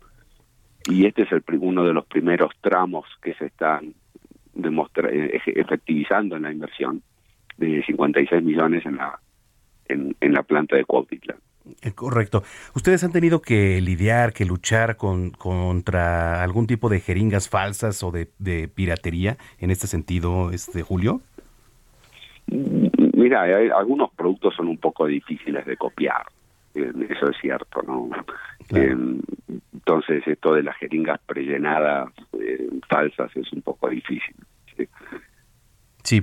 Y 0.90 1.06
este 1.06 1.22
es 1.22 1.32
el, 1.32 1.42
uno 1.60 1.84
de 1.84 1.92
los 1.94 2.04
primeros 2.06 2.50
tramos 2.60 3.06
que 3.22 3.34
se 3.34 3.46
están 3.46 3.94
eh, 4.56 5.40
efectivizando 5.46 6.36
en 6.36 6.42
la 6.42 6.52
inversión 6.52 7.02
de 7.56 7.82
56 7.84 8.42
millones 8.42 8.84
en 8.86 8.96
la 8.96 9.18
en, 9.88 10.16
en 10.20 10.32
la 10.32 10.42
planta 10.42 10.76
de 10.76 10.84
Cuautitlán. 10.84 11.38
Eh, 11.82 11.92
Correcto. 11.92 12.42
¿Ustedes 12.74 13.02
han 13.04 13.12
tenido 13.12 13.40
que 13.40 13.80
lidiar, 13.80 14.32
que 14.32 14.44
luchar 14.44 14.96
con, 14.96 15.30
contra 15.30 16.42
algún 16.42 16.66
tipo 16.66 16.88
de 16.88 17.00
jeringas 17.00 17.48
falsas 17.48 18.02
o 18.02 18.10
de, 18.10 18.28
de 18.38 18.68
piratería 18.68 19.38
en 19.58 19.70
este 19.70 19.86
sentido, 19.86 20.50
este 20.50 20.82
Julio? 20.82 21.22
Mira, 22.46 23.42
hay- 23.42 23.70
algunos 23.70 24.10
productos 24.12 24.54
son 24.54 24.68
un 24.68 24.76
poco 24.78 25.06
difíciles 25.06 25.64
de 25.64 25.76
copiar, 25.78 26.26
eh, 26.74 26.92
eso 27.08 27.30
es 27.30 27.36
cierto, 27.40 27.82
¿no? 27.82 28.10
Eh, 28.74 28.94
entonces, 29.72 30.22
esto 30.26 30.54
de 30.54 30.62
las 30.62 30.76
jeringas 30.76 31.20
prellenadas 31.26 32.10
eh, 32.38 32.68
falsas 32.88 33.34
es 33.36 33.50
un 33.52 33.62
poco 33.62 33.88
difícil. 33.88 34.34
Sí, 34.76 34.86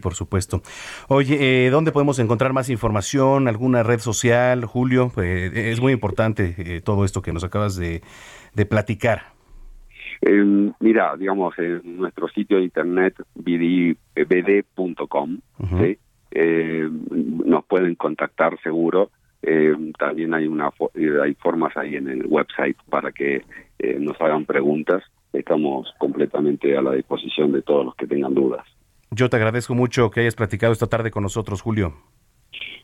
por 0.01 0.13
supuesto. 0.13 0.61
Oye, 1.07 1.65
eh, 1.65 1.69
¿dónde 1.69 1.91
podemos 1.91 2.19
encontrar 2.19 2.53
más 2.53 2.69
información? 2.69 3.47
¿Alguna 3.47 3.83
red 3.83 3.99
social, 3.99 4.65
Julio? 4.65 5.11
Eh, 5.17 5.71
es 5.71 5.81
muy 5.81 5.91
importante 5.91 6.55
eh, 6.57 6.81
todo 6.81 7.03
esto 7.03 7.21
que 7.21 7.33
nos 7.33 7.43
acabas 7.43 7.75
de, 7.75 8.01
de 8.53 8.65
platicar. 8.65 9.23
Eh, 10.21 10.71
mira, 10.79 11.15
digamos, 11.17 11.57
en 11.57 11.97
nuestro 11.97 12.27
sitio 12.27 12.57
de 12.57 12.63
internet 12.63 13.15
bd.com, 14.15 15.39
¿sí? 15.79 15.97
Eh, 16.33 16.89
nos 17.45 17.65
pueden 17.65 17.95
contactar 17.95 18.59
seguro. 18.61 19.09
Eh, 19.41 19.75
también 19.97 20.35
hay 20.35 20.45
una 20.45 20.69
hay 21.23 21.33
formas 21.33 21.75
ahí 21.75 21.95
en 21.95 22.07
el 22.07 22.27
website 22.27 22.77
para 22.89 23.11
que 23.11 23.43
nos 23.99 24.21
hagan 24.21 24.45
preguntas. 24.45 25.03
Estamos 25.33 25.91
completamente 25.97 26.77
a 26.77 26.81
la 26.83 26.91
disposición 26.91 27.51
de 27.51 27.63
todos 27.63 27.83
los 27.85 27.95
que 27.95 28.05
tengan 28.05 28.35
dudas. 28.35 28.63
Yo 29.13 29.29
te 29.29 29.35
agradezco 29.35 29.75
mucho 29.75 30.09
que 30.09 30.21
hayas 30.21 30.35
platicado 30.35 30.71
esta 30.71 30.87
tarde 30.87 31.11
con 31.11 31.23
nosotros, 31.23 31.61
Julio. 31.61 31.93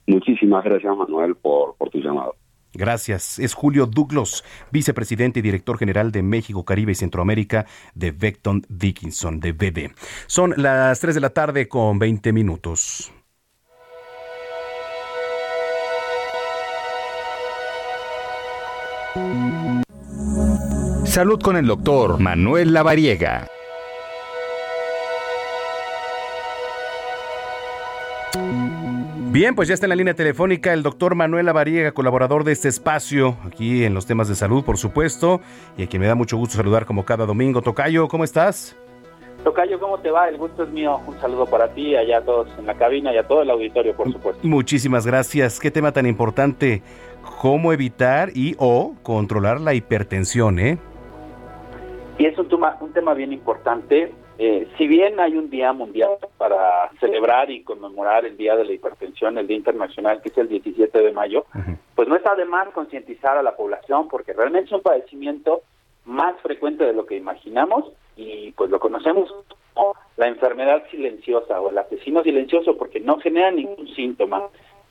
Muchísimas 0.07 0.63
gracias, 0.63 0.95
Manuel, 0.95 1.35
por, 1.35 1.75
por 1.77 1.89
tu 1.89 1.99
llamado. 1.99 2.35
Gracias. 2.73 3.39
Es 3.39 3.53
Julio 3.53 3.85
Douglas, 3.85 4.43
vicepresidente 4.69 5.39
y 5.39 5.41
director 5.41 5.77
general 5.77 6.11
de 6.11 6.23
México, 6.23 6.65
Caribe 6.65 6.91
y 6.91 6.95
Centroamérica 6.95 7.65
de 7.95 8.11
Vecton 8.11 8.63
Dickinson, 8.67 9.39
de 9.39 9.53
BD. 9.53 9.91
Son 10.27 10.53
las 10.57 10.99
3 10.99 11.15
de 11.15 11.21
la 11.21 11.29
tarde 11.29 11.69
con 11.69 11.97
20 11.97 12.33
minutos. 12.33 13.13
Salud 21.05 21.39
con 21.41 21.55
el 21.55 21.65
doctor 21.65 22.19
Manuel 22.19 22.73
Lavariega. 22.73 23.47
Bien, 29.29 29.55
pues 29.55 29.67
ya 29.67 29.73
está 29.73 29.85
en 29.85 29.89
la 29.89 29.95
línea 29.97 30.13
telefónica 30.13 30.71
el 30.73 30.83
doctor 30.83 31.13
Manuel 31.13 31.45
Lavariega, 31.45 31.91
colaborador 31.91 32.45
de 32.45 32.53
este 32.53 32.69
espacio, 32.69 33.35
aquí 33.45 33.83
en 33.83 33.93
los 33.93 34.05
temas 34.05 34.29
de 34.29 34.35
salud, 34.35 34.63
por 34.63 34.77
supuesto, 34.77 35.41
y 35.77 35.83
a 35.83 35.87
quien 35.87 36.01
me 36.01 36.07
da 36.07 36.15
mucho 36.15 36.37
gusto 36.37 36.55
saludar 36.55 36.85
como 36.85 37.03
cada 37.03 37.25
domingo. 37.25 37.61
Tocayo, 37.61 38.07
¿cómo 38.07 38.23
estás? 38.23 38.75
Tocayo, 39.43 39.79
¿cómo 39.79 39.99
te 39.99 40.11
va? 40.11 40.29
El 40.29 40.37
gusto 40.37 40.63
es 40.63 40.69
mío. 40.69 41.01
Un 41.05 41.19
saludo 41.19 41.45
para 41.45 41.73
ti, 41.73 41.95
allá 41.95 42.19
a 42.19 42.21
todos 42.21 42.47
en 42.57 42.65
la 42.65 42.75
cabina 42.75 43.13
y 43.13 43.17
a 43.17 43.27
todo 43.27 43.41
el 43.41 43.49
auditorio, 43.49 43.95
por 43.95 44.11
supuesto. 44.11 44.47
Muchísimas 44.47 45.05
gracias. 45.05 45.59
Qué 45.59 45.71
tema 45.71 45.91
tan 45.91 46.05
importante. 46.05 46.81
¿Cómo 47.41 47.73
evitar 47.73 48.29
y 48.33 48.55
o 48.57 48.95
controlar 49.03 49.59
la 49.59 49.73
hipertensión, 49.73 50.57
eh? 50.57 50.77
Y 52.17 52.25
es 52.25 52.37
un 52.39 52.47
tema, 52.47 52.77
un 52.79 52.93
tema 52.93 53.13
bien 53.13 53.33
importante. 53.33 54.13
Eh, 54.39 54.67
si 54.77 54.87
bien 54.87 55.19
hay 55.19 55.35
un 55.35 55.49
día 55.49 55.73
mundial 55.73 56.11
para 56.37 56.91
celebrar 56.99 57.49
y 57.49 57.63
conmemorar 57.63 58.25
el 58.25 58.37
Día 58.37 58.55
de 58.55 58.65
la 58.65 58.73
Hipertensión, 58.73 59.37
el 59.37 59.47
Día 59.47 59.57
Internacional, 59.57 60.21
que 60.21 60.29
es 60.29 60.37
el 60.37 60.47
17 60.47 60.99
de 60.99 61.11
mayo, 61.11 61.45
pues 61.95 62.07
no 62.07 62.15
está 62.15 62.35
de 62.35 62.45
más 62.45 62.69
concientizar 62.69 63.37
a 63.37 63.43
la 63.43 63.55
población 63.55 64.07
porque 64.07 64.33
realmente 64.33 64.67
es 64.67 64.73
un 64.73 64.81
padecimiento 64.81 65.61
más 66.05 66.39
frecuente 66.41 66.85
de 66.85 66.93
lo 66.93 67.05
que 67.05 67.17
imaginamos 67.17 67.91
y 68.15 68.51
pues 68.51 68.69
lo 68.69 68.79
conocemos 68.79 69.33
como 69.73 69.93
la 70.15 70.27
enfermedad 70.27 70.83
silenciosa 70.89 71.59
o 71.59 71.69
el 71.69 71.77
asesino 71.77 72.23
silencioso 72.23 72.77
porque 72.77 72.99
no 72.99 73.19
genera 73.19 73.51
ningún 73.51 73.87
síntoma. 73.95 74.43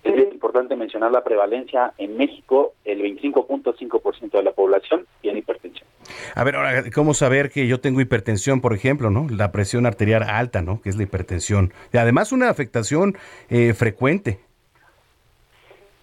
Es 0.06 0.32
importante 0.32 0.76
mencionar 0.76 1.10
la 1.10 1.24
prevalencia 1.24 1.92
en 1.98 2.16
México, 2.16 2.74
el 2.84 3.00
25.5% 3.00 4.30
de 4.30 4.42
la 4.42 4.52
población 4.52 5.06
tiene 5.20 5.40
hipertensión. 5.40 5.88
A 6.34 6.44
ver, 6.44 6.56
ahora, 6.56 6.84
¿cómo 6.94 7.12
saber 7.12 7.50
que 7.50 7.66
yo 7.66 7.80
tengo 7.80 8.00
hipertensión, 8.00 8.60
por 8.60 8.72
ejemplo, 8.72 9.10
no? 9.10 9.26
La 9.28 9.50
presión 9.50 9.84
arterial 9.84 10.22
alta, 10.22 10.62
¿no? 10.62 10.80
Que 10.80 10.90
es 10.90 10.96
la 10.96 11.02
hipertensión. 11.02 11.72
Y 11.92 11.98
además 11.98 12.30
una 12.30 12.50
afectación 12.50 13.16
eh, 13.48 13.74
frecuente. 13.74 14.38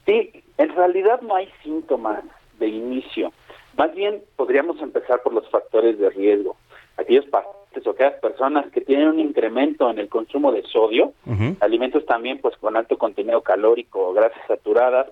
Sí, 0.05 0.43
en 0.57 0.75
realidad 0.75 1.21
no 1.21 1.35
hay 1.35 1.49
síntomas 1.63 2.23
de 2.59 2.67
inicio. 2.67 3.31
Más 3.77 3.93
bien 3.95 4.21
podríamos 4.35 4.81
empezar 4.81 5.21
por 5.23 5.33
los 5.33 5.49
factores 5.49 5.97
de 5.97 6.09
riesgo. 6.09 6.57
Aquellos 6.97 7.25
pacientes 7.25 7.62
o 7.85 7.91
aquellas 7.91 8.19
personas 8.19 8.71
que 8.71 8.81
tienen 8.81 9.07
un 9.07 9.19
incremento 9.19 9.89
en 9.89 9.99
el 9.99 10.09
consumo 10.09 10.51
de 10.51 10.63
sodio, 10.63 11.13
alimentos 11.59 12.05
también 12.05 12.39
pues 12.39 12.55
con 12.57 12.77
alto 12.77 12.97
contenido 12.97 13.41
calórico 13.41 14.13
grasas 14.13 14.41
saturadas, 14.47 15.07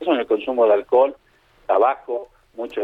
eso 0.00 0.12
en 0.12 0.20
el 0.20 0.26
consumo 0.26 0.66
de 0.66 0.74
alcohol, 0.74 1.16
tabaco, 1.66 2.28
mucho 2.54 2.82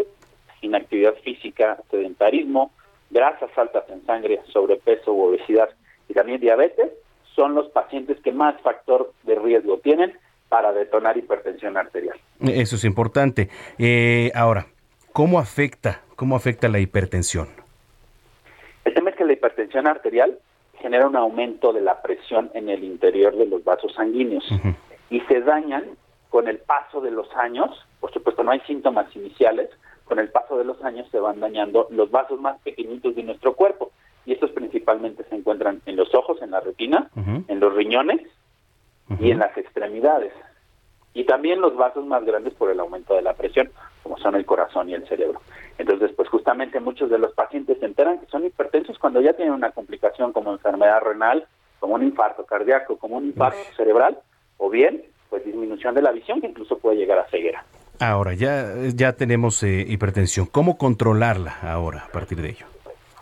inactividad 0.62 1.14
física, 1.22 1.78
sedentarismo, 1.90 2.70
grasas 3.10 3.50
altas 3.56 3.84
en 3.90 4.04
sangre, 4.06 4.40
sobrepeso 4.52 5.12
u 5.12 5.28
obesidad 5.28 5.68
y 6.08 6.14
también 6.14 6.40
diabetes, 6.40 6.90
son 7.34 7.54
los 7.54 7.68
pacientes 7.70 8.18
que 8.20 8.32
más 8.32 8.60
factor 8.62 9.12
de 9.22 9.34
riesgo 9.36 9.78
tienen 9.78 10.12
para 10.48 10.72
detonar 10.72 11.16
hipertensión 11.16 11.76
arterial. 11.76 12.16
Eso 12.40 12.76
es 12.76 12.84
importante. 12.84 13.48
Eh, 13.78 14.30
ahora, 14.34 14.66
¿cómo 15.12 15.38
afecta, 15.38 16.02
cómo 16.14 16.36
afecta 16.36 16.68
la 16.68 16.78
hipertensión? 16.78 17.48
El 18.84 18.94
tema 18.94 19.10
es 19.10 19.16
que 19.16 19.21
la 19.32 19.38
hipertensión 19.38 19.86
arterial 19.86 20.38
genera 20.78 21.06
un 21.06 21.16
aumento 21.16 21.72
de 21.72 21.80
la 21.80 22.02
presión 22.02 22.50
en 22.54 22.68
el 22.68 22.84
interior 22.84 23.34
de 23.34 23.46
los 23.46 23.64
vasos 23.64 23.94
sanguíneos 23.94 24.44
y 25.08 25.20
se 25.20 25.40
dañan 25.40 25.84
con 26.28 26.48
el 26.48 26.58
paso 26.58 27.00
de 27.00 27.10
los 27.10 27.34
años, 27.36 27.70
por 28.00 28.12
supuesto 28.12 28.42
no 28.42 28.50
hay 28.50 28.60
síntomas 28.60 29.14
iniciales, 29.16 29.70
con 30.04 30.18
el 30.18 30.28
paso 30.28 30.58
de 30.58 30.64
los 30.64 30.82
años 30.84 31.06
se 31.10 31.18
van 31.18 31.40
dañando 31.40 31.86
los 31.90 32.10
vasos 32.10 32.40
más 32.40 32.58
pequeñitos 32.60 33.14
de 33.14 33.22
nuestro 33.22 33.54
cuerpo 33.54 33.92
y 34.26 34.32
estos 34.32 34.50
principalmente 34.50 35.24
se 35.24 35.34
encuentran 35.34 35.80
en 35.86 35.96
los 35.96 36.14
ojos, 36.14 36.42
en 36.42 36.50
la 36.50 36.60
retina, 36.60 37.10
en 37.48 37.60
los 37.60 37.74
riñones 37.74 38.20
y 39.18 39.30
en 39.30 39.38
las 39.38 39.56
extremidades. 39.56 40.32
Y 41.14 41.24
también 41.24 41.60
los 41.60 41.76
vasos 41.76 42.06
más 42.06 42.24
grandes 42.24 42.54
por 42.54 42.70
el 42.70 42.80
aumento 42.80 43.14
de 43.14 43.22
la 43.22 43.34
presión, 43.34 43.70
como 44.02 44.16
son 44.18 44.34
el 44.34 44.46
corazón 44.46 44.88
y 44.88 44.94
el 44.94 45.06
cerebro. 45.06 45.40
Entonces, 45.78 46.10
pues 46.16 46.28
justamente 46.28 46.80
muchos 46.80 47.10
de 47.10 47.18
los 47.18 47.32
pacientes 47.34 47.78
se 47.78 47.86
enteran 47.86 48.18
que 48.18 48.26
son 48.26 48.46
hipertensos 48.46 48.98
cuando 48.98 49.20
ya 49.20 49.34
tienen 49.34 49.54
una 49.54 49.72
complicación 49.72 50.32
como 50.32 50.52
enfermedad 50.52 51.00
renal, 51.02 51.46
como 51.80 51.94
un 51.94 52.02
infarto 52.02 52.44
cardíaco, 52.46 52.96
como 52.96 53.16
un 53.16 53.26
infarto 53.26 53.58
cerebral, 53.76 54.18
o 54.56 54.70
bien, 54.70 55.02
pues 55.28 55.44
disminución 55.44 55.94
de 55.94 56.02
la 56.02 56.12
visión 56.12 56.40
que 56.40 56.46
incluso 56.46 56.78
puede 56.78 56.96
llegar 56.96 57.18
a 57.18 57.28
ceguera. 57.28 57.64
Ahora, 57.98 58.34
ya, 58.34 58.74
ya 58.94 59.12
tenemos 59.12 59.62
eh, 59.62 59.84
hipertensión. 59.86 60.46
¿Cómo 60.46 60.76
controlarla 60.78 61.58
ahora 61.62 62.04
a 62.08 62.12
partir 62.12 62.40
de 62.40 62.50
ello? 62.50 62.66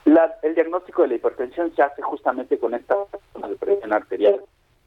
La, 0.05 0.35
el 0.43 0.55
diagnóstico 0.55 1.03
de 1.03 1.09
la 1.09 1.15
hipertensión 1.17 1.75
se 1.75 1.83
hace 1.83 2.03
justamente 2.03 2.59
con 2.59 2.75
esta 2.75 2.97
presión 3.59 3.93
arterial. 3.93 4.41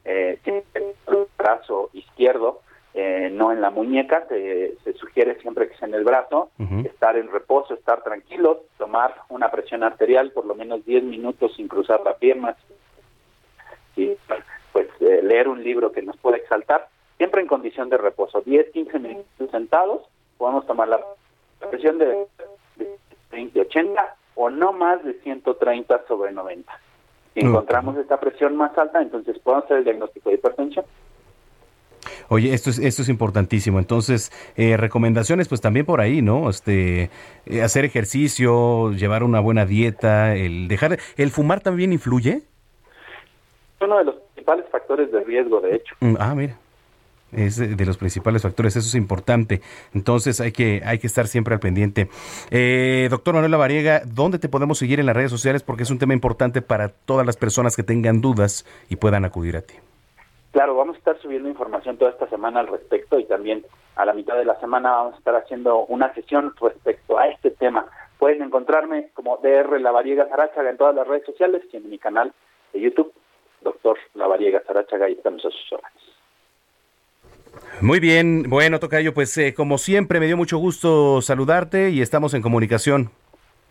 Eh, 0.04 0.38
el 0.44 1.26
brazo 1.38 1.90
izquierdo, 1.92 2.60
eh, 2.94 3.28
no 3.32 3.50
en 3.50 3.60
la 3.60 3.70
muñeca, 3.70 4.24
se, 4.28 4.76
se, 4.84 4.92
sugiere 4.94 5.34
siempre 5.40 5.68
que 5.68 5.76
sea 5.76 5.88
en 5.88 5.94
el 5.94 6.04
brazo, 6.04 6.50
uh 6.58 6.62
-huh. 6.62 6.86
estar 6.86 7.16
en 7.16 7.30
reposo, 7.30 7.74
estar 7.74 8.02
tranquilo, 8.04 8.62
tomar 8.78 9.14
una 9.30 9.50
presión 9.50 9.82
arterial 9.82 10.30
por 10.30 10.46
lo 10.46 10.54
menos 10.54 10.84
10 10.84 11.02
minutos 11.02 11.54
sin 11.56 11.66
cruzar 11.66 12.02
la 12.04 12.16
pierna, 12.16 12.56
y 13.96 14.16
pues 14.72 14.88
eh, 15.00 15.20
leer 15.22 15.48
un 15.48 15.62
libro 15.64 15.90
que 15.90 16.02
nos 16.02 16.16
pueda 16.18 16.36
exaltar, 16.36 16.88
siempre 17.16 17.40
en 17.40 17.48
condición 17.48 17.88
de 17.88 17.96
reposo, 17.96 18.42
10, 18.42 18.70
15 18.70 18.98
minutos 19.00 19.50
sentados, 19.50 20.02
podemos 20.38 20.64
tomar 20.66 20.88
la 20.88 21.00
presión 21.68 21.98
de, 21.98 22.26
de 22.76 22.96
20, 23.32 23.60
80 23.60 24.16
o 24.36 24.50
no 24.50 24.72
más 24.72 25.02
de 25.04 25.14
130 25.14 26.06
sobre 26.06 26.32
90. 26.32 26.72
Si 27.34 27.40
encontramos 27.40 27.96
esta 27.96 28.20
presión 28.20 28.56
más 28.56 28.76
alta, 28.78 29.02
entonces 29.02 29.36
podemos 29.40 29.64
hacer 29.64 29.78
el 29.78 29.84
diagnóstico 29.84 30.28
de 30.28 30.36
hipertensión. 30.36 30.84
Oye, 32.28 32.54
esto 32.54 32.70
es, 32.70 32.78
esto 32.78 33.02
es 33.02 33.08
importantísimo. 33.08 33.78
Entonces, 33.78 34.32
eh, 34.56 34.76
recomendaciones, 34.76 35.48
pues 35.48 35.60
también 35.60 35.86
por 35.86 36.00
ahí, 36.00 36.22
¿no? 36.22 36.50
Este, 36.50 37.10
eh, 37.46 37.62
hacer 37.62 37.84
ejercicio, 37.84 38.92
llevar 38.92 39.22
una 39.22 39.40
buena 39.40 39.66
dieta, 39.66 40.34
el 40.34 40.68
dejar, 40.68 40.98
el 41.16 41.30
fumar 41.30 41.60
también 41.60 41.92
influye. 41.92 42.42
Uno 43.80 43.98
de 43.98 44.04
los 44.04 44.14
principales 44.16 44.64
factores 44.70 45.12
de 45.12 45.24
riesgo, 45.24 45.60
de 45.60 45.76
hecho. 45.76 45.94
Ah, 46.18 46.34
mira. 46.34 46.56
Es 47.32 47.56
de 47.56 47.84
los 47.84 47.96
principales 47.98 48.42
factores, 48.42 48.76
eso 48.76 48.86
es 48.86 48.94
importante. 48.94 49.60
Entonces 49.92 50.40
hay 50.40 50.52
que, 50.52 50.82
hay 50.84 50.98
que 50.98 51.06
estar 51.06 51.26
siempre 51.26 51.54
al 51.54 51.60
pendiente. 51.60 52.08
Eh, 52.50 53.08
doctor 53.10 53.34
Manuel 53.34 53.50
Lavariega, 53.50 54.02
¿dónde 54.06 54.38
te 54.38 54.48
podemos 54.48 54.78
seguir 54.78 55.00
en 55.00 55.06
las 55.06 55.16
redes 55.16 55.32
sociales? 55.32 55.62
Porque 55.64 55.82
es 55.82 55.90
un 55.90 55.98
tema 55.98 56.14
importante 56.14 56.62
para 56.62 56.90
todas 56.90 57.26
las 57.26 57.36
personas 57.36 57.74
que 57.74 57.82
tengan 57.82 58.20
dudas 58.20 58.64
y 58.88 58.96
puedan 58.96 59.24
acudir 59.24 59.56
a 59.56 59.62
ti. 59.62 59.74
Claro, 60.54 60.76
vamos 60.76 60.94
a 60.94 60.98
estar 60.98 61.20
subiendo 61.20 61.48
información 61.48 61.96
toda 61.96 62.12
esta 62.12 62.28
semana 62.28 62.60
al 62.60 62.68
respecto 62.68 63.18
y 63.18 63.24
también 63.24 63.66
a 63.96 64.04
la 64.04 64.12
mitad 64.12 64.36
de 64.36 64.44
la 64.44 64.54
semana 64.60 64.92
vamos 64.92 65.14
a 65.14 65.18
estar 65.18 65.34
haciendo 65.34 65.84
una 65.86 66.14
sesión 66.14 66.54
respecto 66.60 67.18
a 67.18 67.26
este 67.26 67.50
tema. 67.50 67.86
Pueden 68.20 68.40
encontrarme 68.40 69.08
como 69.14 69.38
DR 69.38 69.80
Lavariega 69.80 70.28
Zarachaga 70.28 70.70
en 70.70 70.76
todas 70.76 70.94
las 70.94 71.08
redes 71.08 71.26
sociales 71.26 71.64
y 71.72 71.76
en 71.76 71.90
mi 71.90 71.98
canal 71.98 72.32
de 72.72 72.80
YouTube, 72.80 73.12
Doctor 73.62 73.98
Lavariega 74.14 74.62
Zarachaga, 74.64 75.08
y 75.08 75.14
estamos 75.14 75.44
a 75.44 75.50
sus 75.50 75.72
órdenes. 75.72 76.02
Muy 77.80 77.98
bien, 77.98 78.44
bueno, 78.48 78.78
Tocayo, 78.78 79.12
pues 79.12 79.36
eh, 79.38 79.54
como 79.54 79.76
siempre 79.76 80.20
me 80.20 80.26
dio 80.26 80.36
mucho 80.36 80.58
gusto 80.58 81.20
saludarte 81.20 81.90
y 81.90 82.00
estamos 82.00 82.32
en 82.32 82.42
comunicación. 82.42 83.10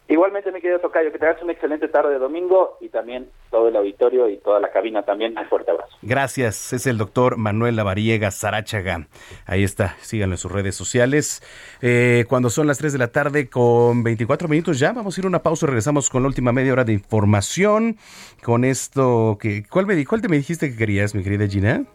Igualmente, 0.10 0.52
mi 0.52 0.60
querido 0.60 0.80
Tocayo, 0.80 1.12
que 1.12 1.18
tengas 1.18 1.42
una 1.42 1.54
excelente 1.54 1.88
tarde 1.88 2.12
de 2.12 2.20
domingo 2.20 2.78
y 2.82 2.90
también 2.90 3.30
todo 3.50 3.70
el 3.70 3.76
auditorio 3.76 4.30
y 4.30 4.38
toda 4.38 4.60
la 4.60 4.70
cabina 4.70 5.04
también. 5.04 5.38
Un 5.38 5.46
fuerte 5.46 5.72
abrazo. 5.72 5.96
Gracias. 6.02 6.74
Es 6.74 6.86
el 6.88 6.98
doctor 6.98 7.38
Manuel 7.38 7.78
Lavariega 7.78 8.30
Sarachaga. 8.30 9.08
Ahí 9.46 9.64
está. 9.64 9.96
Síganlo 10.02 10.36
en 10.36 10.38
sus 10.38 10.52
redes 10.52 10.76
sociales. 10.76 11.42
Eh, 11.82 12.26
cuando 12.28 12.50
son 12.50 12.68
las 12.68 12.78
3 12.80 12.92
de 12.92 13.00
la 13.00 13.12
tarde 13.14 13.50
con 13.50 14.04
24 14.04 14.50
minutos 14.50 14.78
ya, 14.78 14.92
vamos 14.92 15.18
a 15.18 15.22
ir 15.22 15.26
a 15.26 15.30
una 15.30 15.42
pausa. 15.42 15.68
Regresamos 15.68 16.10
con 16.10 16.24
la 16.24 16.28
última 16.28 16.52
media 16.52 16.74
hora 16.74 16.84
de 16.84 16.94
información. 16.94 17.98
Con 18.44 18.66
esto 18.66 19.38
que... 19.40 19.64
¿Cuál, 19.70 19.86
me, 19.86 20.06
cuál 20.06 20.22
te 20.22 20.28
me 20.28 20.36
dijiste 20.36 20.70
que 20.70 20.78
querías, 20.78 21.16
mi 21.16 21.24
querida 21.24 21.48
Gina? 21.48 21.86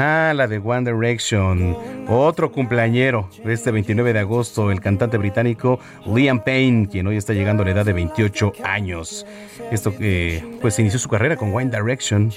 Ah, 0.00 0.32
la 0.32 0.46
de 0.46 0.58
One 0.58 0.88
Direction. 0.88 1.76
Otro 2.08 2.52
cumpleañero 2.52 3.28
de 3.44 3.52
este 3.52 3.72
29 3.72 4.12
de 4.12 4.20
agosto, 4.20 4.70
el 4.70 4.80
cantante 4.80 5.18
británico 5.18 5.80
Liam 6.06 6.38
Payne, 6.38 6.88
quien 6.88 7.08
hoy 7.08 7.16
está 7.16 7.32
llegando 7.32 7.64
a 7.64 7.66
la 7.66 7.72
edad 7.72 7.84
de 7.84 7.92
28 7.92 8.52
años. 8.62 9.26
Esto 9.72 9.96
que 9.96 10.44
pues 10.60 10.78
inició 10.78 11.00
su 11.00 11.08
carrera 11.08 11.36
con 11.36 11.52
One 11.52 11.70
Direction, 11.70 12.30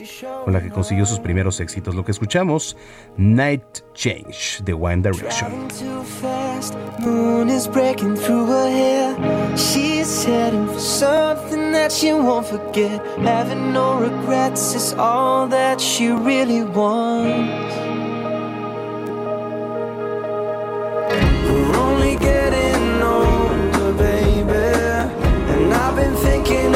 con 0.44 0.54
la 0.54 0.62
que 0.64 0.70
consiguió 0.70 1.06
sus 1.06 1.20
primeros 1.20 1.60
éxitos. 1.60 1.94
Lo 1.94 2.04
que 2.04 2.12
escuchamos, 2.12 2.76
Night 3.16 3.64
Change 3.94 4.64
de 4.64 4.74
One 4.74 5.04
Direction. 5.04 5.52
Having 13.24 13.74
no 13.74 14.00
regrets 14.00 14.76
is 14.76 14.94
all 14.94 15.48
that 15.48 15.80
she 15.80 16.08
really 16.10 16.64
wants. 16.64 17.51
We're 21.46 21.78
only 21.78 22.16
getting 22.18 23.02
older, 23.02 23.94
baby. 23.94 24.54
And 25.54 25.74
I've 25.74 25.96
been 25.96 26.16
thinking 26.16 26.76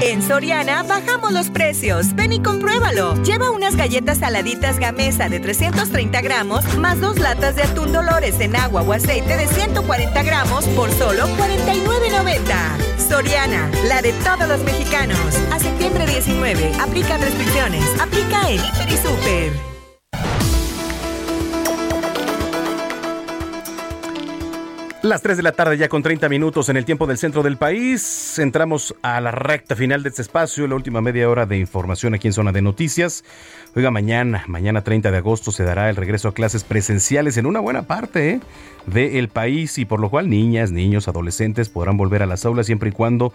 En 0.00 0.22
Soriana 0.22 0.82
bajamos 0.82 1.32
los 1.32 1.48
precios. 1.48 2.14
Ven 2.14 2.32
y 2.32 2.42
compruébalo. 2.42 3.14
Lleva 3.22 3.50
unas 3.50 3.76
galletas 3.76 4.18
saladitas 4.18 4.78
Gamesa 4.78 5.28
de 5.28 5.40
330 5.40 6.20
gramos 6.20 6.76
más 6.76 7.00
dos 7.00 7.18
latas 7.18 7.56
de 7.56 7.62
atún 7.62 7.92
Dolores 7.92 8.38
en 8.40 8.56
agua 8.56 8.82
o 8.82 8.92
aceite 8.92 9.36
de 9.36 9.46
140 9.48 10.22
gramos 10.22 10.66
por 10.68 10.90
solo 10.92 11.26
49.90. 11.38 12.98
Soriana, 13.08 13.70
la 13.88 14.02
de 14.02 14.12
todos 14.12 14.46
los 14.46 14.62
mexicanos. 14.64 15.18
A 15.50 15.58
septiembre 15.58 16.06
19. 16.06 16.72
Aplica 16.80 17.16
restricciones. 17.16 17.84
Aplica 18.00 18.50
en 18.50 18.56
Hiper 18.56 18.88
y 18.88 18.96
Super. 18.98 19.75
Las 25.06 25.22
3 25.22 25.36
de 25.36 25.44
la 25.44 25.52
tarde 25.52 25.78
ya 25.78 25.88
con 25.88 26.02
30 26.02 26.28
minutos 26.28 26.68
en 26.68 26.76
el 26.76 26.84
tiempo 26.84 27.06
del 27.06 27.16
centro 27.16 27.44
del 27.44 27.56
país. 27.56 28.40
Entramos 28.40 28.92
a 29.02 29.20
la 29.20 29.30
recta 29.30 29.76
final 29.76 30.02
de 30.02 30.08
este 30.08 30.20
espacio, 30.20 30.66
la 30.66 30.74
última 30.74 31.00
media 31.00 31.30
hora 31.30 31.46
de 31.46 31.58
información 31.58 32.14
aquí 32.14 32.26
en 32.26 32.32
Zona 32.32 32.50
de 32.50 32.60
Noticias. 32.60 33.22
Oiga, 33.76 33.92
mañana, 33.92 34.42
mañana 34.48 34.82
30 34.82 35.12
de 35.12 35.18
agosto 35.18 35.52
se 35.52 35.62
dará 35.62 35.90
el 35.90 35.94
regreso 35.94 36.26
a 36.26 36.34
clases 36.34 36.64
presenciales 36.64 37.36
en 37.36 37.46
una 37.46 37.60
buena 37.60 37.82
parte 37.82 38.30
¿eh? 38.30 38.40
del 38.86 39.28
país 39.28 39.78
y 39.78 39.84
por 39.84 40.00
lo 40.00 40.10
cual 40.10 40.28
niñas, 40.28 40.72
niños, 40.72 41.06
adolescentes 41.06 41.68
podrán 41.68 41.96
volver 41.96 42.24
a 42.24 42.26
las 42.26 42.44
aulas 42.44 42.66
siempre 42.66 42.88
y 42.88 42.92
cuando 42.92 43.32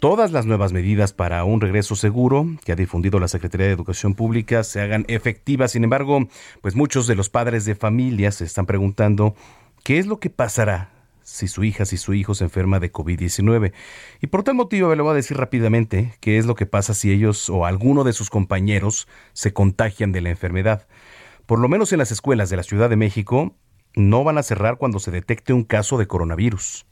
todas 0.00 0.32
las 0.32 0.44
nuevas 0.44 0.72
medidas 0.72 1.12
para 1.12 1.44
un 1.44 1.60
regreso 1.60 1.94
seguro 1.94 2.48
que 2.64 2.72
ha 2.72 2.76
difundido 2.76 3.20
la 3.20 3.28
Secretaría 3.28 3.68
de 3.68 3.74
Educación 3.74 4.16
Pública 4.16 4.64
se 4.64 4.80
hagan 4.80 5.04
efectivas. 5.06 5.70
Sin 5.70 5.84
embargo, 5.84 6.26
pues 6.62 6.74
muchos 6.74 7.06
de 7.06 7.14
los 7.14 7.28
padres 7.28 7.64
de 7.64 7.76
familia 7.76 8.32
se 8.32 8.42
están 8.42 8.66
preguntando 8.66 9.36
qué 9.84 10.00
es 10.00 10.08
lo 10.08 10.18
que 10.18 10.30
pasará 10.30 10.95
si 11.26 11.48
su 11.48 11.64
hija, 11.64 11.84
si 11.84 11.96
su 11.96 12.14
hijo 12.14 12.34
se 12.34 12.44
enferma 12.44 12.78
de 12.78 12.92
COVID-19. 12.92 13.72
Y 14.20 14.28
por 14.28 14.44
tal 14.44 14.54
motivo 14.54 14.94
le 14.94 15.02
voy 15.02 15.10
a 15.10 15.14
decir 15.14 15.36
rápidamente 15.36 16.14
qué 16.20 16.38
es 16.38 16.46
lo 16.46 16.54
que 16.54 16.66
pasa 16.66 16.94
si 16.94 17.10
ellos 17.10 17.50
o 17.50 17.66
alguno 17.66 18.04
de 18.04 18.12
sus 18.12 18.30
compañeros 18.30 19.08
se 19.32 19.52
contagian 19.52 20.12
de 20.12 20.20
la 20.20 20.30
enfermedad. 20.30 20.86
Por 21.44 21.58
lo 21.58 21.68
menos 21.68 21.92
en 21.92 21.98
las 21.98 22.12
escuelas 22.12 22.48
de 22.48 22.56
la 22.56 22.62
Ciudad 22.62 22.88
de 22.88 22.96
México 22.96 23.56
no 23.96 24.22
van 24.22 24.38
a 24.38 24.44
cerrar 24.44 24.78
cuando 24.78 25.00
se 25.00 25.10
detecte 25.10 25.52
un 25.52 25.64
caso 25.64 25.98
de 25.98 26.06
coronavirus. 26.06 26.86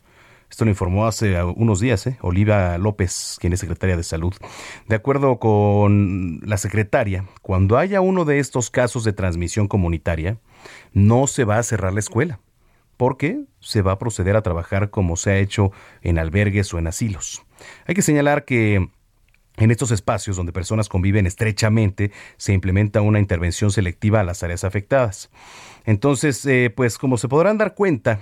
Esto 0.51 0.65
lo 0.65 0.71
informó 0.73 1.07
hace 1.07 1.41
unos 1.43 1.79
días 1.79 2.05
¿eh? 2.09 2.19
Oliva 2.21 2.77
López, 2.77 3.39
quien 3.41 3.53
es 3.53 3.61
secretaria 3.61 3.97
de 3.97 4.03
Salud. 4.03 4.35
De 4.89 4.97
acuerdo 4.97 5.39
con 5.39 6.41
la 6.45 6.57
secretaria, 6.57 7.25
cuando 7.41 7.79
haya 7.79 8.01
uno 8.01 8.25
de 8.25 8.41
estos 8.41 8.71
casos 8.71 9.05
de 9.05 9.13
transmisión 9.13 9.69
comunitaria, 9.69 10.39
no 10.93 11.29
se 11.29 11.45
va 11.45 11.59
a 11.59 11.63
cerrar 11.63 11.93
la 11.93 12.01
escuela 12.01 12.41
porque 12.97 13.45
se 13.61 13.83
va 13.83 13.93
a 13.93 13.99
proceder 13.99 14.37
a 14.37 14.43
trabajar 14.43 14.91
como 14.91 15.17
se 15.17 15.31
ha 15.31 15.39
hecho 15.39 15.73
en 16.03 16.19
albergues 16.19 16.73
o 16.75 16.79
en 16.79 16.87
asilos. 16.87 17.45
Hay 17.87 17.95
que 17.95 18.03
señalar 18.03 18.45
que 18.45 18.89
en 19.57 19.71
estos 19.71 19.91
espacios 19.91 20.37
donde 20.37 20.53
personas 20.53 20.89
conviven 20.89 21.27
estrechamente 21.27 22.11
se 22.37 22.53
implementa 22.53 23.01
una 23.01 23.21
intervención 23.21 23.71
selectiva 23.71 24.21
a 24.21 24.25
las 24.25 24.43
áreas 24.43 24.65
afectadas. 24.65 25.31
Entonces, 25.85 26.45
eh, 26.47 26.73
pues 26.75 26.99
como 26.99 27.19
se 27.19 27.29
podrán 27.29 27.59
dar 27.59 27.75
cuenta, 27.75 28.21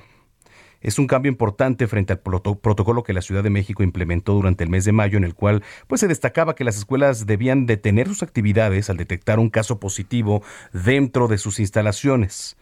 es 0.83 0.99
un 0.99 1.07
cambio 1.07 1.31
importante 1.31 1.87
frente 1.87 2.13
al 2.13 2.21
protocolo 2.21 3.05
que 3.05 3.13
la 3.13 3.23
Ciudad 3.23 3.45
de 3.45 3.51
México 3.51 3.83
implementó 3.83 4.35
durante 4.35 4.65
el 4.65 4.71
mes 4.71 4.85
de 4.85 4.93
mayo, 4.93 5.17
en 5.17 5.25
el 5.25 5.35
cual 5.35 5.63
pues, 5.87 6.01
se 6.01 6.09
destacaba 6.09 6.55
que 6.55 6.65
las 6.65 6.77
escuelas 6.77 7.25
debían 7.25 7.67
detener 7.67 8.09
sus 8.09 8.23
actividades 8.23 8.91
al 8.91 8.97
detectar 8.97 9.39
un 9.39 9.49
caso 9.49 9.79
positivo 9.79 10.43
dentro 10.73 11.29
de 11.29 11.39
sus 11.39 11.61
instalaciones. 11.61 12.57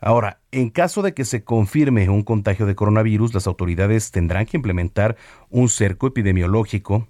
Ahora, 0.00 0.40
en 0.50 0.70
caso 0.70 1.02
de 1.02 1.14
que 1.14 1.24
se 1.24 1.44
confirme 1.44 2.08
un 2.08 2.22
contagio 2.22 2.66
de 2.66 2.74
coronavirus, 2.74 3.34
las 3.34 3.46
autoridades 3.46 4.10
tendrán 4.10 4.46
que 4.46 4.56
implementar 4.56 5.16
un 5.50 5.68
cerco 5.68 6.06
epidemiológico, 6.06 7.08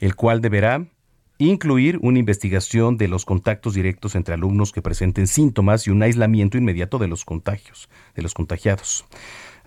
el 0.00 0.16
cual 0.16 0.40
deberá 0.40 0.86
incluir 1.38 1.98
una 2.02 2.18
investigación 2.18 2.96
de 2.96 3.08
los 3.08 3.24
contactos 3.24 3.74
directos 3.74 4.14
entre 4.14 4.34
alumnos 4.34 4.72
que 4.72 4.82
presenten 4.82 5.26
síntomas 5.26 5.86
y 5.86 5.90
un 5.90 6.02
aislamiento 6.02 6.58
inmediato 6.58 6.98
de 6.98 7.08
los 7.08 7.24
contagios, 7.24 7.88
de 8.14 8.22
los 8.22 8.34
contagiados. 8.34 9.04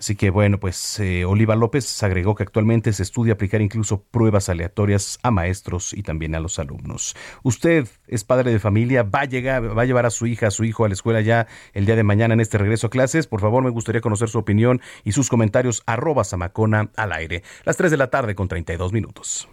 Así 0.05 0.15
que 0.15 0.29
bueno, 0.29 0.59
pues 0.59 0.99
eh, 0.99 1.25
Oliva 1.25 1.55
López 1.55 2.03
agregó 2.03 2.35
que 2.35 2.43
actualmente 2.43 2.93
se 2.93 3.01
estudia 3.01 3.33
aplicar 3.33 3.63
incluso 3.63 4.03
pruebas 4.03 4.49
aleatorias 4.49 5.17
a 5.23 5.31
maestros 5.31 5.93
y 5.93 6.03
también 6.03 6.35
a 6.35 6.39
los 6.39 6.59
alumnos. 6.59 7.15
Usted 7.41 7.87
es 8.05 8.23
padre 8.23 8.51
de 8.51 8.59
familia, 8.59 9.01
va 9.01 9.21
a 9.21 9.25
llegar, 9.25 9.75
va 9.75 9.81
a 9.81 9.85
llevar 9.85 10.05
a 10.05 10.11
su 10.11 10.27
hija, 10.27 10.45
a 10.45 10.51
su 10.51 10.63
hijo 10.63 10.85
a 10.85 10.89
la 10.89 10.93
escuela 10.93 11.21
ya 11.21 11.47
el 11.73 11.87
día 11.87 11.95
de 11.95 12.03
mañana 12.03 12.35
en 12.35 12.39
este 12.39 12.59
regreso 12.59 12.85
a 12.85 12.89
clases. 12.91 13.25
Por 13.25 13.41
favor, 13.41 13.63
me 13.63 13.71
gustaría 13.71 13.99
conocer 13.99 14.29
su 14.29 14.37
opinión 14.37 14.79
y 15.03 15.13
sus 15.13 15.27
comentarios 15.27 15.81
arroba 15.87 16.23
Samacona 16.23 16.91
al 16.95 17.11
aire. 17.11 17.41
Las 17.63 17.75
3 17.75 17.89
de 17.89 17.97
la 17.97 18.11
tarde 18.11 18.35
con 18.35 18.47
32 18.47 18.93
minutos. 18.93 19.49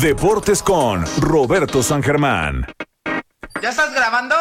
Deportes 0.00 0.62
con 0.62 1.04
Roberto 1.18 1.82
San 1.82 2.04
Germán. 2.04 2.66
¿Ya 3.60 3.70
estás 3.70 3.92
grabando? 3.92 4.36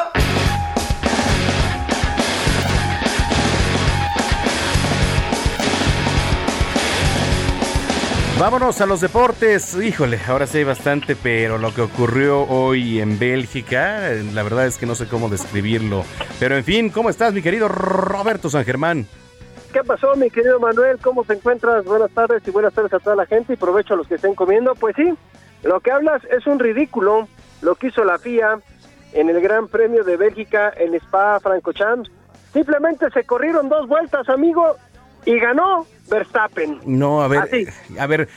Vámonos 8.44 8.82
a 8.82 8.86
los 8.86 9.00
deportes. 9.00 9.74
Híjole, 9.74 10.20
ahora 10.28 10.48
sí 10.48 10.58
hay 10.58 10.64
bastante, 10.66 11.16
pero 11.16 11.58
lo 11.58 11.74
que 11.74 11.80
ocurrió 11.80 12.42
hoy 12.42 13.00
en 13.00 13.18
Bélgica, 13.18 14.10
la 14.34 14.44
verdad 14.44 14.68
es 14.68 14.78
que 14.78 14.86
no 14.86 14.96
sé 14.96 15.08
cómo 15.08 15.30
describirlo. 15.30 16.04
Pero 16.42 16.58
en 16.58 16.66
fin, 16.66 16.90
¿cómo 16.90 17.10
estás, 17.10 17.34
mi 17.34 17.42
querido 17.42 17.70
Roberto 17.70 18.50
San 18.50 18.66
Germán? 18.66 19.08
¿Qué 19.72 19.82
pasó, 19.86 20.18
mi 20.18 20.30
querido 20.30 20.60
Manuel? 20.60 20.98
¿Cómo 21.02 21.24
te 21.24 21.36
encuentras? 21.36 21.86
Buenas 21.86 22.12
tardes 22.12 22.46
y 22.46 22.52
buenas 22.52 22.74
tardes 22.74 22.92
a 22.92 23.00
toda 23.00 23.16
la 23.16 23.26
gente 23.26 23.54
y 23.54 23.56
provecho 23.56 23.94
a 23.94 23.98
los 23.98 24.10
que 24.10 24.16
estén 24.16 24.36
comiendo. 24.36 24.76
Pues 24.76 24.98
sí, 24.98 25.14
lo 25.64 25.80
que 25.80 25.92
hablas 25.92 26.22
es 26.26 26.46
un 26.46 26.60
ridículo 26.60 27.30
lo 27.62 27.76
que 27.76 27.88
hizo 27.88 28.04
la 28.04 28.20
FIA 28.20 28.60
en 29.14 29.30
el 29.30 29.40
Gran 29.40 29.70
Premio 29.70 30.04
de 30.04 30.18
Bélgica 30.18 30.74
en 30.76 30.94
Spa 30.96 31.40
Francorchamps. 31.40 32.12
Simplemente 32.52 33.10
se 33.12 33.24
corrieron 33.24 33.70
dos 33.70 33.88
vueltas, 33.88 34.28
amigo, 34.28 34.76
y 35.24 35.40
ganó 35.40 35.88
Verstappen. 36.10 36.80
No, 36.86 37.22
a 37.24 37.28
ver, 37.28 37.40
Así. 37.44 37.66
a 37.98 38.06
ver, 38.08 38.28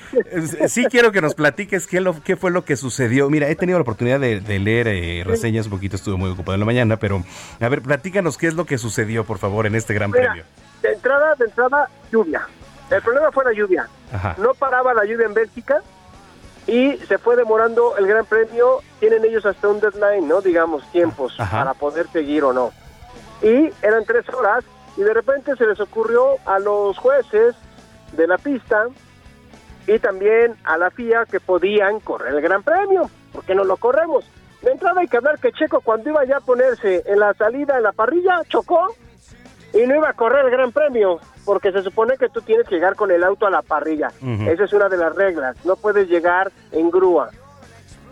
sí 0.68 0.84
quiero 0.90 1.12
que 1.12 1.20
nos 1.20 1.34
platiques 1.34 1.86
qué, 1.86 2.00
lo, 2.00 2.22
qué 2.22 2.36
fue 2.36 2.50
lo 2.50 2.64
que 2.64 2.76
sucedió. 2.76 3.28
Mira, 3.28 3.48
he 3.48 3.56
tenido 3.56 3.78
la 3.78 3.82
oportunidad 3.82 4.20
de, 4.20 4.40
de 4.40 4.58
leer 4.58 4.88
eh, 4.88 5.22
reseñas 5.24 5.66
un 5.66 5.72
poquito, 5.72 5.96
estuve 5.96 6.16
muy 6.16 6.30
ocupado 6.30 6.54
en 6.54 6.60
la 6.60 6.66
mañana, 6.66 6.96
pero 6.98 7.22
a 7.60 7.68
ver, 7.68 7.82
platícanos 7.82 8.38
qué 8.38 8.46
es 8.46 8.54
lo 8.54 8.64
que 8.66 8.78
sucedió, 8.78 9.24
por 9.24 9.38
favor, 9.38 9.66
en 9.66 9.74
este 9.74 9.94
gran 9.94 10.10
Mira, 10.10 10.26
premio. 10.26 10.44
de 10.82 10.92
entrada, 10.92 11.34
de 11.34 11.44
entrada, 11.44 11.88
lluvia. 12.12 12.46
El 12.90 13.02
problema 13.02 13.32
fue 13.32 13.44
la 13.44 13.52
lluvia. 13.52 13.88
Ajá. 14.12 14.36
No 14.38 14.54
paraba 14.54 14.94
la 14.94 15.04
lluvia 15.04 15.26
en 15.26 15.34
Bélgica 15.34 15.82
y 16.68 16.96
se 17.08 17.18
fue 17.18 17.34
demorando 17.34 17.96
el 17.96 18.06
Gran 18.06 18.24
Premio. 18.26 18.80
Tienen 19.00 19.24
ellos 19.24 19.44
hasta 19.44 19.66
un 19.68 19.80
deadline, 19.80 20.28
¿no? 20.28 20.40
Digamos, 20.40 20.88
tiempos 20.92 21.34
Ajá. 21.38 21.58
para 21.58 21.74
poder 21.74 22.06
seguir 22.12 22.44
o 22.44 22.52
no. 22.52 22.70
Y 23.42 23.70
eran 23.82 24.04
tres 24.06 24.28
horas 24.28 24.64
y 24.96 25.02
de 25.02 25.12
repente 25.12 25.56
se 25.56 25.66
les 25.66 25.78
ocurrió 25.80 26.36
a 26.46 26.58
los 26.58 26.96
jueces 26.98 27.54
de 28.12 28.26
la 28.26 28.38
pista 28.38 28.86
y 29.86 29.98
también 29.98 30.56
a 30.64 30.78
la 30.78 30.90
FIA 30.90 31.26
que 31.26 31.40
podían 31.40 32.00
correr 32.00 32.34
el 32.34 32.40
Gran 32.40 32.62
Premio. 32.62 33.10
¿Por 33.32 33.44
qué 33.44 33.54
no 33.54 33.64
lo 33.64 33.76
corremos? 33.76 34.24
De 34.62 34.72
entrada 34.72 35.00
hay 35.00 35.08
que 35.08 35.18
hablar 35.18 35.38
que 35.38 35.52
Checo 35.52 35.80
cuando 35.80 36.10
iba 36.10 36.24
ya 36.24 36.38
a 36.38 36.40
ponerse 36.40 37.02
en 37.06 37.20
la 37.20 37.34
salida, 37.34 37.76
en 37.76 37.82
la 37.82 37.92
parrilla, 37.92 38.42
chocó 38.48 38.94
y 39.72 39.86
no 39.86 39.94
iba 39.94 40.08
a 40.08 40.14
correr 40.14 40.46
el 40.46 40.50
Gran 40.50 40.72
Premio, 40.72 41.20
porque 41.44 41.70
se 41.70 41.82
supone 41.82 42.16
que 42.16 42.28
tú 42.28 42.40
tienes 42.40 42.66
que 42.66 42.76
llegar 42.76 42.96
con 42.96 43.10
el 43.10 43.22
auto 43.22 43.46
a 43.46 43.50
la 43.50 43.62
parrilla. 43.62 44.08
Esa 44.48 44.64
es 44.64 44.72
una 44.72 44.88
de 44.88 44.96
las 44.96 45.14
reglas, 45.14 45.56
no 45.64 45.76
puedes 45.76 46.08
llegar 46.08 46.50
en 46.72 46.90
grúa. 46.90 47.30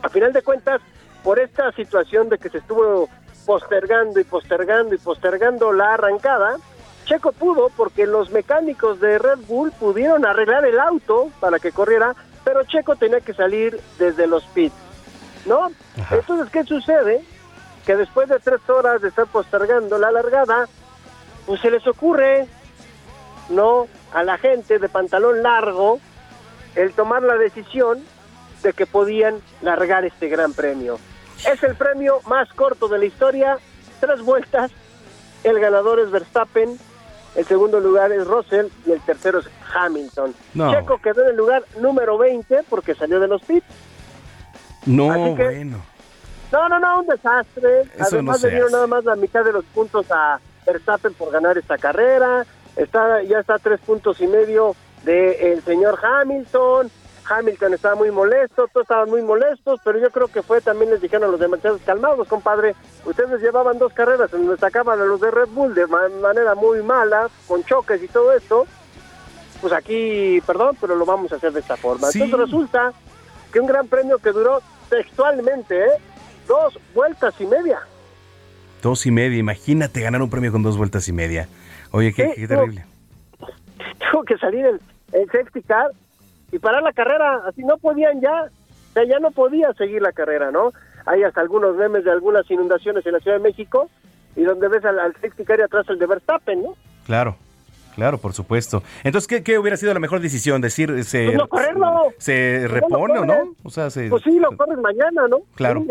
A 0.02 0.08
final 0.10 0.32
de 0.32 0.42
cuentas, 0.42 0.82
por 1.22 1.38
esta 1.38 1.72
situación 1.72 2.28
de 2.28 2.38
que 2.38 2.50
se 2.50 2.58
estuvo 2.58 3.08
postergando 3.46 4.20
y 4.20 4.24
postergando 4.24 4.94
y 4.94 4.98
postergando 4.98 5.72
la 5.72 5.94
arrancada, 5.94 6.56
Checo 7.04 7.32
pudo 7.32 7.70
porque 7.76 8.06
los 8.06 8.30
mecánicos 8.30 9.00
de 9.00 9.18
Red 9.18 9.40
Bull 9.46 9.72
pudieron 9.72 10.24
arreglar 10.24 10.64
el 10.64 10.80
auto 10.80 11.30
para 11.40 11.58
que 11.58 11.72
corriera, 11.72 12.14
pero 12.44 12.64
Checo 12.64 12.96
tenía 12.96 13.20
que 13.20 13.34
salir 13.34 13.78
desde 13.98 14.26
los 14.26 14.44
pits, 14.46 14.74
¿no? 15.46 15.70
Entonces, 16.10 16.50
¿qué 16.50 16.64
sucede? 16.64 17.24
Que 17.86 17.96
después 17.96 18.28
de 18.28 18.38
tres 18.38 18.60
horas 18.68 19.02
de 19.02 19.08
estar 19.08 19.26
postergando 19.26 19.98
la 19.98 20.10
largada, 20.10 20.66
pues 21.46 21.60
se 21.60 21.70
les 21.70 21.86
ocurre, 21.86 22.46
¿no? 23.50 23.86
A 24.12 24.22
la 24.22 24.38
gente 24.38 24.78
de 24.78 24.88
pantalón 24.88 25.42
largo, 25.42 26.00
el 26.74 26.92
tomar 26.94 27.22
la 27.22 27.36
decisión 27.36 28.02
de 28.62 28.72
que 28.72 28.86
podían 28.86 29.40
largar 29.60 30.04
este 30.04 30.28
gran 30.28 30.54
premio. 30.54 30.98
Es 31.46 31.62
el 31.62 31.76
premio 31.76 32.20
más 32.26 32.50
corto 32.54 32.88
de 32.88 32.98
la 32.98 33.04
historia, 33.04 33.58
tres 34.00 34.22
vueltas, 34.22 34.70
el 35.42 35.60
ganador 35.60 36.00
es 36.00 36.10
Verstappen, 36.10 36.78
el 37.34 37.44
segundo 37.44 37.80
lugar 37.80 38.12
es 38.12 38.26
Russell 38.26 38.66
y 38.86 38.92
el 38.92 39.00
tercero 39.00 39.40
es 39.40 39.46
Hamilton. 39.74 40.34
No. 40.54 40.72
Checo 40.72 40.98
quedó 40.98 41.22
en 41.22 41.30
el 41.30 41.36
lugar 41.36 41.64
número 41.80 42.16
20 42.18 42.62
porque 42.68 42.94
salió 42.94 43.18
de 43.20 43.28
los 43.28 43.42
pits. 43.42 43.66
No, 44.86 45.10
Así 45.10 45.34
que- 45.36 45.44
bueno. 45.44 45.82
No, 46.52 46.68
no, 46.68 46.78
no, 46.78 47.00
un 47.00 47.06
desastre. 47.06 47.82
Eso 47.96 48.04
Además 48.16 48.40
no 48.40 48.46
le 48.48 48.54
dieron 48.54 48.72
nada 48.72 48.86
más 48.86 49.04
la 49.04 49.16
mitad 49.16 49.44
de 49.44 49.52
los 49.52 49.64
puntos 49.64 50.06
a 50.10 50.38
Verstappen 50.64 51.12
por 51.14 51.32
ganar 51.32 51.58
esta 51.58 51.78
carrera. 51.78 52.46
Está 52.76 53.22
ya 53.22 53.40
está 53.40 53.54
a 53.54 53.58
tres 53.58 53.80
puntos 53.80 54.20
y 54.20 54.26
medio 54.28 54.76
del 55.04 55.62
señor 55.64 55.98
Hamilton. 56.02 56.90
Hamilton 57.28 57.74
estaba 57.74 57.94
muy 57.94 58.10
molesto, 58.10 58.66
todos 58.72 58.84
estaban 58.84 59.08
muy 59.10 59.22
molestos, 59.22 59.80
pero 59.84 59.98
yo 59.98 60.10
creo 60.10 60.28
que 60.28 60.42
fue 60.42 60.60
también 60.60 60.90
les 60.90 61.00
dijeron 61.00 61.24
a 61.28 61.32
los 61.32 61.40
demasiados 61.40 61.80
calmados, 61.84 62.28
compadre. 62.28 62.74
Ustedes 63.04 63.40
llevaban 63.40 63.78
dos 63.78 63.92
carreras 63.92 64.32
en 64.34 64.46
donde 64.46 64.60
sacaban 64.60 65.00
a 65.00 65.04
los 65.04 65.20
de 65.20 65.30
Red 65.30 65.48
Bull 65.48 65.74
de 65.74 65.86
ma- 65.86 66.08
manera 66.20 66.54
muy 66.54 66.82
mala, 66.82 67.28
con 67.48 67.62
choques 67.64 68.02
y 68.02 68.08
todo 68.08 68.32
esto. 68.32 68.66
Pues 69.60 69.72
aquí, 69.72 70.42
perdón, 70.46 70.76
pero 70.80 70.94
lo 70.96 71.06
vamos 71.06 71.32
a 71.32 71.36
hacer 71.36 71.52
de 71.52 71.60
esta 71.60 71.76
forma. 71.76 72.08
Sí. 72.08 72.20
Entonces 72.22 72.50
resulta 72.50 72.92
que 73.52 73.60
un 73.60 73.66
gran 73.66 73.86
premio 73.88 74.18
que 74.18 74.30
duró 74.32 74.60
textualmente, 74.90 75.78
¿eh? 75.86 75.90
dos 76.46 76.78
vueltas 76.94 77.34
y 77.40 77.46
media. 77.46 77.80
Dos 78.82 79.06
y 79.06 79.10
media, 79.10 79.38
imagínate 79.38 80.00
ganar 80.02 80.20
un 80.20 80.28
premio 80.28 80.52
con 80.52 80.62
dos 80.62 80.76
vueltas 80.76 81.08
y 81.08 81.12
media. 81.12 81.48
Oye, 81.90 82.12
qué, 82.12 82.26
Sí, 82.28 82.32
qué 82.34 82.42
no. 82.42 82.48
terrible. 82.48 82.84
Tuvo 84.12 84.24
que 84.24 84.36
salir 84.36 84.66
el, 84.66 84.80
el 85.12 85.26
safety 85.30 85.62
car 85.62 85.90
y 86.54 86.58
parar 86.60 86.82
la 86.82 86.92
carrera. 86.92 87.42
Así 87.46 87.62
no 87.64 87.76
podían 87.78 88.20
ya, 88.20 88.44
o 88.44 88.92
sea, 88.92 89.04
ya 89.04 89.18
no 89.18 89.30
podía 89.32 89.72
seguir 89.74 90.00
la 90.00 90.12
carrera, 90.12 90.50
¿no? 90.50 90.72
Hay 91.06 91.22
hasta 91.24 91.40
algunos 91.40 91.76
memes 91.76 92.04
de 92.04 92.12
algunas 92.12 92.48
inundaciones 92.50 93.04
en 93.04 93.12
la 93.12 93.18
Ciudad 93.20 93.36
de 93.38 93.42
México 93.42 93.90
y 94.36 94.42
donde 94.42 94.68
ves 94.68 94.84
al, 94.84 94.98
al 94.98 95.12
safety 95.14 95.44
car 95.44 95.58
y 95.58 95.62
atrás 95.62 95.86
el 95.88 95.98
de 95.98 96.06
Verstappen, 96.06 96.62
¿no? 96.62 96.74
Claro, 97.06 97.36
claro, 97.94 98.18
por 98.18 98.32
supuesto. 98.32 98.82
Entonces, 99.02 99.28
¿qué, 99.28 99.42
qué 99.42 99.58
hubiera 99.58 99.76
sido 99.76 99.92
la 99.92 100.00
mejor 100.00 100.20
decisión? 100.20 100.60
Decir, 100.62 101.04
se, 101.04 101.26
Pues 101.26 101.36
no 101.36 101.48
correrlo. 101.48 102.12
se 102.18 102.66
Pues 102.68 102.82
no 102.82 102.88
repone 102.88 103.18
o 103.18 103.24
no? 103.26 103.54
O 103.64 103.70
sea, 103.70 103.90
se, 103.90 104.08
Pues 104.08 104.22
sí, 104.22 104.38
lo 104.38 104.56
corres 104.56 104.78
mañana, 104.78 105.26
¿no? 105.28 105.38
Claro. 105.56 105.84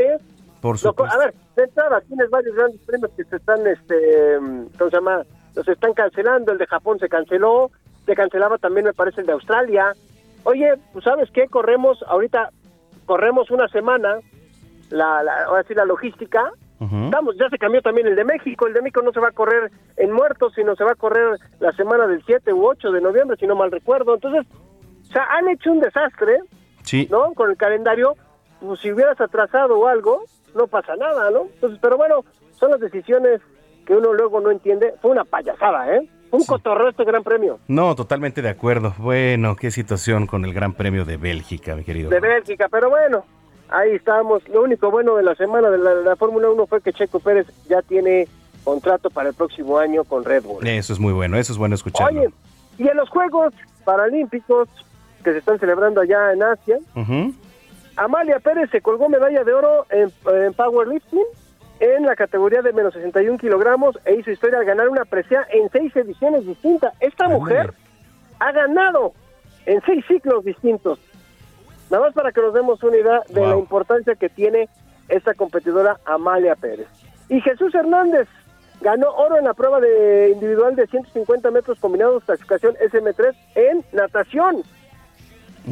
Por 0.61 0.77
supuesto. 0.77 1.13
a 1.13 1.19
ver, 1.19 1.33
de 1.57 1.63
entrada, 1.63 1.99
tienes 2.07 2.29
varios 2.29 2.55
grandes 2.55 2.79
premios 2.85 3.11
que 3.17 3.25
se 3.25 3.35
están, 3.35 3.67
este, 3.67 4.37
¿cómo 4.77 4.89
se 4.89 4.95
llama? 4.95 5.23
Los 5.55 5.67
están 5.67 5.93
cancelando, 5.93 6.53
el 6.53 6.57
de 6.57 6.65
Japón 6.67 6.99
se 6.99 7.09
canceló, 7.09 7.69
se 8.05 8.15
cancelaba 8.15 8.57
también, 8.57 8.85
me 8.85 8.93
parece, 8.93 9.21
el 9.21 9.27
de 9.27 9.33
Australia. 9.33 9.93
Oye, 10.43 10.73
pues 10.91 11.03
¿sabes 11.05 11.29
qué? 11.31 11.47
Corremos, 11.47 12.03
ahorita, 12.07 12.49
corremos 13.05 13.49
una 13.51 13.67
semana, 13.69 14.19
la, 14.89 15.23
la, 15.23 15.43
ahora 15.45 15.63
sí, 15.63 15.73
la 15.73 15.85
logística. 15.85 16.51
Vamos, 17.11 17.37
ya 17.37 17.47
se 17.49 17.57
cambió 17.57 17.81
también 17.81 18.07
el 18.07 18.15
de 18.17 18.25
México, 18.25 18.67
el 18.67 18.73
de 18.73 18.81
México 18.81 19.01
no 19.01 19.13
se 19.13 19.21
va 19.21 19.29
a 19.29 19.31
correr 19.31 19.71
en 19.95 20.11
muertos, 20.11 20.51
sino 20.53 20.75
se 20.75 20.83
va 20.83 20.91
a 20.91 20.95
correr 20.95 21.39
la 21.61 21.71
semana 21.71 22.07
del 22.07 22.21
7 22.25 22.51
u 22.51 22.65
8 22.65 22.91
de 22.91 22.99
noviembre, 22.99 23.37
si 23.39 23.47
no 23.47 23.55
mal 23.55 23.71
recuerdo. 23.71 24.15
Entonces, 24.15 24.45
o 25.03 25.13
sea, 25.13 25.23
han 25.31 25.47
hecho 25.47 25.71
un 25.71 25.79
desastre, 25.79 26.39
Sí. 26.81 27.07
¿no? 27.09 27.33
Con 27.35 27.49
el 27.51 27.55
calendario, 27.55 28.15
pues 28.59 28.81
si 28.81 28.91
hubieras 28.91 29.21
atrasado 29.21 29.79
o 29.79 29.87
algo, 29.87 30.23
no 30.55 30.67
pasa 30.67 30.97
nada, 30.97 31.31
¿no? 31.31 31.43
Entonces, 31.53 31.79
pero 31.81 31.95
bueno, 31.95 32.25
son 32.55 32.71
las 32.71 32.81
decisiones 32.81 33.39
que 33.85 33.95
uno 33.95 34.11
luego 34.11 34.41
no 34.41 34.51
entiende. 34.51 34.93
Fue 35.01 35.11
una 35.11 35.23
payasada, 35.23 35.95
¿eh? 35.95 36.09
Un 36.33 36.43
cotorreo 36.45 36.89
este 36.89 37.05
gran 37.05 37.23
premio 37.23 37.59
No, 37.67 37.93
totalmente 37.93 38.41
de 38.41 38.49
acuerdo. 38.49 38.95
Bueno, 38.97 39.55
qué 39.55 39.69
situación 39.69 40.25
con 40.25 40.45
el 40.45 40.53
Gran 40.53 40.73
Premio 40.73 41.05
de 41.05 41.17
Bélgica, 41.17 41.75
mi 41.75 41.83
querido. 41.83 42.09
de 42.09 42.19
Bélgica, 42.19 42.67
pero 42.71 42.89
bueno, 42.89 43.23
ahí 43.69 43.91
estamos. 43.91 44.41
Lo 44.49 44.63
único 44.63 44.89
bueno 44.89 45.15
de 45.15 45.21
la 45.21 45.35
semana 45.35 45.69
de 45.69 45.77
la, 45.77 46.15
Fórmula 46.15 46.49
1 46.49 46.65
fue 46.65 46.81
que 46.81 46.91
Checo 46.91 47.19
Pérez 47.19 47.45
ya 47.69 47.83
tiene 47.83 48.27
contrato 48.63 49.11
para 49.11 49.29
el 49.29 49.35
próximo 49.35 49.77
año 49.77 50.03
con 50.05 50.25
Red 50.25 50.43
Bull. 50.43 50.65
Eso 50.65 50.93
es 50.93 50.99
muy 50.99 51.13
bueno, 51.13 51.37
eso 51.37 51.53
es 51.53 51.59
bueno 51.59 51.75
escucharlo. 51.75 52.21
Oye, 52.21 52.33
y 52.79 52.87
en 52.87 52.97
los 52.97 53.09
Juegos 53.09 53.53
Paralímpicos 53.85 54.67
que 55.23 55.33
se 55.33 55.37
están 55.37 55.59
celebrando 55.59 56.01
allá 56.01 56.33
en 56.33 56.41
Asia. 56.41 56.79
Amalia 57.95 58.39
Pérez 58.39 58.71
se 58.71 58.81
colgó 58.81 59.07
medalla 59.07 59.43
de 59.43 59.53
oro 59.53 59.85
en, 59.91 60.11
en 60.25 60.53
powerlifting 60.53 61.25
en 61.79 62.05
la 62.05 62.15
categoría 62.15 62.61
de 62.61 62.73
menos 62.73 62.93
61 62.93 63.37
kilogramos 63.37 63.97
e 64.05 64.15
hizo 64.15 64.31
historia 64.31 64.59
al 64.59 64.65
ganar 64.65 64.89
una 64.89 65.05
presea 65.05 65.45
en 65.51 65.69
seis 65.69 65.95
ediciones 65.95 66.45
distintas. 66.45 66.93
Esta 66.99 67.27
mujer 67.27 67.73
ha 68.39 68.51
ganado 68.51 69.13
en 69.65 69.81
seis 69.85 70.05
ciclos 70.07 70.43
distintos. 70.45 70.99
Nada 71.89 72.05
más 72.05 72.13
para 72.13 72.31
que 72.31 72.41
nos 72.41 72.53
demos 72.53 72.81
una 72.83 72.97
idea 72.97 73.21
de 73.29 73.41
la 73.41 73.57
importancia 73.57 74.15
que 74.15 74.29
tiene 74.29 74.69
esta 75.09 75.33
competidora 75.33 75.99
Amalia 76.05 76.55
Pérez. 76.55 76.87
Y 77.29 77.41
Jesús 77.41 77.73
Hernández 77.75 78.27
ganó 78.81 79.11
oro 79.11 79.37
en 79.37 79.45
la 79.45 79.53
prueba 79.53 79.79
de 79.79 80.31
individual 80.33 80.75
de 80.75 80.87
150 80.87 81.51
metros 81.51 81.79
combinados 81.79 82.23
clasificación 82.23 82.75
SM3 82.75 83.35
en 83.55 83.85
natación. 83.93 84.63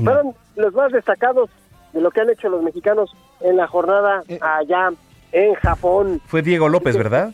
Fueron 0.03 0.33
los 0.55 0.73
más 0.73 0.91
destacados 0.91 1.49
de 1.91 2.01
lo 2.01 2.11
que 2.11 2.21
han 2.21 2.29
hecho 2.29 2.49
los 2.49 2.63
mexicanos 2.63 3.13
en 3.41 3.57
la 3.57 3.67
jornada 3.67 4.23
allá 4.41 4.91
en 5.31 5.53
Japón. 5.55 6.21
Fue 6.27 6.41
Diego 6.41 6.69
López, 6.69 6.95
¿verdad? 6.97 7.33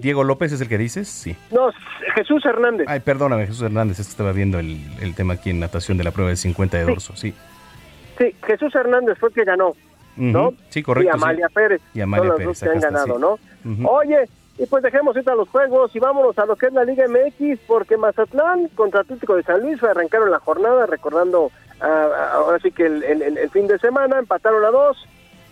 Diego 0.00 0.22
López 0.22 0.52
es 0.52 0.60
el 0.60 0.68
que 0.68 0.78
dices, 0.78 1.08
sí. 1.08 1.34
No, 1.50 1.70
Jesús 2.14 2.44
Hernández. 2.44 2.86
Ay, 2.88 3.00
perdóname, 3.00 3.46
Jesús 3.46 3.62
Hernández, 3.62 3.98
es 3.98 4.06
que 4.06 4.10
estaba 4.12 4.30
viendo 4.32 4.60
el, 4.60 4.78
el 5.00 5.14
tema 5.16 5.34
aquí 5.34 5.50
en 5.50 5.58
natación 5.58 5.98
de 5.98 6.04
la 6.04 6.12
prueba 6.12 6.30
de 6.30 6.36
50 6.36 6.76
de 6.78 6.84
Sí. 6.84 6.90
dorso, 6.90 7.16
sí. 7.16 7.34
Sí, 8.16 8.34
Jesús 8.46 8.72
Hernández 8.74 9.18
fue 9.18 9.30
el 9.30 9.34
que 9.34 9.44
ganó, 9.44 9.74
¿no? 10.16 10.54
Sí, 10.68 10.82
correcto. 10.84 11.16
Y 11.16 11.18
sí. 11.18 11.24
Amalia 11.24 11.48
Pérez. 11.52 11.82
Y 11.94 12.00
Amalia 12.00 12.22
son 12.22 12.28
las 12.28 12.36
Pérez, 12.36 12.48
dos 12.48 12.60
que 12.60 12.68
han 12.76 12.80
ganado, 12.80 13.14
sí. 13.16 13.20
¿no? 13.74 13.88
Oye, 13.90 14.24
y 14.58 14.66
pues 14.66 14.82
dejemos 14.84 15.16
ahorita 15.16 15.34
los 15.34 15.48
juegos 15.48 15.94
y 15.94 15.98
vámonos 15.98 16.38
a 16.38 16.46
lo 16.46 16.54
que 16.54 16.66
es 16.66 16.72
la 16.72 16.84
Liga 16.84 17.04
MX, 17.08 17.58
porque 17.66 17.96
Mazatlán 17.96 18.68
contra 18.76 19.00
Atlético 19.00 19.34
de 19.34 19.42
San 19.42 19.60
Luis 19.62 19.82
arrancaron 19.82 20.30
la 20.30 20.38
jornada, 20.38 20.86
recordando 20.86 21.50
ah, 21.80 22.30
ahora 22.34 22.58
sí 22.62 22.70
que 22.70 22.86
el, 22.86 23.02
el- 23.02 23.20
el- 23.22 23.36
el 23.36 23.50
fin 23.50 23.66
de 23.66 23.78
semana, 23.78 24.18
empataron 24.20 24.64
a 24.64 24.68
dos. 24.70 24.96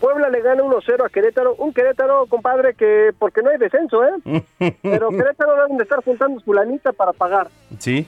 Puebla 0.04 0.28
le 0.28 0.42
gana 0.42 0.62
1-0 0.62 1.02
a 1.02 1.08
Querétaro, 1.08 1.54
un 1.54 1.72
Querétaro, 1.72 2.26
compadre, 2.26 2.74
que 2.74 3.14
porque 3.18 3.40
no 3.40 3.48
hay 3.48 3.56
descenso, 3.56 4.04
¿eh? 4.04 4.42
Pero 4.82 5.08
Querétaro 5.08 5.56
deben 5.56 5.78
de 5.78 5.84
estar 5.84 6.04
juntando 6.04 6.38
su 6.40 6.52
lanita 6.52 6.92
para 6.92 7.14
pagar. 7.14 7.48
Sí. 7.78 8.06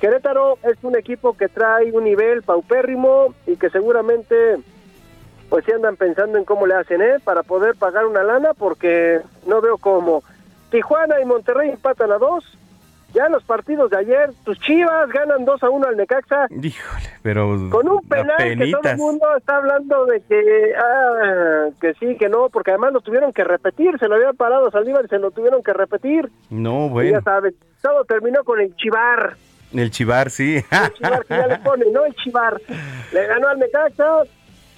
Querétaro 0.00 0.56
es 0.62 0.82
un 0.82 0.96
equipo 0.96 1.36
que 1.36 1.48
trae 1.48 1.92
un 1.92 2.04
nivel 2.04 2.42
paupérrimo 2.42 3.34
y 3.46 3.56
que 3.56 3.68
seguramente 3.68 4.56
pues 5.50 5.66
sí 5.66 5.72
andan 5.72 5.96
pensando 5.96 6.38
en 6.38 6.46
cómo 6.46 6.66
le 6.66 6.74
hacen, 6.74 7.02
¿eh? 7.02 7.18
Para 7.22 7.42
poder 7.42 7.74
pagar 7.76 8.06
una 8.06 8.22
lana 8.22 8.54
porque 8.54 9.20
no 9.46 9.60
veo 9.60 9.76
cómo. 9.76 10.22
Tijuana 10.70 11.20
y 11.20 11.26
Monterrey 11.26 11.68
empatan 11.68 12.12
a 12.12 12.16
dos, 12.16 12.44
Ya 13.16 13.30
los 13.30 13.42
partidos 13.44 13.90
de 13.90 13.96
ayer, 13.96 14.30
tus 14.44 14.58
Chivas 14.60 15.08
ganan 15.08 15.46
2 15.46 15.62
a 15.62 15.70
1 15.70 15.86
al 15.86 15.96
Necaxa. 15.96 16.46
Híjole, 16.50 17.08
pero. 17.22 17.56
Con 17.70 17.88
un 17.88 18.00
penal 18.06 18.36
que 18.36 18.70
todo 18.70 18.90
el 18.90 18.96
mundo 18.98 19.26
está 19.38 19.56
hablando 19.56 20.04
de 20.04 20.20
que, 20.20 20.74
ah, 20.76 21.68
que 21.80 21.94
sí, 21.94 22.16
que 22.18 22.28
no, 22.28 22.50
porque 22.50 22.72
además 22.72 22.92
lo 22.92 23.00
tuvieron 23.00 23.32
que 23.32 23.42
repetir. 23.42 23.98
Se 23.98 24.06
lo 24.08 24.16
habían 24.16 24.36
parado 24.36 24.68
a 24.68 24.70
Saldívar 24.70 25.06
y 25.06 25.08
se 25.08 25.18
lo 25.18 25.30
tuvieron 25.30 25.62
que 25.62 25.72
repetir. 25.72 26.30
No, 26.50 26.86
Y 26.86 26.90
bueno. 26.90 27.10
ya 27.12 27.22
sabes, 27.22 27.54
todo 27.80 28.04
terminó 28.04 28.44
con 28.44 28.60
el 28.60 28.76
Chivar. 28.76 29.36
El 29.72 29.90
chivar, 29.90 30.30
sí. 30.30 30.56
El 30.70 30.92
Chivar 30.92 31.24
que 31.24 31.34
ya 31.36 31.46
le 31.46 31.58
pone, 31.58 31.86
¿no? 31.90 32.04
El 32.04 32.14
Chivar. 32.16 32.60
Le 33.12 33.26
ganó 33.26 33.48
al 33.48 33.58
Necaxa. 33.58 34.24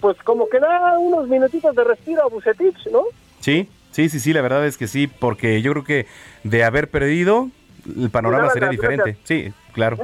Pues 0.00 0.16
como 0.22 0.48
que 0.48 0.60
da 0.60 0.96
unos 0.96 1.26
minutitos 1.28 1.74
de 1.74 1.82
respiro 1.82 2.22
a 2.22 2.28
Bucetich, 2.28 2.86
¿no? 2.92 3.02
Sí, 3.40 3.68
sí, 3.90 4.08
sí, 4.08 4.20
sí, 4.20 4.32
la 4.32 4.42
verdad 4.42 4.64
es 4.64 4.78
que 4.78 4.86
sí, 4.86 5.08
porque 5.08 5.60
yo 5.60 5.72
creo 5.72 5.82
que 5.84 6.06
de 6.44 6.62
haber 6.62 6.88
perdido, 6.88 7.48
el 7.96 8.10
panorama 8.10 8.50
sería 8.50 8.68
diferente. 8.68 9.16
Sí, 9.24 9.52
claro. 9.72 9.98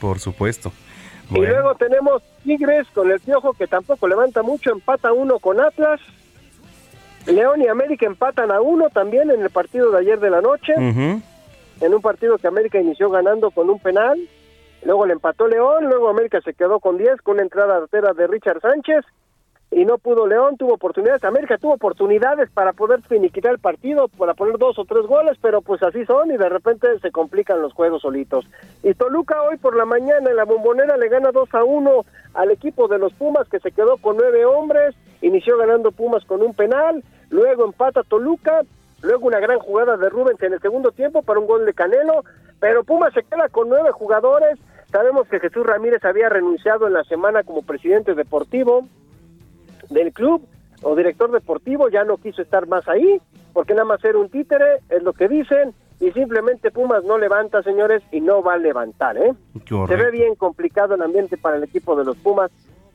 Por 0.00 0.18
supuesto. 0.20 0.72
Y 1.30 1.40
luego 1.40 1.74
tenemos 1.74 2.22
Tigres 2.42 2.86
con 2.94 3.10
el 3.10 3.20
Piojo 3.20 3.52
que 3.52 3.66
tampoco 3.66 4.08
levanta 4.08 4.42
mucho, 4.42 4.70
empata 4.70 5.12
uno 5.12 5.38
con 5.38 5.60
Atlas. 5.60 6.00
León 7.26 7.60
y 7.60 7.68
América 7.68 8.06
empatan 8.06 8.50
a 8.50 8.60
uno 8.60 8.88
también 8.88 9.30
en 9.30 9.42
el 9.42 9.50
partido 9.50 9.90
de 9.90 9.98
ayer 9.98 10.18
de 10.18 10.30
la 10.30 10.40
noche, 10.40 10.72
en 10.76 11.94
un 11.94 12.00
partido 12.00 12.38
que 12.38 12.46
América 12.46 12.80
inició 12.80 13.10
ganando 13.10 13.50
con 13.50 13.68
un 13.68 13.78
penal. 13.78 14.18
Luego 14.84 15.06
le 15.06 15.12
empató 15.12 15.48
León, 15.48 15.86
luego 15.86 16.08
América 16.08 16.40
se 16.40 16.54
quedó 16.54 16.80
con 16.80 16.96
10 16.96 17.20
con 17.22 17.34
una 17.34 17.42
entrada 17.42 17.76
artera 17.76 18.12
de 18.14 18.26
Richard 18.26 18.60
Sánchez 18.60 19.04
y 19.70 19.84
no 19.84 19.98
pudo 19.98 20.26
León, 20.26 20.56
tuvo 20.56 20.74
oportunidades. 20.74 21.24
América 21.24 21.58
tuvo 21.58 21.74
oportunidades 21.74 22.50
para 22.50 22.72
poder 22.72 23.02
finiquitar 23.02 23.52
el 23.52 23.58
partido, 23.58 24.08
para 24.08 24.34
poner 24.34 24.56
dos 24.56 24.78
o 24.78 24.84
tres 24.84 25.06
goles, 25.06 25.36
pero 25.42 25.60
pues 25.60 25.82
así 25.82 26.04
son 26.06 26.30
y 26.30 26.38
de 26.38 26.48
repente 26.48 26.86
se 27.00 27.10
complican 27.10 27.60
los 27.60 27.74
juegos 27.74 28.02
solitos. 28.02 28.46
Y 28.82 28.94
Toluca 28.94 29.42
hoy 29.42 29.58
por 29.58 29.76
la 29.76 29.84
mañana 29.84 30.30
en 30.30 30.36
la 30.36 30.44
bombonera 30.44 30.96
le 30.96 31.08
gana 31.08 31.32
2 31.32 31.54
a 31.54 31.64
1 31.64 32.04
al 32.34 32.50
equipo 32.50 32.88
de 32.88 32.98
los 32.98 33.12
Pumas 33.12 33.48
que 33.48 33.60
se 33.60 33.72
quedó 33.72 33.98
con 33.98 34.16
nueve 34.16 34.44
hombres, 34.46 34.94
inició 35.20 35.58
ganando 35.58 35.92
Pumas 35.92 36.24
con 36.24 36.42
un 36.42 36.54
penal, 36.54 37.04
luego 37.28 37.64
empata 37.64 38.02
Toluca, 38.04 38.62
luego 39.02 39.26
una 39.26 39.40
gran 39.40 39.58
jugada 39.58 39.98
de 39.98 40.08
Rubens 40.08 40.42
en 40.42 40.54
el 40.54 40.60
segundo 40.60 40.92
tiempo 40.92 41.22
para 41.22 41.40
un 41.40 41.46
gol 41.46 41.66
de 41.66 41.74
Canelo, 41.74 42.24
pero 42.58 42.84
Pumas 42.84 43.12
se 43.12 43.22
queda 43.22 43.48
con 43.50 43.68
nueve 43.68 43.90
jugadores. 43.92 44.58
Sabemos 44.90 45.28
que 45.28 45.38
Jesús 45.38 45.66
Ramírez 45.66 46.02
había 46.06 46.30
renunciado 46.30 46.86
en 46.86 46.94
la 46.94 47.04
semana 47.04 47.42
como 47.42 47.60
presidente 47.60 48.14
deportivo 48.14 48.88
del 49.90 50.12
club 50.12 50.46
o 50.82 50.94
director 50.94 51.30
deportivo, 51.30 51.88
ya 51.88 52.04
no 52.04 52.18
quiso 52.18 52.42
estar 52.42 52.66
más 52.66 52.86
ahí, 52.88 53.20
porque 53.52 53.74
nada 53.74 53.84
más 53.84 54.04
era 54.04 54.18
un 54.18 54.28
títere, 54.28 54.78
es 54.88 55.02
lo 55.02 55.12
que 55.12 55.28
dicen, 55.28 55.74
y 56.00 56.12
simplemente 56.12 56.70
Pumas 56.70 57.02
no 57.04 57.18
levanta, 57.18 57.62
señores, 57.62 58.02
y 58.12 58.20
no 58.20 58.42
va 58.42 58.54
a 58.54 58.58
levantar, 58.58 59.16
¿eh? 59.16 59.32
Se 59.66 59.96
ve 59.96 60.10
bien 60.12 60.36
complicado 60.36 60.94
el 60.94 61.02
ambiente 61.02 61.36
para 61.36 61.56
el 61.56 61.64
equipo 61.64 61.96
de 61.96 62.04
los 62.04 62.16
Pumas. 62.18 62.50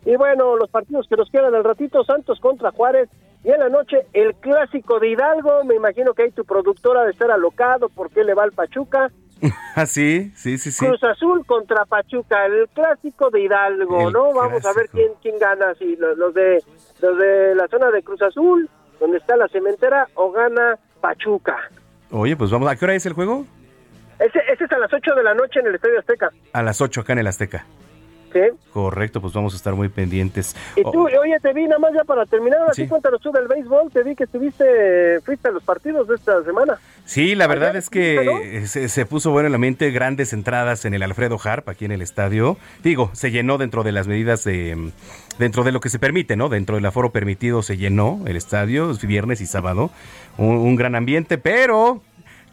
Y 0.05 0.15
bueno, 0.15 0.55
los 0.55 0.69
partidos 0.69 1.07
que 1.07 1.17
nos 1.17 1.29
quedan 1.29 1.53
al 1.55 1.63
ratito, 1.63 2.03
Santos 2.03 2.39
contra 2.39 2.71
Juárez, 2.71 3.09
y 3.43 3.49
en 3.49 3.59
la 3.59 3.69
noche 3.69 4.05
el 4.13 4.35
clásico 4.35 4.99
de 4.99 5.09
Hidalgo, 5.09 5.65
me 5.65 5.75
imagino 5.75 6.13
que 6.13 6.23
ahí 6.23 6.31
tu 6.31 6.45
productora 6.45 7.03
de 7.03 7.11
estar 7.11 7.29
alocado, 7.29 7.89
porque 7.89 8.23
le 8.23 8.33
va 8.33 8.43
al 8.43 8.53
Pachuca? 8.53 9.11
Ah, 9.75 9.85
sí, 9.85 10.31
sí, 10.35 10.57
sí, 10.57 10.71
sí. 10.71 10.85
Cruz 10.85 11.03
Azul 11.03 11.45
contra 11.45 11.85
Pachuca, 11.85 12.45
el 12.45 12.67
clásico 12.69 13.29
de 13.29 13.41
Hidalgo, 13.41 14.07
El 14.07 14.13
¿no? 14.13 14.33
Vamos 14.33 14.63
a 14.65 14.73
ver 14.73 14.87
quién 14.89 15.11
quién 15.21 15.39
gana, 15.39 15.73
si 15.75 15.95
los, 15.95 16.17
los 16.17 16.33
de 16.33 16.63
los 17.01 17.17
de 17.17 17.55
la 17.55 17.67
zona 17.67 17.89
de 17.91 18.03
Cruz 18.03 18.21
Azul, 18.21 18.69
donde 18.99 19.17
está 19.17 19.35
la 19.35 19.47
cementera, 19.47 20.07
o 20.13 20.31
gana 20.31 20.77
Pachuca. 21.01 21.57
Oye, 22.11 22.35
pues 22.37 22.51
vamos, 22.51 22.69
¿a 22.69 22.75
qué 22.75 22.85
hora 22.85 22.93
es 22.93 23.05
el 23.05 23.13
juego? 23.13 23.45
Ese, 24.19 24.39
ese 24.51 24.65
es 24.65 24.71
a 24.71 24.77
las 24.77 24.93
8 24.93 25.15
de 25.15 25.23
la 25.23 25.33
noche 25.33 25.59
en 25.59 25.67
el 25.67 25.75
Estadio 25.75 25.99
Azteca, 25.99 26.29
A 26.53 26.61
las 26.61 26.79
8 26.79 27.01
acá 27.01 27.13
en 27.13 27.19
el 27.19 27.27
Azteca. 27.27 27.65
Correcto, 28.71 29.21
pues 29.21 29.33
vamos 29.33 29.53
a 29.53 29.57
estar 29.57 29.73
muy 29.75 29.89
pendientes. 29.89 30.55
Y 30.75 30.81
Oh, 30.85 30.91
tú, 30.91 31.03
oye, 31.07 31.37
te 31.41 31.53
vi 31.53 31.63
nada 31.65 31.79
más 31.79 31.91
ya 31.93 32.03
para 32.03 32.25
terminar, 32.25 32.59
así 32.69 32.83
Sí. 32.83 32.87
cuéntanos 32.87 33.21
tú 33.21 33.31
del 33.31 33.47
béisbol, 33.47 33.91
te 33.91 34.03
vi 34.03 34.15
que 34.15 34.23
estuviste, 34.25 35.19
fuiste 35.21 35.47
a 35.47 35.51
los 35.51 35.63
partidos 35.63 36.07
de 36.07 36.15
esta 36.15 36.43
semana. 36.43 36.77
Sí, 37.05 37.35
la 37.35 37.47
verdad 37.47 37.75
es 37.75 37.89
que 37.89 38.63
se, 38.65 38.87
se 38.89 39.05
puso 39.05 39.31
bueno 39.31 39.47
en 39.47 39.51
la 39.51 39.57
mente 39.57 39.91
grandes 39.91 40.33
entradas 40.33 40.85
en 40.85 40.93
el 40.93 41.03
Alfredo 41.03 41.37
Harp, 41.43 41.67
aquí 41.69 41.85
en 41.85 41.91
el 41.91 42.01
estadio. 42.01 42.57
Digo, 42.83 43.09
se 43.13 43.29
llenó 43.31 43.57
dentro 43.57 43.83
de 43.83 43.91
las 43.91 44.07
medidas 44.07 44.43
de. 44.43 44.75
mm, 44.75 44.91
dentro 45.39 45.63
de 45.63 45.71
lo 45.71 45.79
que 45.79 45.89
se 45.89 45.99
permite, 45.99 46.35
¿no? 46.35 46.47
Dentro 46.49 46.75
del 46.75 46.85
aforo 46.85 47.11
permitido 47.11 47.61
se 47.61 47.75
llenó 47.77 48.21
el 48.25 48.35
estadio, 48.37 48.91
es 48.91 49.05
viernes 49.05 49.41
y 49.41 49.47
sábado. 49.47 49.89
Un, 50.37 50.55
un 50.57 50.75
gran 50.75 50.95
ambiente, 50.95 51.37
pero. 51.37 52.01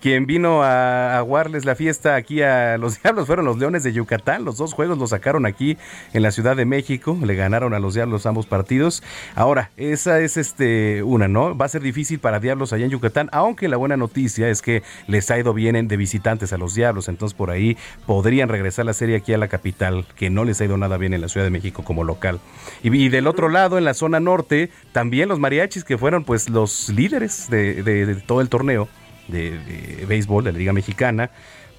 Quien 0.00 0.24
vino 0.24 0.62
a 0.62 1.18
aguarles 1.18 1.66
la 1.66 1.74
fiesta 1.74 2.14
aquí 2.14 2.40
a 2.40 2.78
los 2.78 3.00
Diablos 3.02 3.26
fueron 3.26 3.44
los 3.44 3.58
Leones 3.58 3.82
de 3.84 3.92
Yucatán. 3.92 4.46
Los 4.46 4.56
dos 4.56 4.72
juegos 4.72 4.96
los 4.96 5.10
sacaron 5.10 5.44
aquí 5.44 5.76
en 6.14 6.22
la 6.22 6.30
Ciudad 6.30 6.56
de 6.56 6.64
México. 6.64 7.18
Le 7.22 7.34
ganaron 7.34 7.74
a 7.74 7.78
los 7.80 7.92
Diablos 7.94 8.24
ambos 8.24 8.46
partidos. 8.46 9.02
Ahora, 9.34 9.70
esa 9.76 10.20
es 10.20 10.38
este 10.38 11.02
una, 11.02 11.28
¿no? 11.28 11.54
Va 11.54 11.66
a 11.66 11.68
ser 11.68 11.82
difícil 11.82 12.18
para 12.18 12.40
Diablos 12.40 12.72
allá 12.72 12.86
en 12.86 12.90
Yucatán, 12.90 13.28
aunque 13.32 13.68
la 13.68 13.76
buena 13.76 13.98
noticia 13.98 14.48
es 14.48 14.62
que 14.62 14.82
les 15.06 15.30
ha 15.30 15.38
ido 15.38 15.52
bien 15.52 15.76
en- 15.76 15.86
de 15.88 15.98
visitantes 15.98 16.52
a 16.54 16.56
los 16.58 16.74
Diablos. 16.74 17.08
Entonces 17.08 17.36
por 17.36 17.50
ahí 17.50 17.76
podrían 18.06 18.48
regresar 18.48 18.86
la 18.86 18.94
serie 18.94 19.16
aquí 19.16 19.34
a 19.34 19.38
la 19.38 19.48
capital, 19.48 20.06
que 20.16 20.30
no 20.30 20.44
les 20.44 20.60
ha 20.62 20.64
ido 20.64 20.78
nada 20.78 20.96
bien 20.96 21.12
en 21.12 21.20
la 21.20 21.28
Ciudad 21.28 21.44
de 21.44 21.50
México 21.50 21.84
como 21.84 22.04
local. 22.04 22.40
Y, 22.82 23.10
del 23.10 23.26
otro 23.26 23.50
lado, 23.50 23.76
en 23.76 23.84
la 23.84 23.92
zona 23.92 24.18
norte, 24.18 24.70
también 24.92 25.28
los 25.28 25.38
mariachis 25.38 25.84
que 25.84 25.98
fueron 25.98 26.24
pues 26.24 26.48
los 26.48 26.88
líderes 26.88 27.50
de, 27.50 27.82
de- 27.82 28.06
de 28.06 28.14
todo 28.14 28.40
el 28.40 28.48
torneo 28.48 28.88
de, 29.30 30.04
béisbol 30.08 30.44
de 30.44 30.52
la 30.52 30.58
Liga 30.58 30.72
Mexicana, 30.72 31.30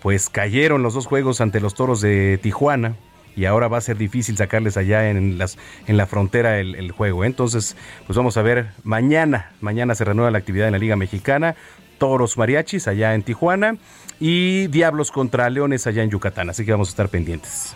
pues 0.02 0.30
cayeron 0.30 0.84
los 0.84 0.94
dos 0.94 1.06
juegos 1.06 1.42
ante 1.42 1.60
los 1.60 1.74
toros 1.74 2.02
de 2.02 2.40
Tijuana. 2.42 2.96
Y 3.34 3.46
ahora 3.46 3.70
va 3.70 3.78
a 3.78 3.82
ser 3.82 3.98
difícil 3.98 4.36
sacarles 4.36 4.76
allá 4.76 5.10
en, 5.10 5.38
las, 5.38 5.58
en 5.88 5.96
la 5.96 6.06
frontera 6.06 6.60
el, 6.60 6.76
el 6.76 6.92
juego. 6.92 7.24
Entonces, 7.24 7.78
pues 8.06 8.18
vamos 8.18 8.36
a 8.36 8.42
ver 8.42 8.72
mañana. 8.84 9.52
Mañana 9.62 9.96
se 9.96 10.04
renueva 10.04 10.32
la 10.32 10.38
actividad 10.38 10.68
en 10.68 10.74
la 10.74 10.80
Liga 10.80 10.98
Mexicana. 10.98 11.56
Toros 11.98 12.38
Mariachis 12.38 12.90
allá 12.90 13.16
en 13.16 13.24
Tijuana. 13.24 13.78
Y 14.20 14.68
Diablos 14.68 15.12
contra 15.12 15.50
Leones 15.50 15.88
allá 15.88 16.04
en 16.04 16.10
Yucatán. 16.10 16.50
Así 16.50 16.66
que 16.66 16.72
vamos 16.72 16.90
a 16.90 16.92
estar 16.92 17.08
pendientes. 17.08 17.74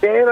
Sí, 0.00 0.06
a, 0.06 0.12
ver, 0.12 0.26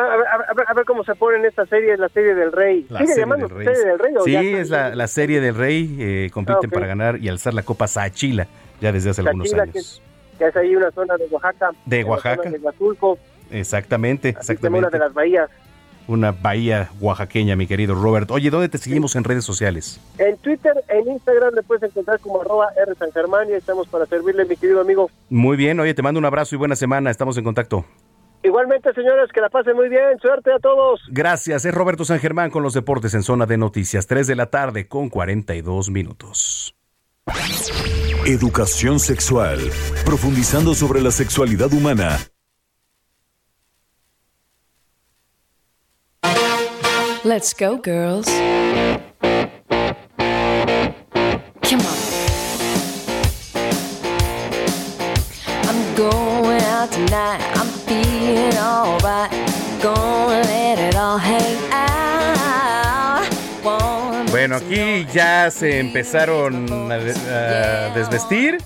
a 0.66 0.80
a 0.80 0.84
cómo 0.84 1.04
se 1.04 1.14
pone 1.14 1.38
en 1.38 1.46
esta 1.46 1.64
serie, 1.66 1.96
la 1.96 2.08
serie 2.10 2.34
del 2.34 2.52
Rey. 2.52 2.86
La 2.90 2.98
¿Sigue 3.00 3.08
serie 3.14 3.22
llamando 3.22 3.48
del 3.48 3.56
Rey. 3.56 3.66
serie 3.66 3.84
del 3.90 3.98
Rey? 3.98 4.14
o 4.16 4.24
Sí, 4.24 4.32
ya 4.32 4.40
es 4.42 4.70
la, 4.70 4.94
la 4.94 5.06
serie 5.06 5.40
del 5.40 5.54
Rey. 5.54 5.96
eh, 5.98 6.30
compiten 6.32 6.68
Ah, 6.70 6.74
para 6.74 6.86
ganar 6.86 7.16
y 7.18 7.28
alzar 7.28 7.54
la 7.54 7.62
Copa 7.62 7.86
Sachila 7.88 8.46
ya 8.80 8.92
desde 8.92 9.10
hace 9.10 9.22
algunos 9.22 9.46
Chachila, 9.48 9.62
años. 9.64 10.02
que, 10.32 10.38
que 10.44 10.48
es 10.50 10.56
ahí 10.56 10.76
una 10.76 10.90
zona 10.90 11.16
de 11.16 11.24
Oaxaca. 11.30 11.70
De 11.86 12.04
Oaxaca. 12.04 12.50
De 12.50 12.58
Huatulco, 12.58 13.18
Exactamente, 13.50 14.30
exactamente. 14.30 14.78
una 14.86 14.90
de 14.90 14.98
las 14.98 15.14
bahías. 15.14 15.48
Una 16.06 16.32
bahía 16.32 16.90
oaxaqueña, 17.00 17.56
mi 17.56 17.66
querido 17.66 17.94
Robert. 17.94 18.30
Oye, 18.30 18.50
¿dónde 18.50 18.68
te 18.68 18.76
seguimos 18.76 19.16
en 19.16 19.24
redes 19.24 19.42
sociales? 19.44 19.98
En 20.18 20.36
Twitter, 20.36 20.74
en 20.88 21.08
Instagram, 21.08 21.54
le 21.54 21.62
puedes 21.62 21.82
encontrar 21.84 22.20
como 22.20 22.42
arroba 22.42 22.68
R 22.76 22.94
San 22.98 23.10
Germán 23.12 23.48
y 23.48 23.54
estamos 23.54 23.88
para 23.88 24.04
servirle, 24.04 24.44
mi 24.44 24.54
querido 24.56 24.82
amigo. 24.82 25.10
Muy 25.30 25.56
bien, 25.56 25.80
oye, 25.80 25.94
te 25.94 26.02
mando 26.02 26.18
un 26.18 26.26
abrazo 26.26 26.54
y 26.54 26.58
buena 26.58 26.76
semana. 26.76 27.10
Estamos 27.10 27.38
en 27.38 27.44
contacto. 27.44 27.86
Igualmente, 28.44 28.92
señores, 28.92 29.30
que 29.32 29.40
la 29.40 29.48
pasen 29.48 29.74
muy 29.74 29.88
bien. 29.88 30.18
Suerte 30.20 30.52
a 30.52 30.58
todos. 30.58 31.00
Gracias, 31.08 31.64
es 31.64 31.74
Roberto 31.74 32.04
San 32.04 32.20
Germán 32.20 32.50
con 32.50 32.62
los 32.62 32.74
deportes 32.74 33.14
en 33.14 33.22
zona 33.22 33.46
de 33.46 33.56
noticias, 33.56 34.06
3 34.06 34.26
de 34.26 34.36
la 34.36 34.46
tarde 34.46 34.86
con 34.86 35.08
42 35.08 35.90
minutos. 35.90 36.76
Educación 38.26 39.00
sexual. 39.00 39.58
Profundizando 40.04 40.74
sobre 40.74 41.00
la 41.00 41.10
sexualidad 41.10 41.72
humana. 41.72 42.18
Let's 47.24 47.54
go, 47.58 47.78
girls. 47.78 48.28
Bueno, 64.60 64.66
aquí 64.66 65.06
ya 65.12 65.50
se 65.50 65.78
empezaron 65.80 66.90
a, 66.92 66.96
de- 66.98 67.34
a 67.34 67.94
desvestir. 67.94 68.58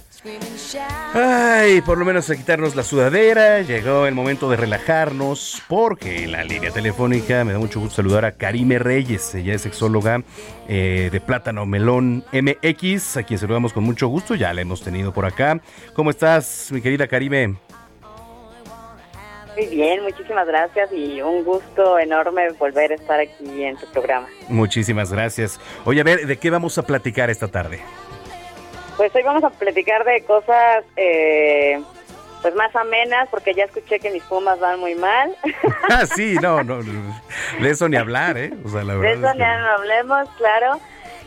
Ay, 1.15 1.81
por 1.81 1.97
lo 1.97 2.05
menos 2.05 2.29
a 2.29 2.37
quitarnos 2.37 2.75
la 2.77 2.83
sudadera. 2.83 3.61
Llegó 3.63 4.07
el 4.07 4.15
momento 4.15 4.51
de 4.51 4.57
relajarnos 4.57 5.63
porque 5.69 6.25
en 6.25 6.33
la 6.33 6.45
línea 6.45 6.71
telefónica 6.71 7.45
me 7.45 7.53
da 7.53 7.59
mucho 7.59 7.81
gusto 7.81 7.97
saludar 7.97 8.25
a 8.25 8.33
Karime 8.33 8.79
Reyes. 8.79 9.35
Ella 9.35 9.55
es 9.55 9.63
sexóloga 9.63 10.23
eh, 10.69 11.09
de 11.11 11.21
Plátano 11.21 11.65
Melón 11.67 12.25
MX, 12.33 13.17
a 13.17 13.23
quien 13.23 13.39
saludamos 13.39 13.73
con 13.73 13.85
mucho 13.85 14.09
gusto. 14.09 14.35
Ya 14.35 14.53
la 14.53 14.61
hemos 14.61 14.83
tenido 14.83 15.13
por 15.15 15.25
acá. 15.25 15.61
¿Cómo 15.95 16.11
estás, 16.11 16.69
mi 16.73 16.81
querida 16.83 17.07
Karime? 17.07 17.57
Muy 19.59 19.67
bien, 19.67 20.03
muchísimas 20.05 20.47
gracias 20.47 20.93
y 20.93 21.21
un 21.21 21.43
gusto 21.43 21.99
enorme 21.99 22.49
volver 22.53 22.93
a 22.93 22.95
estar 22.95 23.19
aquí 23.19 23.65
en 23.65 23.77
tu 23.77 23.87
programa. 23.89 24.29
Muchísimas 24.49 25.13
gracias. 25.13 25.59
Oye, 25.85 26.01
a 26.01 26.05
ver, 26.05 26.27
¿de 26.29 26.37
qué 26.37 26.49
vamos 26.49 26.79
a 26.79 26.83
platicar 26.85 27.29
esta 27.29 27.49
tarde? 27.49 27.81
Pues 28.97 29.13
hoy 29.17 29.23
vamos 29.25 29.43
a 29.43 29.51
platicar 29.51 30.05
de 30.05 30.23
cosas 30.23 30.85
eh, 30.97 31.83
pues 32.41 32.55
más 32.55 32.75
amenas, 32.77 33.29
porque 33.33 33.53
ya 33.53 33.65
escuché 33.65 33.99
que 33.99 34.11
mis 34.13 34.23
pumas 34.25 34.61
van 34.61 34.79
muy 34.79 34.95
mal. 34.95 35.35
Ah, 35.91 36.05
sí, 36.07 36.37
no, 36.43 36.63
no, 36.63 36.81
de 36.83 37.71
eso 37.71 37.89
ni 37.89 37.97
hablar, 37.97 38.37
¿eh? 38.37 38.53
O 38.65 38.69
sea, 38.69 38.85
la 38.85 38.93
De 38.93 38.99
verdad. 39.01 39.15
eso 39.17 39.27
es 39.27 39.33
que- 39.33 39.39
ya 39.39 39.59
no 39.59 39.69
hablemos, 39.71 40.29
claro. 40.37 40.79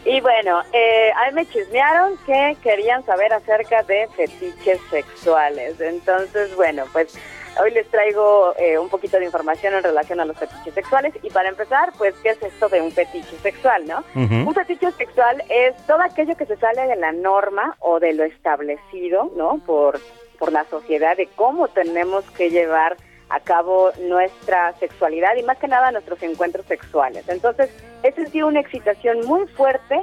Y 0.05 0.21
bueno, 0.21 0.61
eh, 0.71 1.11
a 1.17 1.27
mí 1.29 1.33
me 1.35 1.45
chismearon 1.47 2.13
que 2.25 2.55
querían 2.63 3.03
saber 3.05 3.33
acerca 3.33 3.81
de 3.83 4.07
fetiches 4.15 4.79
sexuales. 4.89 5.81
Entonces, 5.81 6.55
bueno, 6.55 6.85
pues 6.93 7.17
hoy 7.59 7.71
les 7.71 7.87
traigo 7.89 8.53
eh, 8.57 8.77
un 8.77 8.89
poquito 8.89 9.17
de 9.19 9.25
información 9.25 9.73
en 9.73 9.83
relación 9.83 10.19
a 10.19 10.25
los 10.25 10.37
fetiches 10.37 10.73
sexuales. 10.73 11.13
Y 11.23 11.29
para 11.29 11.49
empezar, 11.49 11.91
pues, 11.97 12.15
¿qué 12.23 12.29
es 12.29 12.43
esto 12.43 12.69
de 12.69 12.81
un 12.81 12.91
fetiche 12.91 13.37
sexual, 13.41 13.85
no? 13.87 14.03
Un 14.15 14.53
fetiche 14.53 14.91
sexual 14.91 15.43
es 15.49 15.75
todo 15.87 16.01
aquello 16.01 16.35
que 16.35 16.45
se 16.45 16.57
sale 16.57 16.87
de 16.87 16.95
la 16.95 17.11
norma 17.11 17.75
o 17.79 17.99
de 17.99 18.13
lo 18.13 18.23
establecido, 18.23 19.31
¿no? 19.35 19.59
Por, 19.65 19.99
por 20.39 20.51
la 20.51 20.65
sociedad 20.65 21.17
de 21.17 21.27
cómo 21.35 21.67
tenemos 21.67 22.23
que 22.31 22.49
llevar 22.49 22.97
a 23.29 23.39
cabo 23.39 23.91
nuestra 24.01 24.73
sexualidad 24.79 25.35
y 25.37 25.43
más 25.43 25.57
que 25.57 25.67
nada 25.67 25.91
nuestros 25.91 26.21
encuentros 26.23 26.65
sexuales. 26.65 27.27
Entonces, 27.29 27.69
es 28.03 28.15
sentir 28.15 28.43
una 28.43 28.59
excitación 28.59 29.25
muy 29.25 29.47
fuerte 29.47 30.01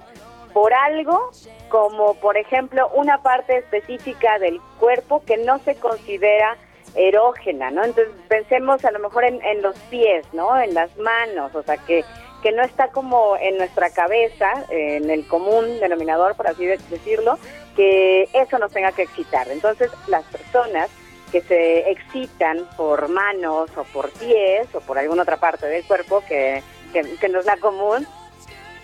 por 0.54 0.72
algo 0.72 1.30
como, 1.68 2.14
por 2.14 2.36
ejemplo, 2.36 2.88
una 2.94 3.22
parte 3.22 3.58
específica 3.58 4.38
del 4.38 4.60
cuerpo 4.80 5.22
que 5.26 5.36
no 5.36 5.58
se 5.58 5.76
considera 5.76 6.56
erógena, 6.98 7.70
¿no? 7.70 7.84
Entonces, 7.84 8.12
pensemos 8.28 8.84
a 8.84 8.90
lo 8.90 8.98
mejor 8.98 9.24
en, 9.24 9.42
en 9.44 9.62
los 9.62 9.76
pies, 9.90 10.26
¿no? 10.32 10.60
En 10.60 10.74
las 10.74 10.94
manos, 10.98 11.54
o 11.54 11.62
sea, 11.62 11.76
que, 11.78 12.04
que 12.42 12.52
no 12.52 12.62
está 12.62 12.88
como 12.88 13.36
en 13.40 13.56
nuestra 13.56 13.90
cabeza, 13.90 14.50
en 14.70 15.08
el 15.10 15.26
común 15.26 15.78
denominador, 15.80 16.34
por 16.34 16.48
así 16.48 16.66
de- 16.66 16.78
decirlo, 16.90 17.38
que 17.76 18.28
eso 18.32 18.58
nos 18.58 18.72
tenga 18.72 18.92
que 18.92 19.02
excitar. 19.02 19.48
Entonces, 19.48 19.90
las 20.08 20.24
personas 20.24 20.90
que 21.30 21.40
se 21.42 21.90
excitan 21.90 22.66
por 22.76 23.08
manos 23.08 23.70
o 23.76 23.84
por 23.84 24.10
pies 24.12 24.66
o 24.74 24.80
por 24.80 24.98
alguna 24.98 25.22
otra 25.22 25.36
parte 25.36 25.66
del 25.66 25.84
cuerpo 25.84 26.22
que, 26.26 26.62
que, 26.92 27.02
que 27.20 27.28
no 27.28 27.40
es 27.40 27.46
la 27.46 27.58
común, 27.58 28.06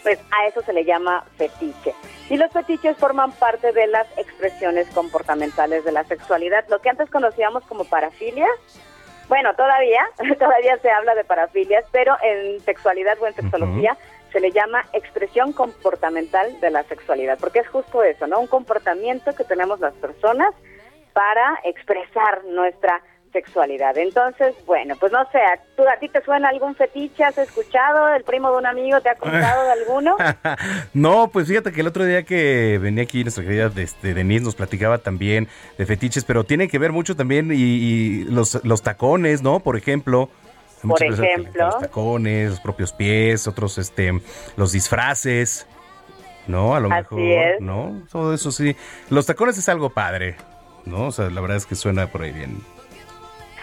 pues 0.04 0.20
a 0.30 0.46
eso 0.46 0.62
se 0.62 0.72
le 0.72 0.84
llama 0.84 1.24
fetiche. 1.36 1.94
Y 2.30 2.36
los 2.36 2.52
fetiches 2.52 2.96
forman 2.98 3.32
parte 3.32 3.72
de 3.72 3.86
las 3.88 4.06
expresiones 4.18 4.86
comportamentales 4.90 5.84
de 5.84 5.92
la 5.92 6.04
sexualidad, 6.04 6.64
lo 6.68 6.78
que 6.80 6.90
antes 6.90 7.10
conocíamos 7.10 7.64
como 7.64 7.84
parafilia. 7.84 8.46
Bueno, 9.28 9.54
todavía, 9.56 10.06
todavía 10.38 10.76
se 10.78 10.90
habla 10.90 11.14
de 11.14 11.24
parafilias, 11.24 11.84
pero 11.90 12.14
en 12.22 12.60
sexualidad 12.60 13.18
o 13.20 13.26
en 13.26 13.34
sexología 13.34 13.96
se 14.30 14.40
le 14.40 14.52
llama 14.52 14.84
expresión 14.92 15.52
comportamental 15.52 16.60
de 16.60 16.70
la 16.70 16.82
sexualidad, 16.84 17.38
porque 17.40 17.60
es 17.60 17.68
justo 17.68 18.02
eso, 18.02 18.26
¿no? 18.26 18.40
Un 18.40 18.46
comportamiento 18.46 19.34
que 19.34 19.44
tenemos 19.44 19.80
las 19.80 19.94
personas 19.94 20.52
para 21.14 21.60
expresar 21.64 22.44
nuestra 22.44 23.00
sexualidad. 23.34 23.98
Entonces, 23.98 24.54
bueno, 24.64 24.94
pues 24.98 25.12
no 25.12 25.18
sé, 25.30 25.38
¿a, 25.38 25.58
tú, 25.76 25.82
¿a 25.82 25.98
ti 25.98 26.08
te 26.08 26.22
suena 26.22 26.48
algún 26.48 26.74
fetiche? 26.74 27.24
¿Has 27.24 27.36
escuchado? 27.36 28.14
¿El 28.14 28.22
primo 28.22 28.50
de 28.52 28.58
un 28.58 28.66
amigo 28.66 29.00
te 29.00 29.10
ha 29.10 29.16
contado 29.16 29.64
de 29.64 29.72
alguno? 29.72 30.16
No, 30.94 31.28
pues 31.28 31.48
fíjate 31.48 31.72
que 31.72 31.80
el 31.80 31.88
otro 31.88 32.04
día 32.04 32.22
que 32.22 32.78
venía 32.80 33.02
aquí 33.02 33.24
nuestra 33.24 33.42
querida 33.42 33.70
este, 33.76 34.14
Denise 34.14 34.44
nos 34.44 34.54
platicaba 34.54 34.98
también 34.98 35.48
de 35.76 35.86
fetiches, 35.86 36.24
pero 36.24 36.44
tiene 36.44 36.68
que 36.68 36.78
ver 36.78 36.92
mucho 36.92 37.16
también 37.16 37.50
y, 37.50 37.56
y 37.56 38.24
los, 38.24 38.64
los 38.64 38.82
tacones, 38.82 39.42
¿no? 39.42 39.60
Por 39.60 39.76
ejemplo. 39.76 40.30
Por 40.82 41.02
ejemplo. 41.02 41.66
Los 41.66 41.78
tacones, 41.80 42.50
los 42.50 42.60
propios 42.60 42.92
pies, 42.92 43.48
otros, 43.48 43.78
este, 43.78 44.20
los 44.56 44.72
disfraces, 44.72 45.66
¿no? 46.46 46.74
A 46.74 46.80
lo 46.80 46.92
Así 46.92 47.14
mejor, 47.14 47.20
es. 47.20 47.60
¿no? 47.60 48.02
Todo 48.10 48.34
eso 48.34 48.52
sí. 48.52 48.76
Los 49.10 49.26
tacones 49.26 49.58
es 49.58 49.68
algo 49.68 49.90
padre, 49.90 50.36
¿no? 50.84 51.06
O 51.06 51.12
sea, 51.12 51.30
la 51.30 51.40
verdad 51.40 51.56
es 51.56 51.66
que 51.66 51.74
suena 51.74 52.06
por 52.06 52.22
ahí 52.22 52.32
bien. 52.32 52.58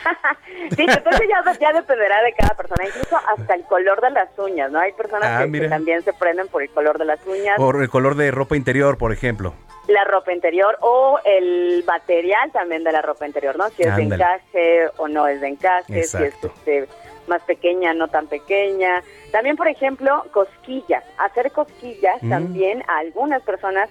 Sí, 0.75 0.85
entonces 0.87 1.27
ya, 1.27 1.51
ya 1.59 1.73
dependerá 1.73 2.21
de 2.23 2.33
cada 2.33 2.55
persona, 2.55 2.85
incluso 2.85 3.17
hasta 3.17 3.53
el 3.55 3.63
color 3.65 3.99
de 4.01 4.11
las 4.11 4.37
uñas, 4.37 4.71
¿no? 4.71 4.79
Hay 4.79 4.91
personas 4.93 5.29
Ah, 5.31 5.45
que- 5.45 5.59
que, 5.59 5.67
también 5.69 6.01
se 6.03 6.13
prenden 6.13 6.47
por 6.47 6.61
el 6.61 6.69
color 6.69 6.97
de 6.97 7.05
las 7.05 7.25
uñas, 7.25 7.57
Por 7.57 7.81
el 7.81 7.89
color 7.89 8.15
de 8.15 8.31
ropa 8.31 8.55
interior, 8.55 8.97
por 8.97 9.11
ejemplo. 9.11 9.53
la 9.87 10.03
ropa 10.05 10.31
interior 10.31 10.77
o 10.81 11.19
el 11.25 11.83
material 11.85 12.51
también 12.51 12.83
de 12.83 12.91
la 12.91 13.01
ropa 13.01 13.25
interior, 13.25 13.57
¿no? 13.57 13.67
Si 13.69 13.81
es 13.81 13.95
de 13.95 14.03
Ándale. 14.03 14.23
encaje 14.23 14.89
o 14.97 15.07
no 15.07 15.27
es 15.27 15.41
de 15.41 15.47
encaje, 15.49 15.99
Exacto. 15.99 16.51
si 16.63 16.71
es 16.71 16.83
este, 16.83 16.87
más 17.27 17.41
pequeña, 17.43 17.93
no 17.93 18.07
tan 18.07 18.27
pequeña. 18.27 19.01
También, 19.31 19.55
por 19.57 19.67
ejemplo, 19.67 20.25
cosquillas. 20.31 21.03
Hacer 21.17 21.51
cosquillas 21.51 22.21
Mm. 22.21 22.29
también 22.29 22.83
a 22.87 22.99
algunas 22.99 23.41
personas 23.43 23.89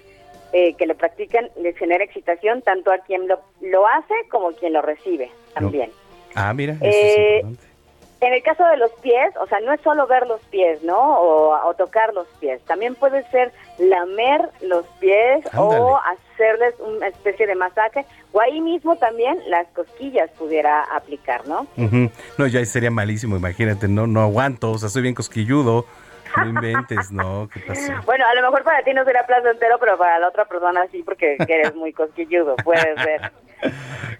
eh, 0.53 0.73
que 0.75 0.85
lo 0.85 0.95
practican 0.95 1.49
les 1.61 1.77
genera 1.77 2.03
excitación 2.03 2.61
tanto 2.61 2.91
a 2.91 2.97
quien 2.99 3.27
lo, 3.27 3.39
lo 3.61 3.87
hace 3.87 4.13
como 4.29 4.49
a 4.49 4.53
quien 4.53 4.73
lo 4.73 4.81
recibe 4.81 5.31
también. 5.53 5.91
Ah, 6.35 6.53
mira, 6.53 6.73
eso 6.73 6.83
Eh, 6.85 7.37
es 7.37 7.43
importante. 7.43 7.71
En 8.21 8.33
el 8.33 8.43
caso 8.43 8.63
de 8.65 8.77
los 8.77 8.91
pies, 9.01 9.33
o 9.41 9.47
sea, 9.47 9.59
no 9.61 9.73
es 9.73 9.81
solo 9.81 10.05
ver 10.05 10.27
los 10.27 10.39
pies, 10.51 10.83
¿no? 10.83 10.95
O, 11.19 11.67
o 11.67 11.73
tocar 11.73 12.13
los 12.13 12.27
pies. 12.39 12.61
También 12.65 12.93
puede 12.93 13.27
ser 13.31 13.51
lamer 13.79 14.47
los 14.61 14.85
pies 14.99 15.43
o 15.57 15.97
hacerles 15.97 16.75
una 16.79 17.07
especie 17.07 17.47
de 17.47 17.55
masaje. 17.55 18.05
O 18.31 18.39
ahí 18.39 18.61
mismo 18.61 18.95
también 18.97 19.39
las 19.47 19.65
cosquillas 19.69 20.29
pudiera 20.37 20.83
aplicar, 20.95 21.47
¿no? 21.47 21.65
Ujú. 21.77 22.11
No, 22.37 22.45
ya 22.45 22.63
sería 22.63 22.91
malísimo, 22.91 23.37
imagínate, 23.37 23.87
no, 23.87 24.05
no 24.05 24.21
aguanto, 24.21 24.69
o 24.69 24.77
sea, 24.77 24.89
soy 24.89 25.01
bien 25.01 25.15
cosquilludo. 25.15 25.85
No 26.37 26.45
inventes, 26.45 27.11
no, 27.11 27.49
¿qué 27.53 27.59
pasó? 27.61 27.93
Bueno, 28.05 28.25
a 28.25 28.33
lo 28.35 28.41
mejor 28.41 28.63
para 28.63 28.83
ti 28.83 28.93
no 28.93 29.03
será 29.03 29.25
placentero, 29.25 29.77
pero 29.79 29.97
para 29.97 30.19
la 30.19 30.29
otra 30.29 30.45
persona 30.45 30.85
sí, 30.91 31.03
porque 31.03 31.37
eres 31.39 31.75
muy 31.75 31.93
cosquilludo, 31.93 32.55
puede 32.57 32.95
ser. 33.03 33.31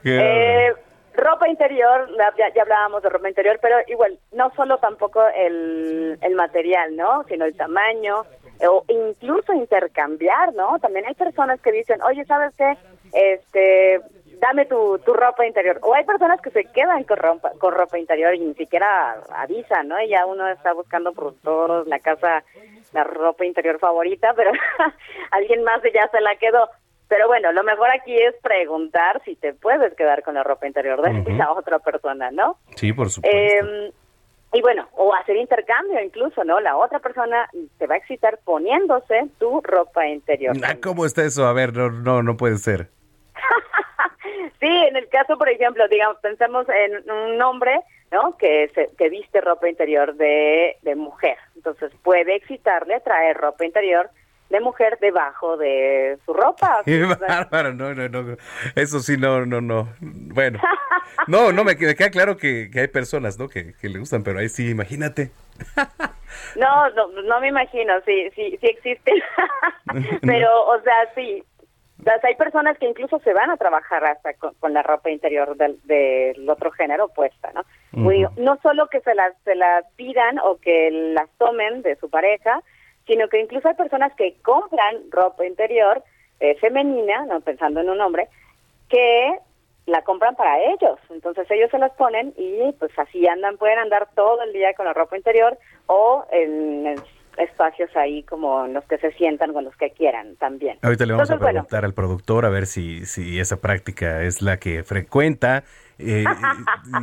Eh, 0.03 0.73
ropa 1.13 1.47
interior, 1.47 2.09
ya, 2.37 2.51
ya 2.55 2.61
hablábamos 2.63 3.03
de 3.03 3.09
ropa 3.09 3.29
interior, 3.29 3.59
pero 3.61 3.77
igual, 3.87 4.17
no 4.31 4.51
solo 4.55 4.79
tampoco 4.79 5.21
el, 5.35 6.17
el 6.21 6.35
material, 6.35 6.95
¿no? 6.95 7.23
Sino 7.27 7.45
el 7.45 7.55
tamaño, 7.55 8.25
o 8.67 8.83
incluso 8.87 9.53
intercambiar, 9.53 10.53
¿no? 10.53 10.79
También 10.79 11.05
hay 11.07 11.13
personas 11.13 11.59
que 11.61 11.71
dicen, 11.71 12.01
oye, 12.01 12.25
¿sabes 12.25 12.53
qué? 12.57 12.77
Este, 13.13 14.01
dame 14.41 14.65
tu, 14.65 14.99
tu 14.99 15.13
ropa 15.13 15.45
interior. 15.45 15.79
O 15.83 15.93
hay 15.93 16.03
personas 16.03 16.41
que 16.41 16.49
se 16.49 16.65
quedan 16.65 17.03
con 17.03 17.17
ropa, 17.17 17.51
con 17.59 17.73
ropa 17.73 17.97
interior 17.97 18.33
y 18.35 18.39
ni 18.39 18.53
siquiera 18.55 19.21
avisan, 19.29 19.87
¿no? 19.87 20.01
Y 20.01 20.09
ya 20.09 20.25
uno 20.25 20.47
está 20.49 20.73
buscando 20.73 21.13
por 21.13 21.35
todos 21.35 21.87
la 21.87 21.99
casa 21.99 22.43
la 22.91 23.03
ropa 23.05 23.45
interior 23.45 23.79
favorita, 23.79 24.33
pero 24.35 24.51
alguien 25.31 25.63
más 25.63 25.81
ya 25.93 26.09
se 26.11 26.19
la 26.19 26.35
quedó. 26.35 26.67
Pero 27.07 27.27
bueno, 27.27 27.51
lo 27.51 27.63
mejor 27.63 27.89
aquí 27.91 28.17
es 28.17 28.35
preguntar 28.41 29.21
si 29.25 29.35
te 29.35 29.53
puedes 29.53 29.93
quedar 29.95 30.23
con 30.23 30.33
la 30.33 30.43
ropa 30.43 30.65
interior 30.65 31.01
de 31.01 31.33
la 31.33 31.51
otra 31.51 31.79
persona, 31.79 32.31
¿no? 32.31 32.57
Sí, 32.75 32.93
por 32.93 33.09
supuesto. 33.09 33.37
Eh, 33.37 33.91
y 34.53 34.61
bueno, 34.61 34.87
o 34.93 35.13
hacer 35.13 35.37
intercambio 35.37 36.01
incluso, 36.01 36.43
¿no? 36.43 36.59
La 36.59 36.77
otra 36.77 36.99
persona 36.99 37.49
te 37.77 37.87
va 37.87 37.95
a 37.95 37.97
excitar 37.97 38.39
poniéndose 38.43 39.27
tu 39.39 39.61
ropa 39.61 40.07
interior. 40.07 40.55
Ah, 40.63 40.75
¿Cómo 40.81 41.05
está 41.05 41.23
eso? 41.23 41.45
A 41.45 41.53
ver, 41.53 41.73
no, 41.73 41.89
no, 41.89 42.23
no 42.23 42.37
puede 42.37 42.57
ser. 42.57 42.89
Sí, 44.59 44.67
en 44.67 44.95
el 44.95 45.07
caso, 45.09 45.37
por 45.37 45.49
ejemplo, 45.49 45.87
digamos, 45.87 46.17
pensemos 46.21 46.65
en 46.69 47.09
un 47.09 47.41
hombre, 47.41 47.79
¿no? 48.11 48.37
Que, 48.37 48.69
se, 48.73 48.89
que 48.97 49.09
viste 49.09 49.41
ropa 49.41 49.69
interior 49.69 50.15
de, 50.15 50.77
de 50.81 50.95
mujer. 50.95 51.37
Entonces 51.55 51.91
puede 52.03 52.35
excitarle 52.35 52.99
traer 53.01 53.37
ropa 53.37 53.65
interior 53.65 54.09
de 54.49 54.59
mujer 54.59 54.97
debajo 54.99 55.57
de 55.57 56.17
su 56.25 56.33
ropa. 56.33 56.81
Qué 56.85 57.03
bárbaro, 57.03 57.73
no, 57.73 57.93
no, 57.93 58.09
no. 58.09 58.37
Eso 58.75 58.99
sí, 58.99 59.17
no, 59.17 59.45
no, 59.45 59.61
no. 59.61 59.87
Bueno, 59.99 60.59
no, 61.27 61.51
no, 61.51 61.63
me, 61.63 61.75
me 61.75 61.95
queda 61.95 62.09
claro 62.09 62.37
que, 62.37 62.69
que 62.71 62.81
hay 62.81 62.87
personas, 62.87 63.39
¿no? 63.39 63.47
Que, 63.47 63.73
que 63.73 63.89
le 63.89 63.99
gustan, 63.99 64.23
pero 64.23 64.39
ahí 64.39 64.49
sí, 64.49 64.69
imagínate. 64.69 65.31
No, 66.55 66.89
no, 66.91 67.07
no 67.23 67.39
me 67.39 67.49
imagino, 67.49 67.93
sí, 68.05 68.29
sí, 68.35 68.57
sí 68.59 68.67
existe. 68.67 69.11
Pero, 70.21 70.65
o 70.67 70.81
sea, 70.81 71.13
sí. 71.15 71.43
Hay 72.23 72.35
personas 72.35 72.77
que 72.77 72.87
incluso 72.87 73.19
se 73.19 73.33
van 73.33 73.51
a 73.51 73.57
trabajar 73.57 74.03
hasta 74.05 74.33
con, 74.33 74.53
con 74.55 74.73
la 74.73 74.81
ropa 74.81 75.09
interior 75.09 75.55
del, 75.55 75.79
del 75.83 76.49
otro 76.49 76.71
género 76.71 77.09
puesta, 77.09 77.51
¿no? 77.53 77.61
Muy- 77.91 78.25
no 78.37 78.57
solo 78.63 78.87
que 78.87 79.01
se 79.01 79.13
las, 79.13 79.33
se 79.43 79.55
las 79.55 79.85
pidan 79.95 80.39
o 80.39 80.57
que 80.57 80.89
las 80.91 81.29
tomen 81.37 81.81
de 81.81 81.95
su 81.97 82.09
pareja, 82.09 82.61
sino 83.05 83.27
que 83.27 83.39
incluso 83.39 83.67
hay 83.67 83.75
personas 83.75 84.13
que 84.15 84.35
compran 84.41 85.11
ropa 85.11 85.45
interior 85.45 86.03
eh, 86.39 86.55
femenina, 86.55 87.25
no 87.25 87.41
pensando 87.41 87.81
en 87.81 87.89
un 87.89 88.01
hombre, 88.01 88.27
que 88.89 89.37
la 89.85 90.01
compran 90.03 90.35
para 90.35 90.59
ellos. 90.59 90.99
Entonces 91.09 91.49
ellos 91.51 91.69
se 91.71 91.77
las 91.79 91.91
ponen 91.93 92.33
y 92.37 92.71
pues 92.79 92.91
así 92.97 93.27
andan, 93.27 93.57
pueden 93.57 93.79
andar 93.79 94.07
todo 94.15 94.41
el 94.43 94.53
día 94.53 94.73
con 94.73 94.85
la 94.85 94.93
ropa 94.93 95.17
interior 95.17 95.57
o 95.87 96.25
en, 96.31 96.87
en 96.87 97.03
espacios 97.41 97.89
ahí 97.95 98.23
como 98.23 98.65
en 98.65 98.73
los 98.73 98.83
que 98.85 98.97
se 98.97 99.11
sientan 99.13 99.53
con 99.53 99.63
los 99.65 99.75
que 99.75 99.91
quieran 99.91 100.35
también. 100.37 100.77
Ahorita 100.81 101.05
le 101.05 101.13
vamos 101.13 101.29
Entonces, 101.29 101.41
a 101.41 101.43
bueno, 101.43 101.67
preguntar 101.67 101.85
al 101.85 101.93
productor 101.93 102.45
a 102.45 102.49
ver 102.49 102.65
si, 102.65 103.05
si 103.05 103.39
esa 103.39 103.57
práctica 103.61 104.23
es 104.23 104.41
la 104.41 104.57
que 104.57 104.83
frecuenta. 104.83 105.63
eh, 105.99 106.23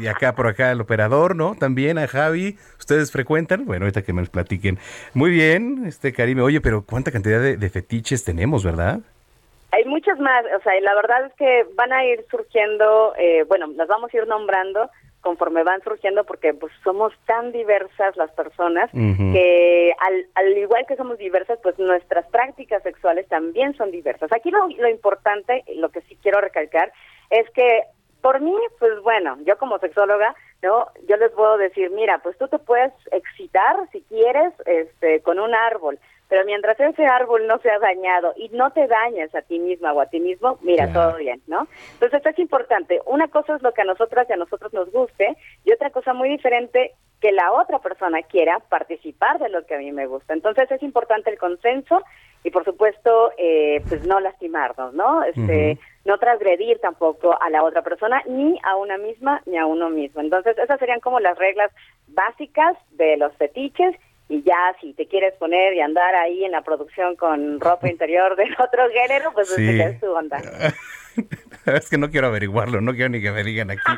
y 0.00 0.06
acá 0.08 0.34
por 0.34 0.46
acá 0.48 0.72
el 0.72 0.80
operador, 0.80 1.36
¿no? 1.36 1.54
También 1.54 1.98
a 1.98 2.08
Javi. 2.08 2.58
¿Ustedes 2.78 3.12
frecuentan? 3.12 3.64
Bueno, 3.64 3.84
ahorita 3.84 4.02
que 4.02 4.12
me 4.12 4.20
los 4.22 4.30
platiquen. 4.30 4.78
Muy 5.14 5.30
bien, 5.30 5.84
este 5.86 6.12
Karime. 6.12 6.42
Oye, 6.42 6.60
pero 6.60 6.82
¿cuánta 6.82 7.12
cantidad 7.12 7.40
de, 7.40 7.56
de 7.56 7.70
fetiches 7.70 8.24
tenemos, 8.24 8.64
verdad? 8.64 9.00
Hay 9.70 9.84
muchas 9.84 10.18
más, 10.18 10.44
o 10.58 10.62
sea, 10.62 10.78
y 10.78 10.80
la 10.80 10.94
verdad 10.94 11.26
es 11.26 11.32
que 11.34 11.66
van 11.74 11.92
a 11.92 12.02
ir 12.04 12.24
surgiendo, 12.30 13.14
eh, 13.18 13.44
bueno, 13.46 13.66
las 13.76 13.86
vamos 13.86 14.12
a 14.12 14.16
ir 14.16 14.26
nombrando 14.26 14.90
conforme 15.28 15.62
van 15.62 15.82
surgiendo 15.82 16.24
porque 16.24 16.54
pues 16.54 16.72
somos 16.82 17.12
tan 17.26 17.52
diversas 17.52 18.16
las 18.16 18.30
personas 18.30 18.90
que 18.90 19.92
al, 20.00 20.26
al 20.34 20.56
igual 20.56 20.86
que 20.88 20.96
somos 20.96 21.18
diversas, 21.18 21.58
pues 21.62 21.78
nuestras 21.78 22.26
prácticas 22.28 22.82
sexuales 22.82 23.28
también 23.28 23.76
son 23.76 23.90
diversas. 23.90 24.32
Aquí 24.32 24.50
lo, 24.50 24.66
lo 24.68 24.88
importante, 24.88 25.64
lo 25.76 25.90
que 25.90 26.00
sí 26.08 26.16
quiero 26.22 26.40
recalcar, 26.40 26.94
es 27.28 27.46
que 27.50 27.82
por 28.22 28.40
mí, 28.40 28.56
pues 28.78 29.02
bueno, 29.02 29.36
yo 29.44 29.58
como 29.58 29.78
sexóloga, 29.78 30.34
no, 30.62 30.86
yo 31.06 31.18
les 31.18 31.30
puedo 31.32 31.58
decir, 31.58 31.90
mira, 31.90 32.20
pues 32.22 32.38
tú 32.38 32.48
te 32.48 32.58
puedes 32.58 32.94
excitar 33.12 33.76
si 33.92 34.00
quieres, 34.08 34.54
este, 34.64 35.20
con 35.20 35.38
un 35.38 35.54
árbol, 35.54 35.98
pero 36.28 36.44
mientras 36.44 36.78
ese 36.78 37.06
árbol 37.06 37.46
no 37.46 37.58
sea 37.58 37.78
dañado 37.78 38.34
y 38.36 38.48
no 38.50 38.70
te 38.70 38.86
dañes 38.86 39.34
a 39.34 39.42
ti 39.42 39.58
misma 39.58 39.92
o 39.92 40.00
a 40.00 40.06
ti 40.06 40.20
mismo, 40.20 40.58
mira, 40.62 40.92
todo 40.92 41.16
bien, 41.16 41.40
¿no? 41.46 41.66
Entonces 41.94 42.18
esto 42.18 42.28
es 42.28 42.38
importante. 42.38 43.00
Una 43.06 43.28
cosa 43.28 43.56
es 43.56 43.62
lo 43.62 43.72
que 43.72 43.82
a 43.82 43.86
nosotras 43.86 44.26
y 44.28 44.32
a 44.32 44.36
nosotros 44.36 44.72
nos 44.72 44.90
guste 44.92 45.36
y 45.64 45.72
otra 45.72 45.90
cosa 45.90 46.12
muy 46.12 46.28
diferente 46.28 46.92
que 47.20 47.32
la 47.32 47.52
otra 47.52 47.80
persona 47.80 48.22
quiera 48.22 48.60
participar 48.68 49.38
de 49.38 49.48
lo 49.48 49.64
que 49.66 49.74
a 49.74 49.78
mí 49.78 49.90
me 49.90 50.06
gusta. 50.06 50.34
Entonces 50.34 50.70
es 50.70 50.82
importante 50.82 51.30
el 51.30 51.38
consenso 51.38 52.02
y 52.44 52.50
por 52.50 52.64
supuesto, 52.64 53.32
eh, 53.36 53.82
pues 53.88 54.06
no 54.06 54.20
lastimarnos, 54.20 54.94
¿no? 54.94 55.24
Este, 55.24 55.78
no 56.04 56.18
transgredir 56.18 56.78
tampoco 56.78 57.36
a 57.40 57.50
la 57.50 57.64
otra 57.64 57.82
persona, 57.82 58.22
ni 58.26 58.58
a 58.62 58.76
una 58.76 58.96
misma, 58.96 59.42
ni 59.46 59.58
a 59.58 59.66
uno 59.66 59.90
mismo. 59.90 60.20
Entonces, 60.20 60.56
esas 60.56 60.78
serían 60.78 61.00
como 61.00 61.20
las 61.20 61.36
reglas 61.36 61.72
básicas 62.06 62.76
de 62.92 63.16
los 63.16 63.34
fetiches. 63.36 63.94
Y 64.28 64.42
ya, 64.42 64.74
si 64.80 64.92
te 64.92 65.06
quieres 65.06 65.34
poner 65.34 65.74
y 65.74 65.80
andar 65.80 66.14
ahí 66.14 66.44
en 66.44 66.52
la 66.52 66.62
producción 66.62 67.16
con 67.16 67.60
ropa 67.60 67.88
interior 67.90 68.36
de 68.36 68.44
otro 68.58 68.88
género, 68.90 69.32
pues 69.32 69.48
Sí. 69.54 69.68
esa 69.68 69.88
es 69.90 70.00
tu 70.00 70.06
onda. 70.10 70.38
Es 71.66 71.90
que 71.90 71.98
no 71.98 72.10
quiero 72.10 72.28
averiguarlo, 72.28 72.80
no 72.80 72.92
quiero 72.92 73.10
ni 73.10 73.20
que 73.20 73.30
me 73.32 73.42
digan 73.42 73.70
aquí. 73.70 73.92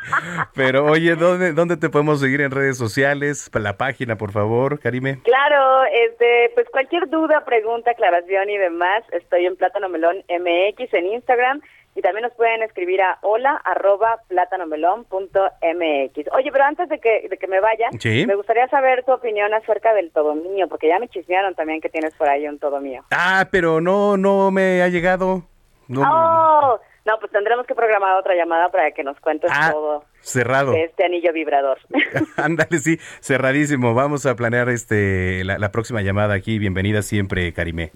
Pero 0.55 0.87
oye, 0.87 1.15
¿dónde, 1.15 1.53
dónde 1.53 1.77
te 1.77 1.89
podemos 1.89 2.19
seguir 2.19 2.41
en 2.41 2.51
redes 2.51 2.77
sociales? 2.79 3.49
La 3.55 3.77
página, 3.77 4.17
por 4.17 4.33
favor, 4.33 4.81
Karime. 4.81 5.21
Claro, 5.23 5.85
este, 5.85 6.51
pues 6.55 6.67
cualquier 6.71 7.09
duda, 7.11 7.45
pregunta, 7.45 7.91
aclaración 7.93 8.51
y 8.51 8.57
demás, 8.57 9.05
estoy 9.13 9.47
en 9.47 9.55
Plátano 9.57 9.89
Melón 9.89 10.17
MX 10.29 10.93
en 10.95 11.07
Instagram 11.13 11.61
y 11.95 12.03
también 12.03 12.23
nos 12.23 12.35
pueden 12.35 12.63
escribir 12.63 13.01
a 13.03 13.19
hola 13.23 13.61
arroba 13.65 14.19
plátanomelón.mx. 14.29 16.29
Oye, 16.33 16.53
pero 16.53 16.65
antes 16.65 16.89
de 16.89 16.99
que, 16.99 17.27
de 17.29 17.37
que 17.37 17.47
me 17.47 17.61
vaya, 17.61 17.89
Sí. 17.99 18.25
me 18.27 18.35
gustaría 18.37 18.69
saber 18.69 19.05
tu 19.05 19.13
opinión 19.13 19.53
acerca 19.55 19.93
del 19.95 20.11
todo 20.13 20.35
mío, 20.35 20.67
porque 20.69 20.89
ya 20.89 20.99
me 20.99 21.09
chismearon 21.09 21.55
también 21.55 21.81
que 21.81 21.89
tienes 21.89 22.15
por 22.15 22.29
ahí 22.29 22.47
un 22.47 22.59
todo 22.59 22.81
mío. 22.81 23.03
Ah, 23.11 23.47
pero 23.51 23.81
no, 23.81 24.17
no 24.17 24.51
me 24.51 24.83
ha 24.83 24.89
llegado. 24.89 25.43
No, 25.89 26.03
¡Oh! 26.03 26.81
No, 27.07 27.19
pues 27.19 27.33
tendremos 27.33 27.67
que 27.67 27.75
programar 27.75 28.15
otra 28.17 28.35
llamada 28.35 28.69
para 28.71 28.91
que 28.93 29.03
nos 29.03 29.19
cuentes 29.21 29.51
Ah, 29.53 29.71
todo 29.73 30.05
cerrado. 30.21 30.73
de 30.73 30.85
este 30.85 31.05
anillo 31.07 31.33
vibrador. 31.33 31.79
Ándale, 32.37 32.79
sí, 32.79 32.99
cerradísimo. 33.21 33.95
Vamos 33.95 34.27
a 34.27 34.37
planear 34.37 34.69
este 34.69 35.43
la, 35.45 35.59
la 35.59 35.73
próxima 35.73 36.03
llamada 36.03 36.35
aquí. 36.35 36.59
Bienvenida 36.59 37.01
siempre, 37.03 37.53
Karime. 37.55 37.91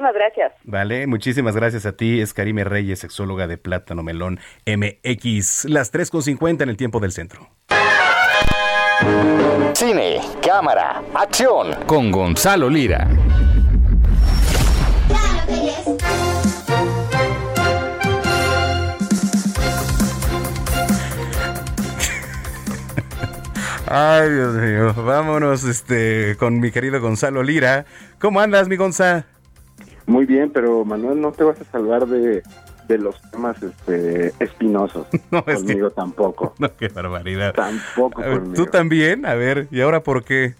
Muchísimas 0.00 0.14
gracias. 0.14 0.52
Vale, 0.64 1.06
muchísimas 1.06 1.54
gracias 1.54 1.84
a 1.84 1.92
ti. 1.92 2.22
Es 2.22 2.32
Karime 2.32 2.64
Reyes, 2.64 3.00
sexóloga 3.00 3.46
de 3.46 3.58
Plátano 3.58 4.02
Melón 4.02 4.40
MX. 4.64 5.66
Las 5.66 5.92
3.50 5.92 6.62
en 6.62 6.70
el 6.70 6.78
tiempo 6.78 7.00
del 7.00 7.12
centro. 7.12 7.50
Cine, 9.74 10.22
cámara, 10.42 11.02
acción. 11.14 11.74
Con 11.86 12.10
Gonzalo 12.10 12.70
Lira. 12.70 13.06
Ay, 23.86 24.30
Dios 24.30 24.54
mío. 24.54 24.94
Vámonos 24.94 25.64
este, 25.64 26.36
con 26.38 26.58
mi 26.58 26.70
querido 26.70 27.02
Gonzalo 27.02 27.42
Lira. 27.42 27.84
¿Cómo 28.18 28.40
andas, 28.40 28.66
mi 28.66 28.76
Gonza? 28.76 29.26
Muy 30.10 30.26
bien, 30.26 30.50
pero 30.50 30.84
Manuel, 30.84 31.20
no 31.20 31.30
te 31.30 31.44
vas 31.44 31.60
a 31.60 31.64
salvar 31.66 32.04
de, 32.08 32.42
de 32.88 32.98
los 32.98 33.20
temas 33.30 33.56
este, 33.62 34.32
espinosos. 34.40 35.06
No, 35.30 35.38
es 35.38 35.44
que- 35.44 35.54
conmigo 35.54 35.90
tampoco. 35.90 36.52
No, 36.58 36.68
qué 36.76 36.88
barbaridad. 36.88 37.54
Tampoco 37.54 38.20
A 38.20 38.26
ver, 38.26 38.38
conmigo. 38.40 38.54
¿Tú 38.64 38.66
también? 38.70 39.24
A 39.24 39.34
ver, 39.34 39.68
¿y 39.70 39.80
ahora 39.80 40.02
por 40.02 40.24
qué? 40.24 40.54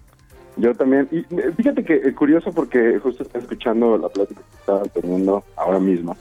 Yo 0.56 0.72
también. 0.76 1.08
Y 1.10 1.18
eh, 1.34 1.52
fíjate 1.56 1.84
que 1.84 1.94
eh, 1.96 2.14
curioso 2.14 2.52
porque 2.52 3.00
justo 3.00 3.24
estaba 3.24 3.42
escuchando 3.42 3.98
la 3.98 4.08
plática 4.08 4.40
que 4.40 4.56
estaban 4.60 4.88
teniendo 4.90 5.42
ahora 5.56 5.80
mismo. 5.80 6.16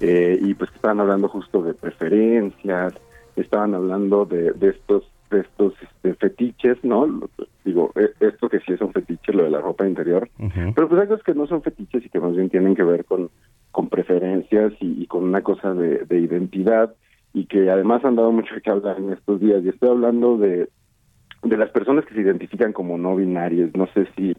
Eh, 0.00 0.38
y 0.42 0.52
pues 0.52 0.68
que 0.70 0.76
estaban 0.76 1.00
hablando 1.00 1.28
justo 1.28 1.62
de 1.62 1.72
preferencias, 1.72 2.92
estaban 3.36 3.74
hablando 3.74 4.26
de, 4.26 4.52
de 4.52 4.68
estos 4.70 5.04
de 5.30 5.40
estos 5.40 5.74
este, 5.82 6.14
fetiches, 6.14 6.82
¿no? 6.82 7.28
Digo, 7.64 7.92
eh, 7.96 8.10
esto 8.20 8.48
que 8.48 8.60
sí 8.60 8.72
es 8.72 8.80
un 8.80 8.92
fetiche, 8.92 9.32
lo 9.32 9.44
de 9.44 9.50
la 9.50 9.60
ropa 9.60 9.86
interior. 9.86 10.28
Pero 10.74 10.88
pues 10.88 11.00
hay 11.00 11.08
cosas 11.08 11.24
que 11.24 11.34
no 11.34 11.46
son 11.46 11.62
fetiches 11.62 12.04
y 12.04 12.08
que 12.08 12.20
más 12.20 12.34
bien 12.34 12.50
tienen 12.50 12.74
que 12.74 12.82
ver 12.82 13.04
con, 13.04 13.30
con 13.70 13.88
preferencias 13.88 14.72
y, 14.80 15.02
y 15.02 15.06
con 15.06 15.24
una 15.24 15.42
cosa 15.42 15.74
de, 15.74 16.04
de 16.04 16.20
identidad 16.20 16.94
y 17.32 17.46
que 17.46 17.70
además 17.70 18.04
han 18.04 18.16
dado 18.16 18.32
mucho 18.32 18.54
que 18.62 18.70
hablar 18.70 18.98
en 18.98 19.12
estos 19.12 19.40
días. 19.40 19.62
Y 19.64 19.68
estoy 19.68 19.90
hablando 19.90 20.38
de, 20.38 20.68
de 21.42 21.56
las 21.56 21.70
personas 21.70 22.04
que 22.06 22.14
se 22.14 22.22
identifican 22.22 22.72
como 22.72 22.96
no 22.96 23.16
binarias. 23.16 23.70
No 23.74 23.86
sé 23.88 24.06
si, 24.16 24.34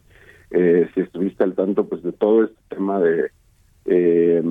eh, 0.50 0.88
si 0.94 1.00
estuviste 1.00 1.44
al 1.44 1.54
tanto 1.54 1.86
pues 1.86 2.02
de 2.02 2.12
todo 2.12 2.44
este 2.44 2.58
tema 2.68 2.98
de 2.98 3.30
eh, 3.84 4.42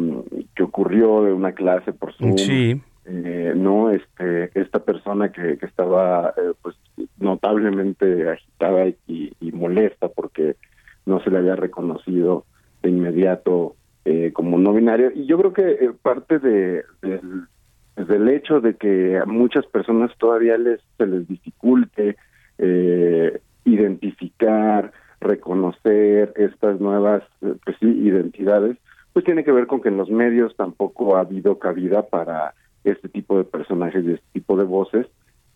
que 0.56 0.64
ocurrió 0.64 1.24
de 1.24 1.34
una 1.34 1.52
clase 1.52 1.94
por 1.94 2.14
Zoom. 2.14 2.38
Sí. 2.38 2.82
Eh, 3.10 3.54
no 3.56 3.90
este 3.90 4.52
esta 4.60 4.80
persona 4.80 5.32
que, 5.32 5.58
estaba 5.62 6.34
eh, 6.38 6.54
pues 6.62 6.76
notablemente 7.18 8.30
agitada 8.30 8.88
y, 9.08 9.34
y 9.40 9.52
molesta 9.54 10.10
porque 10.10 10.58
no 11.06 11.22
se 11.22 11.32
le 11.32 11.38
había 11.38 11.56
reconocido 11.56 12.46
de 12.84 12.90
inmediato 12.90 13.76
eh, 14.06 14.32
como 14.34 14.58
no 14.58 14.74
binario. 14.74 15.12
Y 15.14 15.26
yo 15.26 15.38
creo 15.38 15.54
que 15.54 15.70
eh, 15.70 15.92
parte 16.02 16.40
de 16.40 16.84
del, 17.02 18.30
hecho 18.30 18.62
de 18.62 18.76
que 18.76 19.18
a 19.18 19.26
muchas 19.26 19.66
personas 19.66 20.12
todavía 20.18 20.58
les 20.58 20.80
se 20.98 21.08
les 21.08 21.28
dificulte 21.28 22.16
eh, 22.58 23.40
identificar 23.66 24.92
reconocer 25.20 26.32
estas 26.36 26.80
nuevas 26.80 27.24
eh, 27.42 27.56
pues 27.66 27.76
identidades 27.82 28.78
pues 29.14 29.26
tiene 29.26 29.44
que 29.44 29.52
ver 29.52 29.68
con 29.68 29.82
que 29.82 29.90
en 29.90 29.98
los 29.98 30.10
medios 30.10 30.56
tampoco 30.56 31.18
ha 31.18 31.22
habido 31.22 31.58
cabida 31.60 32.04
para 32.04 32.54
este 32.92 33.10
tipo 33.10 33.38
de 33.38 33.44
personajes 33.44 34.04
y 34.06 34.14
este 34.14 34.26
tipo 34.34 34.58
de 34.58 34.64
voces 34.64 35.08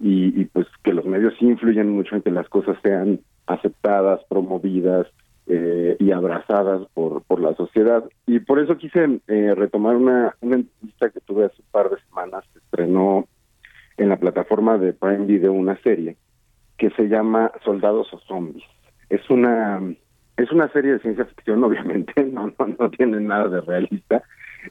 y, 0.04 0.46
pues 0.46 0.66
que 0.84 0.94
los 0.94 1.06
medios 1.06 1.34
influyen 1.42 1.92
mucho 1.92 2.16
en 2.16 2.24
que 2.24 2.32
las 2.32 2.50
cosas 2.50 2.76
sean 2.82 3.20
aceptadas, 3.46 4.20
promovidas 4.28 5.06
eh, 5.46 5.96
y 6.00 6.12
abrazadas 6.12 6.88
por, 6.96 7.22
por 7.24 7.40
la 7.40 7.54
sociedad. 7.54 8.04
Y 8.26 8.40
por 8.40 8.60
eso 8.60 8.78
quise 8.78 9.20
eh, 9.28 9.54
retomar 9.56 9.96
una, 9.96 10.36
una 10.42 10.56
entrevista 10.56 11.12
que 11.12 11.20
tuve 11.20 11.46
hace 11.46 11.62
un 11.62 11.68
par 11.72 11.92
de 11.92 12.02
semanas, 12.10 12.44
se 12.52 12.60
estrenó 12.60 13.28
en 13.98 14.10
la 14.10 14.18
plataforma 14.18 14.80
de 14.80 14.94
Prime 14.94 15.28
Video 15.28 15.54
una 15.54 15.80
serie 15.84 16.18
que 16.80 16.90
se 16.92 17.08
llama 17.08 17.52
Soldados 17.64 18.12
o 18.12 18.20
Zombies. 18.22 18.64
Es 19.10 19.30
una 19.30 19.80
es 20.38 20.52
una 20.52 20.68
serie 20.70 20.94
de 20.94 21.00
ciencia 21.00 21.26
ficción, 21.26 21.64
obviamente, 21.64 22.24
no, 22.26 22.52
no, 22.58 22.68
no 22.80 22.90
tiene 22.90 23.20
nada 23.20 23.48
de 23.50 23.62
realista, 23.62 24.24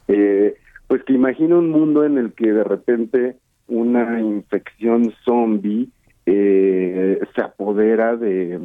eh, 0.07 0.55
pues 0.91 1.05
que 1.05 1.13
imagina 1.13 1.57
un 1.57 1.69
mundo 1.69 2.03
en 2.03 2.17
el 2.17 2.33
que 2.33 2.51
de 2.51 2.65
repente 2.65 3.37
una 3.69 4.19
infección 4.19 5.13
zombie 5.23 5.87
eh, 6.25 7.17
se 7.33 7.41
apodera 7.41 8.17
de, 8.17 8.59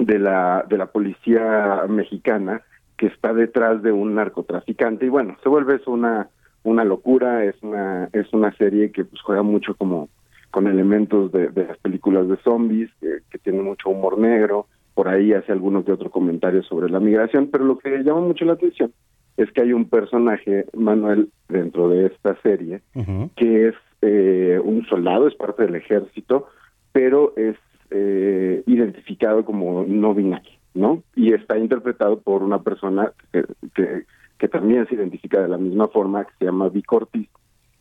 de 0.00 0.18
la 0.18 0.66
de 0.68 0.76
la 0.76 0.86
policía 0.86 1.84
mexicana 1.88 2.62
que 2.96 3.06
está 3.06 3.32
detrás 3.34 3.84
de 3.84 3.92
un 3.92 4.16
narcotraficante. 4.16 5.06
Y 5.06 5.10
bueno 5.10 5.36
se 5.40 5.48
vuelve 5.48 5.76
eso 5.76 5.92
una 5.92 6.28
una 6.64 6.82
locura 6.82 7.44
es 7.44 7.54
una 7.62 8.08
es 8.12 8.32
una 8.32 8.52
serie 8.56 8.90
que 8.90 9.04
pues 9.04 9.22
juega 9.22 9.42
mucho 9.42 9.76
como 9.76 10.08
con 10.50 10.66
elementos 10.66 11.30
de, 11.30 11.52
las 11.54 11.78
películas 11.78 12.26
de 12.26 12.36
zombies 12.38 12.90
que 13.00 13.38
tiene 13.38 13.62
mucho 13.62 13.90
humor 13.90 14.18
negro. 14.18 14.66
Por 14.92 15.06
ahí 15.06 15.32
hace 15.32 15.52
algunos 15.52 15.84
de 15.84 15.92
otros 15.92 16.10
comentarios 16.10 16.66
sobre 16.66 16.90
la 16.90 16.98
migración 16.98 17.48
pero 17.52 17.64
lo 17.64 17.78
que 17.78 18.02
llama 18.02 18.22
mucho 18.22 18.44
la 18.44 18.54
atención 18.54 18.92
es 19.38 19.50
que 19.52 19.62
hay 19.62 19.72
un 19.72 19.88
personaje 19.88 20.66
Manuel 20.76 21.30
dentro 21.48 21.88
de 21.88 22.06
esta 22.06 22.36
serie 22.42 22.82
que 23.36 23.68
es 23.68 23.74
eh, 24.02 24.60
un 24.62 24.84
soldado, 24.86 25.28
es 25.28 25.34
parte 25.36 25.62
del 25.62 25.76
ejército, 25.76 26.48
pero 26.92 27.32
es 27.36 27.56
eh, 27.90 28.64
identificado 28.66 29.44
como 29.44 29.84
no 29.86 30.12
binario, 30.12 30.52
¿no? 30.74 31.04
Y 31.14 31.32
está 31.32 31.56
interpretado 31.56 32.20
por 32.20 32.42
una 32.42 32.62
persona 32.62 33.12
que, 33.32 33.44
que, 33.74 34.02
que 34.38 34.48
también 34.48 34.86
se 34.88 34.96
identifica 34.96 35.40
de 35.40 35.48
la 35.48 35.56
misma 35.56 35.86
forma, 35.86 36.24
que 36.24 36.32
se 36.40 36.44
llama 36.44 36.68
Vic 36.68 36.92
Ortiz, 36.92 37.28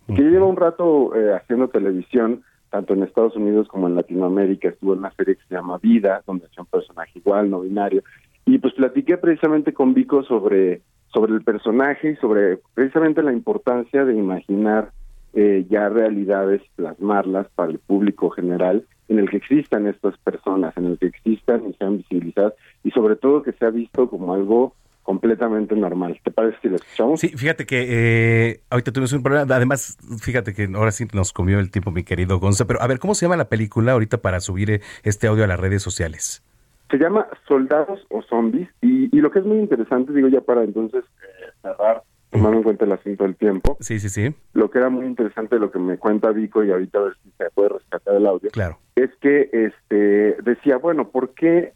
que 0.07 0.21
lleva 0.21 0.45
un 0.45 0.55
rato 0.55 1.15
eh, 1.15 1.33
haciendo 1.33 1.69
televisión, 1.69 2.43
tanto 2.69 2.93
en 2.93 3.03
Estados 3.03 3.35
Unidos 3.35 3.67
como 3.67 3.87
en 3.87 3.95
Latinoamérica, 3.95 4.69
estuvo 4.69 4.93
en 4.93 4.99
una 4.99 5.11
serie 5.15 5.35
que 5.35 5.43
se 5.49 5.55
llama 5.55 5.79
Vida, 5.79 6.21
donde 6.27 6.45
hacía 6.45 6.61
un 6.61 6.69
personaje 6.69 7.17
igual, 7.17 7.49
no 7.49 7.61
binario, 7.61 8.03
y 8.45 8.59
pues 8.59 8.75
platiqué 8.75 9.17
precisamente 9.17 9.73
con 9.73 9.93
Vico 9.95 10.23
sobre 10.23 10.81
sobre 11.17 11.33
el 11.33 11.41
personaje 11.41 12.11
y 12.11 12.15
sobre 12.17 12.59
precisamente 12.75 13.23
la 13.23 13.33
importancia 13.33 14.05
de 14.05 14.13
imaginar 14.13 14.91
eh, 15.33 15.65
ya 15.67 15.89
realidades, 15.89 16.61
plasmarlas 16.75 17.47
para 17.55 17.71
el 17.71 17.79
público 17.79 18.29
general, 18.29 18.85
en 19.07 19.17
el 19.17 19.27
que 19.27 19.37
existan 19.37 19.87
estas 19.87 20.15
personas, 20.19 20.77
en 20.77 20.85
el 20.85 20.99
que 20.99 21.07
existan 21.07 21.67
y 21.67 21.73
sean 21.73 21.97
visibilizadas 21.97 22.53
y 22.83 22.91
sobre 22.91 23.15
todo 23.15 23.41
que 23.41 23.51
sea 23.53 23.71
visto 23.71 24.07
como 24.11 24.31
algo 24.31 24.75
completamente 25.01 25.75
normal. 25.75 26.19
¿Te 26.23 26.29
parece 26.29 26.59
si 26.61 26.69
lo 26.69 26.75
escuchamos? 26.75 27.19
Sí, 27.19 27.29
fíjate 27.29 27.65
que 27.65 27.85
eh, 27.89 28.61
ahorita 28.69 28.91
tuvimos 28.91 29.13
un 29.13 29.23
problema. 29.23 29.55
Además, 29.55 29.97
fíjate 30.21 30.53
que 30.53 30.69
ahora 30.75 30.91
sí 30.91 31.07
nos 31.13 31.33
comió 31.33 31.59
el 31.59 31.71
tiempo 31.71 31.89
mi 31.89 32.03
querido 32.03 32.37
Gonza. 32.39 32.67
Pero 32.67 32.79
a 32.79 32.85
ver, 32.85 32.99
¿cómo 32.99 33.15
se 33.15 33.25
llama 33.25 33.37
la 33.37 33.49
película 33.49 33.93
ahorita 33.93 34.19
para 34.19 34.39
subir 34.39 34.69
eh, 34.69 34.81
este 35.01 35.25
audio 35.25 35.45
a 35.45 35.47
las 35.47 35.59
redes 35.59 35.81
sociales? 35.81 36.43
Se 36.89 36.97
llama 36.97 37.27
Soldados 37.47 38.05
o 38.09 38.21
Zombies 38.21 38.69
y, 38.81 39.15
y 39.15 39.21
lo 39.21 39.31
que 39.31 39.39
es 39.39 39.45
muy 39.45 39.59
interesante, 39.59 40.13
digo 40.13 40.27
ya 40.27 40.41
para 40.41 40.63
entonces 40.63 41.03
eh, 41.03 41.51
cerrar, 41.61 42.03
tomando 42.29 42.57
en 42.57 42.63
cuenta 42.63 42.85
el 42.85 42.91
asunto 42.93 43.23
del 43.23 43.35
tiempo. 43.35 43.77
Sí, 43.79 43.99
sí, 43.99 44.09
sí. 44.09 44.33
Lo 44.53 44.69
que 44.69 44.79
era 44.79 44.89
muy 44.89 45.05
interesante, 45.05 45.59
lo 45.59 45.71
que 45.71 45.79
me 45.79 45.97
cuenta 45.97 46.31
Vico 46.31 46.63
y 46.63 46.71
ahorita 46.71 46.99
a 46.99 47.03
ver 47.03 47.13
si 47.23 47.31
se 47.31 47.49
puede 47.51 47.69
rescatar 47.69 48.15
el 48.15 48.25
audio. 48.25 48.49
Claro. 48.51 48.79
Es 48.95 49.09
que 49.21 49.49
este 49.51 50.37
decía, 50.43 50.77
bueno, 50.77 51.09
¿por 51.09 51.33
qué 51.33 51.73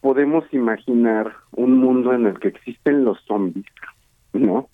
podemos 0.00 0.44
imaginar 0.52 1.32
un 1.52 1.78
mundo 1.78 2.12
en 2.12 2.26
el 2.26 2.38
que 2.38 2.48
existen 2.48 3.04
los 3.04 3.20
zombies, 3.26 3.66
¿no? 4.32 4.68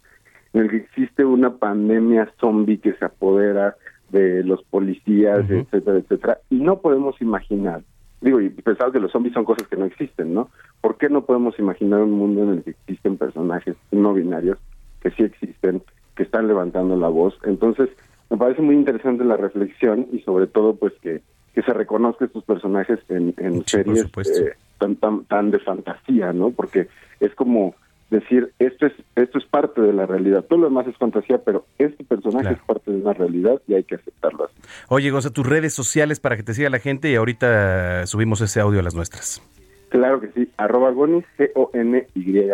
En 0.53 0.63
el 0.63 0.71
que 0.71 0.77
existe 0.77 1.25
una 1.25 1.57
pandemia 1.57 2.33
zombie 2.39 2.79
que 2.79 2.93
se 2.95 3.05
apodera 3.05 3.77
de 4.11 4.45
los 4.45 4.63
policías, 4.65 5.49
etcétera, 5.49 5.99
etcétera, 5.99 6.39
y 6.51 6.57
no 6.57 6.81
podemos 6.81 7.21
imaginar, 7.21 7.83
digo, 8.25 8.41
y 8.41 8.49
pensar 8.49 8.91
que 8.91 8.99
los 8.99 9.13
zombies 9.13 9.35
son 9.35 9.45
cosas 9.45 9.69
que 9.69 9.77
no 9.77 9.85
existen, 9.85 10.33
¿no? 10.33 10.49
¿Por 10.81 10.97
qué 10.97 11.11
no 11.11 11.25
podemos 11.25 11.59
imaginar 11.59 12.01
un 12.01 12.13
mundo 12.13 12.43
en 12.43 12.51
el 12.51 12.63
que 12.63 12.71
existen 12.71 13.19
personajes 13.19 13.77
no 13.91 14.15
binarios 14.15 14.59
que 15.01 15.11
sí 15.11 15.23
existen, 15.23 15.83
que 16.17 16.23
están 16.23 16.49
levantando 16.49 16.97
la 16.97 17.09
voz? 17.09 17.39
Entonces, 17.45 17.91
me 18.31 18.39
parece 18.39 18.63
muy 18.63 18.75
interesante 18.77 19.25
la 19.25 19.37
reflexión 19.37 20.09
y 20.11 20.21
sobre 20.21 20.47
todo, 20.47 20.75
pues, 20.75 20.95
que, 21.03 21.21
que 21.55 21.63
se 21.63 21.73
reconozca 21.75 22.25
estos 22.25 22.45
personajes 22.45 22.99
en, 23.11 23.35
en 23.37 23.63
series 23.67 24.07
eh, 24.07 24.55
tan, 24.79 24.97
tan, 24.97 25.25
tan 25.27 25.51
de 25.51 25.59
fantasía, 25.59 26.33
¿no? 26.33 26.51
Porque 26.51 26.89
es 27.21 27.35
como 27.35 27.75
decir, 28.11 28.53
esto 28.59 28.87
es 28.87 28.93
esto 29.17 29.39
es 29.39 29.45
parte 29.47 29.81
de 29.81 29.93
la 29.93 30.07
realidad, 30.07 30.45
todo 30.45 30.61
lo 30.61 30.69
demás 30.69 30.87
es 30.87 30.97
fantasía, 30.97 31.39
pero 31.39 31.67
este 31.79 32.05
personaje 32.05 32.55
es 32.55 32.61
parte 32.61 32.91
de 32.91 32.99
una 32.99 33.13
realidad 33.13 33.61
y 33.67 33.75
hay 33.75 33.85
que 33.85 33.97
aceptarlo 33.97 34.45
así. 34.45 34.55
Oye, 34.89 35.11
Gonza, 35.11 35.31
tus 35.31 35.47
redes 35.47 35.73
sociales 35.73 36.21
para 36.21 36.37
que 36.37 36.43
te 36.43 36.55
siga 36.55 36.71
la 36.71 36.79
gente 36.79 37.11
y 37.11 37.15
ahorita 37.17 38.07
subimos 38.07 38.41
ese 38.41 38.61
audio 38.61 38.81
a 38.81 38.83
las 38.83 38.95
nuestras. 38.95 39.43
Claro 39.89 40.21
que 40.21 40.29
sí, 40.33 40.49
arroba 40.57 40.91
Gonis, 40.91 41.25
G-O-N-Y. 41.39 42.51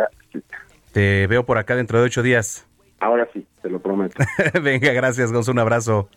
Te 0.92 1.26
veo 1.26 1.44
por 1.44 1.58
acá 1.58 1.76
dentro 1.76 1.98
de 1.98 2.04
ocho 2.04 2.22
días. 2.22 2.66
Ahora 2.98 3.26
sí, 3.32 3.46
te 3.62 3.70
lo 3.70 3.80
prometo. 3.80 4.22
Venga, 4.62 4.92
gracias, 4.92 5.32
Gonza, 5.32 5.50
un 5.52 5.58
abrazo. 5.58 6.08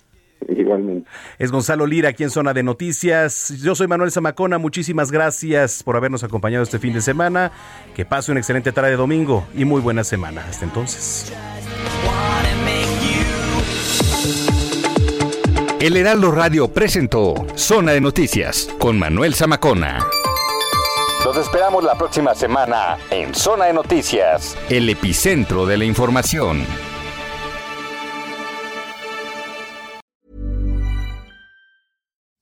Igualmente. 0.57 1.09
Es 1.37 1.51
Gonzalo 1.51 1.85
Lira 1.85 2.09
aquí 2.09 2.23
en 2.23 2.29
Zona 2.29 2.53
de 2.53 2.63
Noticias. 2.63 3.53
Yo 3.61 3.75
soy 3.75 3.87
Manuel 3.87 4.11
Zamacona. 4.11 4.57
Muchísimas 4.57 5.11
gracias 5.11 5.83
por 5.83 5.95
habernos 5.95 6.23
acompañado 6.23 6.63
este 6.63 6.79
fin 6.79 6.93
de 6.93 7.01
semana. 7.01 7.51
Que 7.95 8.05
pase 8.05 8.31
una 8.31 8.39
excelente 8.39 8.71
tarde 8.71 8.91
de 8.91 8.97
domingo 8.97 9.45
y 9.55 9.65
muy 9.65 9.81
buena 9.81 10.03
semana. 10.03 10.45
Hasta 10.49 10.65
entonces. 10.65 11.33
El 15.79 15.97
Heraldo 15.97 16.31
Radio 16.31 16.69
presentó 16.69 17.33
Zona 17.55 17.91
de 17.91 17.99
Noticias 17.99 18.69
con 18.79 18.97
Manuel 18.97 19.35
Zamacona. 19.35 19.99
Los 21.25 21.35
esperamos 21.37 21.83
la 21.83 21.97
próxima 21.97 22.33
semana 22.35 22.97
en 23.09 23.33
Zona 23.33 23.65
de 23.65 23.73
Noticias, 23.73 24.57
el 24.69 24.89
epicentro 24.89 25.65
de 25.65 25.77
la 25.77 25.85
información. 25.85 26.65